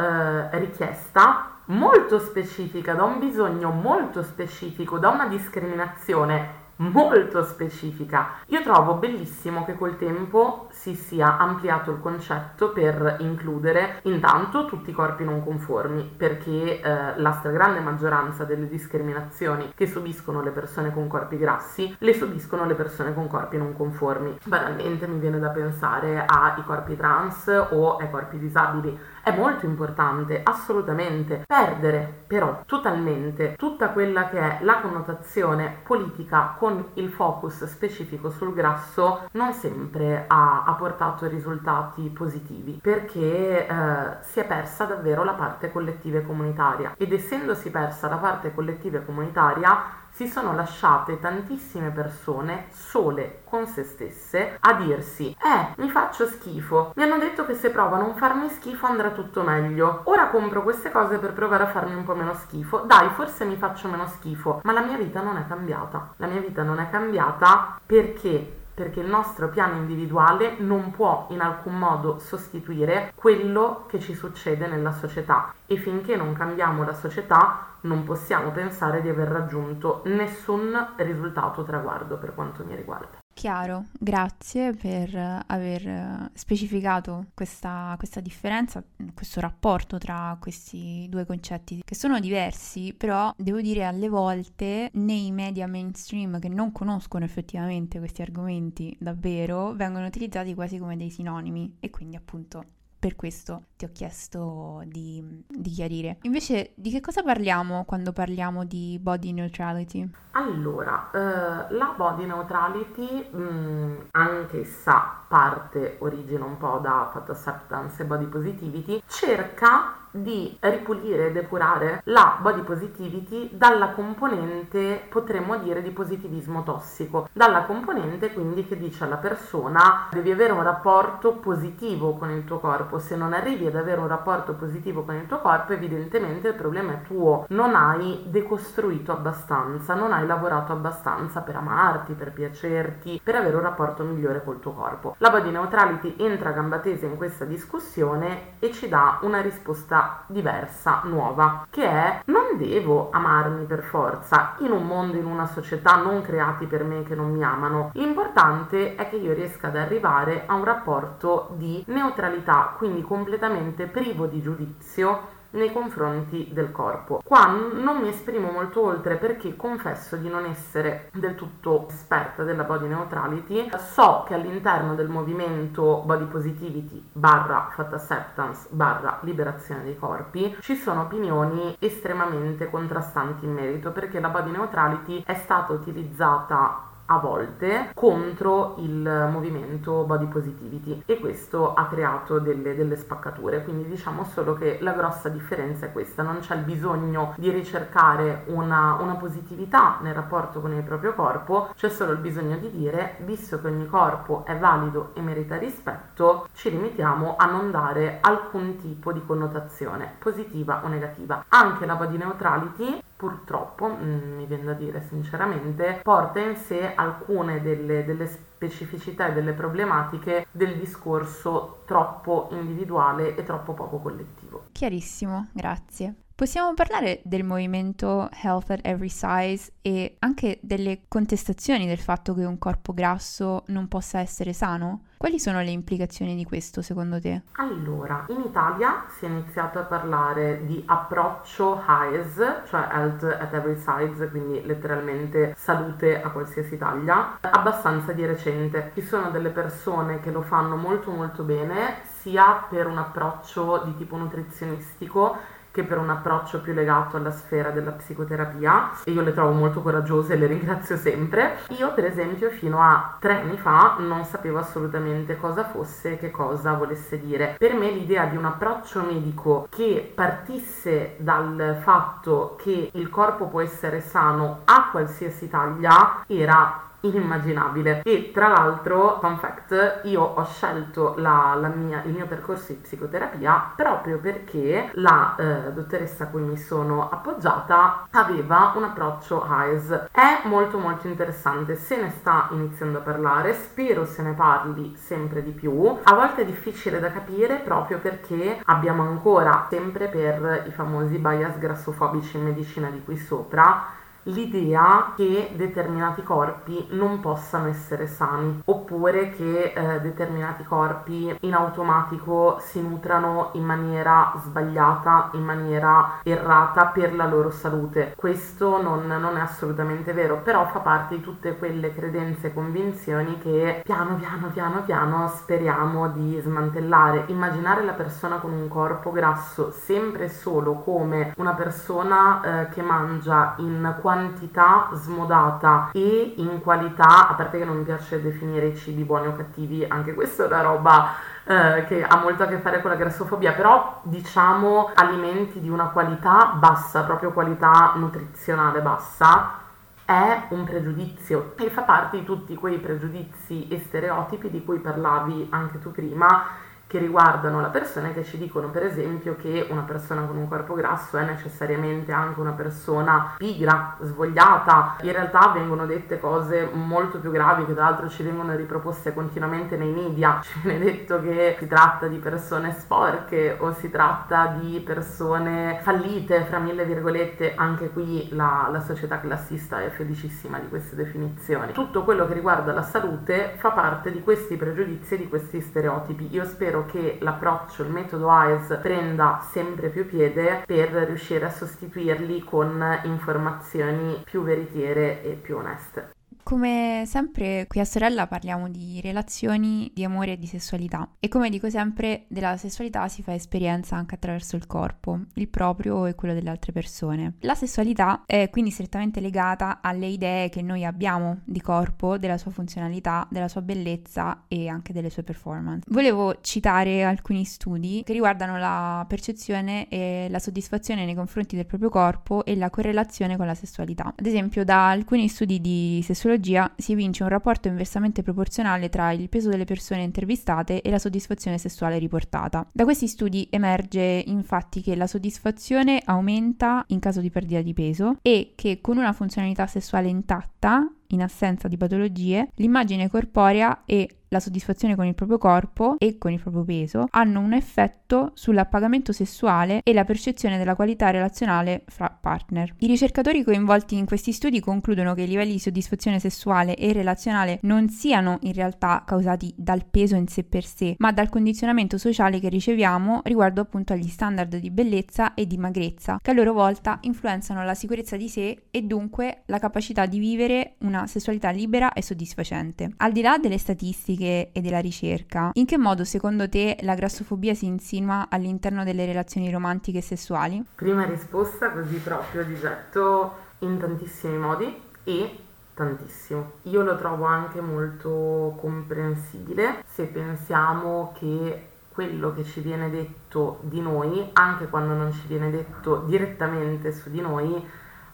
eh, 0.51 0.59
richiesta 0.59 1.59
molto 1.67 2.19
specifica, 2.19 2.95
da 2.95 3.05
un 3.05 3.21
bisogno 3.21 3.71
molto 3.71 4.23
specifico, 4.23 4.99
da 4.99 5.11
una 5.11 5.27
discriminazione 5.29 6.60
molto 6.81 7.45
specifica. 7.45 8.39
Io 8.47 8.63
trovo 8.63 8.95
bellissimo 8.95 9.65
che 9.65 9.75
col 9.75 9.97
tempo 9.97 10.69
si 10.71 10.95
sia 10.95 11.37
ampliato 11.37 11.91
il 11.91 12.01
concetto 12.01 12.73
per 12.73 13.17
includere 13.21 14.01
intanto 14.03 14.67
tutti 14.67 14.91
i 14.91 14.93
corpi 14.93 15.25
non 15.25 15.45
conformi, 15.45 16.15
perché 16.17 16.81
eh, 16.81 17.19
la 17.19 17.33
stragrande 17.33 17.81
maggioranza 17.81 18.45
delle 18.45 18.69
discriminazioni 18.69 19.73
che 19.75 19.87
subiscono 19.87 20.43
le 20.43 20.51
persone 20.51 20.93
con 20.93 21.09
corpi 21.09 21.37
grassi 21.37 21.95
le 21.99 22.15
subiscono 22.15 22.65
le 22.65 22.75
persone 22.75 23.15
con 23.15 23.29
corpi 23.29 23.57
non 23.57 23.75
conformi. 23.75 24.39
Banalmente 24.45 25.07
mi 25.07 25.19
viene 25.19 25.39
da 25.39 25.51
pensare 25.51 26.25
ai 26.25 26.63
corpi 26.65 26.97
trans 26.97 27.47
o 27.71 27.97
ai 27.97 28.11
corpi 28.11 28.39
disabili 28.39 28.99
è 29.31 29.37
molto 29.37 29.67
importante, 29.67 30.41
assolutamente. 30.43 31.45
Perdere 31.47 32.25
però 32.27 32.63
totalmente 32.67 33.55
tutta 33.57 33.89
quella 33.89 34.29
che 34.29 34.39
è 34.39 34.59
la 34.63 34.81
connotazione 34.81 35.79
politica 35.83 36.55
con 36.59 36.91
il 36.95 37.11
focus 37.11 37.65
specifico 37.65 38.31
sul 38.31 38.55
grasso 38.55 39.29
non 39.33 39.53
sempre 39.53 40.25
ha, 40.27 40.65
ha 40.65 40.73
portato 40.75 41.27
risultati 41.27 42.03
positivi 42.09 42.79
perché 42.81 43.67
eh, 43.67 44.17
si 44.21 44.41
è 44.41 44.45
persa 44.47 44.85
davvero 44.85 45.25
la 45.25 45.35
parte 45.35 45.73
collettiva 45.73 46.19
e 46.19 46.27
comunitaria 46.27 46.95
ed 46.97 47.13
essendosi 47.13 47.71
persa 47.71 48.09
la 48.09 48.17
parte 48.17 48.55
collettiva 48.55 48.99
e 48.99 49.05
comunitaria 49.05 49.99
si 50.13 50.27
sono 50.29 50.55
lasciate 50.55 51.19
tantissime 51.19 51.91
persone 51.91 52.67
sole 52.73 53.43
con 53.45 53.67
se 53.67 53.85
stesse 53.85 54.57
a 54.59 54.75
dirsi 54.75 55.31
eh 55.31 55.81
mi 55.81 55.89
faccio 55.89 56.27
schifo 56.27 56.93
mi 56.97 57.03
hanno 57.05 57.19
detto 57.19 57.47
che 57.47 57.55
se 57.55 57.71
provo 57.71 57.95
a 57.95 57.99
non 57.99 58.15
farmi 58.17 58.49
schifo 58.49 58.87
andrà 58.87 59.11
tutto 59.11 59.20
meglio. 59.43 60.03
Ora 60.05 60.29
compro 60.29 60.63
queste 60.63 60.91
cose 60.91 61.19
per 61.19 61.33
provare 61.33 61.65
a 61.65 61.69
farmi 61.69 61.95
un 61.95 62.05
po' 62.05 62.15
meno 62.15 62.35
schifo. 62.35 62.81
Dai 62.81 63.09
forse 63.11 63.45
mi 63.45 63.57
faccio 63.57 63.89
meno 63.89 64.07
schifo 64.07 64.61
ma 64.65 64.73
la 64.73 64.83
mia 64.83 64.97
vita 64.97 65.23
non 65.23 65.37
è 65.37 65.47
cambiata. 65.47 66.15
La 66.17 66.27
mia 66.27 66.41
vita 66.41 66.63
non 66.63 66.79
è 66.79 66.89
cambiata 66.91 67.81
perché 67.85 68.59
perché 68.81 69.01
il 69.01 69.09
nostro 69.09 69.51
piano 69.51 69.77
individuale 69.77 70.55
non 70.59 70.91
può 70.91 71.27
in 71.31 71.43
alcun 71.43 71.77
modo 71.77 72.19
sostituire 72.19 73.13
quello 73.15 73.85
che 73.87 74.01
ci 74.01 74.15
succede 74.15 74.67
nella 74.67 74.93
società. 74.93 75.53
E 75.67 75.77
finché 75.77 76.17
non 76.17 76.33
cambiamo 76.33 76.83
la 76.83 76.95
società 76.95 77.67
non 77.83 78.05
possiamo 78.05 78.51
pensare 78.51 79.03
di 79.03 79.11
aver 79.11 79.29
raggiunto 79.29 80.01
nessun 80.05 80.95
risultato 80.97 81.63
traguardo 81.63 82.17
per 82.17 82.35
quanto 82.35 82.65
mi 82.65 82.75
riguarda. 82.75 83.20
Chiaro, 83.41 83.87
grazie 83.99 84.75
per 84.75 85.17
aver 85.47 86.31
specificato 86.35 87.29
questa, 87.33 87.95
questa, 87.97 88.21
differenza, 88.21 88.85
questo 89.15 89.41
rapporto 89.41 89.97
tra 89.97 90.37
questi 90.39 91.07
due 91.09 91.25
concetti 91.25 91.81
che 91.83 91.95
sono 91.95 92.21
diversi, 92.21 92.93
però 92.93 93.33
devo 93.39 93.63
dire 93.63 93.87
alle 93.87 94.11
volte 94.11 94.91
nei 94.93 95.33
media 95.33 95.67
mainstream 95.67 96.39
che 96.39 96.51
non 96.51 96.71
conoscono 96.71 97.25
effettivamente 97.25 97.99
questi 97.99 98.21
argomenti 98.21 98.95
davvero 99.01 99.73
vengono 99.73 100.05
utilizzati 100.05 100.53
quasi 100.53 100.77
come 100.77 100.99
dei 100.99 101.09
sinonimi. 101.09 101.77
E 101.81 101.89
quindi 101.89 102.17
appunto 102.17 102.63
per 103.01 103.17
questo 103.17 103.63
ti 103.77 103.87
ho 103.87 103.91
chiesto 103.93 104.83
di, 104.85 105.43
di, 105.49 105.71
chiarire. 105.71 106.19
Invece, 106.23 106.73
di 106.75 106.91
che 106.91 107.01
cosa 107.01 107.23
parliamo 107.23 107.85
quando 107.87 108.13
parliamo 108.13 108.67
di 108.67 108.99
body 109.01 109.33
neutrality? 109.33 110.09
Allora, 110.33 111.11
eh, 111.11 111.75
la 111.75 111.95
body 111.97 112.27
neutrality, 112.27 113.27
mh, 113.31 113.41
mm, 113.41 113.97
anch'essa 114.11 115.25
parte, 115.27 115.97
origina 116.01 116.45
un 116.45 116.59
po' 116.59 116.79
da 116.79 117.09
fat 117.11 117.31
acceptance 117.31 118.03
e 118.03 118.05
body 118.05 118.27
positivity, 118.27 119.03
cerca 119.07 120.09
di 120.11 120.57
ripulire 120.61 121.27
e 121.27 121.33
depurare 121.33 122.01
la 122.05 122.39
body 122.41 122.63
positivity 122.63 123.51
dalla 123.53 123.91
componente, 123.91 125.07
potremmo 125.09 125.59
dire, 125.59 125.83
di 125.83 125.91
positivismo 125.91 126.63
tossico, 126.63 127.29
dalla 127.33 127.63
componente 127.63 128.33
quindi 128.33 128.67
che 128.67 128.77
dice 128.77 129.05
alla 129.05 129.17
persona 129.17 130.09
devi 130.11 130.31
avere 130.31 130.53
un 130.53 130.63
rapporto 130.63 131.35
positivo 131.35 132.15
con 132.15 132.31
il 132.31 132.45
tuo 132.45 132.59
corpo, 132.59 132.99
se 132.99 133.17
non 133.17 133.33
arrivi 133.33 133.67
ad 133.67 133.77
avere 133.77 134.01
un 134.01 134.09
rapporto 134.09 134.55
positivo 134.55 135.03
con 135.03 135.15
il 135.15 135.27
tuo 135.27 135.41
corpo 135.41 135.73
evidentemente 135.73 136.49
il 136.49 136.55
problema 136.55 136.93
è 136.93 137.03
tuo, 137.03 137.47
non 137.49 137.75
hai 137.75 138.25
decostruito 138.27 139.13
abbastanza, 139.13 139.95
non 139.95 140.13
hai 140.13 140.27
lavorato 140.27 140.73
abbastanza 140.73 141.41
per 141.41 141.57
amarti, 141.57 142.15
per 142.15 142.33
piacerti, 142.33 143.21
per 143.23 143.35
avere 143.35 143.57
un 143.57 143.63
rapporto 143.63 144.03
migliore 144.03 144.43
col 144.45 144.61
tuo 144.61 144.73
corpo. 144.73 145.15
La 145.19 145.31
body 145.31 145.51
neutrality 145.51 146.15
entra 146.19 146.51
a 146.51 146.53
gamba 146.53 146.79
tesa 146.79 147.07
in 147.07 147.17
questa 147.17 147.45
discussione 147.45 148.59
e 148.59 148.73
ci 148.73 148.89
dà 148.89 149.19
una 149.23 149.41
risposta 149.41 150.00
diversa, 150.27 151.01
nuova, 151.05 151.67
che 151.71 151.85
è 151.85 152.23
non 152.27 152.57
devo 152.57 153.09
amarmi 153.11 153.65
per 153.65 153.83
forza 153.83 154.55
in 154.59 154.71
un 154.71 154.87
mondo, 154.87 155.17
in 155.17 155.27
una 155.27 155.47
società 155.47 155.97
non 155.97 156.23
creati 156.23 156.67
per 156.67 156.85
me 156.85 157.03
che 157.03 157.15
non 157.15 157.33
mi 157.33 157.43
amano. 157.43 157.91
L'importante 157.95 158.95
è 158.95 159.09
che 159.09 159.17
io 159.17 159.33
riesca 159.33 159.69
ad 159.69 159.77
arrivare 159.77 160.45
a 160.47 160.55
un 160.55 160.65
rapporto 160.65 161.51
di 161.57 161.83
neutralità, 161.89 162.75
quindi 162.77 163.03
completamente 163.03 163.87
privo 163.87 164.27
di 164.27 164.41
giudizio 164.41 165.39
nei 165.51 165.73
confronti 165.73 166.49
del 166.53 166.71
corpo. 166.71 167.21
Qua 167.25 167.47
non 167.47 167.99
mi 167.99 168.09
esprimo 168.09 168.51
molto 168.51 168.85
oltre 168.85 169.17
perché 169.17 169.57
confesso 169.57 170.17
di 170.17 170.29
non 170.29 170.45
essere 170.45 171.11
del 171.13 171.35
tutto 171.35 171.87
esperta 171.89 172.43
della 172.43 172.65
body 172.65 172.87
neutrality. 172.87 173.71
So 173.79 174.25
che 174.27 174.35
all'interno 174.35 174.95
del 174.95 175.09
movimento 175.09 176.03
body 176.05 176.25
positivity 176.25 177.03
barra 177.13 177.69
fat 177.73 177.93
acceptance 177.93 178.67
barra 178.71 179.19
liberazione 179.23 179.83
dei 179.83 179.97
corpi 179.97 180.57
ci 180.61 180.77
sono 180.77 181.03
opinioni 181.03 181.77
estremamente 181.79 182.69
contrastanti 182.71 183.45
in 183.45 183.53
merito 183.53 183.91
perché 183.91 184.21
la 184.21 184.29
body 184.29 184.51
neutrality 184.51 185.23
è 185.25 185.35
stata 185.35 185.73
utilizzata 185.73 186.89
a 187.11 187.19
volte 187.19 187.91
contro 187.95 188.77
il 188.79 189.29
movimento 189.31 190.05
body 190.05 190.27
positivity. 190.27 191.03
E 191.07 191.19
questo 191.19 191.75
ha 191.75 191.87
creato 191.87 192.39
delle, 192.39 192.75
delle, 192.75 192.97
spaccature. 192.97 193.63
Quindi 193.65 193.89
diciamo 193.89 194.25
solo 194.25 194.55
che 194.55 194.79
la 194.81 194.93
grossa 194.93 195.29
differenza 195.29 195.87
è 195.87 195.93
questa. 195.93 196.23
Non 196.23 196.39
c'è 196.41 196.55
il 196.55 196.63
bisogno 196.63 197.35
di 197.37 197.51
ricercare 197.51 198.45
una, 198.47 198.97
una 199.01 199.15
positività 199.15 199.99
nel 200.03 200.15
rapporto 200.15 200.61
con 200.61 200.73
il 200.73 200.83
proprio 200.83 201.15
corpo. 201.15 201.71
C'è 201.75 201.89
solo 201.89 202.13
il 202.13 202.19
bisogno 202.19 202.57
di 202.57 202.71
dire 202.71 203.17
visto 203.21 203.61
che 203.61 203.67
ogni 203.67 203.87
corpo 203.87 204.45
è 204.45 204.57
valido 204.57 205.11
e 205.15 205.21
merita 205.21 205.57
rispetto 205.57 206.47
ci 206.55 206.71
limitiamo 206.71 207.37
a 207.37 207.47
non 207.47 207.71
dare 207.71 208.19
alcun 208.21 208.77
tipo 208.77 209.13
di 209.13 209.23
connotazione 209.25 210.15
positiva 210.19 210.83
o 210.85 210.89
negativa. 210.89 211.45
Anche 211.49 211.87
la 211.87 211.95
body 211.95 212.17
neutrality 212.17 213.03
purtroppo, 213.21 213.87
mm, 213.87 214.37
mi 214.37 214.47
viene 214.47 214.65
da 214.65 214.73
dire 214.73 215.05
sinceramente, 215.07 216.01
porta 216.03 216.39
in 216.41 216.57
sé 216.57 216.95
alcune 216.95 217.61
delle, 217.61 218.03
delle 218.07 218.27
specificità 218.27 219.27
e 219.27 219.35
delle 219.35 219.53
problematiche 219.53 220.47
del 220.51 220.79
discorso 220.79 221.83
troppo 221.85 222.49
individuale 222.53 223.37
e 223.37 223.45
troppo 223.45 223.75
poco 223.75 223.99
collettivo. 223.99 224.69
Chiarissimo, 224.73 225.49
grazie. 225.53 226.15
Possiamo 226.41 226.73
parlare 226.73 227.21
del 227.23 227.45
movimento 227.45 228.31
Health 228.43 228.71
at 228.71 228.81
Every 228.83 229.11
Size 229.11 229.73
e 229.83 230.17
anche 230.21 230.59
delle 230.63 231.03
contestazioni 231.07 231.87
del 231.87 231.99
fatto 231.99 232.33
che 232.33 232.47
un 232.47 232.57
corpo 232.57 232.95
grasso 232.95 233.65
non 233.67 233.89
possa 233.89 234.21
essere 234.21 234.55
sano? 234.55 235.03
Quali 235.19 235.39
sono 235.39 235.61
le 235.61 235.69
implicazioni 235.69 236.35
di 236.35 236.47
questo 236.47 236.81
secondo 236.81 237.21
te? 237.21 237.43
Allora, 237.57 238.25
in 238.29 238.41
Italia 238.41 239.05
si 239.19 239.27
è 239.27 239.29
iniziato 239.29 239.81
a 239.81 239.83
parlare 239.83 240.65
di 240.65 240.83
approccio 240.87 241.85
HIES, 241.87 242.63
cioè 242.69 242.89
Health 242.91 243.23
at 243.23 243.53
Every 243.53 243.77
Size, 243.77 244.31
quindi 244.31 244.65
letteralmente 244.65 245.55
salute 245.59 246.23
a 246.23 246.31
qualsiasi 246.31 246.79
taglia, 246.79 247.37
abbastanza 247.43 248.13
di 248.13 248.25
recente. 248.25 248.93
Ci 248.95 249.03
sono 249.03 249.29
delle 249.29 249.51
persone 249.51 250.21
che 250.21 250.31
lo 250.31 250.41
fanno 250.41 250.77
molto 250.77 251.11
molto 251.11 251.43
bene, 251.43 251.97
sia 252.21 252.65
per 252.67 252.87
un 252.87 252.97
approccio 252.97 253.83
di 253.85 253.95
tipo 253.95 254.17
nutrizionistico 254.17 255.59
che 255.71 255.85
per 255.85 255.99
un 255.99 256.11
approccio 256.11 256.61
più 256.61 256.73
legato 256.73 257.17
alla 257.17 257.31
sfera 257.31 257.71
della 257.71 257.93
psicoterapia 257.93 258.91
e 259.05 259.13
io 259.13 259.23
le 259.23 259.33
trovo 259.33 259.53
molto 259.53 259.83
coraggiose 259.83 260.35
e 260.35 260.37
le 260.37 260.47
ringrazio 260.47 260.97
sempre. 260.97 261.59
Io 261.79 261.93
per 261.95 262.05
esempio 262.05 262.51
fino 262.51 262.83
a 262.83 263.17
tre 263.19 263.41
anni 263.41 263.57
fa 263.57 263.97
non 263.99 264.25
sapevo 264.25 264.59
assolutamente 264.59 265.37
cosa 265.37 265.65
fosse 265.65 266.13
e 266.13 266.19
che 266.19 266.31
cosa 266.31 266.73
volesse 266.75 267.21
dire. 267.21 267.57
Per 267.59 267.75
me 267.75 267.91
l'idea 267.91 268.27
di 268.27 268.37
un 268.37 268.45
approccio 268.45 269.03
medico 269.03 269.67
che 269.71 270.13
partisse 270.15 271.15
dal 271.19 271.79
fatto 271.83 272.57
che 272.59 272.91
il 272.93 273.11
corpo 273.11 273.47
può 273.47 273.61
essere 273.61 274.01
sano 274.01 274.61
a 274.65 274.89
qualsiasi 274.91 275.49
taglia 275.49 276.25
era 276.27 276.89
inimmaginabile. 277.01 278.03
E 278.05 278.31
tra 278.33 278.49
l'altro 278.49 279.19
fun 279.21 279.39
fact 279.39 280.01
io 280.05 280.23
ho 280.23 280.45
scelto 280.45 281.15
la, 281.17 281.57
la 281.59 281.69
mia, 281.69 282.03
il 282.05 282.13
mio 282.13 282.27
percorso 282.27 282.73
di 282.73 282.79
psicoterapia 282.79 283.73
proprio 283.75 284.19
perché 284.19 284.91
la 284.95 285.35
eh, 285.37 285.73
dottoressa 285.73 286.25
a 286.25 286.27
cui 286.29 286.43
mi 286.43 286.57
sono 286.57 287.09
appoggiata 287.09 288.09
aveva 288.11 288.73
un 288.77 288.85
approccio 288.85 289.43
AIS 289.43 290.09
è 290.13 290.41
molto 290.45 290.79
molto 290.79 291.09
interessante 291.09 291.77
se 291.77 292.01
ne 292.01 292.11
sta 292.11 292.49
iniziando 292.51 292.99
a 292.99 293.03
parlare 293.03 293.55
spero 293.55 294.05
se 294.05 294.23
ne 294.23 294.33
parli 294.33 294.95
sempre 294.97 295.43
di 295.43 295.53
più. 295.53 295.99
A 296.03 296.15
volte 296.15 296.43
è 296.43 296.45
difficile 296.45 297.01
da 297.01 297.11
capire 297.11 297.57
proprio 297.57 297.99
perché 297.99 298.61
abbiamo 298.65 299.03
ancora 299.03 299.67
sempre 299.71 300.09
per 300.09 300.65
i 300.67 300.71
famosi 300.71 301.19
bias 301.19 301.59
grassofobici 301.59 302.37
in 302.37 302.45
medicina 302.45 302.89
di 302.91 303.03
qui 303.03 303.17
sopra 303.17 303.99
l'idea 304.25 305.13
che 305.17 305.53
determinati 305.55 306.23
corpi 306.23 306.89
non 306.91 307.21
possano 307.21 307.69
essere 307.69 308.07
sani 308.07 308.63
oppure 308.67 309.31
che 309.31 309.73
eh, 309.75 310.01
determinati 310.01 310.65
corpi 310.65 311.37
in 311.41 311.55
automatico 311.55 312.59
si 312.61 312.83
nutrano 312.83 313.51
in 313.53 313.65
maniera 313.65 314.33
sbagliata, 314.43 315.31
in 315.33 315.45
maniera 315.45 316.21
errata 316.23 316.87
per 316.87 317.15
la 317.15 317.27
loro 317.27 317.51
salute. 317.51 318.15
Questo 318.17 318.81
non, 318.81 319.07
non 319.07 319.37
è 319.37 319.41
assolutamente 319.41 320.13
vero, 320.13 320.41
però 320.43 320.67
fa 320.69 320.81
parte 320.81 321.17
di 321.17 321.23
tutte 321.23 321.57
quelle 321.57 321.95
credenze 321.95 322.49
e 322.49 322.55
convinzioni 322.55 323.39
che 323.39 323.81
piano 323.85 324.17
piano 324.17 324.49
piano 324.49 324.83
piano 324.83 325.29
speriamo 325.29 326.09
di 326.09 326.39
smantellare. 326.41 327.25
Immaginare 327.29 327.85
la 327.85 327.93
persona 327.93 328.37
con 328.37 328.53
un 328.53 328.69
corpo 328.69 329.11
grasso 329.11 329.71
sempre 329.71 330.25
e 330.25 330.29
solo 330.29 330.75
come 330.75 331.33
una 331.37 331.55
persona 331.55 332.41
eh, 332.43 332.69
che 332.71 332.83
mangia 332.83 333.55
in 333.59 333.97
quantità 334.01 334.10
quantità 334.11 334.89
smodata 334.93 335.91
e 335.93 336.35
in 336.39 336.61
qualità, 336.61 337.29
a 337.29 337.35
parte 337.35 337.59
che 337.59 337.65
non 337.65 337.77
mi 337.77 337.85
piace 337.85 338.21
definire 338.21 338.67
i 338.67 338.77
cibi 338.77 339.05
buoni 339.05 339.29
o 339.29 339.37
cattivi, 339.37 339.85
anche 339.89 340.15
questa 340.15 340.43
è 340.43 340.47
una 340.47 340.63
roba 340.63 341.11
eh, 341.45 341.85
che 341.87 342.05
ha 342.05 342.17
molto 342.17 342.43
a 342.43 342.47
che 342.47 342.59
fare 342.59 342.81
con 342.81 342.91
la 342.91 342.97
grassofobia, 342.97 343.53
però 343.53 344.01
diciamo 344.03 344.91
alimenti 344.95 345.61
di 345.61 345.69
una 345.69 345.91
qualità 345.91 346.57
bassa, 346.57 347.05
proprio 347.05 347.31
qualità 347.31 347.93
nutrizionale 347.95 348.81
bassa, 348.81 349.59
è 350.05 350.47
un 350.49 350.65
pregiudizio. 350.65 351.53
E 351.57 351.71
fa 351.71 351.83
parte 351.83 352.19
di 352.19 352.25
tutti 352.25 352.57
quei 352.57 352.79
pregiudizi 352.79 353.69
e 353.69 353.79
stereotipi 353.79 354.51
di 354.51 354.65
cui 354.65 354.81
parlavi 354.81 355.47
anche 355.51 355.79
tu 355.79 355.93
prima 355.93 356.47
che 356.91 356.99
riguardano 356.99 357.61
la 357.61 357.69
persona 357.69 358.11
che 358.11 358.25
ci 358.25 358.37
dicono 358.37 358.69
per 358.71 358.83
esempio 358.83 359.37
che 359.37 359.65
una 359.71 359.83
persona 359.83 360.23
con 360.23 360.37
un 360.37 360.49
corpo 360.49 360.75
grasso 360.75 361.19
è 361.19 361.23
necessariamente 361.23 362.11
anche 362.11 362.41
una 362.41 362.51
persona 362.51 363.35
pigra, 363.37 363.97
svogliata. 364.01 364.97
In 365.03 365.13
realtà 365.13 365.53
vengono 365.55 365.87
dette 365.87 366.19
cose 366.19 366.69
molto 366.73 367.21
più 367.21 367.31
gravi 367.31 367.65
che 367.65 367.75
tra 367.75 367.85
l'altro 367.85 368.09
ci 368.09 368.25
vengono 368.25 368.57
riproposte 368.57 369.15
continuamente 369.15 369.77
nei 369.77 369.93
media. 369.93 370.41
Ci 370.51 370.59
viene 370.65 370.85
detto 370.85 371.21
che 371.21 371.55
si 371.61 371.69
tratta 371.69 372.09
di 372.09 372.17
persone 372.17 372.73
sporche 372.73 373.57
o 373.61 373.73
si 373.75 373.89
tratta 373.89 374.57
di 374.61 374.81
persone 374.81 375.79
fallite, 375.83 376.45
fra 376.47 376.59
mille 376.59 376.85
virgolette. 376.85 377.55
Anche 377.55 377.91
qui 377.91 378.31
la, 378.33 378.69
la 378.69 378.81
società 378.81 379.21
classista 379.21 379.81
è 379.81 379.91
felicissima 379.91 380.59
di 380.59 380.69
queste 380.69 380.97
definizioni. 380.97 381.73
Tutto 381.73 382.03
quello 382.03 382.27
che 382.27 382.35
riguarda 382.35 382.73
la 382.73 382.83
salute 382.83 383.55
fa 383.59 383.71
parte 383.71 384.11
di 384.11 384.23
questi 384.23 384.57
pregiudizi 384.57 385.15
e 385.15 385.19
di 385.19 385.29
questi 385.29 385.61
stereotipi. 385.61 386.29
Io 386.33 386.45
spero 386.45 386.79
che 386.87 387.19
l'approccio, 387.21 387.83
il 387.83 387.91
metodo 387.91 388.31
AES 388.31 388.79
prenda 388.83 389.41
sempre 389.51 389.89
più 389.89 390.07
piede 390.07 390.63
per 390.67 390.91
riuscire 390.91 391.45
a 391.45 391.51
sostituirli 391.51 392.43
con 392.45 393.01
informazioni 393.05 394.23
più 394.25 394.43
veritiere 394.43 395.23
e 395.23 395.33
più 395.33 395.57
oneste. 395.57 396.13
Come 396.51 397.05
sempre 397.07 397.69
qui 397.69 397.79
a 397.79 397.85
Sorella 397.85 398.27
parliamo 398.27 398.69
di 398.69 399.01
relazioni, 399.01 399.89
di 399.95 400.03
amore 400.03 400.33
e 400.33 400.37
di 400.37 400.49
sessualità 400.49 401.09
e 401.21 401.29
come 401.29 401.49
dico 401.49 401.71
sempre 401.71 402.25
della 402.27 402.57
sessualità 402.57 403.07
si 403.07 403.23
fa 403.23 403.33
esperienza 403.33 403.95
anche 403.95 404.17
attraverso 404.17 404.57
il 404.57 404.67
corpo, 404.67 405.21
il 405.35 405.47
proprio 405.47 406.07
e 406.07 406.17
quello 406.17 406.35
delle 406.35 406.51
altre 406.51 406.73
persone. 406.73 407.35
La 407.43 407.55
sessualità 407.55 408.25
è 408.27 408.51
quindi 408.51 408.73
strettamente 408.73 409.21
legata 409.21 409.79
alle 409.81 410.09
idee 410.09 410.49
che 410.49 410.61
noi 410.61 410.85
abbiamo 410.85 411.39
di 411.45 411.61
corpo, 411.61 412.19
della 412.19 412.37
sua 412.37 412.51
funzionalità, 412.51 413.29
della 413.31 413.47
sua 413.47 413.63
bellezza 413.63 414.47
e 414.49 414.67
anche 414.67 414.93
delle 414.93 415.09
sue 415.09 415.23
performance. 415.23 415.87
Volevo 415.89 416.41
citare 416.41 417.05
alcuni 417.05 417.45
studi 417.45 418.03
che 418.05 418.13
riguardano 418.13 418.59
la 418.59 419.05
percezione 419.07 419.87
e 419.87 420.27
la 420.29 420.41
soddisfazione 420.41 421.05
nei 421.05 421.15
confronti 421.15 421.55
del 421.55 421.67
proprio 421.67 421.91
corpo 421.91 422.45
e 422.45 422.57
la 422.57 422.71
correlazione 422.71 423.37
con 423.37 423.47
la 423.47 423.55
sessualità. 423.55 424.13
Ad 424.17 424.27
esempio 424.27 424.65
da 424.65 424.89
alcuni 424.89 425.29
studi 425.29 425.61
di 425.61 426.03
sessuologia 426.05 426.39
psicologia 426.41 426.73
si 426.77 426.93
evince 426.93 427.23
un 427.23 427.29
rapporto 427.29 427.69
inversamente 427.69 428.23
proporzionale 428.23 428.89
tra 428.89 429.13
il 429.13 429.29
peso 429.29 429.51
delle 429.51 429.65
persone 429.65 430.03
intervistate 430.03 430.83
e 430.83 430.91
la 430.91 430.99
soddisfazione 430.99 431.59
sessuale 431.59 431.99
riportata. 431.99 432.67
Da 432.73 432.85
questi 432.85 433.07
studi 433.07 433.47
emerge 433.51 434.25
infatti 434.27 434.81
che 434.81 434.97
la 434.97 435.07
soddisfazione 435.07 436.01
aumenta 436.05 436.85
in 436.89 436.99
caso 436.99 437.21
di 437.21 437.31
perdita 437.31 437.61
di 437.61 437.75
peso 437.75 438.17
e 438.23 438.53
che 438.57 438.81
con 438.81 438.97
una 438.97 439.13
funzionalità 439.13 439.67
sessuale 439.67 440.09
intatta 440.09 440.91
in 441.11 441.23
assenza 441.23 441.69
di 441.69 441.77
patologie, 441.77 442.49
l'immagine 442.55 443.09
corporea 443.09 443.83
e 443.85 444.09
la 444.31 444.41
soddisfazione 444.41 444.95
con 444.95 445.07
il 445.07 445.15
proprio 445.15 445.39
corpo 445.39 445.97
e 445.99 446.17
con 446.17 446.33
il 446.33 446.41
proprio 446.41 446.65
peso 446.65 447.07
hanno 447.11 447.41
un 447.41 447.53
effetto 447.53 448.31
sull'appagamento 448.35 449.13
sessuale 449.13 449.81
e 449.83 449.93
la 449.93 450.05
percezione 450.05 450.57
della 450.57 450.77
qualità 450.77 451.11
relazionale 451.11 451.83
fra 451.87 452.11
partner. 452.11 452.75
I 452.79 452.87
ricercatori 452.87 453.43
coinvolti 453.43 453.97
in 453.97 454.07
questi 454.07 454.33
studi 454.33 454.61
concludono 454.61 455.15
che 455.15 455.23
i 455.23 455.27
livelli 455.27 455.53
di 455.53 455.59
soddisfazione 455.59 456.21
sessuale 456.21 456.77
e 456.77 456.93
relazionale 456.93 457.59
non 457.63 457.89
siano 457.89 458.39
in 458.43 458.53
realtà 458.53 459.03
causati 459.05 459.53
dal 459.57 459.85
peso 459.85 460.15
in 460.15 460.29
sé 460.29 460.45
per 460.45 460.65
sé, 460.65 460.95
ma 460.99 461.13
dal 461.13 461.29
condizionamento 461.29 461.99
sociale 461.99 462.39
che 462.39 462.49
riceviamo 462.49 463.23
riguardo 463.25 463.61
appunto 463.61 463.93
agli 463.93 464.09
standard 464.09 464.57
di 464.57 464.71
bellezza 464.71 465.35
e 465.35 465.47
di 465.47 465.59
magrezza, 465.59 466.19
che 466.23 466.31
a 466.31 466.35
loro 466.35 466.53
volta 466.53 466.99
influenzano 467.03 467.65
la 467.65 467.75
sicurezza 467.75 468.17
di 468.17 468.29
sé 468.29 468.67
e 468.71 468.83
dunque 468.83 469.43
la 469.47 469.59
capacità 469.59 470.07
di 470.07 470.19
vivere 470.21 470.75
una 470.81 471.00
sessualità 471.07 471.51
libera 471.51 471.93
e 471.93 472.03
soddisfacente. 472.03 472.93
Al 472.99 473.13
di 473.13 473.23
là 473.23 473.39
delle 473.39 473.59
statistiche 473.59 474.51
e 474.53 474.61
della 474.61 474.81
ricerca, 474.81 475.51
in 475.55 475.67
che 475.67 475.79
modo 475.79 476.05
secondo 476.05 476.49
te 476.49 476.79
la 476.81 476.95
grassofobia 476.95 477.55
si 477.55 477.67
insinua 477.67 478.29
all'interno 478.29 478.85
delle 478.85 479.07
relazioni 479.07 479.51
romantiche 479.51 479.99
e 479.99 480.03
sessuali? 480.03 480.65
Prima 480.75 481.05
risposta 481.05 481.71
così 481.71 481.97
proprio 481.97 482.45
di 482.45 482.59
getto 482.59 483.35
in 483.61 483.79
tantissimi 483.79 484.37
modi 484.37 484.75
e 485.05 485.39
tantissimo. 485.75 486.53
Io 486.65 486.83
lo 486.83 486.97
trovo 486.97 487.25
anche 487.25 487.61
molto 487.61 488.55
comprensibile 488.59 489.83
se 489.87 490.05
pensiamo 490.05 491.15
che 491.19 491.69
quello 491.93 492.33
che 492.33 492.45
ci 492.45 492.61
viene 492.61 492.89
detto 492.89 493.59
di 493.63 493.81
noi, 493.81 494.31
anche 494.33 494.69
quando 494.69 494.95
non 494.95 495.13
ci 495.13 495.27
viene 495.27 495.51
detto 495.51 496.05
direttamente 496.07 496.93
su 496.93 497.11
di 497.11 497.21
noi, 497.21 497.63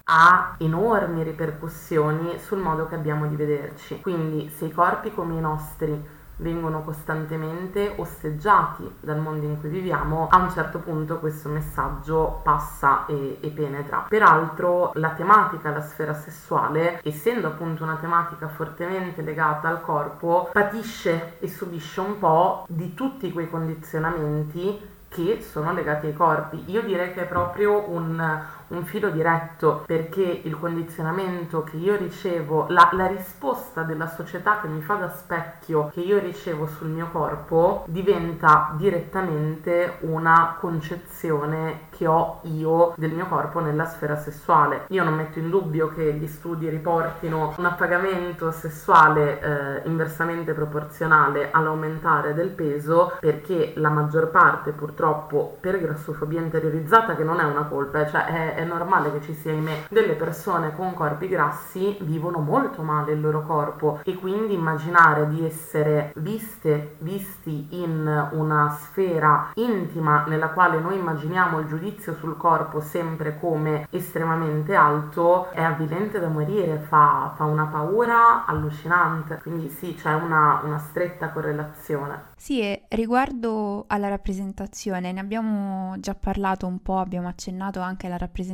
ha 0.09 0.55
enormi 0.59 1.23
ripercussioni 1.25 2.39
sul 2.39 2.59
modo 2.59 2.87
che 2.87 2.95
abbiamo 2.95 3.27
di 3.27 3.35
vederci. 3.35 4.01
Quindi 4.01 4.49
se 4.51 4.67
i 4.67 4.73
corpi 4.73 5.13
come 5.13 5.35
i 5.35 5.41
nostri 5.41 6.15
vengono 6.39 6.83
costantemente 6.83 7.95
osteggiati 7.97 8.97
dal 9.01 9.19
mondo 9.19 9.47
in 9.47 9.59
cui 9.59 9.69
viviamo, 9.69 10.29
a 10.31 10.37
un 10.37 10.51
certo 10.51 10.79
punto 10.79 11.19
questo 11.19 11.49
messaggio 11.49 12.41
passa 12.45 13.07
e, 13.07 13.39
e, 13.41 13.49
penetra. 13.51 14.05
Peraltro 14.09 14.93
la 14.95 15.11
tematica, 15.11 15.71
la 15.71 15.81
sfera 15.81 16.13
sessuale, 16.13 17.01
essendo 17.03 17.49
appunto 17.49 17.83
una 17.83 17.97
tematica 17.97 18.49
fortemente 18.49 19.23
legata 19.23 19.69
al 19.69 19.81
corpo, 19.81 20.51
patisce 20.53 21.39
e 21.41 21.49
subisce 21.49 22.01
un 22.01 22.19
po' 22.19 22.67
di 22.69 22.95
tutti 22.95 23.33
quei 23.33 23.49
condizionamenti 23.49 24.95
che 25.09 25.41
sono 25.41 25.73
legati 25.73 26.07
ai 26.07 26.13
corpi. 26.13 26.65
Io 26.67 26.83
direi 26.83 27.15
che 27.15 27.23
è 27.23 27.27
proprio 27.27 27.89
un, 27.89 28.43
un 28.69 28.85
filo 28.85 29.11
diretto 29.11 29.85
perché 29.87 30.23
il 30.23 30.59
condizionamento 30.59 31.63
che 31.63 31.77
io 31.77 31.97
ricevo, 31.97 32.67
la, 32.69 32.89
la, 32.93 33.07
risposta 33.07 33.83
della 33.83 34.09
società 34.09 34.59
che 34.61 34.67
mi 34.67 34.81
fa 34.81 34.95
da 34.95 35.09
specchio 35.09 35.91
che 35.93 36.01
io 36.01 36.19
ricevo 36.19 36.67
sul 36.67 36.89
mio 36.89 37.09
corpo 37.13 37.85
diventa 37.87 38.75
direttamente 38.77 39.99
una 40.01 40.57
concezione 40.59 41.89
che 41.91 42.07
ho 42.07 42.41
io 42.43 42.95
del 42.97 43.13
mio 43.13 43.27
corpo 43.27 43.61
nella 43.61 43.87
sfera 43.87 44.17
sessuale. 44.17 44.87
Io 44.89 45.05
non 45.05 45.15
metto 45.15 45.39
in 45.39 45.51
dubbio 45.51 45.89
che 45.89 46.13
gli 46.15 46.27
studi 46.27 46.69
riportino 46.69 47.55
un 47.57 47.65
appagamento 47.65 48.51
sessuale 48.51 49.41
eh, 49.41 49.89
inversamente 49.89 50.53
proporzionale 50.53 51.51
all'aumentare 51.51 52.35
del 52.35 52.49
peso 52.49 53.17
perché 53.21 53.73
la 53.77 53.91
maggior 53.91 54.31
parte 54.31 54.73
purtroppo 54.73 55.57
per 55.61 55.81
grassofobia 55.81 56.41
interiorizzata 56.41 57.15
che 57.15 57.25
non 57.25 57.41
è 57.41 57.45
una 57.45 57.65
colpa, 57.65 58.07
cioè 58.07 58.25
è, 58.27 58.56
è 58.57 58.65
normale 58.65 59.13
che 59.13 59.21
ci 59.21 59.35
sia 59.35 59.53
me 59.53 59.85
delle 59.91 60.15
persone 60.15 60.75
con 60.75 60.95
corpi 60.95 61.29
grassi 61.29 61.97
vivono 62.01 62.39
molto 62.39 62.83
male 62.83 63.13
il 63.13 63.21
loro 63.21 63.43
corpo 63.43 64.01
e 64.03 64.15
quindi 64.15 64.55
immaginare 64.55 65.29
di 65.29 65.45
essere 65.45 66.13
viste, 66.17 66.97
visti 67.01 67.69
in 67.71 68.29
una 68.33 68.71
sfera 68.81 69.51
intima 69.55 70.25
nella 70.27 70.49
quale 70.49 70.81
noi 70.81 70.99
immaginiamo 70.99 71.59
il 71.59 71.67
giudizio 71.67 72.15
sul 72.15 72.37
corpo 72.37 72.81
sempre 72.81 73.39
come 73.39 73.87
estremamente 73.91 74.75
alto 74.75 75.51
è 75.51 75.63
avvilente 75.63 76.19
da 76.19 76.29
morire, 76.29 76.79
fa, 76.79 77.35
fa 77.37 77.45
una 77.45 77.67
paura 77.67 78.47
allucinante, 78.47 79.39
quindi 79.43 79.69
sì 79.69 79.95
c'è 79.95 80.15
una, 80.15 80.63
una 80.65 80.79
stretta 80.79 81.29
correlazione. 81.29 82.35
Sì, 82.37 82.61
e 82.61 82.85
riguardo 82.91 83.85
alla 83.89 84.09
rappresentazione, 84.09 85.13
ne 85.13 85.21
abbiamo 85.21 85.95
già 85.99 86.15
parlato 86.15 86.67
un 86.67 86.81
po', 86.81 86.99
abbiamo 86.99 87.29
accennato 87.29 87.81
anche 87.81 88.07
alla 88.07 88.17
rappresentazione 88.17 88.45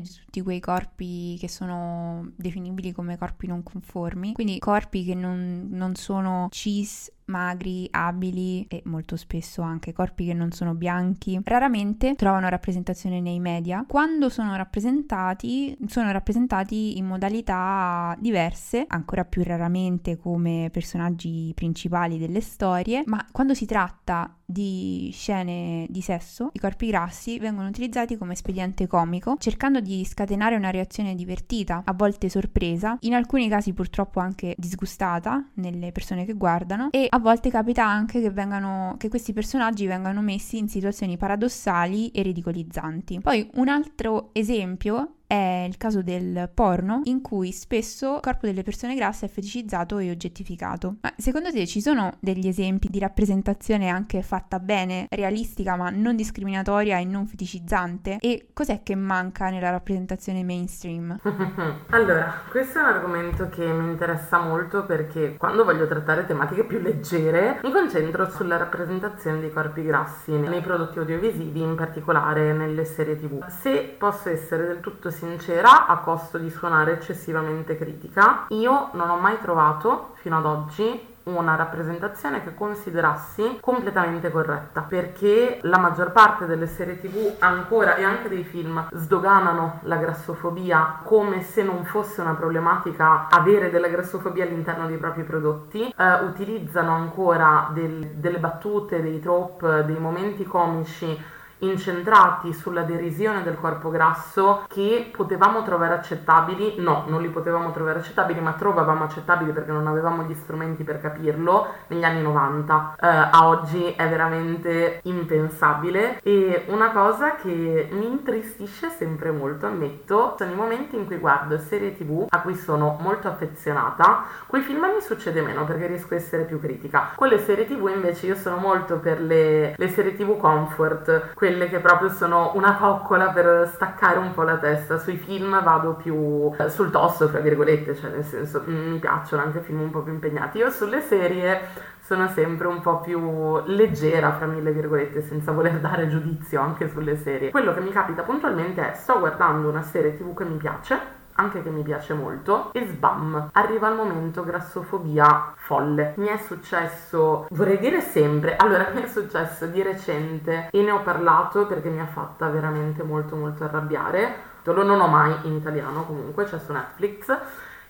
di 0.00 0.08
tutti 0.08 0.40
quei 0.42 0.60
corpi 0.60 1.36
che 1.38 1.48
sono 1.48 2.32
definibili 2.36 2.92
come 2.92 3.16
corpi 3.16 3.46
non 3.46 3.62
conformi, 3.62 4.32
quindi 4.32 4.58
corpi 4.58 5.04
che 5.04 5.14
non, 5.14 5.68
non 5.70 5.94
sono 5.94 6.48
cis 6.50 7.10
magri, 7.26 7.88
abili 7.90 8.66
e 8.68 8.82
molto 8.86 9.16
spesso 9.16 9.62
anche 9.62 9.92
corpi 9.92 10.26
che 10.26 10.34
non 10.34 10.52
sono 10.52 10.74
bianchi, 10.74 11.40
raramente 11.44 12.14
trovano 12.14 12.48
rappresentazione 12.48 13.20
nei 13.20 13.40
media. 13.40 13.84
Quando 13.86 14.28
sono 14.28 14.56
rappresentati, 14.56 15.76
sono 15.86 16.12
rappresentati 16.12 16.98
in 16.98 17.06
modalità 17.06 18.16
diverse, 18.18 18.84
ancora 18.86 19.24
più 19.24 19.42
raramente 19.42 20.16
come 20.16 20.68
personaggi 20.72 21.52
principali 21.54 22.18
delle 22.18 22.40
storie, 22.40 23.02
ma 23.06 23.24
quando 23.30 23.54
si 23.54 23.66
tratta 23.66 24.36
di 24.44 25.10
scene 25.12 25.86
di 25.88 26.02
sesso, 26.02 26.50
i 26.52 26.58
corpi 26.58 26.88
grassi 26.88 27.38
vengono 27.38 27.68
utilizzati 27.68 28.18
come 28.18 28.34
espediente 28.34 28.86
comico, 28.86 29.36
cercando 29.38 29.80
di 29.80 30.04
scatenare 30.04 30.56
una 30.56 30.70
reazione 30.70 31.14
divertita, 31.14 31.82
a 31.84 31.94
volte 31.94 32.28
sorpresa, 32.28 32.96
in 33.00 33.14
alcuni 33.14 33.48
casi 33.48 33.72
purtroppo 33.72 34.20
anche 34.20 34.54
disgustata 34.58 35.48
nelle 35.54 35.90
persone 35.90 36.24
che 36.24 36.34
guardano 36.34 36.90
e 36.90 37.08
a 37.14 37.18
volte 37.18 37.50
capita 37.50 37.84
anche 37.84 38.20
che, 38.20 38.30
vengano, 38.30 38.94
che 38.98 39.10
questi 39.10 39.34
personaggi 39.34 39.86
vengano 39.86 40.22
messi 40.22 40.56
in 40.56 40.68
situazioni 40.68 41.18
paradossali 41.18 42.10
e 42.10 42.22
ridicolizzanti. 42.22 43.20
Poi 43.20 43.50
un 43.54 43.68
altro 43.68 44.30
esempio 44.32 45.16
è 45.32 45.64
il 45.66 45.78
caso 45.78 46.02
del 46.02 46.50
porno, 46.52 47.00
in 47.04 47.22
cui 47.22 47.52
spesso 47.52 48.16
il 48.16 48.20
corpo 48.20 48.44
delle 48.44 48.62
persone 48.62 48.94
grasse 48.94 49.24
è 49.24 49.28
feticizzato 49.30 49.96
e 49.96 50.10
oggettificato. 50.10 50.96
Ma 51.00 51.10
secondo 51.16 51.50
te 51.50 51.66
ci 51.66 51.80
sono 51.80 52.12
degli 52.20 52.46
esempi 52.48 52.88
di 52.90 52.98
rappresentazione 52.98 53.88
anche 53.88 54.20
fatta 54.20 54.58
bene, 54.58 55.06
realistica 55.08 55.74
ma 55.74 55.88
non 55.88 56.16
discriminatoria 56.16 56.98
e 56.98 57.04
non 57.06 57.26
feticizzante? 57.26 58.18
E 58.20 58.48
cos'è 58.52 58.82
che 58.82 58.94
manca 58.94 59.48
nella 59.48 59.70
rappresentazione 59.70 60.44
mainstream? 60.44 61.18
allora, 61.88 62.42
questo 62.50 62.80
è 62.80 62.82
un 62.82 62.88
argomento 62.88 63.48
che 63.48 63.64
mi 63.64 63.90
interessa 63.90 64.38
molto 64.38 64.84
perché 64.84 65.36
quando 65.38 65.64
voglio 65.64 65.86
trattare 65.86 66.26
tematiche 66.26 66.64
più 66.64 66.78
leggere 66.78 67.58
mi 67.62 67.72
concentro 67.72 68.28
sulla 68.28 68.58
rappresentazione 68.58 69.40
dei 69.40 69.50
corpi 69.50 69.82
grassi 69.82 70.32
nei 70.32 70.60
prodotti 70.60 70.98
audiovisivi, 70.98 71.62
in 71.62 71.74
particolare 71.74 72.52
nelle 72.52 72.84
serie 72.84 73.18
tv. 73.18 73.46
Se 73.46 73.94
posso 73.96 74.28
essere 74.28 74.66
del 74.66 74.80
tutto 74.80 75.10
sincera 75.22 75.86
a 75.86 75.98
costo 75.98 76.36
di 76.36 76.50
suonare 76.50 76.94
eccessivamente 76.94 77.76
critica. 77.78 78.46
Io 78.48 78.88
non 78.94 79.08
ho 79.08 79.18
mai 79.18 79.38
trovato 79.40 80.14
fino 80.14 80.36
ad 80.36 80.46
oggi 80.46 81.10
una 81.24 81.54
rappresentazione 81.54 82.42
che 82.42 82.52
considerassi 82.52 83.58
completamente 83.60 84.32
corretta 84.32 84.80
perché 84.80 85.60
la 85.62 85.78
maggior 85.78 86.10
parte 86.10 86.46
delle 86.46 86.66
serie 86.66 86.98
tv 86.98 87.36
ancora 87.38 87.94
e 87.94 88.02
anche 88.02 88.28
dei 88.28 88.42
film 88.42 88.88
sdoganano 88.90 89.78
la 89.82 89.96
grassofobia 89.98 90.98
come 91.04 91.42
se 91.42 91.62
non 91.62 91.84
fosse 91.84 92.20
una 92.22 92.34
problematica 92.34 93.28
avere 93.28 93.70
della 93.70 93.86
grassofobia 93.86 94.44
all'interno 94.44 94.88
dei 94.88 94.96
propri 94.96 95.22
prodotti 95.22 95.94
eh, 95.96 96.14
utilizzano 96.24 96.90
ancora 96.90 97.70
del, 97.72 98.14
delle 98.16 98.38
battute, 98.38 99.00
dei 99.00 99.20
trope, 99.20 99.84
dei 99.84 100.00
momenti 100.00 100.42
comici 100.42 101.16
incentrati 101.62 102.52
sulla 102.52 102.82
derisione 102.82 103.42
del 103.42 103.58
corpo 103.58 103.90
grasso 103.90 104.64
che 104.68 105.10
potevamo 105.14 105.62
trovare 105.62 105.94
accettabili, 105.94 106.74
no, 106.78 107.04
non 107.08 107.22
li 107.22 107.28
potevamo 107.28 107.70
trovare 107.72 108.00
accettabili, 108.00 108.40
ma 108.40 108.52
trovavamo 108.52 109.04
accettabili 109.04 109.52
perché 109.52 109.72
non 109.72 109.86
avevamo 109.86 110.22
gli 110.22 110.34
strumenti 110.34 110.84
per 110.84 111.00
capirlo 111.00 111.68
negli 111.88 112.04
anni 112.04 112.22
90. 112.22 112.96
Eh, 113.00 113.06
a 113.06 113.46
oggi 113.46 113.92
è 113.96 114.08
veramente 114.08 115.00
impensabile 115.04 116.20
e 116.22 116.66
una 116.68 116.90
cosa 116.90 117.36
che 117.36 117.88
mi 117.90 118.06
intristisce 118.06 118.88
sempre 118.90 119.30
molto, 119.30 119.66
ammetto, 119.66 120.34
sono 120.36 120.50
i 120.50 120.54
momenti 120.54 120.96
in 120.96 121.06
cui 121.06 121.16
guardo 121.18 121.58
serie 121.58 121.96
tv 121.96 122.26
a 122.28 122.40
cui 122.40 122.54
sono 122.54 122.98
molto 123.00 123.28
affezionata, 123.28 124.24
quei 124.46 124.62
film 124.62 124.80
mi 124.82 125.00
succede 125.00 125.40
meno 125.42 125.64
perché 125.64 125.86
riesco 125.86 126.14
a 126.14 126.16
essere 126.16 126.44
più 126.44 126.60
critica. 126.60 127.12
Con 127.14 127.28
le 127.28 127.38
serie 127.38 127.66
tv 127.66 127.90
invece 127.94 128.26
io 128.26 128.34
sono 128.34 128.56
molto 128.56 128.98
per 128.98 129.20
le, 129.20 129.74
le 129.76 129.88
serie 129.88 130.14
tv 130.14 130.36
comfort, 130.36 131.32
quelle 131.34 131.51
quelle 131.52 131.68
che 131.68 131.80
proprio 131.80 132.08
sono 132.08 132.52
una 132.54 132.76
coccola 132.76 133.28
per 133.28 133.70
staccare 133.74 134.18
un 134.18 134.32
po' 134.32 134.42
la 134.42 134.56
testa. 134.56 134.98
Sui 134.98 135.16
film 135.16 135.62
vado 135.62 135.94
più 135.94 136.50
eh, 136.58 136.70
sul 136.70 136.90
tosso, 136.90 137.28
fra 137.28 137.40
virgolette, 137.40 137.94
cioè 137.94 138.10
nel 138.10 138.24
senso 138.24 138.62
mi 138.64 138.98
piacciono 138.98 139.42
anche 139.42 139.60
film 139.60 139.82
un 139.82 139.90
po' 139.90 140.00
più 140.00 140.12
impegnati. 140.12 140.58
Io 140.58 140.70
sulle 140.70 141.02
serie 141.02 141.60
sono 142.00 142.26
sempre 142.28 142.68
un 142.68 142.80
po' 142.80 143.00
più 143.00 143.60
leggera, 143.66 144.32
fra 144.32 144.46
mille 144.46 144.72
virgolette, 144.72 145.20
senza 145.20 145.52
voler 145.52 145.78
dare 145.78 146.08
giudizio 146.08 146.60
anche 146.60 146.88
sulle 146.88 147.16
serie. 147.16 147.50
Quello 147.50 147.74
che 147.74 147.80
mi 147.80 147.92
capita 147.92 148.22
puntualmente 148.22 148.92
è 148.92 148.94
sto 148.94 149.18
guardando 149.18 149.68
una 149.68 149.82
serie 149.82 150.16
tv 150.16 150.34
che 150.34 150.44
mi 150.44 150.56
piace 150.56 151.20
anche 151.34 151.62
che 151.62 151.70
mi 151.70 151.82
piace 151.82 152.14
molto, 152.14 152.72
e 152.72 152.86
sbam, 152.86 153.50
arriva 153.52 153.88
il 153.88 153.96
momento 153.96 154.44
grassofobia 154.44 155.52
folle. 155.56 156.14
Mi 156.16 156.26
è 156.26 156.36
successo, 156.38 157.46
vorrei 157.50 157.78
dire 157.78 158.00
sempre, 158.00 158.56
allora 158.60 158.88
mi 158.94 159.02
è 159.02 159.08
successo 159.08 159.66
di 159.66 159.82
recente 159.82 160.68
e 160.70 160.82
ne 160.82 160.90
ho 160.90 161.02
parlato 161.02 161.66
perché 161.66 161.88
mi 161.88 162.00
ha 162.00 162.06
fatta 162.06 162.48
veramente 162.48 163.02
molto 163.02 163.36
molto 163.36 163.64
arrabbiare. 163.64 164.50
Lo 164.64 164.84
non 164.84 165.00
ho 165.00 165.08
mai 165.08 165.34
in 165.42 165.54
italiano 165.54 166.04
comunque, 166.04 166.44
c'è 166.44 166.58
su 166.60 166.72
Netflix 166.72 167.36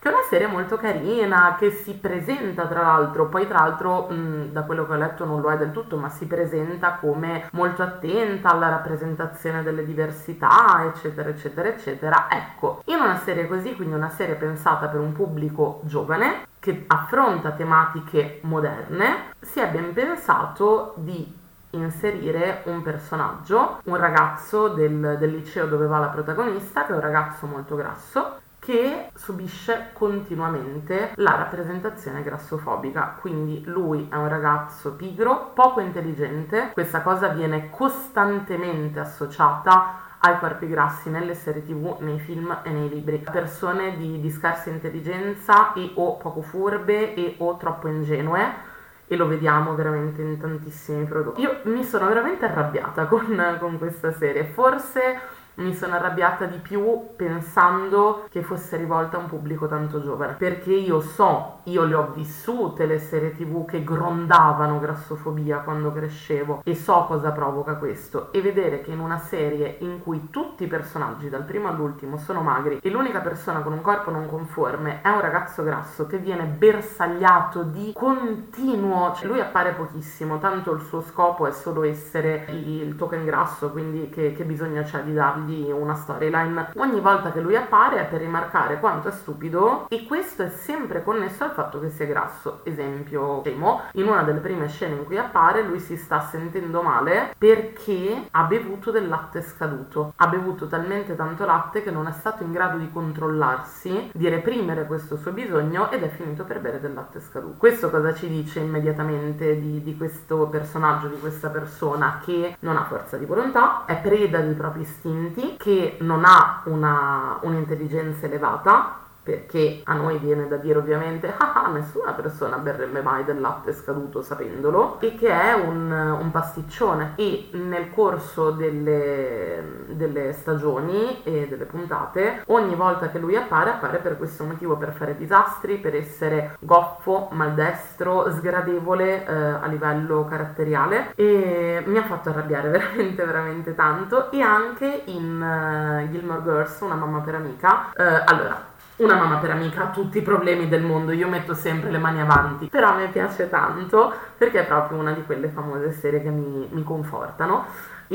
che 0.03 0.09
è 0.09 0.12
una 0.12 0.24
serie 0.28 0.48
molto 0.48 0.78
carina, 0.78 1.55
che 1.57 1.70
si 1.70 1.94
presenta 1.94 2.66
tra 2.66 2.82
l'altro, 2.82 3.28
poi 3.28 3.46
tra 3.46 3.61
l'altro 3.61 4.09
mh, 4.09 4.46
da 4.50 4.62
quello 4.62 4.84
che 4.84 4.94
ho 4.94 4.96
letto 4.96 5.24
non 5.24 5.40
lo 5.40 5.48
è 5.48 5.57
del 5.57 5.70
tutto, 5.70 5.96
ma 5.96 6.09
si 6.09 6.26
presenta 6.26 6.94
come 7.00 7.48
molto 7.53 7.84
attenta 7.84 8.50
alla 8.50 8.68
rappresentazione 8.68 9.62
delle 9.62 9.84
diversità, 9.84 10.82
eccetera, 10.86 11.28
eccetera, 11.28 11.68
eccetera. 11.68 12.26
Ecco, 12.28 12.82
in 12.86 12.96
una 12.96 13.16
serie 13.18 13.46
così, 13.46 13.76
quindi 13.76 13.94
una 13.94 14.09
serie 14.09 14.34
pensata 14.34 14.88
per 14.88 14.98
un 14.98 15.12
pubblico 15.12 15.82
giovane, 15.84 16.48
che 16.59 16.82
affronta 16.88 17.53
tematiche 17.53 18.40
moderne, 18.42 19.34
si 19.38 19.61
è 19.61 19.68
ben 19.68 19.92
pensato 19.92 20.94
di 20.96 21.38
inserire 21.70 22.62
un 22.64 22.82
personaggio, 22.82 23.78
un 23.84 23.96
ragazzo 23.96 24.66
del, 24.66 25.16
del, 25.16 25.30
liceo 25.30 25.66
dove 25.66 25.86
va 25.86 26.00
la 26.00 26.09
protagonista, 26.09 26.86
che 26.86 26.90
è 26.90 26.96
un 26.96 27.00
ragazzo 27.00 27.46
molto 27.46 27.76
grasso, 27.76 28.40
che 28.64 29.10
subisce 29.16 29.88
continuamente 29.92 31.14
la 31.16 31.34
rappresentazione 31.34 32.22
grassofobica. 32.22 33.16
Quindi 33.20 33.64
lui 33.66 34.06
è 34.08 34.14
un 34.14 34.28
ragazzo 34.28 34.92
pigro, 34.92 35.50
poco 35.52 35.80
intelligente, 35.80 36.70
questa 36.72 37.02
cosa 37.02 37.26
viene 37.26 37.70
costantemente 37.70 39.00
associata 39.00 40.10
ai 40.20 40.38
corpi 40.38 40.68
grassi 40.68 41.10
nelle 41.10 41.34
serie 41.34 41.64
tv, 41.64 41.96
nei 42.02 42.20
film 42.20 42.56
e 42.62 42.70
nei 42.70 42.88
libri. 42.88 43.18
Persone 43.18 43.96
di, 43.96 44.20
di 44.20 44.30
scarsa 44.30 44.70
intelligenza 44.70 45.72
e 45.72 45.90
o 45.94 46.16
poco 46.16 46.40
furbe 46.42 47.14
e 47.14 47.34
o 47.38 47.56
troppo 47.56 47.88
ingenue 47.88 48.70
e 49.08 49.16
lo 49.16 49.26
vediamo 49.26 49.74
veramente 49.74 50.22
in 50.22 50.38
tantissimi 50.38 51.04
prodotti. 51.06 51.40
Io 51.40 51.62
mi 51.64 51.82
sono 51.82 52.06
veramente 52.06 52.44
arrabbiata 52.44 53.06
con, 53.06 53.56
con 53.58 53.76
questa 53.78 54.12
serie, 54.12 54.44
forse 54.44 55.18
mi 55.57 55.74
sono 55.74 55.94
arrabbiata 55.94 56.46
di 56.46 56.59
più 56.59 57.14
pensando 57.16 58.26
che 58.30 58.42
fosse 58.42 58.76
rivolta 58.76 59.16
a 59.16 59.20
un 59.20 59.26
pubblico 59.26 59.66
tanto 59.66 60.03
giovane, 60.03 60.34
perché 60.34 60.72
io 60.72 61.00
so, 61.00 61.61
io 61.64 61.84
le 61.84 61.94
ho 61.94 62.11
vissute 62.14 62.86
le 62.86 62.98
serie 62.98 63.32
tv 63.32 63.66
che 63.66 63.84
grondavano 63.84 64.78
grassofobia 64.80 65.59
quando 65.59 65.92
crescevo 65.92 66.62
e 66.64 66.74
so 66.74 67.05
cosa 67.07 67.30
provoca 67.30 67.74
questo. 67.74 68.32
E 68.32 68.40
vedere 68.40 68.80
che 68.80 68.92
in 68.92 69.00
una 69.00 69.18
serie 69.18 69.76
in 69.80 70.00
cui 70.03 70.28
tutti 70.30 70.64
i 70.64 70.68
personaggi 70.68 71.28
dal 71.28 71.44
primo 71.44 71.68
all'ultimo 71.68 72.16
sono 72.16 72.40
magri 72.40 72.78
e 72.82 72.90
l'unica 72.90 73.20
persona 73.20 73.61
con 73.61 73.72
un 73.72 73.80
corpo 73.80 74.11
non 74.11 74.28
conforme 74.28 75.00
è 75.03 75.09
un 75.09 75.20
ragazzo 75.20 75.62
grasso 75.62 76.07
che 76.07 76.18
viene 76.18 76.44
bersagliato 76.44 77.62
di 77.62 77.92
continuo, 77.94 79.12
cioè 79.14 79.26
lui 79.26 79.40
appare 79.40 79.72
pochissimo, 79.72 80.38
tanto 80.38 80.72
il 80.72 80.80
suo 80.82 81.03
scopo 81.03 81.46
è 81.46 81.53
solo 81.53 81.82
essere 81.82 82.46
il 82.48 82.96
token 82.96 83.24
grasso, 83.24 83.70
quindi 83.70 84.09
che, 84.09 84.32
che 84.32 84.44
bisogno 84.44 84.82
c'è 84.82 85.03
di 85.03 85.12
dargli 85.12 85.41
dargli 85.43 85.70
una 85.70 85.95
storyline. 85.95 86.70
Ogni 86.76 87.01
volta 87.01 87.32
che 87.32 87.40
lui 87.40 87.57
appare 87.57 88.01
è 88.01 88.07
per 88.07 88.20
rimarcare 88.20 88.78
quanto 88.78 89.09
è 89.09 89.12
stupido 89.12 89.86
e 89.88 90.05
questo 90.07 90.43
è 90.43 90.49
sempre 90.49 91.03
connesso 91.03 91.45
al 91.45 91.51
fatto 91.51 91.80
che 91.80 91.90
sia 91.90 92.07
grasso. 92.07 92.61
Esempio, 92.64 93.40
Temo, 93.43 93.82
in 93.93 94.07
una 94.07 94.22
delle 94.22 94.40
prime 94.40 94.68
scene 94.68 94.95
in 94.97 95.05
cui 95.05 95.18
appare 95.18 95.62
lui 95.62 95.80
si 95.80 95.97
sta 95.97 96.20
sentendo 96.20 96.82
male 96.82 97.34
perché 97.36 98.28
ha 98.30 98.45
bevuto 98.45 98.90
del 98.90 99.09
latte 99.09 99.43
scaduto. 99.43 100.12
Ha 100.16 100.26
bevuto 100.28 100.66
talmente 100.66 101.16
tanto 101.16 101.45
latte 101.45 101.82
che 101.82 101.90
non 101.90 102.07
è 102.07 102.12
stato 102.12 102.43
in 102.43 102.53
grado 102.53 102.78
di 102.78 102.90
controllarsi, 102.90 104.11
di 104.14 104.28
reprimere 104.28 104.86
questo 104.86 105.16
suo 105.16 105.32
bisogno 105.32 105.90
ed 105.90 106.03
è 106.03 106.09
finito 106.09 106.45
per 106.45 106.61
bere 106.61 106.80
del 106.80 106.95
latte 106.95 107.20
scaduto. 107.20 107.59
Questo 107.59 107.90
cosa 107.90 108.14
ci 108.14 108.28
dice 108.28 108.61
immediatamente 108.61 109.59
di, 109.59 109.82
di 109.82 109.97
questo 109.97 110.47
personaggio, 110.47 111.09
di 111.09 111.18
questa 111.18 111.49
persona 111.49 112.20
che 112.24 112.57
non 112.61 112.76
ha 112.76 112.84
forza 112.84 113.16
di 113.16 113.24
volontà, 113.24 113.84
è 113.86 113.97
preda 114.01 114.40
dei 114.40 114.55
propri 114.55 114.82
istinti 114.82 115.32
utenti 115.33 115.57
che 115.57 115.97
non 116.01 116.24
ha 116.24 116.62
una, 116.66 117.39
un'intelligenza 117.43 118.26
elevata 118.26 119.01
perché 119.23 119.83
a 119.85 119.95
noi 119.95 120.18
viene 120.18 120.49
da 120.49 120.57
dire 120.57 120.79
ovviamente 120.79 121.33
ah, 121.37 121.53
ah 121.64 121.70
nessuna 121.70 122.12
persona 122.12 122.57
berrebbe 122.59 123.03
mai 123.03 123.25
del 123.25 123.41
latte 123.41 123.73
scaduto 123.73 124.20
sapendolo 124.20 124.99
e 125.01 125.14
che 125.14 125.29
è 125.29 125.53
un, 125.53 125.91
un 125.91 126.31
pasticcione. 126.31 127.12
E 127.16 127.51
nel 127.53 127.91
corso 127.91 128.51
delle, 128.51 129.85
delle, 129.89 130.33
stagioni 130.33 131.23
e 131.23 131.47
delle 131.49 131.64
puntate 131.64 132.43
ogni 132.47 132.75
volta 132.75 133.11
che 133.11 133.18
lui 133.18 133.37
appare 133.37 133.70
appare 133.70 133.99
per 133.99 134.16
questo 134.16 134.45
motivo 134.45 134.77
per 134.77 134.93
fare 134.93 135.16
disastri 135.16 135.77
per 135.77 135.95
essere 135.95 136.57
goffo 136.61 137.29
maldestro 137.33 138.31
sgradevole 138.31 139.25
eh, 139.25 139.33
a 139.33 139.66
livello 139.66 140.25
caratteriale. 140.25 141.12
E 141.14 141.83
mi 141.87 141.99
ha 141.99 142.05
fatto 142.05 142.31
arrabbiare 142.31 142.68
veramente 142.70 143.25
veramente 143.25 143.75
tanto. 143.75 144.31
E 144.33 144.41
anche 144.41 145.03
in 145.07 145.41
uh, 145.41 146.11
Gilmore 146.11 146.43
Girls 146.43 146.81
una 146.81 146.95
mamma 146.95 147.20
per 147.20 147.37
amica. 147.37 147.93
Uh, 147.97 148.03
allora 148.25 148.70
una 148.97 149.14
mamma 149.14 149.38
per 149.38 149.51
amica 149.51 149.84
ha 149.84 149.90
tutti 149.90 150.18
i 150.18 150.22
problemi 150.22 150.68
del 150.68 150.82
mondo, 150.82 151.12
io 151.12 151.28
metto 151.28 151.55
sempre 151.55 151.90
le 151.90 151.99
mani 151.99 152.20
avanti, 152.20 152.66
però 152.66 152.95
me 152.95 153.09
piace 153.09 153.49
tanto 153.49 154.12
perché 154.36 154.61
è 154.61 154.66
proprio 154.66 154.99
una 154.99 155.12
di 155.12 155.24
quelle 155.24 155.49
famose 155.49 155.93
serie 155.93 156.22
che 156.22 156.30
mi, 156.30 156.68
mi 156.70 156.82
confortano 156.82 157.66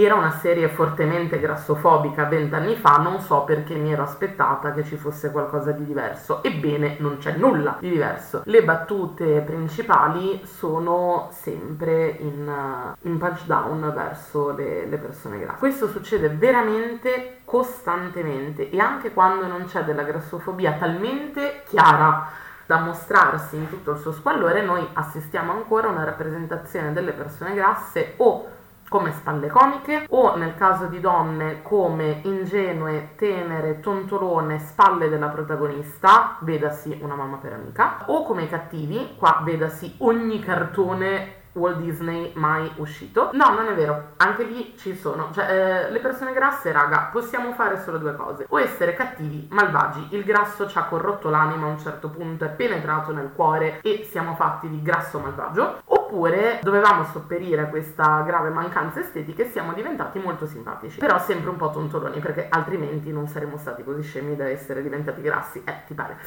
era 0.03 0.15
una 0.15 0.31
serie 0.31 0.67
fortemente 0.67 1.39
grassofobica 1.39 2.25
vent'anni 2.25 2.75
fa, 2.75 2.97
non 2.97 3.19
so 3.19 3.43
perché 3.43 3.75
mi 3.75 3.91
ero 3.91 4.03
aspettata 4.03 4.71
che 4.71 4.83
ci 4.83 4.95
fosse 4.95 5.31
qualcosa 5.31 5.71
di 5.71 5.85
diverso. 5.85 6.43
Ebbene, 6.43 6.97
non 6.99 7.17
c'è 7.17 7.35
nulla 7.35 7.77
di 7.79 7.89
diverso. 7.89 8.41
Le 8.45 8.63
battute 8.63 9.41
principali 9.41 10.41
sono 10.45 11.29
sempre 11.31 12.15
in, 12.19 12.95
in 13.01 13.17
punch 13.17 13.45
down 13.45 13.91
verso 13.95 14.51
le, 14.51 14.85
le 14.85 14.97
persone 14.97 15.39
grasse. 15.39 15.59
Questo 15.59 15.87
succede 15.87 16.29
veramente 16.29 17.39
costantemente 17.43 18.69
e 18.69 18.79
anche 18.79 19.11
quando 19.13 19.47
non 19.47 19.65
c'è 19.65 19.83
della 19.83 20.03
grassofobia 20.03 20.73
talmente 20.73 21.63
chiara 21.65 22.29
da 22.67 22.79
mostrarsi 22.79 23.55
in 23.55 23.69
tutto 23.69 23.91
il 23.91 23.97
suo 23.97 24.11
squallore, 24.11 24.61
noi 24.61 24.85
assistiamo 24.93 25.53
ancora 25.53 25.87
a 25.87 25.91
una 25.91 26.03
rappresentazione 26.03 26.91
delle 26.91 27.13
persone 27.13 27.53
grasse 27.53 28.13
o 28.17 28.55
come 28.89 29.11
spalle 29.11 29.47
comiche 29.47 30.05
o 30.09 30.35
nel 30.35 30.55
caso 30.55 30.85
di 30.85 30.99
donne 30.99 31.61
come 31.61 32.21
ingenue, 32.23 33.13
tenere, 33.15 33.79
tontolone, 33.79 34.59
spalle 34.59 35.09
della 35.09 35.27
protagonista, 35.27 36.37
vedasi 36.41 36.97
una 37.01 37.15
mamma 37.15 37.37
per 37.37 37.53
amica, 37.53 38.05
o 38.07 38.23
come 38.23 38.47
cattivi, 38.47 39.15
qua 39.17 39.41
vedasi 39.43 39.95
ogni 39.99 40.39
cartone 40.39 41.36
Walt 41.57 41.77
Disney 41.77 42.31
mai 42.35 42.71
uscito. 42.77 43.31
No, 43.33 43.53
non 43.53 43.67
è 43.67 43.73
vero, 43.73 44.13
anche 44.17 44.43
lì 44.43 44.75
ci 44.77 44.95
sono. 44.95 45.29
Cioè, 45.33 45.87
eh, 45.87 45.91
le 45.91 45.99
persone 45.99 46.33
grasse, 46.33 46.71
raga, 46.71 47.09
possiamo 47.11 47.51
fare 47.53 47.81
solo 47.81 47.97
due 47.97 48.15
cose. 48.15 48.45
O 48.49 48.59
essere 48.59 48.93
cattivi, 48.93 49.47
malvagi. 49.51 50.07
Il 50.11 50.23
grasso 50.23 50.67
ci 50.67 50.77
ha 50.77 50.83
corrotto 50.83 51.29
l'anima 51.29 51.65
a 51.65 51.69
un 51.69 51.79
certo 51.79 52.09
punto, 52.09 52.45
è 52.45 52.49
penetrato 52.49 53.11
nel 53.11 53.31
cuore 53.33 53.81
e 53.81 54.07
siamo 54.09 54.35
fatti 54.35 54.69
di 54.69 54.81
grasso 54.81 55.19
malvagio. 55.19 55.81
Oppure 55.85 56.59
dovevamo 56.61 57.03
sopperire 57.05 57.63
a 57.63 57.67
questa 57.67 58.21
grave 58.21 58.49
mancanza 58.49 58.99
estetica 58.99 59.43
e 59.43 59.49
siamo 59.49 59.73
diventati 59.73 60.19
molto 60.19 60.45
simpatici. 60.45 60.99
Però 60.99 61.19
sempre 61.19 61.49
un 61.49 61.57
po' 61.57 61.71
tontoloni, 61.71 62.19
perché 62.19 62.47
altrimenti 62.49 63.11
non 63.11 63.27
saremmo 63.27 63.57
stati 63.57 63.83
così 63.83 64.03
scemi 64.03 64.35
da 64.35 64.47
essere 64.47 64.81
diventati 64.81 65.21
grassi. 65.21 65.61
Eh, 65.65 65.83
ti 65.85 65.93
pare 65.93 66.17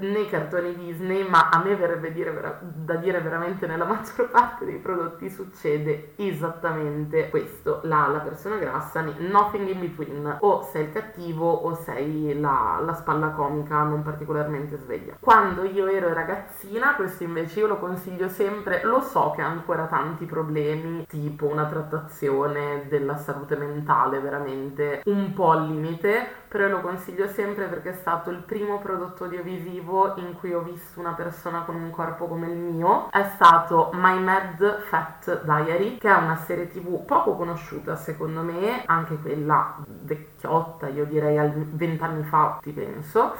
nei 0.00 0.28
cartoni 0.28 0.74
Disney, 0.74 1.26
ma 1.28 1.48
a 1.48 1.62
me 1.62 1.76
verrebbe 1.76 2.12
dire 2.12 2.30
vera- 2.30 2.58
da 2.60 2.96
dire 2.96 3.20
veramente 3.20 3.66
nella 3.66 3.84
maggior 3.84 4.28
parte 4.30 4.64
dei 4.64 4.78
prodotti 4.78 5.30
succede 5.30 6.12
esattamente 6.16 7.30
questo, 7.30 7.80
la, 7.84 8.06
la, 8.08 8.18
persona 8.20 8.56
grassa, 8.56 9.02
nothing 9.02 9.68
in 9.68 9.80
between, 9.80 10.36
o 10.40 10.62
sei 10.62 10.84
il 10.84 10.92
cattivo 10.92 11.50
o 11.50 11.74
sei 11.74 12.38
la, 12.38 12.80
la 12.84 12.94
spalla 12.94 13.30
comica 13.30 13.82
non 13.82 14.02
particolarmente 14.02 14.76
sveglia. 14.78 15.16
Quando 15.20 15.64
io 15.64 15.86
ero 15.86 16.12
ragazzina, 16.12 16.94
questo 16.94 17.24
invece 17.24 17.60
io 17.60 17.66
lo 17.66 17.78
consiglio 17.78 18.28
sempre, 18.28 18.82
lo 18.84 19.00
so 19.00 19.32
che 19.34 19.42
ha 19.42 19.46
ancora 19.46 19.86
tanti 19.86 20.24
problemi, 20.24 21.06
tipo 21.06 21.46
una 21.46 21.66
trattazione 21.66 22.86
della 22.88 23.16
salute 23.16 23.56
mentale 23.56 24.20
veramente 24.20 25.02
un 25.06 25.32
po' 25.32 25.50
al 25.50 25.66
limite, 25.66 26.39
però 26.50 26.66
lo 26.66 26.80
consiglio 26.80 27.28
sempre 27.28 27.66
perché 27.66 27.90
è 27.90 27.94
stato 27.94 28.30
il 28.30 28.38
primo 28.38 28.80
prodotto 28.80 29.22
audiovisivo 29.22 30.16
in 30.16 30.34
cui 30.34 30.52
ho 30.52 30.62
visto 30.62 30.98
una 30.98 31.12
persona 31.12 31.60
con 31.60 31.76
un 31.76 31.90
corpo 31.90 32.26
come 32.26 32.48
il 32.48 32.56
mio. 32.56 33.08
È 33.08 33.22
stato 33.34 33.90
My 33.92 34.18
Mad 34.18 34.80
Fat 34.88 35.44
Diary, 35.44 35.98
che 35.98 36.08
è 36.08 36.16
una 36.16 36.34
serie 36.34 36.66
tv 36.66 37.04
poco 37.04 37.36
conosciuta 37.36 37.94
secondo 37.94 38.42
me, 38.42 38.82
anche 38.84 39.16
quella 39.18 39.76
vecchiotta, 39.86 40.88
io 40.88 41.04
direi 41.04 41.38
al 41.38 41.52
20 41.52 42.02
anni 42.02 42.24
fa, 42.24 42.58
ti 42.60 42.72
penso 42.72 43.34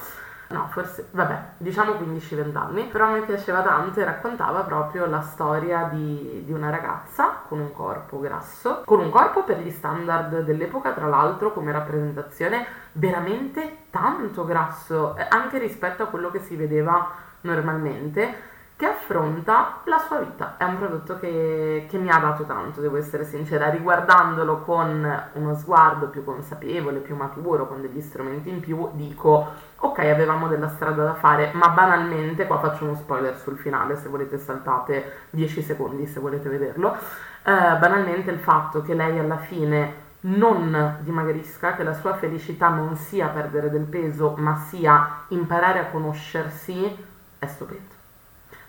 no, 0.51 0.67
forse, 0.71 1.07
vabbè, 1.11 1.53
diciamo 1.57 1.93
15-20 1.93 2.55
anni, 2.55 2.83
però 2.85 3.11
mi 3.11 3.21
piaceva 3.21 3.61
tanto 3.61 3.99
e 3.99 4.03
raccontava 4.03 4.61
proprio 4.61 5.05
la 5.05 5.21
storia 5.21 5.89
di, 5.91 6.43
di, 6.45 6.51
una 6.51 6.69
ragazza 6.69 7.41
con 7.47 7.59
un 7.59 7.71
corpo 7.73 8.19
grasso, 8.19 8.83
con 8.85 8.99
un 8.99 9.09
corpo 9.09 9.43
per 9.43 9.59
gli 9.59 9.71
standard 9.71 10.41
dell'epoca, 10.41 10.91
tra 10.91 11.07
l'altro 11.07 11.53
come 11.53 11.71
rappresentazione 11.71 12.65
veramente 12.93 13.85
tanto 13.89 14.45
grasso, 14.45 15.15
eh, 15.17 15.25
anche 15.29 15.57
rispetto 15.57 16.03
a 16.03 16.07
quello 16.07 16.29
che 16.29 16.39
si 16.39 16.55
vedeva 16.55 17.09
normalmente 17.41 18.49
che 18.81 18.87
affronta 18.87 19.81
la 19.83 19.99
sua 19.99 20.17
vita. 20.21 20.55
È 20.57 20.63
un 20.63 20.79
prodotto 20.79 21.19
che, 21.19 21.85
che, 21.87 21.99
mi 21.99 22.09
ha 22.09 22.17
dato 22.17 22.45
tanto, 22.45 22.81
devo 22.81 22.97
essere 22.97 23.25
sincera, 23.25 23.69
riguardandolo 23.69 24.61
con 24.61 25.29
uno 25.33 25.55
sguardo 25.55 26.07
più 26.07 26.23
consapevole, 26.23 26.97
più 26.97 27.15
maturo, 27.15 27.67
con 27.67 27.79
degli 27.79 28.01
strumenti 28.01 28.49
in 28.49 28.59
più, 28.59 28.89
dico 28.93 29.49
ok, 29.75 29.99
avevamo 29.99 30.47
della 30.47 30.67
strada 30.69 31.03
da 31.03 31.13
fare, 31.13 31.51
ma 31.53 31.69
banalmente, 31.69 32.47
qua 32.47 32.57
faccio 32.57 32.85
uno 32.85 32.95
spoiler 32.95 33.37
sul 33.37 33.55
finale, 33.55 33.97
se 33.97 34.09
volete 34.09 34.39
saltate 34.39 35.27
10 35.29 35.61
secondi 35.61 36.07
se 36.07 36.19
volete 36.19 36.49
vederlo, 36.49 36.95
eh, 36.95 37.77
banalmente 37.77 38.31
il 38.31 38.39
fatto 38.39 38.81
che 38.81 38.95
lei 38.95 39.19
alla 39.19 39.37
fine 39.37 39.93
non 40.21 40.97
dimagrisca, 41.01 41.75
che 41.75 41.83
la 41.83 41.93
sua 41.93 42.15
felicità 42.15 42.69
non 42.69 42.95
sia 42.95 43.27
perdere 43.27 43.69
del 43.69 43.83
peso, 43.83 44.33
ma 44.39 44.55
sia 44.55 45.25
imparare 45.27 45.77
a 45.77 45.85
conoscersi, 45.85 46.97
è 47.37 47.45
stupendo. 47.45 47.90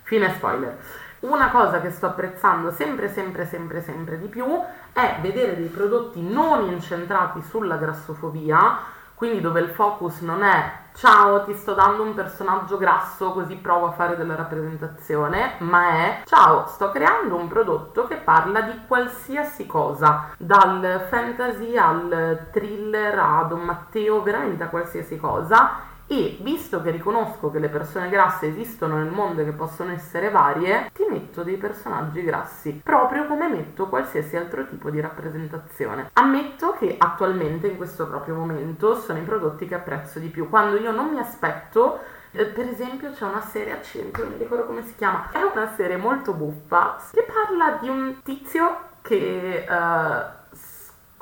Fine 0.03 0.33
spoiler. 0.33 0.77
Una 1.19 1.49
cosa 1.49 1.79
che 1.79 1.89
sto 1.89 2.07
apprezzando 2.07 2.71
sempre, 2.71 3.07
sempre, 3.07 3.45
sempre, 3.45 3.81
sempre 3.81 4.19
di 4.19 4.27
più 4.27 4.45
è 4.91 5.17
vedere 5.21 5.55
dei 5.55 5.69
prodotti 5.69 6.21
non 6.21 6.67
incentrati 6.69 7.41
sulla 7.41 7.77
grassofobia, 7.77 8.79
quindi 9.15 9.39
dove 9.39 9.61
il 9.61 9.69
focus 9.69 10.19
non 10.19 10.43
è 10.43 10.81
ciao 10.95 11.45
ti 11.45 11.53
sto 11.55 11.73
dando 11.73 12.03
un 12.03 12.13
personaggio 12.13 12.77
grasso 12.77 13.31
così 13.31 13.55
provo 13.55 13.87
a 13.87 13.91
fare 13.91 14.17
della 14.17 14.35
rappresentazione, 14.35 15.53
ma 15.59 15.89
è 15.91 16.21
ciao 16.25 16.67
sto 16.67 16.91
creando 16.91 17.35
un 17.37 17.47
prodotto 17.47 18.05
che 18.05 18.17
parla 18.17 18.61
di 18.61 18.81
qualsiasi 18.85 19.65
cosa, 19.65 20.31
dal 20.37 21.07
fantasy 21.09 21.77
al 21.77 22.49
thriller 22.51 23.17
a 23.17 23.45
Don 23.47 23.61
Matteo, 23.61 24.21
veramente 24.21 24.63
a 24.63 24.67
qualsiasi 24.67 25.17
cosa 25.17 25.91
e 26.13 26.37
visto 26.41 26.81
che 26.81 26.91
riconosco 26.91 27.49
che 27.49 27.59
le 27.59 27.69
persone 27.69 28.09
grasse 28.09 28.47
esistono 28.47 28.97
nel 28.97 29.11
mondo 29.11 29.41
e 29.41 29.45
che 29.45 29.51
possono 29.51 29.91
essere 29.91 30.29
varie, 30.29 30.91
ti 30.93 31.05
metto 31.09 31.43
dei 31.43 31.57
personaggi 31.57 32.23
grassi, 32.23 32.81
proprio 32.83 33.25
come 33.25 33.47
metto 33.47 33.87
qualsiasi 33.87 34.35
altro 34.35 34.67
tipo 34.67 34.89
di 34.89 34.99
rappresentazione. 34.99 36.09
Ammetto 36.13 36.75
che 36.77 36.95
attualmente 36.97 37.67
in 37.67 37.77
questo 37.77 38.07
proprio 38.07 38.35
momento 38.35 38.95
sono 38.99 39.19
i 39.19 39.23
prodotti 39.23 39.67
che 39.67 39.75
apprezzo 39.75 40.19
di 40.19 40.27
più, 40.27 40.49
quando 40.49 40.77
io 40.77 40.91
non 40.91 41.09
mi 41.09 41.19
aspetto 41.19 41.99
eh, 42.31 42.45
per 42.45 42.67
esempio 42.67 43.11
c'è 43.11 43.25
una 43.25 43.41
serie 43.41 43.73
a 43.73 43.81
centro, 43.81 44.23
non 44.23 44.33
mi 44.33 44.39
ricordo 44.39 44.65
come 44.65 44.83
si 44.83 44.95
chiama, 44.95 45.29
è 45.31 45.41
una 45.41 45.71
serie 45.75 45.97
molto 45.97 46.33
buffa 46.33 46.97
che 47.11 47.23
parla 47.23 47.77
di 47.79 47.89
un 47.89 48.21
tizio 48.23 48.91
che 49.01 49.65
uh, 49.67 50.41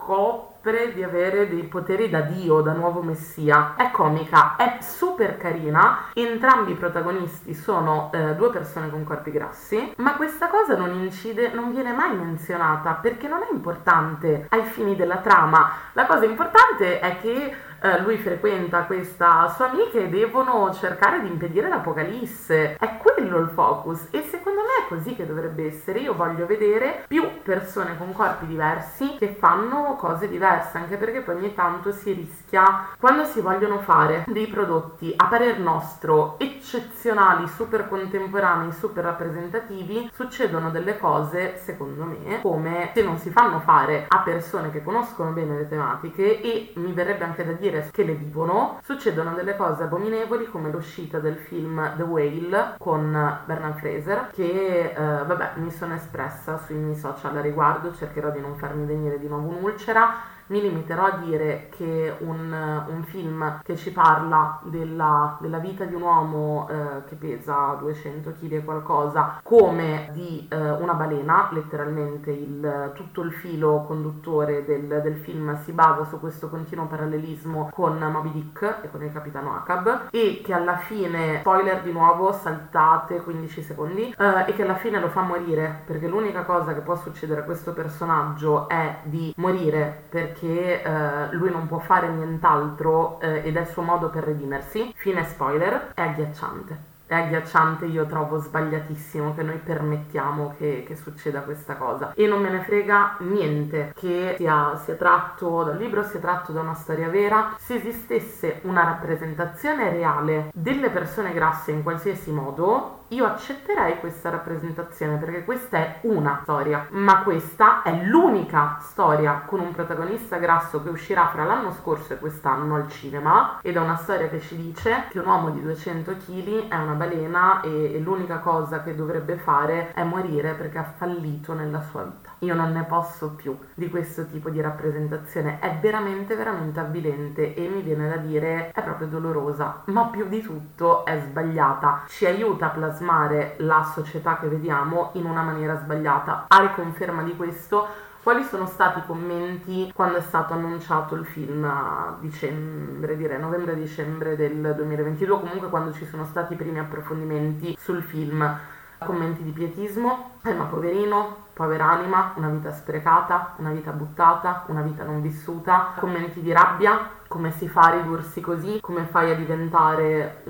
scopre 0.02 0.94
di 0.94 1.04
avere 1.04 1.48
dei 1.48 1.64
poteri 1.64 2.10
da 2.10 2.22
Dio, 2.22 2.62
da 2.62 2.74
nuovo 2.74 3.02
messia. 3.02 3.76
È 3.76 3.92
comica, 3.92 4.56
è 4.56 4.78
super 4.82 5.38
carina. 5.38 6.10
Entrambi 6.14 6.72
i 6.72 6.76
protagonisti 6.76 7.54
sono 7.54 8.10
eh, 8.12 8.36
due 8.36 8.50
persone 8.50 8.90
con 8.90 9.04
corpi 9.04 9.32
grassi, 9.32 9.94
ma 9.98 10.16
questa 10.16 10.48
cosa 10.48 10.76
non 10.76 10.94
incide, 10.94 11.52
non 11.54 11.72
viene 11.72 11.94
mai 11.94 12.16
menzionata 12.16 12.94
perché 12.94 13.28
non 13.28 13.42
è 13.42 13.54
importante 13.54 14.48
ai 14.50 14.64
fini 14.64 14.96
della 14.96 15.18
trama. 15.18 15.72
La 15.94 16.06
cosa 16.06 16.26
importante 16.26 17.00
è 17.00 17.18
che 17.20 17.56
eh, 17.82 18.00
lui 18.02 18.18
frequenta 18.18 18.84
questa 18.84 19.52
sua 19.56 19.72
amica 19.72 19.98
e 19.98 20.08
devono 20.08 20.72
cercare 20.74 21.22
di 21.22 21.28
impedire 21.28 21.68
l'apocalisse. 21.68 22.76
È 22.76 22.98
quello 22.98 23.40
il 23.40 23.50
focus 23.50 24.08
e 24.12 24.22
secondo 24.22 24.62
me 24.62 24.86
è 24.86 24.88
così 24.88 25.16
che 25.16 25.26
dovrebbe 25.26 25.66
essere. 25.66 26.00
Io 26.00 26.14
voglio 26.14 26.46
vedere 26.46 27.06
più 27.08 27.42
persone 27.42 27.98
con 27.98 28.14
corpi 28.14 28.46
diversi 28.46 29.16
che 29.18 29.36
fanno 29.40 29.96
cose 29.96 30.28
diverse, 30.28 30.78
anche 30.78 30.98
perché 30.98 31.22
poi 31.22 31.36
ogni 31.36 31.54
tanto 31.56 31.92
si 31.92 32.14
rischia 32.14 32.90
quando 33.00 33.26
si 33.26 33.42
vogliono 33.42 33.80
fare 33.80 34.26
dei 34.28 34.48
prodotti 34.48 35.14
a 35.16 35.26
parer 35.26 35.60
nostro 35.60 36.36
eccezionali, 36.38 37.48
super 37.48 37.88
contemporanei, 37.88 38.72
super 38.72 39.04
rappresentativi, 39.06 40.10
succedono 40.14 40.70
delle 40.70 40.98
cose, 40.98 41.58
secondo 41.58 42.04
me, 42.04 42.42
come 42.42 42.92
se 42.94 43.02
non 43.02 43.18
si 43.18 43.32
fanno 43.32 43.60
fare 43.60 44.06
a 44.08 44.20
persone 44.20 44.70
che 44.72 44.84
conoscono 44.84 45.32
bene 45.32 45.58
le 45.58 45.68
tematiche 45.68 46.42
e 46.42 46.74
mi 46.76 46.94
verrebbe 46.94 47.24
anche 47.24 47.46
da 47.46 47.54
dire 47.54 47.71
dire 47.72 47.90
che 47.92 48.04
le 48.04 48.14
vivono, 48.14 48.80
succedono 48.84 49.34
delle 49.34 49.56
cose 49.56 49.84
abominevoli 49.84 50.46
come 50.46 50.70
l'uscita 50.70 51.20
del 51.20 51.38
film 51.38 51.96
The 51.96 52.04
Whale 52.04 52.76
con 52.78 53.40
Bernard 53.46 53.80
Fraser 53.80 54.30
che 54.32 54.92
eh, 54.92 54.94
vabbè 54.94 55.54
mi 55.56 55.72
sono 55.72 55.96
espressa 55.96 56.58
sui 56.58 56.76
miei 56.76 56.96
social 56.96 57.36
a 57.38 57.42
riguardo, 57.42 57.94
cercherò 57.94 58.30
di 58.32 58.42
non 58.42 58.56
farmi 58.56 58.86
venire 58.86 59.20
di 59.20 59.28
nuovo 59.28 59.48
un'ulcera 59.48 60.40
mi 60.48 60.62
limiterò 60.62 61.06
a 61.06 61.18
dire 61.18 61.70
che 61.76 62.14
un, 62.20 62.52
un 62.88 63.04
film 63.04 63.62
che 63.64 63.76
ci 63.76 63.92
parla 63.92 64.60
della, 64.64 65.38
della 65.40 65.60
vita 65.60 65.86
di 65.86 65.96
un 65.96 66.02
uomo 66.02 66.68
eh, 66.70 67.04
che 67.08 67.16
pesa 67.16 67.76
200 67.80 68.34
kg 68.40 68.52
e 68.52 68.64
qualcosa 68.64 69.40
come 69.44 70.10
di 70.14 70.48
eh, 70.50 70.72
una 70.72 70.94
balena, 70.94 71.50
letteralmente 71.52 72.32
il, 72.32 72.92
tutto 72.96 73.22
il 73.22 73.32
filo 73.32 73.84
conduttore 73.88 74.66
del, 74.66 75.02
del, 75.02 75.16
film 75.16 75.62
si 75.64 75.72
basa 75.72 76.04
su 76.06 76.20
questo 76.20 76.50
continuo 76.50 76.86
parallelismo 76.86 77.70
con 77.74 77.98
Moby 77.98 78.32
Dick 78.32 78.80
e 78.84 78.90
con 78.90 79.04
il 79.04 79.12
capitano 79.12 79.56
Acab 79.56 80.08
e 80.12 80.42
che 80.44 80.54
alla 80.54 80.78
fine, 80.78 81.40
spoiler 81.40 81.82
di 81.82 81.92
nuovo, 81.92 82.32
saltate 82.32 83.22
15 83.22 83.62
secondi, 83.62 84.14
eh, 84.18 84.46
e 84.48 84.54
che 84.54 84.64
alla 84.64 84.76
fine 84.76 85.00
lo 85.00 85.10
fa 85.10 85.22
morire 85.22 85.82
perché 85.86 86.08
l'unica 86.08 86.44
cosa 86.44 86.74
che 86.74 86.82
può 86.82 86.96
succedere 86.96 87.42
a 87.42 87.44
questo 87.44 87.74
personaggio 87.74 88.68
è 88.68 89.00
di 89.04 89.34
morire 89.38 90.04
perché 90.10 90.41
che 90.42 90.82
eh, 90.82 91.34
lui 91.36 91.52
non 91.52 91.68
può 91.68 91.78
fare 91.78 92.10
nient'altro 92.10 93.20
eh, 93.22 93.44
ed 93.46 93.56
è 93.56 93.62
il 93.62 93.68
suo 93.68 93.84
modo 93.84 94.10
per 94.10 94.24
redimersi. 94.24 94.92
Fine 94.96 95.24
spoiler, 95.26 95.92
è 95.94 96.02
agghiacciante. 96.02 96.90
È 97.06 97.14
agghiacciante, 97.14 97.86
io 97.86 98.06
trovo 98.08 98.40
sbagliatissimo 98.40 99.36
che 99.36 99.44
noi 99.44 99.58
permettiamo 99.58 100.56
che, 100.58 100.84
che 100.88 100.96
succeda 100.96 101.42
questa 101.42 101.76
cosa. 101.76 102.14
E 102.16 102.26
non 102.26 102.42
me 102.42 102.50
ne 102.50 102.62
frega 102.62 103.18
niente 103.20 103.94
che 103.96 104.36
sia, 104.38 104.78
sia 104.78 104.96
tratto 104.96 105.64
dal 105.64 105.78
libro, 105.78 106.04
sia 106.04 106.20
tratto 106.20 106.54
da 106.54 106.62
una 106.62 106.74
storia 106.74 107.10
vera. 107.10 107.54
Se 107.60 107.76
esistesse 107.76 108.62
una 108.64 108.84
rappresentazione 108.84 109.90
reale 109.90 110.50
delle 110.54 110.90
persone 110.90 111.34
grasse 111.34 111.72
in 111.72 111.84
qualsiasi 111.84 112.32
modo, 112.32 113.01
io 113.12 113.26
accetterei 113.26 114.00
questa 114.00 114.30
rappresentazione 114.30 115.18
perché 115.18 115.44
questa 115.44 115.78
è 115.78 116.00
una 116.04 116.40
storia, 116.44 116.88
ma 116.92 117.24
questa 117.24 117.82
è 117.82 118.04
l'unica 118.04 118.78
storia 118.80 119.44
con 119.46 119.60
un 119.60 119.74
protagonista 119.74 120.38
grasso 120.38 120.82
che 120.82 120.90
uscirà 120.90 121.28
fra 121.28 121.44
l'anno 121.44 121.74
scorso 121.74 122.14
e 122.14 122.20
quest'anno 122.20 122.76
al 122.76 122.90
cinema 122.90 123.60
ed 123.62 123.76
è 123.76 123.80
una 123.80 123.98
storia 123.98 124.30
che 124.30 124.40
ci 124.40 124.56
dice 124.56 125.08
che 125.10 125.20
un 125.20 125.26
uomo 125.26 125.50
di 125.50 125.62
200 125.62 126.16
kg 126.26 126.70
è 126.70 126.76
una 126.76 126.94
balena 126.94 127.60
e, 127.62 127.96
e 127.96 128.00
l'unica 128.00 128.38
cosa 128.38 128.82
che 128.82 128.96
dovrebbe 128.96 129.36
fare 129.36 129.92
è 129.94 130.04
morire 130.04 130.54
perché 130.54 130.78
ha 130.78 130.84
fallito 130.84 131.54
nella 131.54 131.82
sua 131.82 132.04
vita. 132.04 132.30
Io 132.40 132.56
non 132.56 132.72
ne 132.72 132.84
posso 132.84 133.32
più 133.32 133.58
di 133.74 133.90
questo 133.90 134.26
tipo 134.26 134.50
di 134.50 134.62
rappresentazione, 134.62 135.60
è 135.60 135.78
veramente 135.82 136.36
veramente 136.36 136.80
avvilente 136.80 137.56
e 137.56 137.68
mi 137.68 137.82
viene 137.82 138.08
da 138.08 138.16
dire 138.16 138.72
è 138.72 138.82
proprio 138.82 139.08
dolorosa, 139.08 139.82
ma 139.86 140.06
più 140.06 140.30
di 140.30 140.42
tutto 140.42 141.04
è 141.04 141.20
sbagliata. 141.20 142.04
Ci 142.08 142.26
aiuta 142.26 142.68
a 142.68 142.70
plasmare 142.70 143.00
plasmare 143.02 143.56
la 143.58 143.84
società 143.94 144.38
che 144.38 144.48
vediamo 144.48 145.10
in 145.14 145.26
una 145.26 145.42
maniera 145.42 145.78
sbagliata. 145.78 146.46
A 146.48 146.60
riconferma 146.60 147.24
di 147.24 147.36
questo, 147.36 147.88
quali 148.22 148.44
sono 148.44 148.68
stati 148.68 149.00
i 149.00 149.06
commenti 149.06 149.92
quando 149.94 150.20
è 150.20 150.22
stato 150.22 150.54
annunciato 150.54 151.16
il 151.16 151.26
film 151.26 151.64
a 151.66 152.16
dicembre, 152.20 153.18
direi 153.18 153.40
novembre-dicembre 153.40 154.36
del 154.36 154.74
2022, 154.76 155.40
comunque 155.40 155.70
quando 155.70 155.92
ci 155.94 156.06
sono 156.06 156.26
stati 156.26 156.54
i 156.54 156.56
primi 156.56 156.80
approfondimenti 156.80 157.76
sul 157.80 158.04
film? 158.04 158.60
Commenti 159.04 159.42
di 159.42 159.50
pietismo, 159.50 160.34
eh 160.44 160.54
ma 160.54 160.66
poverino, 160.66 161.46
povera 161.54 161.90
anima, 161.90 162.34
una 162.36 162.50
vita 162.50 162.72
sprecata, 162.72 163.56
una 163.56 163.72
vita 163.72 163.90
buttata, 163.90 164.66
una 164.68 164.84
vita 164.84 165.04
non 165.04 165.24
vissuta, 165.24 165.94
commenti 165.98 166.40
di 166.40 166.52
rabbia, 166.52 167.10
come 167.32 167.54
si 167.54 167.70
fa 167.70 167.84
a 167.84 167.90
ridursi 167.92 168.42
così, 168.42 168.80
come 168.82 169.06
fai 169.06 169.32
a 169.32 169.36
diventare 169.36 170.44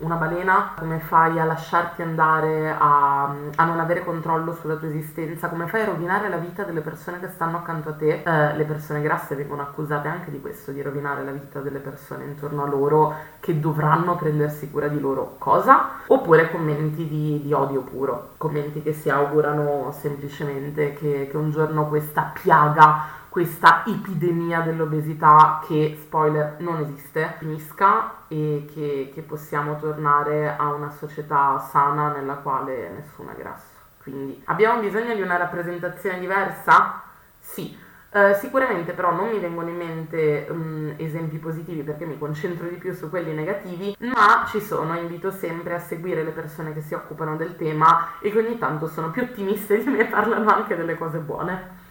una 0.00 0.16
balena, 0.16 0.72
come 0.76 0.98
fai 0.98 1.38
a 1.38 1.44
lasciarti 1.44 2.02
andare 2.02 2.74
a, 2.76 3.32
a, 3.54 3.64
non 3.64 3.78
avere 3.78 4.04
controllo 4.04 4.52
sulla 4.52 4.74
tua 4.74 4.88
esistenza, 4.88 5.48
come 5.48 5.68
fai 5.68 5.82
a 5.82 5.84
rovinare 5.84 6.28
la 6.28 6.38
vita 6.38 6.64
delle 6.64 6.80
persone 6.80 7.20
che 7.20 7.28
stanno 7.28 7.58
accanto 7.58 7.90
a 7.90 7.92
te. 7.92 8.22
Eh, 8.24 8.56
le 8.56 8.64
persone 8.64 9.00
grasse 9.00 9.36
vengono 9.36 9.62
accusate 9.62 10.08
anche 10.08 10.32
di 10.32 10.40
questo, 10.40 10.72
di 10.72 10.82
rovinare 10.82 11.22
la 11.22 11.30
vita 11.30 11.60
delle 11.60 11.78
persone 11.78 12.24
intorno 12.24 12.64
a 12.64 12.66
loro 12.66 13.14
che 13.38 13.60
dovranno 13.60 14.16
prendersi 14.16 14.68
cura 14.72 14.88
di 14.88 14.98
loro. 14.98 15.36
Cosa? 15.38 16.00
Oppure 16.08 16.50
commenti 16.50 17.06
di, 17.06 17.42
di 17.44 17.52
odio 17.52 17.82
puro, 17.82 18.30
commenti 18.38 18.82
che 18.82 18.92
si 18.92 19.08
augurano 19.08 19.94
semplicemente 19.96 20.94
che, 20.94 21.28
che 21.30 21.36
un 21.36 21.52
giorno 21.52 21.86
questa 21.86 22.32
piaga 22.42 23.22
questa 23.34 23.82
epidemia 23.84 24.60
dell'obesità 24.60 25.60
che, 25.66 25.98
spoiler, 26.00 26.54
non 26.58 26.78
esiste, 26.78 27.34
finisca 27.38 28.18
e 28.28 28.64
che, 28.72 29.10
che 29.12 29.22
possiamo 29.22 29.76
tornare 29.76 30.54
a 30.56 30.72
una 30.72 30.92
società 30.92 31.58
sana 31.58 32.12
nella 32.12 32.34
quale 32.34 32.90
nessuno 32.90 33.32
è 33.32 33.34
grasso. 33.34 33.74
Quindi 34.00 34.40
abbiamo 34.44 34.80
bisogno 34.80 35.16
di 35.16 35.20
una 35.20 35.36
rappresentazione 35.36 36.20
diversa? 36.20 37.02
Sì. 37.40 37.76
Uh, 38.12 38.34
sicuramente 38.34 38.92
però 38.92 39.12
non 39.12 39.30
mi 39.30 39.40
vengono 39.40 39.68
in 39.68 39.76
mente 39.78 40.46
um, 40.48 40.94
esempi 40.98 41.38
positivi 41.38 41.82
perché 41.82 42.04
mi 42.04 42.16
concentro 42.16 42.68
di 42.68 42.76
più 42.76 42.94
su 42.94 43.10
quelli 43.10 43.32
negativi, 43.32 43.96
ma 43.98 44.44
ci 44.46 44.60
sono, 44.60 44.96
invito 44.96 45.32
sempre 45.32 45.74
a 45.74 45.80
seguire 45.80 46.22
le 46.22 46.30
persone 46.30 46.72
che 46.72 46.82
si 46.82 46.94
occupano 46.94 47.34
del 47.34 47.56
tema 47.56 48.12
e 48.20 48.30
che 48.30 48.38
ogni 48.38 48.58
tanto 48.58 48.86
sono 48.86 49.10
più 49.10 49.22
ottimiste 49.22 49.82
di 49.82 49.90
me 49.90 49.98
e 49.98 50.04
parlano 50.04 50.54
anche 50.54 50.76
delle 50.76 50.96
cose 50.96 51.18
buone. 51.18 51.83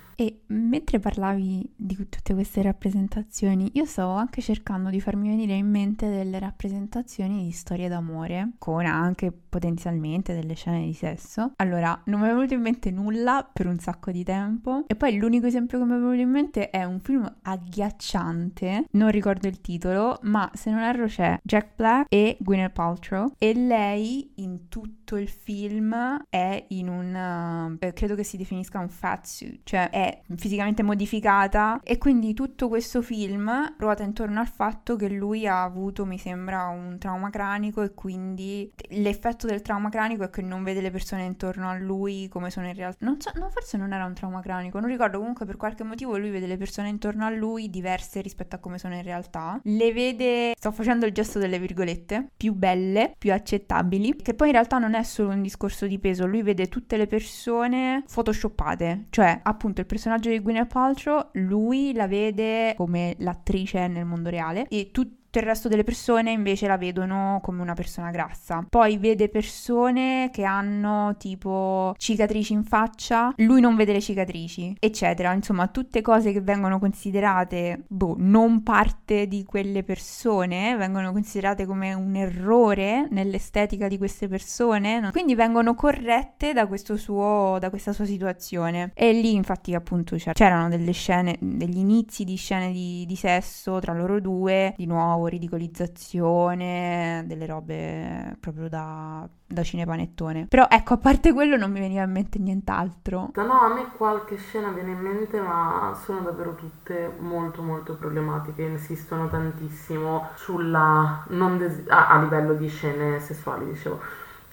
Mentre 0.53 0.99
parlavi 0.99 1.67
di 1.75 1.95
tutte 1.95 2.33
queste 2.33 2.61
rappresentazioni, 2.61 3.71
io 3.73 3.85
stavo 3.85 4.11
anche 4.11 4.41
cercando 4.41 4.89
di 4.89 5.01
farmi 5.01 5.29
venire 5.29 5.55
in 5.55 5.67
mente 5.67 6.07
delle 6.09 6.37
rappresentazioni 6.37 7.45
di 7.45 7.51
storie 7.51 7.87
d'amore, 7.87 8.51
con 8.59 8.85
anche 8.85 9.31
potenzialmente 9.31 10.35
delle 10.35 10.53
scene 10.53 10.85
di 10.85 10.93
sesso. 10.93 11.53
Allora, 11.55 11.99
non 12.05 12.19
mi 12.19 12.27
è 12.27 12.33
venuto 12.33 12.53
in 12.53 12.61
mente 12.61 12.91
nulla 12.91 13.47
per 13.51 13.67
un 13.67 13.79
sacco 13.79 14.11
di 14.11 14.23
tempo. 14.23 14.83
E 14.87 14.95
poi 14.95 15.17
l'unico 15.17 15.47
esempio 15.47 15.79
che 15.79 15.85
mi 15.85 15.91
è 15.91 15.95
venuto 15.95 16.21
in 16.21 16.29
mente 16.29 16.69
è 16.69 16.83
un 16.83 16.99
film 16.99 17.31
agghiacciante, 17.41 18.85
non 18.91 19.09
ricordo 19.09 19.47
il 19.47 19.59
titolo, 19.59 20.19
ma 20.23 20.49
se 20.53 20.69
non 20.69 20.81
erro 20.81 21.07
c'è 21.07 21.39
Jack 21.41 21.69
Black 21.75 22.05
e 22.09 22.37
Gwyneth 22.39 22.73
Paltrow. 22.73 23.33
E 23.37 23.53
lei 23.53 24.33
in 24.35 24.67
tutto 24.69 25.17
il 25.17 25.29
film 25.29 26.25
è 26.29 26.65
in 26.69 26.89
un... 26.89 27.77
Uh, 27.79 27.91
credo 27.93 28.15
che 28.15 28.23
si 28.23 28.37
definisca 28.37 28.79
un 28.79 28.89
fat 28.89 29.25
suit, 29.25 29.61
cioè 29.63 29.89
è 29.89 30.21
fisicamente 30.43 30.83
modificata 30.83 31.79
e 31.81 31.97
quindi 31.97 32.33
tutto 32.33 32.67
questo 32.67 33.01
film 33.01 33.75
ruota 33.77 34.03
intorno 34.03 34.41
al 34.41 34.47
fatto 34.49 34.97
che 34.97 35.07
lui 35.07 35.47
ha 35.47 35.63
avuto, 35.63 36.05
mi 36.05 36.17
sembra, 36.17 36.67
un 36.67 36.97
trauma 36.99 37.29
cranico 37.29 37.81
e 37.81 37.93
quindi 37.93 38.69
l'effetto 38.89 39.47
del 39.47 39.61
trauma 39.61 39.87
cranico 39.87 40.23
è 40.23 40.29
che 40.29 40.41
non 40.41 40.63
vede 40.63 40.81
le 40.81 40.91
persone 40.91 41.23
intorno 41.23 41.69
a 41.69 41.77
lui 41.77 42.27
come 42.27 42.51
sono 42.51 42.67
in 42.67 42.73
realtà. 42.73 43.05
Non 43.05 43.21
so, 43.21 43.31
no, 43.35 43.49
forse 43.51 43.77
non 43.77 43.93
era 43.93 44.03
un 44.03 44.13
trauma 44.13 44.41
cranico, 44.41 44.81
non 44.81 44.89
ricordo, 44.89 45.17
comunque 45.17 45.45
per 45.45 45.55
qualche 45.55 45.85
motivo 45.85 46.17
lui 46.17 46.29
vede 46.29 46.45
le 46.45 46.57
persone 46.57 46.89
intorno 46.89 47.25
a 47.25 47.29
lui 47.29 47.69
diverse 47.69 48.19
rispetto 48.19 48.57
a 48.57 48.59
come 48.59 48.77
sono 48.77 48.95
in 48.95 49.03
realtà. 49.03 49.61
Le 49.63 49.93
vede, 49.93 50.55
sto 50.57 50.71
facendo 50.71 51.05
il 51.05 51.13
gesto 51.13 51.39
delle 51.39 51.57
virgolette, 51.57 52.31
più 52.35 52.53
belle, 52.53 53.13
più 53.17 53.31
accettabili, 53.31 54.17
che 54.17 54.33
poi 54.33 54.47
in 54.47 54.53
realtà 54.55 54.77
non 54.77 54.93
è 54.93 55.03
solo 55.03 55.29
un 55.29 55.41
discorso 55.41 55.87
di 55.87 55.99
peso, 55.99 56.27
lui 56.27 56.41
vede 56.41 56.67
tutte 56.67 56.97
le 56.97 57.07
persone 57.07 58.03
photoshoppate, 58.11 59.05
cioè 59.09 59.39
appunto 59.41 59.79
il 59.79 59.87
personaggio 59.87 60.31
di 60.33 60.43
Gwyneth 60.43 60.71
Paltrow, 60.71 61.29
lui 61.33 61.93
la 61.93 62.07
vede 62.07 62.73
come 62.75 63.15
l'attrice 63.19 63.87
nel 63.87 64.05
mondo 64.05 64.29
reale 64.29 64.67
e 64.67 64.91
tutti 64.91 65.22
tutto 65.33 65.39
il 65.39 65.51
resto 65.51 65.67
delle 65.67 65.83
persone 65.83 66.29
invece 66.29 66.67
la 66.67 66.77
vedono 66.77 67.39
come 67.41 67.63
una 67.63 67.73
persona 67.73 68.11
grassa. 68.11 68.63
Poi 68.69 68.99
vede 68.99 69.29
persone 69.29 70.29
che 70.31 70.43
hanno 70.43 71.15
tipo 71.17 71.95
cicatrici 71.97 72.53
in 72.53 72.63
faccia, 72.63 73.33
lui 73.37 73.59
non 73.59 73.75
vede 73.75 73.93
le 73.93 74.01
cicatrici, 74.01 74.75
eccetera. 74.79 75.33
Insomma, 75.33 75.69
tutte 75.69 76.01
cose 76.01 76.31
che 76.31 76.41
vengono 76.41 76.77
considerate, 76.77 77.83
boh, 77.87 78.13
non 78.19 78.61
parte 78.61 79.27
di 79.27 79.43
quelle 79.43 79.81
persone, 79.81 80.75
vengono 80.75 81.11
considerate 81.11 81.65
come 81.65 81.95
un 81.95 82.15
errore 82.15 83.07
nell'estetica 83.09 83.87
di 83.87 83.97
queste 83.97 84.27
persone, 84.27 85.09
quindi 85.11 85.33
vengono 85.33 85.73
corrette 85.73 86.53
da, 86.53 86.69
suo, 86.95 87.57
da 87.59 87.71
questa 87.71 87.91
sua 87.91 88.05
situazione. 88.05 88.91
E 88.93 89.11
lì 89.13 89.33
infatti 89.33 89.73
appunto 89.73 90.15
c'erano 90.15 90.69
delle 90.69 90.91
scene, 90.91 91.37
degli 91.39 91.77
inizi 91.77 92.23
di 92.23 92.35
scene 92.35 92.71
di, 92.71 93.03
di 93.07 93.15
sesso 93.15 93.79
tra 93.79 93.93
loro 93.93 94.21
due, 94.21 94.75
di 94.77 94.85
nuovo 94.85 95.21
ridicolizzazione, 95.27 97.23
delle 97.25 97.45
robe 97.45 98.35
proprio 98.39 98.69
da, 98.69 99.27
da 99.45 99.63
cinepanettone. 99.63 100.47
Però 100.47 100.67
ecco, 100.69 100.93
a 100.93 100.97
parte 100.97 101.33
quello 101.33 101.55
non 101.57 101.71
mi 101.71 101.79
veniva 101.79 102.03
in 102.03 102.11
mente 102.11 102.39
nient'altro. 102.39 103.31
No, 103.35 103.59
a 103.59 103.73
me 103.73 103.87
qualche 103.95 104.37
scena 104.37 104.69
viene 104.69 104.91
in 104.91 104.99
mente, 104.99 105.39
ma 105.39 105.97
sono 106.03 106.21
davvero 106.21 106.55
tutte 106.55 107.13
molto 107.19 107.61
molto 107.61 107.95
problematiche, 107.95 108.61
insistono 108.63 109.27
tantissimo 109.27 110.29
sulla 110.35 111.23
non 111.29 111.57
des- 111.57 111.83
a, 111.87 112.09
a 112.09 112.21
livello 112.21 112.53
di 112.53 112.67
scene 112.67 113.19
sessuali, 113.19 113.65
dicevo 113.65 113.99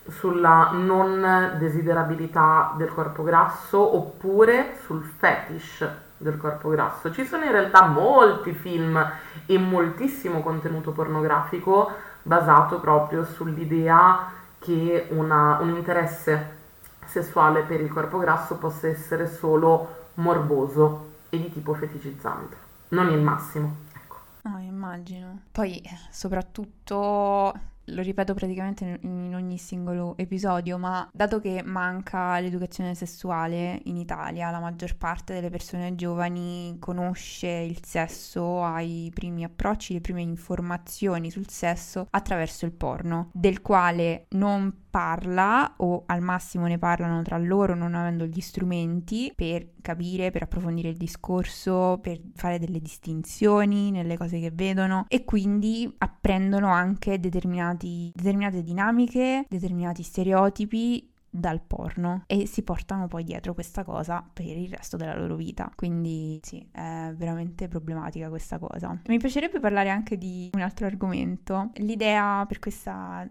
sulla 0.09 0.71
non 0.73 1.57
desiderabilità 1.59 2.75
del 2.77 2.89
corpo 2.89 3.23
grasso 3.23 3.97
oppure 3.97 4.77
sul 4.83 5.05
fetish 5.05 5.87
del 6.21 6.37
corpo 6.37 6.68
grasso. 6.68 7.11
Ci 7.11 7.25
sono 7.25 7.45
in 7.45 7.51
realtà 7.51 7.87
molti 7.87 8.53
film 8.53 9.03
e 9.47 9.59
moltissimo 9.59 10.43
contenuto 10.43 10.93
pornografico 10.93 11.91
basato 12.23 12.79
proprio 12.79 13.25
sull'idea 13.25 14.33
che 14.59 15.07
una, 15.11 15.59
un 15.61 15.71
interesse 15.71 16.59
sessuale 17.07 17.62
per 17.62 17.81
il 17.81 17.91
corpo 17.91 18.18
grasso 18.18 18.57
possa 18.57 18.87
essere 18.87 19.27
solo 19.27 20.09
morboso 20.14 21.09
e 21.31 21.39
di 21.39 21.51
tipo 21.51 21.73
feticizzante, 21.73 22.57
non 22.89 23.09
il 23.09 23.21
massimo. 23.21 23.77
Ecco. 23.95 24.16
No, 24.43 24.59
immagino. 24.59 25.41
Poi 25.51 25.83
soprattutto 26.11 27.53
lo 27.91 28.03
ripeto 28.03 28.34
praticamente 28.34 28.99
in 29.03 29.34
ogni 29.34 29.59
singolo 29.59 30.16
episodio, 30.16 30.78
ma 30.78 31.09
dato 31.12 31.41
che 31.41 31.62
manca 31.64 32.38
l'educazione 32.41 32.95
sessuale 32.95 33.80
in 33.84 33.97
Italia, 33.97 34.51
la 34.51 34.61
maggior 34.61 34.97
parte 34.97 35.34
delle 35.34 35.51
persone 35.51 35.95
giovani 35.95 36.76
conosce 36.78 37.49
il 37.49 37.84
sesso, 37.84 38.62
ha 38.62 38.80
i 38.80 39.11
primi 39.14 39.45
approcci, 39.45 39.95
le 39.95 40.01
prime 40.01 40.22
informazioni 40.22 41.30
sul 41.30 41.49
sesso 41.49 42.07
attraverso 42.11 42.64
il 42.64 42.72
porno, 42.72 43.30
del 43.32 43.61
quale 43.62 44.26
non 44.30 44.88
parla 44.91 45.74
o 45.78 46.03
al 46.07 46.20
massimo 46.20 46.66
ne 46.66 46.78
parlano 46.78 47.22
tra 47.22 47.38
loro 47.38 47.74
non 47.74 47.95
avendo 47.95 48.26
gli 48.26 48.41
strumenti 48.41 49.32
per 49.34 49.74
capire, 49.80 50.30
per 50.30 50.43
approfondire 50.43 50.88
il 50.88 50.97
discorso, 50.97 51.99
per 52.03 52.20
fare 52.34 52.59
delle 52.59 52.80
distinzioni 52.80 53.91
nelle 53.91 54.16
cose 54.16 54.41
che 54.41 54.51
vedono 54.53 55.05
e 55.09 55.24
quindi 55.24 55.93
apprendono 55.99 56.68
anche 56.68 57.20
determinate 57.20 58.62
dinamiche, 58.62 59.47
determinati 59.49 60.03
stereotipi 60.03 61.11
dal 61.31 61.61
porno 61.61 62.24
e 62.26 62.47
si 62.47 62.62
portano 62.62 63.07
poi 63.07 63.22
dietro 63.22 63.55
questa 63.55 63.85
cosa 63.85 64.28
per 64.33 64.47
il 64.47 64.68
resto 64.68 64.97
della 64.97 65.16
loro 65.16 65.37
vita. 65.37 65.70
Quindi 65.74 66.41
sì, 66.43 66.66
è 66.72 67.12
veramente 67.14 67.68
problematica 67.68 68.28
questa 68.28 68.59
cosa. 68.59 69.01
Mi 69.07 69.18
piacerebbe 69.18 69.61
parlare 69.61 69.91
anche 69.91 70.18
di 70.18 70.51
un 70.53 70.61
altro 70.61 70.87
argomento. 70.87 71.70
L'idea 71.74 72.45
per 72.47 72.59
questa, 72.59 73.28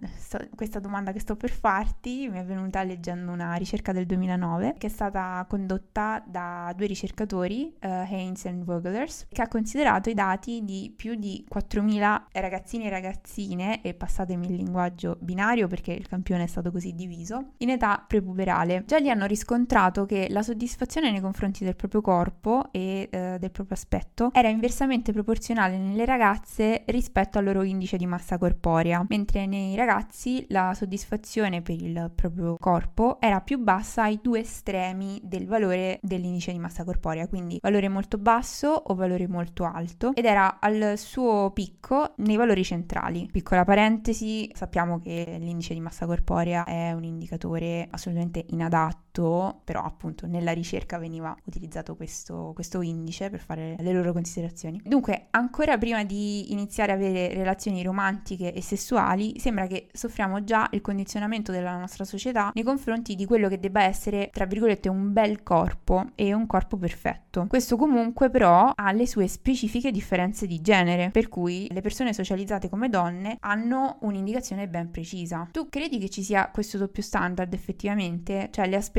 questa 0.55 0.79
domanda 0.79 1.11
che 1.11 1.19
sto 1.19 1.35
per 1.35 1.51
farti 1.51 2.29
mi 2.29 2.39
è 2.39 2.45
venuta 2.45 2.83
leggendo 2.83 3.31
una 3.31 3.53
ricerca 3.55 3.91
del 3.91 4.05
2009 4.05 4.75
che 4.77 4.87
è 4.87 4.89
stata 4.89 5.45
condotta 5.47 6.23
da 6.25 6.73
due 6.75 6.87
ricercatori, 6.87 7.75
uh, 7.81 7.87
Haynes 7.87 8.45
e 8.45 8.53
Vogelers, 8.53 9.27
che 9.29 9.41
ha 9.41 9.47
considerato 9.47 10.09
i 10.09 10.13
dati 10.13 10.63
di 10.63 10.93
più 10.95 11.15
di 11.15 11.45
4.000 11.51 12.23
ragazzini 12.31 12.85
e 12.85 12.89
ragazzine, 12.89 13.81
e 13.81 13.93
passatemi 13.93 14.47
il 14.47 14.55
linguaggio 14.55 15.17
binario 15.19 15.67
perché 15.67 15.91
il 15.91 16.07
campione 16.07 16.43
è 16.43 16.47
stato 16.47 16.71
così 16.71 16.93
diviso, 16.93 17.51
in 17.57 17.69
età 17.69 17.88
età 17.89 18.03
prepuberale. 18.05 18.83
Già 18.85 18.97
lì 18.97 19.09
hanno 19.09 19.25
riscontrato 19.25 20.05
che 20.05 20.27
la 20.29 20.43
soddisfazione 20.43 21.11
nei 21.11 21.21
confronti 21.21 21.63
del 21.63 21.75
proprio 21.75 22.01
corpo 22.01 22.67
e 22.71 23.07
eh, 23.09 23.37
del 23.39 23.51
proprio 23.51 23.75
aspetto 23.75 24.31
era 24.33 24.49
inversamente 24.49 25.11
proporzionale 25.11 25.77
nelle 25.77 26.05
ragazze 26.05 26.83
rispetto 26.87 27.37
al 27.37 27.45
loro 27.45 27.63
indice 27.63 27.97
di 27.97 28.05
massa 28.05 28.37
corporea, 28.37 29.03
mentre 29.07 29.45
nei 29.45 29.75
ragazzi 29.75 30.45
la 30.49 30.73
soddisfazione 30.75 31.61
per 31.61 31.81
il 31.81 32.11
proprio 32.13 32.55
corpo 32.59 33.17
era 33.19 33.41
più 33.41 33.59
bassa 33.59 34.03
ai 34.03 34.19
due 34.21 34.41
estremi 34.41 35.19
del 35.23 35.47
valore 35.47 35.99
dell'indice 36.01 36.51
di 36.51 36.59
massa 36.59 36.83
corporea, 36.83 37.27
quindi 37.27 37.59
valore 37.61 37.89
molto 37.89 38.17
basso 38.17 38.67
o 38.67 38.93
valore 38.95 39.27
molto 39.27 39.63
alto, 39.63 40.11
ed 40.13 40.25
era 40.25 40.59
al 40.59 40.93
suo 40.97 41.51
picco 41.51 42.13
nei 42.17 42.35
valori 42.35 42.63
centrali. 42.63 43.27
Piccola 43.31 43.63
parentesi, 43.63 44.49
sappiamo 44.53 44.99
che 44.99 45.37
l'indice 45.39 45.73
di 45.73 45.79
massa 45.79 46.05
corporea 46.05 46.65
è 46.65 46.91
un 46.91 47.03
indicatore 47.03 47.78
assolutamente 47.89 48.45
inadatto, 48.49 49.08
però 49.11 49.83
appunto 49.83 50.27
nella 50.27 50.51
ricerca 50.51 50.97
veniva 50.97 51.35
utilizzato 51.45 51.95
questo, 51.95 52.51
questo 52.53 52.81
indice 52.81 53.29
per 53.29 53.39
fare 53.39 53.75
le 53.77 53.91
loro 53.91 54.13
considerazioni. 54.13 54.79
Dunque, 54.83 55.27
ancora 55.31 55.77
prima 55.77 56.05
di 56.05 56.51
iniziare 56.51 56.91
a 56.91 56.95
avere 56.95 57.33
relazioni 57.33 57.83
romantiche 57.83 58.53
e 58.53 58.61
sessuali, 58.61 59.37
sembra 59.39 59.67
che 59.67 59.89
soffriamo 59.91 60.43
già 60.43 60.69
il 60.71 60.81
condizionamento 60.81 61.51
della 61.51 61.77
nostra 61.77 62.05
società 62.05 62.51
nei 62.53 62.63
confronti 62.63 63.15
di 63.15 63.25
quello 63.25 63.49
che 63.49 63.59
debba 63.59 63.83
essere, 63.83 64.29
tra 64.31 64.45
virgolette, 64.45 64.87
un 64.87 65.11
bel 65.11 65.43
corpo 65.43 66.11
e 66.15 66.33
un 66.33 66.45
corpo 66.45 66.77
perfetto. 66.77 67.47
Questo 67.47 67.75
comunque 67.75 68.29
però 68.29 68.71
ha 68.73 68.91
le 68.91 69.07
sue 69.07 69.27
specifiche 69.27 69.91
differenze 69.91 70.47
di 70.47 70.61
genere, 70.61 71.09
per 71.11 71.27
cui 71.27 71.67
le 71.71 71.81
persone 71.81 72.13
socializzate 72.13 72.69
come 72.69 72.89
donne 72.89 73.37
hanno 73.41 73.97
un'indicazione 74.01 74.67
ben 74.67 74.91
precisa. 74.91 75.47
Tu 75.51 75.67
credi 75.67 75.97
che 75.97 76.09
ci 76.09 76.23
sia 76.23 76.49
questo 76.49 76.77
doppio 76.77 77.03
standard 77.03 77.53
effettivamente, 77.53 78.49
cioè 78.51 78.67
le 78.67 78.75
aspettative 78.75 78.98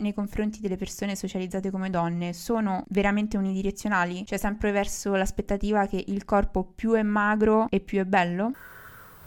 nei 0.00 0.14
confronti 0.14 0.60
delle 0.60 0.76
persone 0.76 1.16
socializzate 1.16 1.70
come 1.70 1.90
donne 1.90 2.32
sono 2.32 2.84
veramente 2.88 3.36
unidirezionali? 3.36 4.24
Cioè 4.26 4.38
sempre 4.38 4.72
verso 4.72 5.14
l'aspettativa 5.14 5.86
che 5.86 6.02
il 6.06 6.24
corpo 6.24 6.64
più 6.74 6.92
è 6.92 7.02
magro 7.02 7.66
e 7.70 7.80
più 7.80 8.00
è 8.00 8.04
bello? 8.04 8.52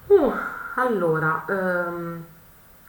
Uh, 0.07 0.31
allora, 0.75 1.45
um, 1.47 2.23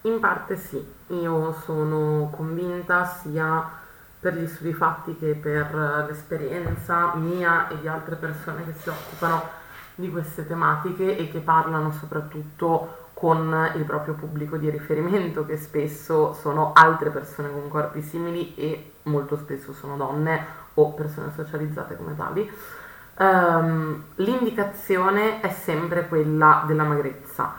in 0.03 0.21
parte 0.21 0.57
sì, 0.57 0.85
io 1.09 1.55
sono 1.65 2.31
convinta 2.35 3.07
sia 3.07 3.83
per 4.19 4.37
gli 4.37 4.47
studi 4.47 4.73
fatti 4.73 5.17
che 5.19 5.35
per 5.35 6.07
l'esperienza 6.09 7.15
mia 7.15 7.69
e 7.69 7.79
di 7.81 7.89
altre 7.89 8.17
persone 8.17 8.65
che 8.65 8.73
si 8.81 8.89
occupano 8.89 9.63
di 9.95 10.11
queste 10.11 10.47
tematiche 10.47 11.17
e 11.17 11.31
che 11.31 11.41
parlano 11.41 11.93
soprattutto 11.93 13.04
con 13.15 13.71
il 13.77 13.85
proprio 13.85 14.15
pubblico 14.15 14.57
di 14.57 14.69
riferimento, 14.69 15.47
che 15.47 15.57
spesso 15.57 16.33
sono 16.35 16.73
altre 16.75 17.11
persone 17.11 17.51
con 17.51 17.69
corpi 17.69 18.03
simili 18.03 18.55
e 18.57 18.93
molto 19.05 19.37
spesso 19.37 19.73
sono 19.73 19.97
donne 19.97 20.45
o 20.75 20.93
persone 20.93 21.31
socializzate 21.35 21.97
come 21.97 22.17
tali. 22.17 22.51
Um, 23.17 24.03
l'indicazione 24.17 25.41
è 25.41 25.49
sempre 25.51 26.09
quella 26.09 26.65
della 26.67 26.83
magrezza, 26.83 27.55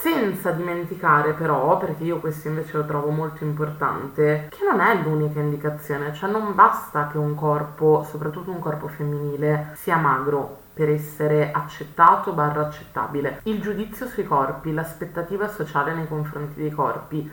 senza 0.00 0.50
dimenticare 0.52 1.34
però, 1.34 1.76
perché 1.76 2.04
io 2.04 2.20
questo 2.20 2.48
invece 2.48 2.78
lo 2.78 2.86
trovo 2.86 3.10
molto 3.10 3.44
importante, 3.44 4.48
che 4.48 4.64
non 4.64 4.80
è 4.80 4.94
l'unica 5.02 5.40
indicazione, 5.40 6.14
cioè 6.14 6.30
non 6.30 6.54
basta 6.54 7.08
che 7.12 7.18
un 7.18 7.34
corpo, 7.34 8.06
soprattutto 8.08 8.50
un 8.50 8.60
corpo 8.60 8.88
femminile, 8.88 9.72
sia 9.74 9.96
magro 9.96 10.58
per 10.72 10.88
essere 10.88 11.50
accettato 11.52 12.32
barra 12.32 12.62
accettabile. 12.62 13.40
Il 13.42 13.60
giudizio 13.60 14.06
sui 14.06 14.24
corpi, 14.24 14.72
l'aspettativa 14.72 15.48
sociale 15.48 15.92
nei 15.92 16.08
confronti 16.08 16.62
dei 16.62 16.70
corpi 16.70 17.30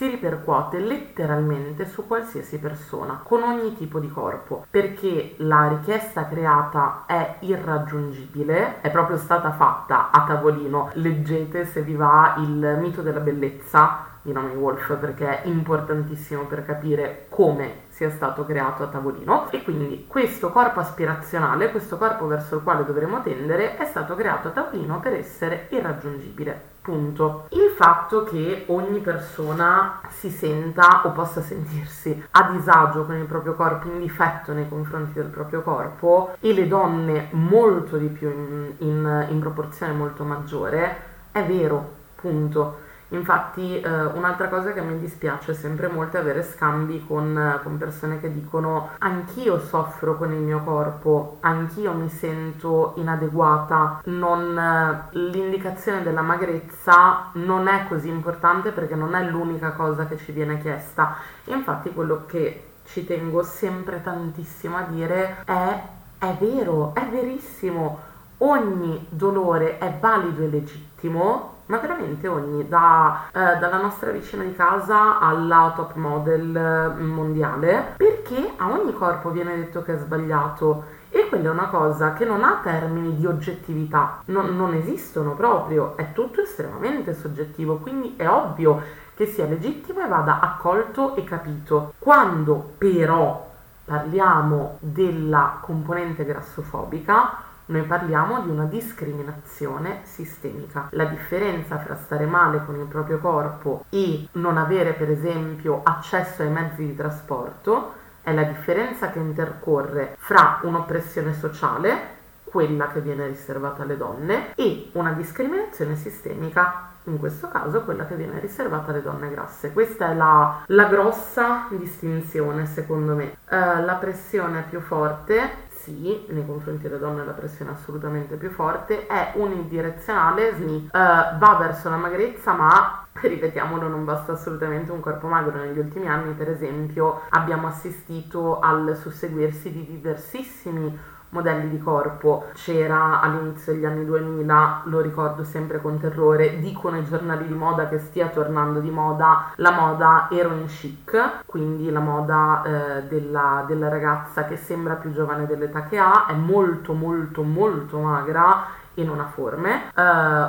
si 0.00 0.08
ripercuote 0.08 0.78
letteralmente 0.78 1.84
su 1.86 2.06
qualsiasi 2.06 2.58
persona, 2.58 3.20
con 3.22 3.42
ogni 3.42 3.76
tipo 3.76 3.98
di 3.98 4.08
corpo, 4.08 4.64
perché 4.70 5.34
la 5.40 5.68
richiesta 5.68 6.26
creata 6.26 7.02
è 7.04 7.36
irraggiungibile, 7.40 8.80
è 8.80 8.90
proprio 8.90 9.18
stata 9.18 9.52
fatta 9.52 10.10
a 10.10 10.24
tavolino. 10.24 10.88
Leggete 10.94 11.66
se 11.66 11.82
vi 11.82 11.96
va 11.96 12.36
il 12.38 12.78
mito 12.80 13.02
della 13.02 13.20
bellezza 13.20 14.06
di 14.22 14.32
Naomi 14.32 14.54
Wolf 14.54 14.96
perché 14.96 15.42
è 15.42 15.46
importantissimo 15.46 16.44
per 16.44 16.64
capire 16.64 17.26
come 17.28 17.82
sia 17.88 18.08
stato 18.08 18.46
creato 18.46 18.82
a 18.82 18.86
tavolino 18.86 19.50
e 19.50 19.62
quindi 19.62 20.06
questo 20.06 20.50
corpo 20.50 20.80
aspirazionale, 20.80 21.70
questo 21.70 21.98
corpo 21.98 22.26
verso 22.26 22.56
il 22.56 22.62
quale 22.62 22.86
dovremo 22.86 23.20
tendere 23.20 23.76
è 23.76 23.84
stato 23.84 24.14
creato 24.14 24.48
a 24.48 24.52
tavolino 24.52 24.98
per 24.98 25.12
essere 25.12 25.66
irraggiungibile. 25.70 26.78
Punto. 26.90 27.46
Il 27.50 27.72
fatto 27.76 28.24
che 28.24 28.64
ogni 28.66 28.98
persona 28.98 30.00
si 30.08 30.28
senta 30.28 31.02
o 31.04 31.12
possa 31.12 31.40
sentirsi 31.40 32.20
a 32.32 32.50
disagio 32.50 33.04
con 33.04 33.14
il 33.14 33.26
proprio 33.26 33.54
corpo, 33.54 33.86
in 33.86 34.00
difetto 34.00 34.52
nei 34.52 34.68
confronti 34.68 35.12
del 35.12 35.28
proprio 35.28 35.62
corpo, 35.62 36.34
e 36.40 36.52
le 36.52 36.66
donne 36.66 37.28
molto 37.30 37.96
di 37.96 38.08
più 38.08 38.28
in, 38.28 38.72
in, 38.78 39.26
in 39.30 39.38
proporzione 39.38 39.92
molto 39.92 40.24
maggiore, 40.24 40.96
è 41.30 41.44
vero, 41.44 41.92
punto. 42.16 42.88
Infatti 43.10 43.80
eh, 43.80 43.88
un'altra 43.88 44.48
cosa 44.48 44.72
che 44.72 44.80
mi 44.80 44.98
dispiace 44.98 45.54
sempre 45.54 45.88
molto 45.88 46.16
è 46.16 46.20
avere 46.20 46.42
scambi 46.42 47.04
con, 47.06 47.60
con, 47.62 47.78
persone 47.78 48.20
che 48.20 48.32
dicono 48.32 48.90
anch'io 48.98 49.58
soffro 49.58 50.16
con 50.16 50.32
il 50.32 50.40
mio 50.40 50.60
corpo, 50.60 51.38
anch'io 51.40 51.92
mi 51.92 52.08
sento 52.08 52.94
inadeguata, 52.96 54.02
non, 54.04 55.08
l'indicazione 55.10 56.02
della 56.02 56.22
magrezza 56.22 57.30
non 57.34 57.68
è 57.68 57.86
così 57.88 58.08
importante 58.08 58.70
perché 58.70 58.94
non 58.94 59.14
è 59.14 59.24
l'unica 59.24 59.72
cosa 59.72 60.06
che 60.06 60.16
ci 60.16 60.32
viene 60.32 60.60
chiesta. 60.60 61.16
Infatti 61.44 61.92
quello 61.92 62.24
che 62.26 62.64
ci 62.84 63.04
tengo 63.04 63.42
sempre 63.42 64.02
tantissimo 64.02 64.76
a 64.76 64.82
dire 64.82 65.42
è 65.44 65.82
è 66.20 66.36
vero, 66.38 66.94
è 66.94 67.08
verissimo, 67.08 67.98
ogni 68.38 69.06
dolore 69.08 69.78
è 69.78 69.96
valido 69.98 70.42
e 70.42 70.48
legittimo 70.48 71.59
ma 71.70 71.78
veramente 71.78 72.26
ogni, 72.26 72.66
da, 72.68 73.28
eh, 73.32 73.56
dalla 73.58 73.80
nostra 73.80 74.10
vicina 74.10 74.42
di 74.42 74.54
casa 74.54 75.20
alla 75.20 75.72
top 75.76 75.94
model 75.94 76.96
mm, 76.98 77.10
mondiale, 77.12 77.94
perché 77.96 78.54
a 78.56 78.70
ogni 78.70 78.92
corpo 78.92 79.30
viene 79.30 79.56
detto 79.56 79.82
che 79.82 79.94
è 79.94 79.98
sbagliato. 79.98 80.98
E 81.10 81.28
quella 81.28 81.48
è 81.48 81.52
una 81.52 81.68
cosa 81.68 82.12
che 82.12 82.24
non 82.24 82.44
ha 82.44 82.60
termini 82.62 83.16
di 83.16 83.26
oggettività, 83.26 84.22
non, 84.26 84.56
non 84.56 84.74
esistono 84.74 85.34
proprio, 85.34 85.96
è 85.96 86.12
tutto 86.12 86.40
estremamente 86.40 87.14
soggettivo, 87.14 87.78
quindi 87.78 88.14
è 88.16 88.28
ovvio 88.28 88.82
che 89.14 89.26
sia 89.26 89.46
legittimo 89.46 90.04
e 90.04 90.08
vada 90.08 90.40
accolto 90.40 91.14
e 91.16 91.24
capito. 91.24 91.94
Quando 91.98 92.74
però 92.78 93.48
parliamo 93.84 94.78
della 94.80 95.58
componente 95.60 96.24
grassofobica, 96.24 97.48
noi 97.70 97.82
parliamo 97.82 98.40
di 98.42 98.50
una 98.50 98.64
discriminazione 98.64 100.00
sistemica. 100.02 100.88
La 100.90 101.04
differenza 101.04 101.78
fra 101.78 101.96
stare 101.96 102.26
male 102.26 102.64
con 102.64 102.78
il 102.78 102.86
proprio 102.86 103.18
corpo 103.18 103.84
e 103.90 104.28
non 104.32 104.56
avere 104.56 104.92
per 104.92 105.10
esempio 105.10 105.80
accesso 105.82 106.42
ai 106.42 106.50
mezzi 106.50 106.84
di 106.84 106.96
trasporto 106.96 107.94
è 108.22 108.32
la 108.32 108.42
differenza 108.42 109.10
che 109.10 109.18
intercorre 109.18 110.16
fra 110.18 110.60
un'oppressione 110.62 111.32
sociale, 111.32 112.18
quella 112.44 112.88
che 112.88 113.00
viene 113.00 113.26
riservata 113.28 113.82
alle 113.82 113.96
donne, 113.96 114.54
e 114.56 114.90
una 114.92 115.12
discriminazione 115.12 115.96
sistemica 115.96 116.88
in 117.04 117.18
questo 117.18 117.48
caso 117.48 117.82
quella 117.82 118.06
che 118.06 118.14
viene 118.14 118.38
riservata 118.40 118.90
alle 118.90 119.02
donne 119.02 119.30
grasse. 119.30 119.72
Questa 119.72 120.10
è 120.10 120.14
la, 120.14 120.64
la 120.66 120.84
grossa 120.84 121.66
distinzione 121.70 122.66
secondo 122.66 123.14
me. 123.14 123.36
Uh, 123.48 123.84
la 123.84 123.96
pressione 123.98 124.64
più 124.68 124.80
forte 124.80 125.68
sì, 125.82 126.26
nei 126.28 126.44
confronti 126.44 126.82
delle 126.82 126.98
donne 126.98 127.24
la 127.24 127.32
pressione 127.32 127.70
è 127.70 127.74
assolutamente 127.74 128.36
più 128.36 128.50
forte, 128.50 129.06
è 129.06 129.32
unidirezionale, 129.36 130.54
SNI, 130.54 130.90
uh, 130.92 131.38
va 131.38 131.56
verso 131.58 131.88
la 131.88 131.96
magrezza 131.96 132.52
ma 132.52 133.06
ripetiamolo, 133.20 133.88
non 133.88 134.04
basta 134.04 134.32
assolutamente 134.32 134.92
un 134.92 135.00
corpo 135.00 135.26
magro. 135.26 135.58
Negli 135.58 135.78
ultimi 135.78 136.06
anni, 136.06 136.34
per 136.34 136.50
esempio, 136.50 137.22
abbiamo 137.30 137.66
assistito 137.68 138.60
al 138.60 138.96
susseguirsi 139.00 139.72
di 139.72 139.86
diversissimi 139.86 140.98
modelli 141.30 141.68
di 141.68 141.78
corpo. 141.78 142.46
C'era 142.54 143.20
all'inizio 143.20 143.72
degli 143.72 143.84
anni 143.84 144.04
2000, 144.04 144.82
lo 144.84 145.00
ricordo 145.00 145.44
sempre 145.44 145.80
con 145.80 145.98
terrore, 145.98 146.58
dicono 146.58 146.98
i 146.98 147.04
giornali 147.04 147.46
di 147.46 147.54
moda 147.54 147.88
che 147.88 147.98
stia 147.98 148.28
tornando 148.28 148.80
di 148.80 148.90
moda 148.90 149.52
la 149.56 149.72
moda 149.72 150.28
heroin 150.30 150.66
chic, 150.66 151.44
quindi 151.46 151.90
la 151.90 152.00
moda 152.00 152.62
eh, 152.62 153.02
della, 153.04 153.64
della 153.66 153.88
ragazza 153.88 154.44
che 154.44 154.56
sembra 154.56 154.94
più 154.94 155.12
giovane 155.12 155.46
dell'età 155.46 155.84
che 155.84 155.98
ha, 155.98 156.26
è 156.26 156.34
molto 156.34 156.92
molto 156.92 157.42
molto 157.42 157.98
magra 157.98 158.78
e 159.00 159.04
non 159.04 159.20
ha 159.20 159.26
forme, 159.26 159.90
uh, 159.94 160.00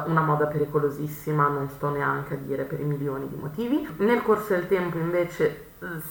una 0.09 0.21
moda 0.21 0.45
pericolosissima, 0.45 1.47
non 1.47 1.69
sto 1.69 1.89
neanche 1.89 2.33
a 2.35 2.37
dire 2.37 2.63
per 2.63 2.79
i 2.79 2.85
milioni 2.85 3.27
di 3.27 3.35
motivi. 3.35 3.87
Nel 3.97 4.21
corso 4.21 4.53
del 4.53 4.67
tempo 4.67 4.97
invece 4.97 5.69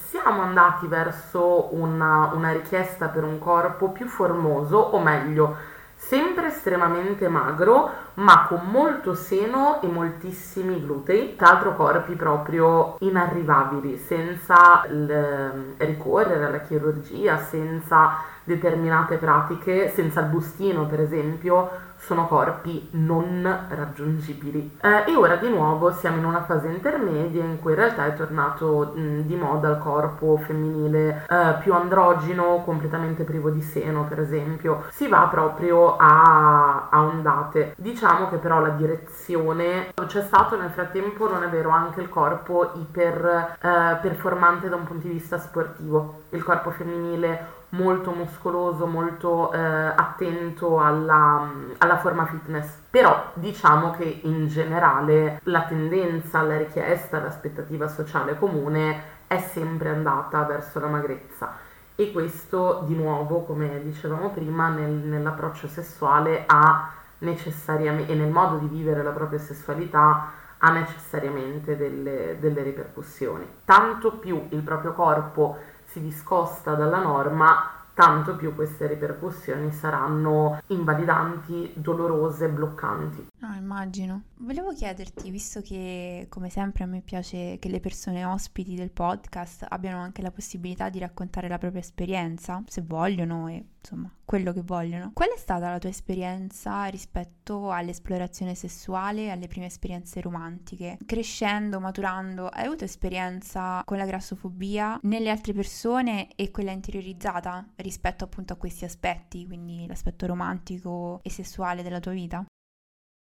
siamo 0.08 0.42
andati 0.42 0.86
verso 0.88 1.74
una, 1.74 2.30
una 2.34 2.50
richiesta 2.50 3.06
per 3.06 3.22
un 3.22 3.38
corpo 3.38 3.90
più 3.90 4.06
formoso, 4.06 4.76
o 4.78 4.98
meglio, 4.98 5.56
sempre 5.94 6.46
estremamente 6.46 7.28
magro, 7.28 7.90
ma 8.14 8.46
con 8.48 8.62
molto 8.64 9.14
seno 9.14 9.80
e 9.82 9.86
moltissimi 9.86 10.84
glutei, 10.84 11.36
tra 11.36 11.52
l'altro 11.52 11.76
corpi 11.76 12.14
proprio 12.14 12.96
inarrivabili, 12.98 13.96
senza 13.96 14.84
l- 14.88 15.74
ricorrere 15.76 16.46
alla 16.46 16.60
chirurgia, 16.60 17.36
senza 17.38 18.16
determinate 18.42 19.18
pratiche, 19.18 19.90
senza 19.90 20.20
il 20.20 20.26
bustino 20.26 20.86
per 20.86 21.00
esempio, 21.00 21.70
sono 22.01 22.27
corpi 22.27 22.89
non 22.93 23.66
raggiungibili. 23.68 24.78
Eh, 24.81 25.10
e 25.10 25.16
ora 25.16 25.36
di 25.36 25.48
nuovo 25.48 25.93
siamo 25.93 26.16
in 26.16 26.24
una 26.24 26.43
fase 26.43 26.68
intermedia 26.68 27.44
in 27.44 27.60
cui 27.60 27.72
in 27.72 27.78
realtà 27.78 28.06
è 28.06 28.14
tornato 28.14 28.93
mh, 28.94 29.20
di 29.20 29.36
moda 29.36 29.68
il 29.68 29.78
corpo 29.78 30.36
femminile 30.39 31.27
eh, 31.28 31.55
più 31.60 31.74
androgeno, 31.74 32.62
completamente 32.64 33.24
privo 33.24 33.51
di 33.51 33.60
seno 33.60 34.05
per 34.05 34.20
esempio. 34.20 34.85
Si 34.90 35.06
va 35.09 35.28
proprio 35.31 35.97
a, 35.97 36.89
a 36.90 37.02
ondate. 37.02 37.74
Diciamo 37.77 38.28
che 38.28 38.36
però 38.36 38.60
la 38.60 38.70
direzione 38.70 39.93
c'è 40.06 40.22
stato 40.22 40.56
nel 40.56 40.70
frattempo, 40.70 41.28
non 41.28 41.43
è 41.44 41.48
vero, 41.48 41.70
anche 41.70 42.01
il 42.01 42.09
corpo 42.09 42.72
iper 42.74 43.56
eh, 43.60 43.98
performante 44.01 44.68
da 44.68 44.77
un 44.77 44.85
punto 44.85 45.06
di 45.06 45.12
vista 45.12 45.39
sportivo. 45.39 46.22
Il 46.31 46.43
corpo 46.43 46.70
femminile 46.70 47.59
molto 47.70 48.12
muscoloso, 48.12 48.86
molto 48.86 49.52
eh, 49.52 49.59
attento 49.59 50.80
alla, 50.80 51.51
alla, 51.78 51.98
forma 51.98 52.26
fitness. 52.26 52.68
Però 52.90 53.30
diciamo 53.34 53.90
che 53.92 54.20
in 54.24 54.48
generale 54.48 55.40
la 55.44 55.62
tendenza, 55.62 56.42
la 56.42 56.56
richiesta, 56.56 57.20
l'aspettativa 57.20 57.88
sociale 57.88 58.38
comune 58.38 59.18
è 59.26 59.38
sempre 59.38 59.90
andata 59.90 60.42
verso 60.44 60.80
la 60.80 60.88
magrezza. 60.88 61.68
E 61.94 62.12
questo 62.12 62.82
di 62.86 62.94
nuovo, 62.94 63.44
come 63.44 63.82
dicevamo 63.82 64.30
prima, 64.30 64.68
nel, 64.68 64.90
nell'approccio 64.90 65.68
sessuale 65.68 66.44
ha 66.47 66.92
necessariamente 67.18 68.12
e 68.12 68.14
nel 68.14 68.30
modo 68.30 68.56
di 68.56 68.66
vivere 68.66 69.02
la 69.02 69.10
propria 69.10 69.38
sessualità 69.38 70.38
ha 70.62 70.70
necessariamente 70.72 71.76
delle, 71.76 72.36
delle 72.38 72.62
ripercussioni. 72.62 73.47
Tanto 73.64 74.12
più 74.12 74.47
il 74.51 74.62
proprio 74.62 74.92
corpo 74.92 75.59
si 75.90 76.00
discosta 76.00 76.74
dalla 76.74 77.00
norma, 77.00 77.78
tanto 77.94 78.36
più 78.36 78.54
queste 78.54 78.86
ripercussioni 78.86 79.72
saranno 79.72 80.60
invalidanti, 80.68 81.72
dolorose, 81.74 82.48
bloccanti. 82.48 83.26
Ah, 83.40 83.56
immagino. 83.56 84.22
Volevo 84.36 84.72
chiederti, 84.72 85.30
visto 85.30 85.60
che 85.60 86.26
come 86.28 86.48
sempre 86.48 86.84
a 86.84 86.86
me 86.86 87.02
piace 87.02 87.58
che 87.58 87.68
le 87.68 87.80
persone 87.80 88.24
ospiti 88.24 88.74
del 88.74 88.90
podcast 88.90 89.66
abbiano 89.68 89.98
anche 89.98 90.22
la 90.22 90.30
possibilità 90.30 90.88
di 90.88 91.00
raccontare 91.00 91.48
la 91.48 91.58
propria 91.58 91.80
esperienza, 91.80 92.62
se 92.66 92.82
vogliono 92.82 93.48
e 93.48 93.64
insomma 93.81 94.12
quello 94.24 94.52
che 94.52 94.62
vogliono. 94.62 95.11
Qual 95.12 95.31
è 95.31 95.39
stata 95.39 95.70
la 95.70 95.78
tua 95.78 95.89
esperienza 95.89 96.85
rispetto 96.86 97.73
all'esplorazione 97.73 98.55
sessuale, 98.55 99.31
alle 99.31 99.48
prime 99.48 99.66
esperienze 99.66 100.20
romantiche? 100.20 100.98
Crescendo, 101.05 101.81
maturando, 101.81 102.47
hai 102.47 102.66
avuto 102.66 102.85
esperienza 102.85 103.82
con 103.85 103.97
la 103.97 104.07
grassofobia 104.07 104.98
nelle 105.02 105.31
altre 105.31 105.52
persone 105.52 106.28
e 106.36 106.51
quella 106.51 106.70
interiorizzata 106.70 107.66
rispetto 107.77 108.24
appunto 108.24 108.52
a 108.52 108.57
questi 108.57 108.85
aspetti, 108.85 109.47
quindi 109.47 109.86
l'aspetto 109.86 110.27
romantico 110.27 111.19
e 111.23 111.31
sessuale 111.31 111.82
della 111.82 112.01
tua 112.01 112.12
vita? 112.12 112.44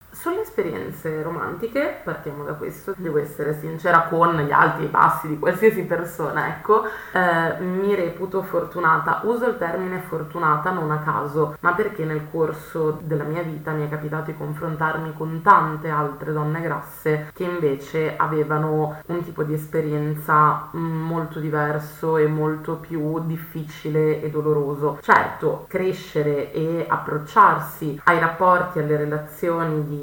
Sulle 0.10 0.42
esperienze 0.42 1.22
romantiche, 1.22 2.02
partiamo 2.04 2.44
da 2.44 2.54
questo, 2.54 2.94
devo 2.98 3.20
essere 3.20 3.54
sincera 3.60 4.08
con 4.10 4.36
gli 4.36 4.52
alti 4.52 4.86
e 4.86 4.88
bassi 4.88 5.28
di 5.28 5.38
qualsiasi 5.38 5.84
persona, 5.84 6.48
ecco, 6.48 6.86
eh, 6.86 7.60
mi 7.60 7.94
reputo 7.94 8.42
fortunata, 8.42 9.22
uso 9.26 9.46
il 9.46 9.58
termine 9.58 10.00
fortunata 10.00 10.72
non 10.72 10.90
a 10.90 11.00
caso, 11.00 11.56
ma 11.60 11.74
perché 11.74 12.04
nel 12.04 12.28
corso 12.32 13.00
della 13.04 13.26
mia 13.26 13.44
vita 13.44 13.72
mi 13.72 13.86
è 13.86 13.90
capitato 13.90 14.32
di 14.32 14.38
confrontarmi 14.38 15.14
con 15.14 15.42
tante 15.44 15.90
altre 15.90 16.34
donne 16.34 16.62
grasse 16.62 17.30
che 17.34 17.44
invece 17.44 18.16
avevano 18.18 19.02
un 19.06 19.24
tipo 19.24 19.44
di 19.44 19.54
esperienza 19.54 20.70
molto 20.72 21.40
diverso 21.40 22.18
e 22.18 22.26
molto 22.26 22.78
più 22.78 23.20
difficile 23.26 24.22
e 24.22 24.30
doloroso. 24.32 24.98
Certo, 25.02 25.66
crescere 25.68 26.52
e 26.52 26.86
approcciarsi 26.88 28.02
ai 28.06 28.20
rapporti, 28.20 28.80
alle 28.80 28.98
relazioni 28.98 29.84
di 29.84 29.97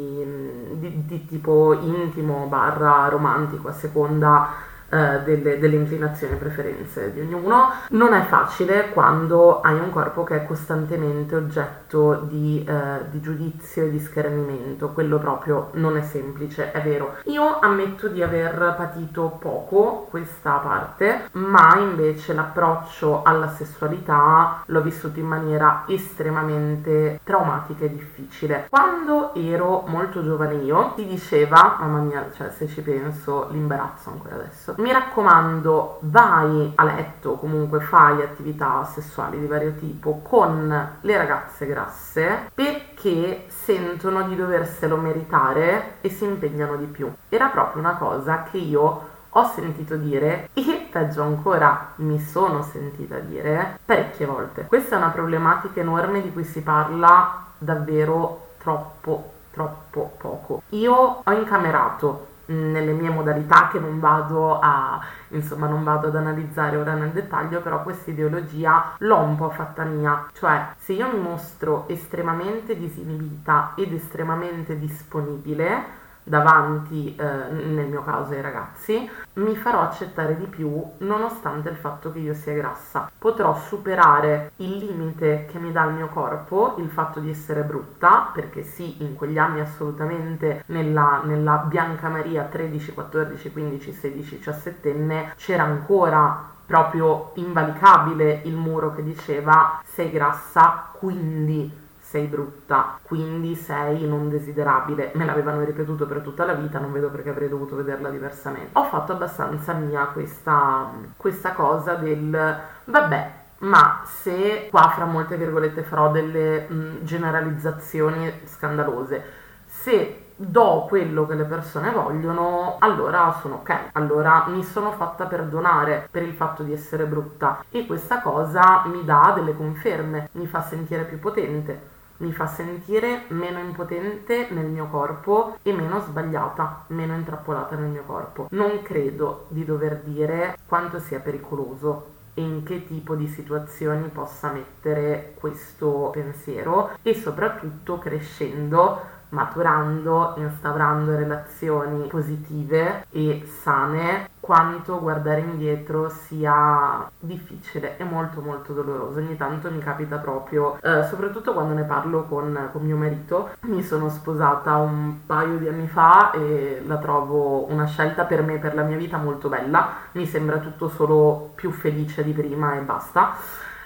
di, 0.78 1.04
di, 1.06 1.26
tipo 1.26 1.74
intimo 1.80 2.46
barra 2.46 3.08
romantico 3.08 3.68
a 3.68 3.72
seconda 3.72 4.48
eh, 4.94 5.22
delle, 5.24 5.58
delle, 5.58 5.74
inclinazioni 5.74 6.34
e 6.34 6.36
preferenze 6.36 7.12
di 7.12 7.20
ognuno. 7.20 7.72
Non 7.88 8.12
è 8.12 8.22
facile 8.22 8.90
quando 8.90 9.60
hai 9.60 9.76
un 9.76 9.90
corpo 9.90 10.22
che 10.22 10.36
è 10.36 10.46
costantemente 10.46 11.34
oggetto 11.34 12.22
di, 12.28 12.64
eh, 12.64 13.08
di 13.10 13.20
giudizio 13.20 13.84
e 13.84 13.90
di 13.90 13.98
schernimento, 13.98 14.90
quello 14.90 15.18
proprio 15.18 15.70
non 15.72 15.96
è 15.96 16.02
semplice, 16.02 16.70
è 16.70 16.80
vero. 16.80 17.16
Io 17.24 17.58
ammetto 17.58 18.06
di 18.06 18.22
aver 18.22 18.74
patito 18.76 19.36
poco 19.40 20.06
questa 20.10 20.52
parte, 20.58 21.28
ma 21.32 21.76
invece 21.80 22.32
l'approccio 22.32 23.22
alla 23.24 23.48
sessualità 23.48 24.62
l'ho 24.66 24.80
vissuto 24.80 25.18
in 25.18 25.26
maniera 25.26 25.82
estremamente 25.88 27.18
traumatica 27.24 27.84
e 27.84 27.90
difficile. 27.90 28.66
Quando 28.70 29.34
ero 29.34 29.82
molto 29.88 30.22
giovane 30.22 30.54
io, 30.54 30.92
si 30.96 31.04
diceva, 31.04 31.78
mamma 31.80 31.98
mia, 31.98 32.30
cioè 32.36 32.50
se 32.50 32.68
ci 32.68 32.80
penso 32.80 33.48
l'imbarazzo 33.50 34.10
ancora 34.10 34.36
adesso, 34.36 34.74
mi 34.84 34.92
raccomando, 34.92 35.96
vai 36.00 36.72
a 36.74 36.84
letto, 36.84 37.36
comunque 37.36 37.80
fai 37.80 38.20
attività 38.20 38.84
sessuali 38.84 39.40
di 39.40 39.46
vario 39.46 39.72
tipo 39.76 40.20
con 40.22 40.90
le 41.00 41.16
ragazze 41.16 41.64
grasse 41.64 42.50
perché 42.52 43.46
sentono 43.48 44.28
di 44.28 44.36
doverselo 44.36 44.98
meritare 44.98 45.94
e 46.02 46.10
si 46.10 46.24
impegnano 46.24 46.76
di 46.76 46.84
più. 46.84 47.10
Era 47.30 47.46
proprio 47.46 47.80
una 47.80 47.94
cosa 47.94 48.42
che 48.42 48.58
io 48.58 49.12
ho 49.30 49.44
sentito 49.54 49.96
dire 49.96 50.50
e 50.52 50.86
peggio 50.90 51.22
ancora 51.22 51.92
mi 51.96 52.20
sono 52.20 52.60
sentita 52.62 53.18
dire 53.20 53.78
parecchie 53.82 54.26
volte. 54.26 54.66
Questa 54.66 54.96
è 54.96 54.98
una 54.98 55.08
problematica 55.08 55.80
enorme 55.80 56.20
di 56.20 56.30
cui 56.30 56.44
si 56.44 56.60
parla 56.60 57.46
davvero 57.56 58.48
troppo 58.58 59.32
troppo 59.50 60.12
poco. 60.18 60.62
Io 60.70 60.94
ho 61.24 61.32
incamerato 61.32 62.32
nelle 62.46 62.92
mie 62.92 63.10
modalità 63.10 63.68
che 63.68 63.78
non 63.78 64.00
vado 64.00 64.58
a 64.58 65.00
insomma 65.28 65.66
non 65.66 65.82
vado 65.82 66.08
ad 66.08 66.16
analizzare 66.16 66.76
ora 66.76 66.94
nel 66.94 67.10
dettaglio 67.10 67.60
però 67.60 67.82
questa 67.82 68.10
ideologia 68.10 68.94
l'ho 68.98 69.18
un 69.18 69.36
po' 69.36 69.50
fatta 69.50 69.84
mia. 69.84 70.28
Cioè 70.32 70.74
se 70.76 70.92
io 70.92 71.10
mi 71.10 71.18
mostro 71.18 71.88
estremamente 71.88 72.76
disinibita 72.76 73.72
ed 73.76 73.92
estremamente 73.92 74.78
disponibile 74.78 76.02
davanti, 76.24 77.14
eh, 77.14 77.24
nel 77.24 77.86
mio 77.86 78.02
caso 78.02 78.32
ai 78.32 78.40
ragazzi, 78.40 79.08
mi 79.34 79.54
farò 79.54 79.82
accettare 79.82 80.36
di 80.36 80.46
più 80.46 80.82
nonostante 80.98 81.68
il 81.68 81.76
fatto 81.76 82.10
che 82.10 82.18
io 82.18 82.34
sia 82.34 82.54
grassa. 82.54 83.10
Potrò 83.16 83.56
superare 83.56 84.52
il 84.56 84.76
limite 84.78 85.46
che 85.50 85.58
mi 85.58 85.70
dà 85.70 85.84
il 85.84 85.94
mio 85.94 86.08
corpo, 86.08 86.74
il 86.78 86.88
fatto 86.88 87.20
di 87.20 87.30
essere 87.30 87.62
brutta, 87.62 88.30
perché 88.32 88.62
sì, 88.62 89.02
in 89.02 89.14
quegli 89.14 89.38
anni 89.38 89.60
assolutamente 89.60 90.64
nella, 90.66 91.20
nella 91.24 91.58
Bianca 91.58 92.08
Maria 92.08 92.44
13, 92.44 92.92
14, 92.94 93.52
15, 93.52 93.92
16, 93.92 94.40
17enne 94.44 95.32
c'era 95.36 95.64
ancora 95.64 96.52
proprio 96.66 97.32
invalicabile 97.34 98.40
il 98.44 98.56
muro 98.56 98.94
che 98.94 99.02
diceva 99.02 99.82
sei 99.84 100.10
grassa, 100.10 100.88
quindi 100.92 101.82
sei 102.14 102.26
brutta, 102.26 103.00
quindi 103.02 103.56
sei 103.56 104.06
non 104.06 104.28
desiderabile. 104.28 105.10
Me 105.14 105.24
l'avevano 105.24 105.64
ripetuto 105.64 106.06
per 106.06 106.20
tutta 106.20 106.44
la 106.44 106.52
vita, 106.52 106.78
non 106.78 106.92
vedo 106.92 107.10
perché 107.10 107.30
avrei 107.30 107.48
dovuto 107.48 107.74
vederla 107.74 108.08
diversamente. 108.08 108.78
Ho 108.78 108.84
fatto 108.84 109.10
abbastanza 109.10 109.72
mia 109.72 110.04
questa, 110.12 110.92
questa 111.16 111.54
cosa 111.54 111.94
del 111.94 112.56
vabbè, 112.84 113.30
ma 113.58 114.02
se 114.04 114.68
qua 114.70 114.92
fra 114.94 115.06
molte 115.06 115.36
virgolette 115.36 115.82
farò 115.82 116.12
delle 116.12 116.68
mh, 116.68 117.02
generalizzazioni 117.02 118.32
scandalose, 118.44 119.24
se 119.66 120.26
do 120.36 120.86
quello 120.88 121.26
che 121.26 121.34
le 121.34 121.44
persone 121.44 121.90
vogliono, 121.90 122.76
allora 122.78 123.36
sono 123.40 123.56
ok. 123.56 123.88
Allora 123.94 124.44
mi 124.46 124.62
sono 124.62 124.92
fatta 124.92 125.24
perdonare 125.24 126.06
per 126.08 126.22
il 126.22 126.34
fatto 126.34 126.62
di 126.62 126.72
essere 126.72 127.06
brutta 127.06 127.64
e 127.70 127.86
questa 127.86 128.20
cosa 128.20 128.84
mi 128.86 129.04
dà 129.04 129.32
delle 129.34 129.56
conferme, 129.56 130.28
mi 130.32 130.46
fa 130.46 130.62
sentire 130.62 131.02
più 131.02 131.18
potente 131.18 131.93
mi 132.18 132.32
fa 132.32 132.46
sentire 132.46 133.24
meno 133.28 133.58
impotente 133.58 134.48
nel 134.50 134.66
mio 134.66 134.86
corpo 134.86 135.58
e 135.62 135.72
meno 135.72 136.00
sbagliata, 136.00 136.84
meno 136.88 137.14
intrappolata 137.14 137.76
nel 137.76 137.90
mio 137.90 138.04
corpo. 138.04 138.48
Non 138.50 138.82
credo 138.82 139.46
di 139.48 139.64
dover 139.64 140.00
dire 140.02 140.56
quanto 140.66 140.98
sia 140.98 141.20
pericoloso 141.20 142.12
e 142.34 142.42
in 142.42 142.64
che 142.64 142.84
tipo 142.86 143.14
di 143.14 143.28
situazioni 143.28 144.08
possa 144.08 144.50
mettere 144.50 145.34
questo 145.36 146.10
pensiero 146.12 146.90
e 147.02 147.14
soprattutto 147.14 147.98
crescendo 147.98 149.12
maturando, 149.30 150.34
instaurando 150.36 151.16
relazioni 151.16 152.06
positive 152.06 153.06
e 153.10 153.46
sane, 153.62 154.28
quanto 154.44 155.00
guardare 155.00 155.40
indietro 155.40 156.10
sia 156.10 157.10
difficile 157.18 157.96
e 157.96 158.04
molto 158.04 158.42
molto 158.42 158.74
doloroso. 158.74 159.18
Ogni 159.18 159.36
tanto 159.36 159.70
mi 159.70 159.78
capita 159.78 160.18
proprio, 160.18 160.78
eh, 160.82 161.04
soprattutto 161.04 161.54
quando 161.54 161.72
ne 161.72 161.84
parlo 161.84 162.24
con, 162.24 162.68
con 162.70 162.82
mio 162.82 162.96
marito. 162.96 163.50
Mi 163.60 163.82
sono 163.82 164.10
sposata 164.10 164.76
un 164.76 165.24
paio 165.24 165.56
di 165.56 165.68
anni 165.68 165.88
fa 165.88 166.30
e 166.32 166.82
la 166.86 166.98
trovo 166.98 167.70
una 167.70 167.86
scelta 167.86 168.24
per 168.24 168.42
me, 168.42 168.58
per 168.58 168.74
la 168.74 168.82
mia 168.82 168.98
vita 168.98 169.16
molto 169.16 169.48
bella. 169.48 169.88
Mi 170.12 170.26
sembra 170.26 170.58
tutto 170.58 170.88
solo 170.88 171.52
più 171.54 171.70
felice 171.70 172.22
di 172.22 172.32
prima 172.32 172.74
e 172.74 172.80
basta 172.80 173.36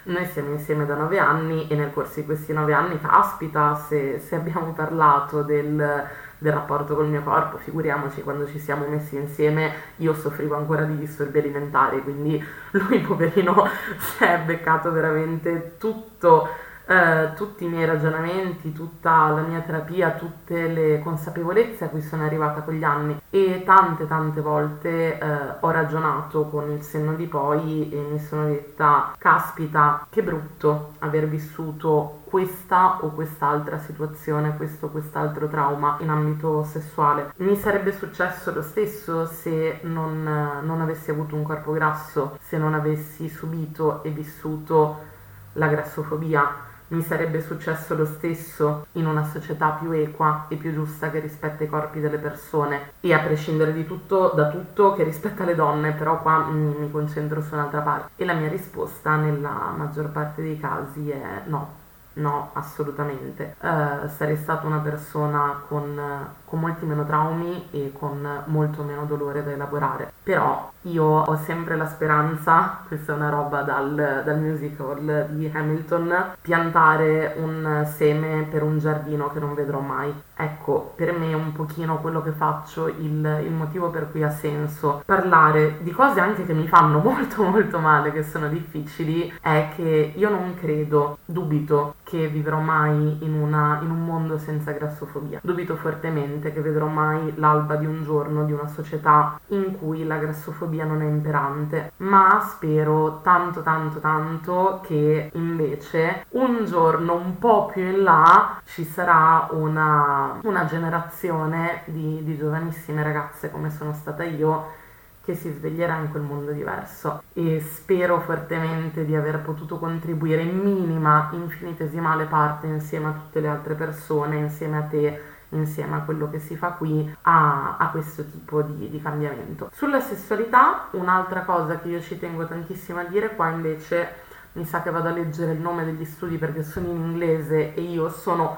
noi 0.09 0.25
siamo 0.27 0.53
insieme 0.53 0.87
da 0.87 0.95
nove 0.95 1.19
anni 1.19 1.69
e 1.69 1.75
nel 1.75 1.93
corso 1.93 2.21
di 2.21 2.27
questi 2.27 2.53
nove 2.53 2.73
anni, 2.73 3.01
caspita, 3.01 3.75
se, 3.75 4.19
se 4.19 4.37
abbiamo 4.37 4.73
parlato 4.73 5.43
del, 5.43 6.07
del, 6.39 6.53
rapporto 6.53 6.95
col 6.95 7.09
mio 7.09 7.23
corpo, 7.23 7.59
figuriamoci 7.59 8.23
quando 8.23 8.47
ci 8.47 8.59
siamo 8.59 8.87
messi 8.87 9.17
insieme, 9.17 9.73
io 9.97 10.15
soffrivo 10.15 10.57
ancora 10.57 10.85
di 10.85 10.97
disturbi 10.97 11.39
alimentari, 11.39 12.03
quindi 12.03 12.43
lui 12.71 13.01
poverino 13.01 13.69
si 13.99 14.25
è 14.25 14.39
beccato 14.41 14.91
veramente 14.93 15.75
tutto 15.79 16.49
eh, 16.89 17.33
tutti 17.35 17.65
i 17.65 17.69
miei 17.69 17.85
ragionamenti, 17.85 18.73
tutta 18.73 19.29
la 19.29 19.43
mia 19.43 19.61
terapia, 19.61 20.13
tutte 20.13 20.69
le 20.69 21.01
consapevolezze 21.01 21.85
a 21.85 21.89
cui 21.89 22.01
sono 22.01 22.25
arrivata 22.25 22.63
con 22.63 22.73
gli 22.73 22.83
anni 22.83 23.21
e 23.29 23.63
tante 23.67 24.07
tante 24.07 24.41
volte 24.41 25.19
eh, 25.19 25.27
ho 25.61 25.71
ragionato 25.71 26.47
con 26.47 26.71
il 26.71 26.81
senno 26.81 27.13
di 27.13 27.27
poi 27.27 27.91
e 27.93 28.07
mi 28.11 28.19
sono 28.19 28.47
detta 28.47 29.15
caspita 29.19 30.07
che 30.09 30.23
brutto 30.23 30.95
aver 31.01 31.29
vissuto 31.29 32.21
questa 32.25 33.01
o 33.03 33.11
quest'altra 33.11 33.79
situazione, 33.79 34.57
questo 34.57 34.87
o 34.87 34.89
quest'altro 34.89 35.47
trauma 35.47 35.99
in 36.01 36.09
ambito 36.09 36.65
sessuale. 36.65 37.33
Mi 37.37 37.57
sarebbe 37.57 37.93
successo 37.93 38.51
lo 38.55 38.63
stesso 38.63 39.27
se 39.27 39.81
non, 39.83 40.23
non 40.63 40.81
avessi 40.81 41.11
avuto 41.11 41.35
un 41.35 41.43
corpo 41.43 41.73
grasso, 41.73 42.39
se 42.41 42.57
non 42.57 42.73
avessi 42.73 43.29
subito 43.29 44.03
e 44.03 44.11
vissuto 44.11 45.17
la 45.53 45.67
grassofobia 45.67 46.67
mi 46.89 47.03
sarebbe 47.03 47.41
successo 47.43 47.95
lo 47.95 48.07
stesso 48.07 48.87
in 48.93 49.07
una 49.07 49.25
società 49.25 49.71
più 49.71 49.91
equa 49.91 50.47
e 50.49 50.57
più 50.57 50.73
giusta 50.73 51.11
che 51.11 51.21
rispetta 51.21 51.65
i 51.65 51.69
corpi 51.69 52.01
delle 52.01 52.19
persone 52.19 52.93
e 53.01 53.13
a 53.13 53.19
prescindere 53.21 53.73
di 53.73 53.87
tutto, 53.87 54.33
da 54.35 54.49
tutto 54.49 54.95
che 54.95 55.05
rispetta 55.05 55.45
le 55.45 55.55
donne, 55.55 55.93
però 55.93 56.21
qua 56.23 56.47
mi, 56.47 56.75
mi 56.79 56.91
concentro 56.91 57.43
su 57.43 57.55
un'altra 57.55 57.81
parte. 57.81 58.11
E 58.17 58.25
la 58.25 58.35
mia 58.35 58.49
risposta 58.49 59.17
nella 59.17 59.73
maggior 59.77 60.09
parte 60.09 60.43
dei 60.43 60.59
casi 60.59 61.11
è 61.11 61.43
no. 61.47 61.87
No, 62.19 62.51
assolutamente. 62.55 63.55
Uh, 63.61 64.09
sarei 64.09 64.37
stata 64.37 64.67
una 64.67 64.79
persona 64.79 65.63
con, 65.69 66.29
con, 66.49 66.61
molti 66.61 66.85
meno 66.85 67.05
traumi 67.05 67.69
e 67.71 67.93
con 67.97 68.27
molto 68.47 68.83
meno 68.83 69.05
dolore 69.05 69.45
da 69.45 69.51
elaborare. 69.53 70.13
Però 70.23 70.71
io 70.83 71.05
ho 71.05 71.37
sempre 71.37 71.77
la 71.77 71.87
speranza, 71.87 72.81
questa 72.87 73.13
è 73.13 73.17
una 73.17 73.31
roba 73.31 73.63
dal, 73.63 74.23
dal 74.25 74.39
musical 74.39 75.27
di 75.31 75.51
Hamilton, 75.53 76.33
piantare 76.41 77.35
un 77.39 77.87
seme 77.95 78.47
per 78.51 78.63
un 78.63 78.79
giardino 78.79 79.31
che 79.31 79.41
non 79.41 79.55
vedrò 79.55 79.81
mai. 79.81 80.13
Ecco, 80.41 80.93
per 80.95 81.13
me 81.13 81.35
un 81.35 81.53
pochino 81.53 81.99
quello 81.99 82.23
che 82.23 82.31
faccio, 82.31 82.87
il, 82.87 83.41
il 83.45 83.53
motivo 83.53 83.91
per 83.91 84.11
cui 84.11 84.23
ha 84.23 84.31
senso 84.31 85.03
parlare 85.05 85.79
di 85.81 85.91
cose 85.91 86.21
anche 86.21 86.47
che 86.47 86.53
mi 86.53 86.69
fanno 86.69 87.01
molto 87.03 87.43
molto 87.43 87.79
male, 87.79 88.13
che 88.13 88.23
sono 88.23 88.49
difficili, 88.49 89.33
è 89.41 89.71
che 89.75 90.13
io 90.15 90.31
non 90.31 90.55
credo, 90.55 91.19
dubito 91.25 91.95
che 92.05 92.29
vivrò 92.29 92.59
mai 92.61 93.19
in, 93.21 93.35
una, 93.35 93.81
in, 93.83 93.91
un 93.91 94.05
mondo 94.05 94.39
senza 94.39 94.73
grassofobia. 94.73 95.41
Dubito 95.43 95.77
fortemente 95.77 96.38
che 96.41 96.61
vedrò 96.61 96.87
mai 96.87 97.35
l'alba 97.37 97.77
di 97.77 97.87
un 97.87 98.03
giorno 98.03 98.45
di 98.45 98.53
una 98.53 98.69
società 98.69 99.41
in 99.49 99.77
cui 99.79 100.05
la 100.05 100.17
grassofobia 100.17 100.85
non 100.85 101.03
è 101.03 101.07
imperante, 101.07 101.93
ma 101.99 102.41
spero 102.49 103.21
tanto 103.23 103.63
tanto 103.63 103.99
tanto 103.99 104.81
che 104.85 105.31
invece 105.35 106.25
un 106.31 106.65
giorno 106.65 107.15
un 107.15 107.39
po' 107.39 107.67
più 107.67 107.83
in 107.83 108.03
là 108.03 108.61
ci 108.65 108.85
sarà 108.85 109.49
una, 109.51 110.39
una 110.43 110.65
generazione 110.67 111.83
di, 111.87 112.23
di 112.23 112.37
giovanissime 112.37 113.03
ragazze 113.03 113.51
come 113.51 113.71
sono 113.71 113.93
stata 113.93 114.23
io 114.23 114.87
che 115.29 115.35
si 115.35 115.53
sveglierà 115.53 115.99
in 115.99 116.11
quel 116.11 116.23
mondo 116.23 116.53
diverso. 116.53 117.23
E 117.35 117.61
spero 117.61 118.19
fortemente 118.21 119.05
di 119.05 119.15
aver 119.15 119.41
potuto 119.41 119.79
contribuire 119.79 120.41
in 120.41 120.57
minima, 120.57 121.29
infinitesimale 121.33 122.25
parte 122.25 122.67
insieme 122.67 123.09
a 123.09 123.13
tutte 123.13 123.41
le 123.41 123.49
altre 123.49 123.75
persone, 123.75 124.39
insieme 124.39 124.79
a 124.79 124.83
te, 124.83 125.23
insieme 125.51 125.97
a 125.97 126.01
quello 126.01 126.29
che 126.31 126.39
si 126.39 126.57
fa 126.57 126.73
qui, 126.73 127.15
a, 127.23 127.77
a 127.79 127.89
questo 127.89 128.25
tipo 128.25 128.63
di, 128.63 128.91
di 128.91 129.01
cambiamento. 129.01 129.71
Sulla 129.73 130.01
sessualità, 130.01 130.89
un'altra 130.93 131.43
cosa 131.43 131.79
che 131.79 131.89
io 131.89 132.01
ci 132.01 132.19
tengo 132.19 132.47
tantissimo 132.47 133.01
a 133.01 133.05
dire, 133.05 133.35
qua 133.35 133.49
invece 133.49 134.27
mi 134.53 134.65
sa 134.65 134.83
che 134.83 134.91
vado 134.91 135.09
a 135.09 135.13
leggere 135.13 135.53
il 135.53 135.61
nome 135.61 135.85
degli 135.85 136.05
studi 136.05 136.37
perché 136.37 136.63
sono 136.63 136.89
in 136.89 136.97
inglese 136.97 137.75
e 137.75 137.81
io 137.81 138.11
sono 138.11 138.57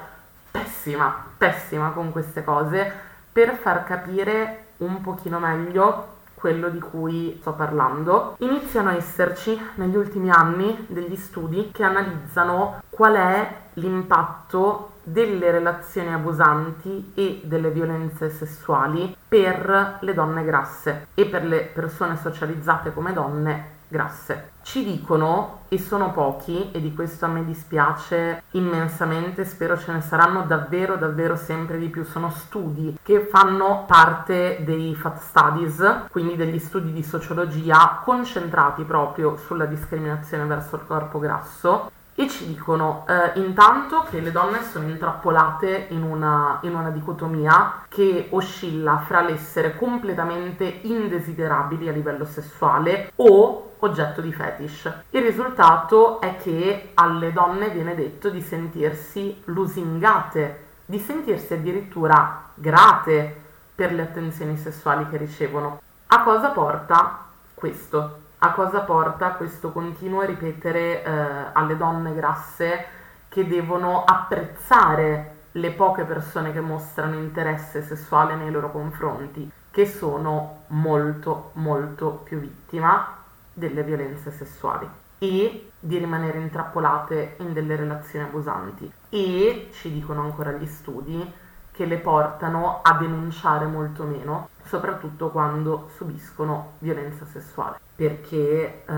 pessima, 0.49 1.25
pessima 1.37 1.89
con 1.91 2.11
queste 2.11 2.43
cose, 2.43 2.91
per 3.31 3.55
far 3.55 3.83
capire 3.83 4.65
un 4.77 5.01
pochino 5.01 5.39
meglio 5.39 6.19
quello 6.41 6.69
di 6.69 6.79
cui 6.79 7.37
sto 7.39 7.53
parlando, 7.53 8.35
iniziano 8.39 8.89
a 8.89 8.95
esserci 8.95 9.57
negli 9.75 9.95
ultimi 9.95 10.31
anni 10.31 10.85
degli 10.89 11.15
studi 11.15 11.69
che 11.71 11.83
analizzano 11.83 12.81
qual 12.89 13.13
è 13.13 13.57
l'impatto 13.73 14.93
delle 15.03 15.51
relazioni 15.51 16.11
abusanti 16.11 17.11
e 17.13 17.41
delle 17.43 17.69
violenze 17.69 18.31
sessuali 18.31 19.15
per 19.27 19.99
le 20.01 20.13
donne 20.15 20.43
grasse 20.43 21.07
e 21.13 21.25
per 21.25 21.45
le 21.45 21.69
persone 21.71 22.17
socializzate 22.17 22.91
come 22.91 23.13
donne 23.13 23.79
grasse. 23.91 24.53
Ci 24.63 24.83
dicono, 24.85 25.63
e 25.67 25.77
sono 25.77 26.11
pochi, 26.11 26.71
e 26.71 26.79
di 26.79 26.93
questo 26.93 27.25
a 27.25 27.27
me 27.27 27.43
dispiace 27.43 28.43
immensamente, 28.51 29.43
spero 29.43 29.77
ce 29.77 29.91
ne 29.91 30.01
saranno 30.01 30.43
davvero, 30.43 30.95
davvero 30.95 31.35
sempre 31.35 31.77
di 31.77 31.89
più, 31.89 32.03
sono 32.03 32.29
studi 32.29 32.97
che 33.03 33.19
fanno 33.21 33.83
parte 33.85 34.61
dei 34.63 34.95
Fat 34.95 35.19
Studies, 35.19 36.05
quindi 36.09 36.35
degli 36.35 36.59
studi 36.59 36.93
di 36.93 37.03
sociologia 37.03 38.01
concentrati 38.03 38.83
proprio 38.83 39.35
sulla 39.35 39.65
discriminazione 39.65 40.45
verso 40.45 40.77
il 40.77 40.85
corpo 40.87 41.19
grasso 41.19 41.91
e 42.21 42.29
ci 42.29 42.45
dicono 42.45 43.03
eh, 43.07 43.39
intanto 43.39 44.05
che 44.07 44.19
le 44.19 44.31
donne 44.31 44.61
sono 44.63 44.87
intrappolate 44.87 45.87
in 45.89 46.03
una, 46.03 46.59
in 46.61 46.75
una, 46.75 46.91
dicotomia 46.91 47.85
che 47.89 48.27
oscilla 48.29 48.99
fra 48.99 49.21
l'essere 49.21 49.75
completamente 49.75 50.65
indesiderabili 50.83 51.89
a 51.89 51.91
livello 51.91 52.25
sessuale 52.25 53.11
o 53.15 53.71
oggetto 53.79 54.21
di 54.21 54.31
fetish. 54.31 54.93
Il 55.09 55.23
risultato 55.23 56.21
è 56.21 56.37
che 56.37 56.91
alle 56.93 57.33
donne 57.33 57.69
viene 57.69 57.95
detto 57.95 58.29
di 58.29 58.41
sentirsi 58.41 59.41
lusingate, 59.45 60.65
di 60.85 60.99
sentirsi 60.99 61.55
addirittura 61.55 62.49
grate 62.53 63.35
per 63.73 63.93
le 63.93 64.03
attenzioni 64.03 64.57
sessuali 64.57 65.09
che 65.09 65.17
ricevono. 65.17 65.81
A 66.05 66.21
cosa 66.21 66.49
porta 66.49 67.25
questo? 67.55 68.29
A 68.43 68.53
cosa 68.53 68.79
porta 68.79 69.33
questo 69.33 69.71
continuo 69.71 70.23
ripetere 70.23 71.03
eh, 71.03 71.11
alle 71.53 71.77
donne 71.77 72.15
grasse 72.15 72.85
che 73.29 73.45
devono 73.45 74.03
apprezzare 74.03 75.35
le 75.51 75.71
poche 75.73 76.05
persone 76.05 76.51
che 76.51 76.59
mostrano 76.59 77.17
interesse 77.17 77.83
sessuale 77.83 78.33
nei 78.33 78.49
loro 78.49 78.71
confronti, 78.71 79.51
che 79.69 79.85
sono 79.85 80.63
molto 80.69 81.51
molto 81.53 82.21
più 82.23 82.39
vittima 82.39 83.15
delle 83.53 83.83
violenze 83.83 84.31
sessuali 84.31 84.89
e 85.19 85.71
di 85.79 85.97
rimanere 85.99 86.39
intrappolate 86.39 87.35
in 87.41 87.53
delle 87.53 87.75
relazioni 87.75 88.25
abusanti. 88.25 88.91
E 89.09 89.69
ci 89.71 89.93
dicono 89.93 90.21
ancora 90.21 90.51
gli 90.53 90.65
studi 90.65 91.31
che 91.71 91.85
le 91.85 91.97
portano 91.97 92.79
a 92.81 92.93
denunciare 92.93 93.65
molto 93.65 94.03
meno, 94.03 94.49
soprattutto 94.63 95.29
quando 95.29 95.89
subiscono 95.95 96.73
violenza 96.79 97.25
sessuale, 97.25 97.79
perché, 98.01 98.83
eh, 98.83 98.93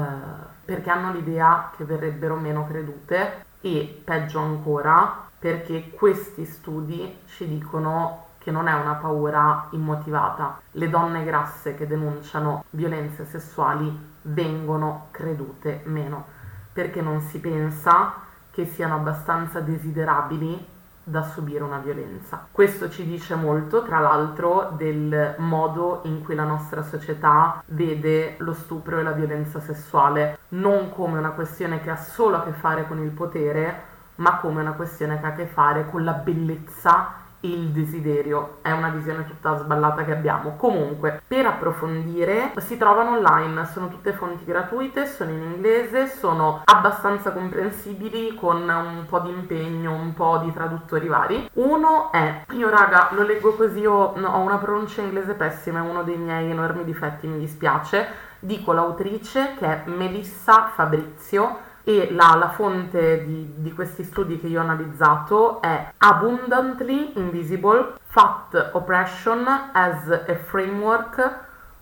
perché 0.63 0.89
hanno 0.89 1.11
l'idea 1.11 1.71
che 1.75 1.83
verrebbero 1.83 2.37
meno 2.37 2.65
credute 2.65 3.43
e 3.59 4.01
peggio 4.01 4.39
ancora 4.39 5.27
perché 5.37 5.89
questi 5.89 6.45
studi 6.45 7.17
ci 7.25 7.45
dicono 7.45 8.27
che 8.37 8.49
non 8.49 8.67
è 8.67 8.73
una 8.73 8.93
paura 8.93 9.67
immotivata. 9.71 10.61
Le 10.71 10.89
donne 10.89 11.25
grasse 11.25 11.75
che 11.75 11.85
denunciano 11.85 12.63
violenze 12.69 13.25
sessuali 13.25 13.93
vengono 14.21 15.07
credute 15.11 15.81
meno, 15.83 16.25
perché 16.71 17.01
non 17.01 17.19
si 17.19 17.41
pensa 17.41 18.13
che 18.51 18.65
siano 18.65 18.95
abbastanza 18.95 19.59
desiderabili 19.59 20.65
da 21.03 21.23
subire 21.23 21.63
una 21.63 21.79
violenza. 21.79 22.47
Questo 22.51 22.89
ci 22.89 23.05
dice 23.05 23.35
molto, 23.35 23.83
tra 23.83 23.99
l'altro, 23.99 24.73
del 24.75 25.35
modo 25.37 26.01
in 26.03 26.23
cui 26.23 26.35
la 26.35 26.45
nostra 26.45 26.83
società 26.83 27.61
vede 27.67 28.35
lo 28.39 28.53
stupro 28.53 28.99
e 28.99 29.03
la 29.03 29.11
violenza 29.11 29.59
sessuale, 29.59 30.37
non 30.49 30.91
come 30.91 31.17
una 31.17 31.31
questione 31.31 31.81
che 31.81 31.89
ha 31.89 31.97
solo 31.97 32.37
a 32.37 32.43
che 32.43 32.51
fare 32.51 32.87
con 32.87 32.99
il 32.99 33.11
potere, 33.11 33.91
ma 34.15 34.37
come 34.37 34.61
una 34.61 34.73
questione 34.73 35.19
che 35.19 35.25
ha 35.25 35.29
a 35.29 35.33
che 35.33 35.45
fare 35.47 35.89
con 35.89 36.03
la 36.03 36.13
bellezza 36.13 37.21
il 37.43 37.69
desiderio 37.69 38.57
è 38.61 38.71
una 38.71 38.89
visione 38.89 39.25
tutta 39.25 39.57
sballata 39.57 40.03
che 40.03 40.11
abbiamo. 40.11 40.55
Comunque, 40.55 41.21
per 41.27 41.45
approfondire, 41.45 42.53
si 42.57 42.77
trovano 42.77 43.11
online, 43.17 43.65
sono 43.65 43.89
tutte 43.89 44.13
fonti 44.13 44.45
gratuite, 44.45 45.05
sono 45.07 45.31
in 45.31 45.41
inglese, 45.41 46.07
sono 46.07 46.61
abbastanza 46.65 47.31
comprensibili 47.31 48.35
con 48.35 48.61
un 48.61 49.05
po' 49.07 49.19
di 49.19 49.29
impegno, 49.29 49.93
un 49.93 50.13
po' 50.13 50.39
di 50.43 50.53
traduttori 50.53 51.07
vari. 51.07 51.49
Uno 51.53 52.11
è, 52.11 52.45
io 52.51 52.69
raga, 52.69 53.09
lo 53.11 53.23
leggo 53.23 53.55
così, 53.55 53.79
io 53.79 53.93
ho 53.93 54.39
una 54.39 54.57
pronuncia 54.57 55.01
inglese 55.01 55.33
pessima, 55.33 55.79
è 55.79 55.89
uno 55.89 56.03
dei 56.03 56.17
miei 56.17 56.49
enormi 56.49 56.83
difetti, 56.83 57.27
mi 57.27 57.39
dispiace. 57.39 58.31
Dico 58.39 58.73
l'autrice 58.73 59.53
che 59.57 59.65
è 59.65 59.83
Melissa 59.85 60.71
Fabrizio 60.73 61.71
e 61.83 62.09
la, 62.11 62.35
la 62.35 62.49
fonte 62.49 63.25
di, 63.25 63.53
di, 63.57 63.73
questi 63.73 64.03
studi 64.03 64.39
che 64.39 64.47
io 64.47 64.59
ho 64.59 64.63
analizzato 64.63 65.61
è 65.61 65.93
Abundantly 65.97 67.13
Invisible 67.15 67.95
Fat 68.05 68.71
Oppression 68.73 69.45
as 69.73 70.09
a 70.09 70.35
Framework 70.35 71.39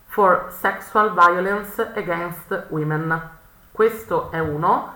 for 0.07 0.47
Sexual 0.49 1.13
Violence 1.13 1.91
Against 1.95 2.65
Women. 2.69 3.29
Questo 3.71 4.31
è 4.31 4.39
uno 4.39 4.93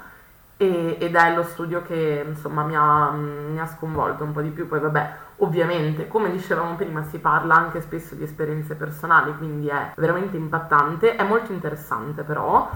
e, 0.58 0.98
ed 1.00 1.16
è 1.16 1.36
lo 1.36 1.44
studio 1.44 1.82
che 1.84 2.26
insomma 2.28 2.64
mi 2.64 2.76
ha, 2.76 3.12
mi 3.12 3.60
ha 3.60 3.68
sconvolto 3.68 4.24
un 4.24 4.32
po' 4.32 4.42
di 4.42 4.50
più, 4.50 4.68
poi 4.68 4.80
vabbè 4.80 5.24
Ovviamente, 5.40 6.08
come 6.08 6.32
dicevamo 6.32 6.76
prima, 6.76 7.04
si 7.04 7.20
parla 7.20 7.56
anche 7.56 7.82
spesso 7.82 8.16
di 8.16 8.24
esperienze 8.24 8.76
personali, 8.76 9.36
quindi 9.38 9.68
è 9.68 9.92
veramente 9.98 10.38
impattante, 10.38 11.18
è 11.18 11.24
molto 11.24 11.52
interessante 11.52 12.24
però 12.24 12.70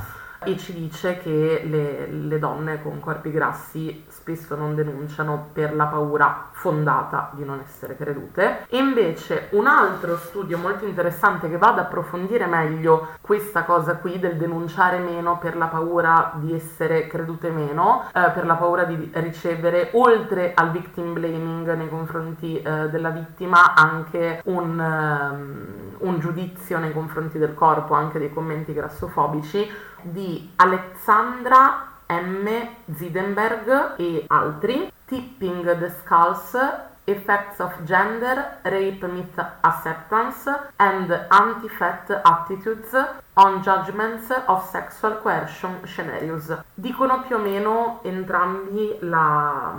e 0.43 0.57
ci 0.57 0.73
dice 0.73 1.17
che 1.17 1.63
le, 1.65 2.07
le, 2.07 2.39
donne 2.39 2.81
con 2.81 2.99
corpi 2.99 3.29
grassi 3.31 4.05
spesso 4.07 4.55
non 4.55 4.73
denunciano 4.73 5.49
per 5.51 5.75
la 5.75 5.85
paura 5.85 6.47
fondata 6.51 7.31
di 7.33 7.43
non 7.43 7.59
essere 7.59 7.97
credute. 7.97 8.65
E 8.69 8.77
invece 8.77 9.49
un 9.51 9.67
altro 9.67 10.15
studio 10.17 10.57
molto 10.57 10.85
interessante 10.85 11.49
che 11.49 11.57
va 11.57 11.69
ad 11.69 11.79
approfondire 11.79 12.45
meglio 12.45 13.09
questa 13.21 13.63
cosa 13.63 13.97
qui 13.97 14.17
del 14.17 14.37
denunciare 14.37 14.99
meno 14.99 15.37
per 15.39 15.57
la 15.57 15.67
paura 15.67 16.31
di 16.35 16.53
essere 16.53 17.07
credute 17.07 17.49
meno, 17.49 18.05
eh, 18.13 18.31
per 18.33 18.45
la 18.45 18.55
paura 18.55 18.85
di 18.85 19.11
ricevere 19.15 19.89
oltre 19.93 20.53
al 20.53 20.71
victim 20.71 21.13
blaming 21.13 21.73
nei 21.73 21.89
confronti 21.89 22.61
eh, 22.61 22.89
della 22.89 23.09
vittima 23.09 23.73
anche 23.75 24.41
un, 24.45 24.79
um, 24.79 26.07
un 26.07 26.19
giudizio 26.19 26.79
nei 26.79 26.93
confronti 26.93 27.37
del 27.37 27.53
corpo, 27.53 27.93
anche 27.93 28.19
dei 28.19 28.31
commenti 28.31 28.73
grassofobici 28.73 29.87
di 30.01 30.51
Alexandra 30.55 31.87
M. 32.07 32.47
Zidenberg 32.95 33.95
e 33.97 34.25
altri, 34.27 34.91
Tipping 35.05 35.77
the 35.77 35.89
Skulls, 35.99 36.57
Effects 37.03 37.59
of 37.59 37.83
Gender, 37.83 38.59
Rape 38.61 39.07
Myth 39.07 39.43
Acceptance 39.61 40.47
and 40.75 41.09
Anti-Fat 41.29 42.21
Attitudes 42.23 42.93
on 43.33 43.61
Judgments 43.61 44.29
of 44.45 44.69
Sexual 44.69 45.19
Coercion 45.21 45.79
Scenarios. 45.85 46.55
Dicono 46.73 47.21
più 47.21 47.37
o 47.37 47.39
meno 47.39 47.99
entrambi 48.03 48.97
la, 49.01 49.75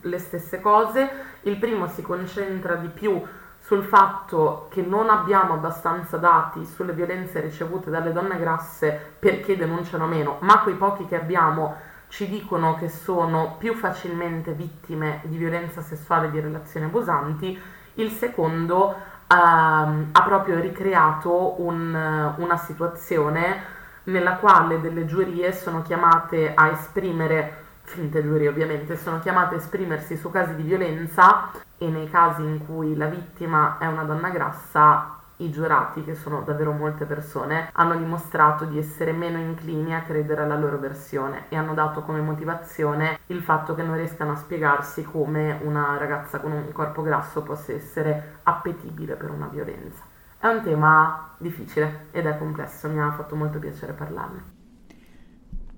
le 0.00 0.18
stesse 0.18 0.60
cose, 0.60 1.10
il 1.42 1.58
primo 1.58 1.86
si 1.88 2.02
concentra 2.02 2.76
di 2.76 2.88
più 2.88 3.22
sul 3.70 3.84
fatto 3.84 4.66
che 4.68 4.82
non 4.82 5.10
abbiamo 5.10 5.54
abbastanza 5.54 6.16
dati 6.16 6.66
sulle 6.66 6.92
violenze 6.92 7.38
ricevute 7.38 7.88
dalle 7.88 8.10
donne 8.10 8.36
grasse 8.36 9.14
perché 9.16 9.56
denunciano 9.56 10.08
meno, 10.08 10.38
ma 10.40 10.58
quei 10.58 10.74
pochi 10.74 11.06
che 11.06 11.14
abbiamo 11.14 11.76
ci 12.08 12.28
dicono 12.28 12.74
che 12.74 12.88
sono 12.88 13.54
più 13.58 13.74
facilmente 13.74 14.54
vittime 14.54 15.20
di 15.22 15.36
violenza 15.36 15.82
sessuale 15.82 16.26
e 16.26 16.30
di 16.32 16.40
relazioni 16.40 16.86
abusanti, 16.86 17.56
il 17.94 18.10
secondo 18.10 18.92
ehm, 19.28 20.08
ha 20.10 20.22
proprio 20.24 20.58
ricreato 20.58 21.62
un, 21.62 22.34
una 22.38 22.56
situazione 22.56 23.62
nella 24.04 24.34
quale 24.38 24.80
delle 24.80 25.06
giurie 25.06 25.52
sono 25.52 25.82
chiamate 25.82 26.54
a 26.56 26.70
esprimere, 26.70 27.66
finte 27.90 28.22
giurie 28.22 28.48
ovviamente, 28.48 28.96
sono 28.96 29.18
chiamate 29.18 29.56
a 29.56 29.58
esprimersi 29.58 30.16
su 30.16 30.30
casi 30.30 30.54
di 30.54 30.62
violenza 30.62 31.50
e 31.76 31.88
nei 31.88 32.08
casi 32.08 32.42
in 32.42 32.64
cui 32.64 32.96
la 32.96 33.06
vittima 33.06 33.78
è 33.78 33.86
una 33.86 34.04
donna 34.04 34.30
grassa 34.30 35.18
i 35.40 35.50
giurati, 35.50 36.04
che 36.04 36.14
sono 36.14 36.42
davvero 36.42 36.72
molte 36.72 37.06
persone, 37.06 37.70
hanno 37.72 37.96
dimostrato 37.96 38.66
di 38.66 38.78
essere 38.78 39.12
meno 39.12 39.38
inclini 39.38 39.94
a 39.94 40.02
credere 40.02 40.42
alla 40.42 40.56
loro 40.56 40.78
versione 40.78 41.46
e 41.48 41.56
hanno 41.56 41.72
dato 41.72 42.02
come 42.02 42.20
motivazione 42.20 43.20
il 43.28 43.40
fatto 43.40 43.74
che 43.74 43.82
non 43.82 43.96
riescano 43.96 44.32
a 44.32 44.36
spiegarsi 44.36 45.02
come 45.02 45.58
una 45.62 45.96
ragazza 45.96 46.40
con 46.40 46.52
un 46.52 46.70
corpo 46.72 47.00
grasso 47.02 47.42
possa 47.42 47.72
essere 47.72 48.40
appetibile 48.42 49.14
per 49.14 49.30
una 49.30 49.46
violenza. 49.46 50.02
È 50.38 50.46
un 50.46 50.62
tema 50.62 51.34
difficile 51.38 52.08
ed 52.10 52.26
è 52.26 52.36
complesso, 52.36 52.88
mi 52.88 53.00
ha 53.00 53.10
fatto 53.12 53.34
molto 53.34 53.58
piacere 53.58 53.94
parlarne. 53.94 54.59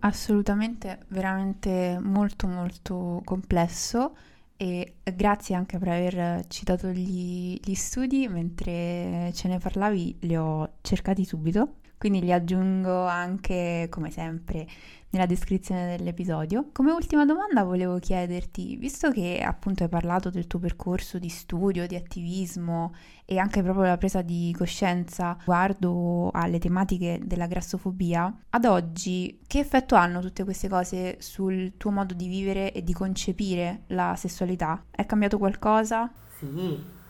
Assolutamente, 0.04 1.04
veramente 1.08 1.96
molto 2.02 2.48
molto 2.48 3.20
complesso 3.24 4.16
e 4.56 4.94
grazie 5.14 5.54
anche 5.54 5.78
per 5.78 5.88
aver 5.88 6.44
citato 6.48 6.88
gli, 6.88 7.56
gli, 7.62 7.74
studi, 7.74 8.26
mentre 8.26 9.30
ce 9.32 9.46
ne 9.46 9.58
parlavi 9.58 10.18
li 10.22 10.36
ho 10.36 10.78
cercati 10.80 11.24
subito, 11.24 11.76
quindi 11.98 12.20
li 12.20 12.32
aggiungo 12.32 13.06
anche 13.06 13.86
come 13.90 14.10
sempre 14.10 14.66
nella 15.12 15.26
descrizione 15.26 15.96
dell'episodio. 15.96 16.68
Come 16.72 16.90
ultima 16.90 17.24
domanda 17.24 17.64
volevo 17.64 17.98
chiederti, 17.98 18.76
visto 18.76 19.10
che 19.10 19.42
appunto 19.44 19.82
hai 19.82 19.88
parlato 19.88 20.30
del 20.30 20.46
tuo 20.46 20.58
percorso 20.58 21.18
di 21.18 21.28
studio, 21.28 21.86
di 21.86 21.96
attivismo 21.96 22.94
e 23.24 23.38
anche 23.38 23.62
proprio 23.62 23.84
la 23.84 23.96
presa 23.96 24.22
di 24.22 24.54
coscienza 24.56 25.36
riguardo 25.38 26.30
alle 26.32 26.58
tematiche 26.58 27.20
della 27.22 27.46
grassofobia, 27.46 28.34
ad 28.50 28.64
oggi 28.64 29.40
che 29.46 29.58
effetto 29.58 29.94
hanno 29.94 30.20
tutte 30.20 30.44
queste 30.44 30.68
cose 30.68 31.16
sul 31.20 31.74
tuo 31.76 31.90
modo 31.90 32.14
di 32.14 32.28
vivere 32.28 32.72
e 32.72 32.82
di 32.82 32.92
concepire 32.92 33.82
la 33.88 34.14
sessualità? 34.16 34.84
È 34.90 35.04
cambiato 35.04 35.38
qualcosa? 35.38 36.10
Sì, 36.38 37.00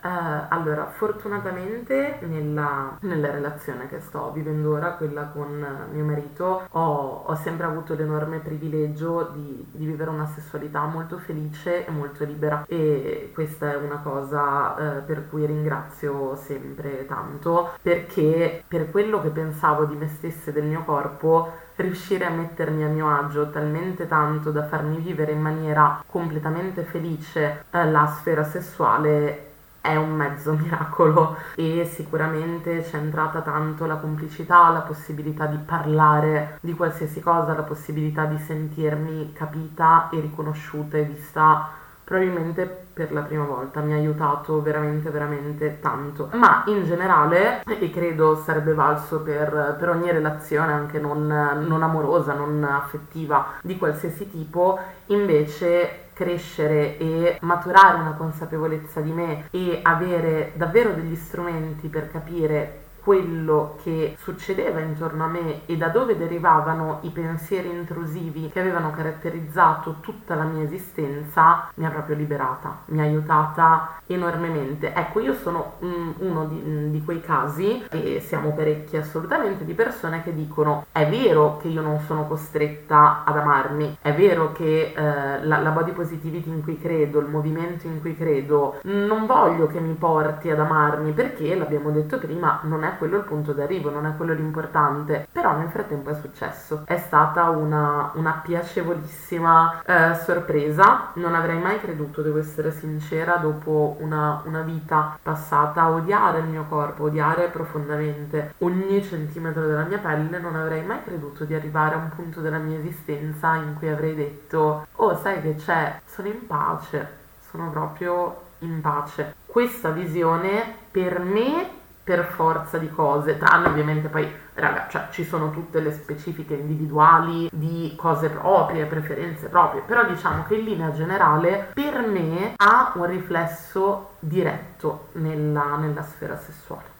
Uh, 0.00 0.46
allora, 0.48 0.86
fortunatamente 0.86 2.20
nella, 2.22 2.96
nella, 3.00 3.32
relazione 3.32 3.88
che 3.88 3.98
sto 4.00 4.30
vivendo 4.32 4.74
ora, 4.74 4.92
quella 4.92 5.24
con 5.24 5.88
mio 5.92 6.04
marito, 6.04 6.68
ho, 6.70 7.24
ho 7.26 7.34
sempre 7.34 7.66
avuto 7.66 7.94
l'enorme 7.94 8.38
privilegio 8.38 9.30
di, 9.34 9.66
di, 9.72 9.86
vivere 9.86 10.10
una 10.10 10.26
sessualità 10.26 10.84
molto 10.84 11.18
felice 11.18 11.84
e 11.84 11.90
molto 11.90 12.24
libera. 12.24 12.64
E 12.68 13.32
questa 13.34 13.72
è 13.72 13.76
una 13.76 13.98
cosa 13.98 14.98
uh, 14.98 15.04
per 15.04 15.28
cui 15.28 15.44
ringrazio 15.46 16.36
sempre 16.36 17.04
tanto 17.06 17.70
perché 17.82 18.62
per 18.66 18.90
quello 18.90 19.20
che 19.20 19.30
pensavo 19.30 19.84
di 19.84 19.96
me 19.96 20.08
stessa 20.08 20.50
e 20.50 20.52
del 20.52 20.64
mio 20.64 20.84
corpo 20.84 21.52
riuscire 21.76 22.24
a 22.24 22.30
mettermi 22.30 22.84
a 22.84 22.88
mio 22.88 23.08
agio 23.08 23.50
talmente 23.50 24.06
tanto 24.06 24.50
da 24.50 24.64
farmi 24.66 24.98
vivere 24.98 25.32
in 25.32 25.40
maniera 25.40 26.02
completamente 26.06 26.82
felice 26.82 27.64
uh, 27.70 27.90
la 27.90 28.06
sfera 28.06 28.44
sessuale 28.44 29.46
è 29.88 29.96
un 29.96 30.14
mezzo 30.14 30.52
miracolo 30.56 31.36
e 31.54 31.88
sicuramente 31.92 32.82
c'è 32.82 32.96
entrata 32.96 33.40
tanto 33.40 33.86
la 33.86 33.96
complicità, 33.96 34.68
la 34.70 34.80
possibilità 34.80 35.46
di 35.46 35.58
parlare 35.58 36.58
di 36.60 36.74
qualsiasi 36.74 37.20
cosa, 37.20 37.54
la 37.54 37.62
possibilità 37.62 38.24
di 38.24 38.38
sentirmi 38.38 39.32
capita 39.32 40.08
e 40.10 40.20
riconosciuta 40.20 40.96
e 40.96 41.02
vista 41.04 41.70
probabilmente 42.08 42.86
per 42.94 43.12
la 43.12 43.20
prima 43.20 43.44
volta. 43.44 43.80
Mi 43.80 43.92
ha 43.92 43.96
aiutato 43.96 44.62
veramente 44.62 45.10
veramente 45.10 45.78
tanto. 45.78 46.30
Ma 46.32 46.64
in 46.66 46.84
generale 46.84 47.62
e 47.64 47.90
credo 47.90 48.34
sarebbe 48.34 48.72
valso 48.72 49.20
per, 49.20 49.76
per 49.78 49.90
ogni 49.90 50.10
relazione 50.10 50.72
anche 50.72 50.98
non, 50.98 51.26
non 51.26 51.82
amorosa 51.82 52.32
non 52.32 52.64
affettiva 52.64 53.52
di 53.62 53.76
qualsiasi 53.76 54.30
tipo 54.30 54.78
invece 55.06 56.07
crescere 56.18 56.98
e 56.98 57.38
maturare 57.42 58.00
una 58.00 58.14
consapevolezza 58.14 59.00
di 59.00 59.12
me 59.12 59.46
e 59.52 59.78
avere 59.84 60.50
davvero 60.56 60.90
degli 60.90 61.14
strumenti 61.14 61.86
per 61.86 62.10
capire 62.10 62.86
quello 63.02 63.76
che 63.82 64.16
succedeva 64.18 64.80
intorno 64.80 65.24
a 65.24 65.28
me 65.28 65.66
e 65.66 65.76
da 65.76 65.88
dove 65.88 66.16
derivavano 66.16 66.98
i 67.02 67.10
pensieri 67.10 67.68
intrusivi 67.68 68.48
che 68.48 68.60
avevano 68.60 68.90
caratterizzato 68.90 69.96
tutta 70.00 70.34
la 70.34 70.44
mia 70.44 70.62
esistenza, 70.62 71.70
mi 71.74 71.86
ha 71.86 71.90
proprio 71.90 72.16
liberata, 72.16 72.78
mi 72.86 73.00
ha 73.00 73.04
aiutata 73.04 74.00
enormemente. 74.06 74.92
Ecco, 74.94 75.20
io 75.20 75.34
sono 75.34 75.74
uno 75.80 76.46
di, 76.46 76.90
di, 76.90 77.02
quei 77.04 77.20
casi, 77.20 77.84
e 77.90 78.20
siamo 78.20 78.52
parecchi 78.52 78.96
assolutamente, 78.96 79.64
di 79.64 79.74
persone 79.74 80.22
che 80.22 80.34
dicono 80.34 80.86
è 80.92 81.08
vero 81.08 81.58
che 81.58 81.68
io 81.68 81.80
non 81.80 82.00
sono 82.00 82.26
costretta 82.26 83.24
ad 83.24 83.36
amarmi, 83.36 83.98
è 84.00 84.14
vero 84.14 84.52
che 84.52 84.92
eh, 84.94 85.44
la, 85.44 85.58
la 85.58 85.70
body 85.70 85.92
positivity 85.92 86.48
in 86.48 86.62
cui 86.62 86.78
credo, 86.78 87.20
il 87.20 87.26
movimento 87.26 87.86
in 87.86 88.00
cui 88.00 88.16
credo, 88.16 88.80
non 88.82 89.26
voglio 89.26 89.66
che 89.66 89.80
mi 89.80 89.94
porti 89.94 90.50
ad 90.50 90.58
amarmi 90.58 91.12
perché, 91.12 91.54
l'abbiamo 91.54 91.90
detto 91.90 92.18
prima, 92.18 92.60
non 92.64 92.84
è 92.84 92.87
quello 92.96 93.18
il 93.18 93.24
punto 93.24 93.52
d'arrivo, 93.52 93.90
non 93.90 94.06
è 94.06 94.16
quello 94.16 94.32
l'importante. 94.32 95.26
Però 95.30 95.56
nel 95.56 95.68
frattempo 95.68 96.10
è 96.10 96.14
successo. 96.14 96.82
È 96.84 96.96
stata 96.96 97.50
una, 97.50 98.10
una 98.14 98.40
piacevolissima 98.42 99.82
eh, 99.84 100.14
sorpresa. 100.14 101.10
Non 101.14 101.34
avrei 101.34 101.58
mai 101.58 101.80
creduto, 101.80 102.22
devo 102.22 102.38
essere 102.38 102.70
sincera, 102.72 103.36
dopo 103.36 103.96
una, 104.00 104.42
una 104.44 104.62
vita 104.62 105.18
passata 105.22 105.82
a 105.82 105.90
odiare 105.90 106.40
il 106.40 106.46
mio 106.46 106.64
corpo, 106.68 107.04
odiare 107.04 107.48
profondamente 107.48 108.54
ogni 108.58 109.02
centimetro 109.02 109.66
della 109.66 109.84
mia 109.84 109.98
pelle, 109.98 110.38
non 110.38 110.56
avrei 110.56 110.84
mai 110.84 111.02
creduto 111.02 111.44
di 111.44 111.54
arrivare 111.54 111.94
a 111.94 111.98
un 111.98 112.10
punto 112.14 112.40
della 112.40 112.58
mia 112.58 112.78
esistenza 112.78 113.54
in 113.56 113.74
cui 113.78 113.88
avrei 113.88 114.14
detto, 114.14 114.86
oh 114.96 115.16
sai 115.16 115.40
che 115.42 115.54
c'è, 115.56 116.00
sono 116.06 116.28
in 116.28 116.46
pace, 116.46 117.08
sono 117.50 117.70
proprio 117.70 118.46
in 118.60 118.80
pace. 118.80 119.34
Questa 119.46 119.90
visione 119.90 120.74
per 120.90 121.20
me 121.20 121.76
per 122.08 122.24
forza 122.24 122.78
di 122.78 122.88
cose, 122.88 123.36
tranne 123.36 123.68
ovviamente 123.68 124.08
poi, 124.08 124.26
raga, 124.54 124.86
cioè 124.88 125.08
ci 125.10 125.24
sono 125.24 125.50
tutte 125.50 125.78
le 125.78 125.92
specifiche 125.92 126.54
individuali 126.54 127.50
di 127.52 127.92
cose 127.98 128.30
proprie, 128.30 128.86
preferenze 128.86 129.48
proprie, 129.48 129.82
però 129.82 130.06
diciamo 130.08 130.44
che 130.44 130.54
in 130.54 130.64
linea 130.64 130.90
generale 130.92 131.70
per 131.74 132.06
me 132.06 132.54
ha 132.56 132.92
un 132.94 133.04
riflesso 133.04 134.12
diretto 134.20 135.08
nella, 135.16 135.76
nella 135.76 136.02
sfera 136.02 136.38
sessuale. 136.38 136.96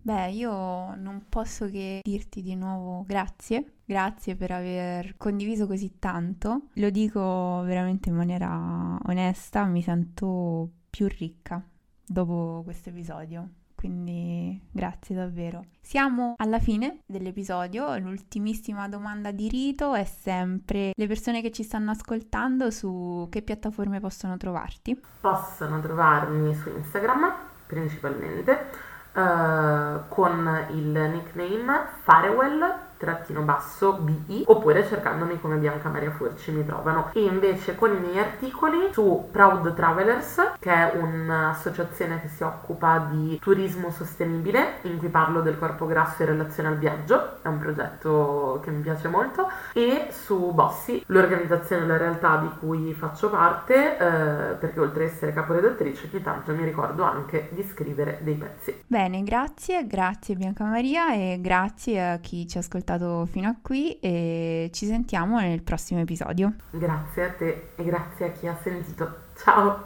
Beh, 0.00 0.30
io 0.30 0.94
non 0.94 1.26
posso 1.28 1.66
che 1.66 2.00
dirti 2.02 2.40
di 2.40 2.56
nuovo 2.56 3.04
grazie, 3.06 3.80
grazie 3.84 4.34
per 4.34 4.50
aver 4.50 5.18
condiviso 5.18 5.66
così 5.66 5.98
tanto. 5.98 6.68
Lo 6.76 6.88
dico 6.88 7.60
veramente 7.66 8.08
in 8.08 8.14
maniera 8.14 8.98
onesta, 9.04 9.66
mi 9.66 9.82
sento 9.82 10.70
più 10.88 11.06
ricca 11.06 11.62
dopo 12.06 12.62
questo 12.64 12.88
episodio 12.88 13.48
quindi 13.82 14.60
grazie 14.70 15.16
davvero. 15.16 15.64
Siamo 15.80 16.34
alla 16.36 16.60
fine 16.60 17.00
dell'episodio, 17.04 17.98
l'ultimissima 17.98 18.88
domanda 18.88 19.32
di 19.32 19.48
rito 19.48 19.94
è 19.94 20.04
sempre 20.04 20.92
le 20.94 21.06
persone 21.08 21.42
che 21.42 21.50
ci 21.50 21.64
stanno 21.64 21.90
ascoltando 21.90 22.70
su 22.70 23.26
che 23.28 23.42
piattaforme 23.42 23.98
possono 23.98 24.36
trovarti? 24.36 24.96
Possono 25.20 25.80
trovarmi 25.80 26.54
su 26.54 26.68
Instagram 26.68 27.34
principalmente 27.66 28.52
uh, 29.14 30.06
con 30.06 30.66
il 30.70 30.86
nickname 30.86 31.88
Farewell 32.04 32.91
trattino 33.02 33.42
basso 33.42 33.94
BI 33.94 34.44
oppure 34.46 34.86
cercandomi 34.86 35.40
come 35.40 35.56
Bianca 35.56 35.88
Maria 35.88 36.12
Furci 36.12 36.52
mi 36.52 36.64
trovano. 36.64 37.10
E 37.12 37.24
invece 37.24 37.74
con 37.74 37.92
i 37.92 37.98
miei 37.98 38.20
articoli 38.20 38.90
su 38.92 39.28
Proud 39.30 39.74
Travelers 39.74 40.52
che 40.60 40.72
è 40.72 40.96
un'associazione 40.96 42.20
che 42.20 42.28
si 42.28 42.44
occupa 42.44 43.08
di 43.10 43.40
turismo 43.40 43.90
sostenibile 43.90 44.74
in 44.82 44.98
cui 44.98 45.08
parlo 45.08 45.40
del 45.40 45.58
corpo 45.58 45.86
grasso 45.86 46.22
in 46.22 46.28
relazione 46.28 46.68
al 46.68 46.78
viaggio 46.78 47.42
è 47.42 47.48
un 47.48 47.58
progetto 47.58 48.60
che 48.62 48.70
mi 48.70 48.82
piace 48.82 49.08
molto 49.08 49.48
e 49.72 50.08
su 50.10 50.52
Bossi 50.52 51.02
l'organizzazione 51.06 51.82
della 51.82 51.96
realtà 51.96 52.36
di 52.36 52.50
cui 52.60 52.94
faccio 52.94 53.30
parte 53.30 53.98
eh, 53.98 54.54
perché 54.54 54.78
oltre 54.78 55.06
ad 55.06 55.10
essere 55.10 55.32
caporedattrice 55.32 56.08
ogni 56.12 56.22
tanto 56.22 56.54
mi 56.54 56.62
ricordo 56.64 57.02
anche 57.02 57.48
di 57.50 57.64
scrivere 57.64 58.18
dei 58.22 58.34
pezzi. 58.34 58.84
Bene 58.86 59.22
grazie 59.24 59.86
grazie 59.86 60.36
Bianca 60.36 60.64
Maria 60.64 61.12
e 61.12 61.38
grazie 61.40 62.12
a 62.12 62.18
chi 62.18 62.46
ci 62.46 62.58
ha 62.58 62.60
ascoltato 62.60 62.91
ascoltato 62.92 63.26
fino 63.26 63.48
a 63.48 63.56
qui 63.60 63.98
e 64.00 64.70
ci 64.72 64.86
sentiamo 64.86 65.40
nel 65.40 65.62
prossimo 65.62 66.00
episodio. 66.00 66.54
Grazie 66.70 67.24
a 67.24 67.30
te 67.30 67.68
e 67.76 67.84
grazie 67.84 68.26
a 68.26 68.32
chi 68.32 68.46
ha 68.46 68.58
sentito. 68.62 69.16
Ciao! 69.36 69.80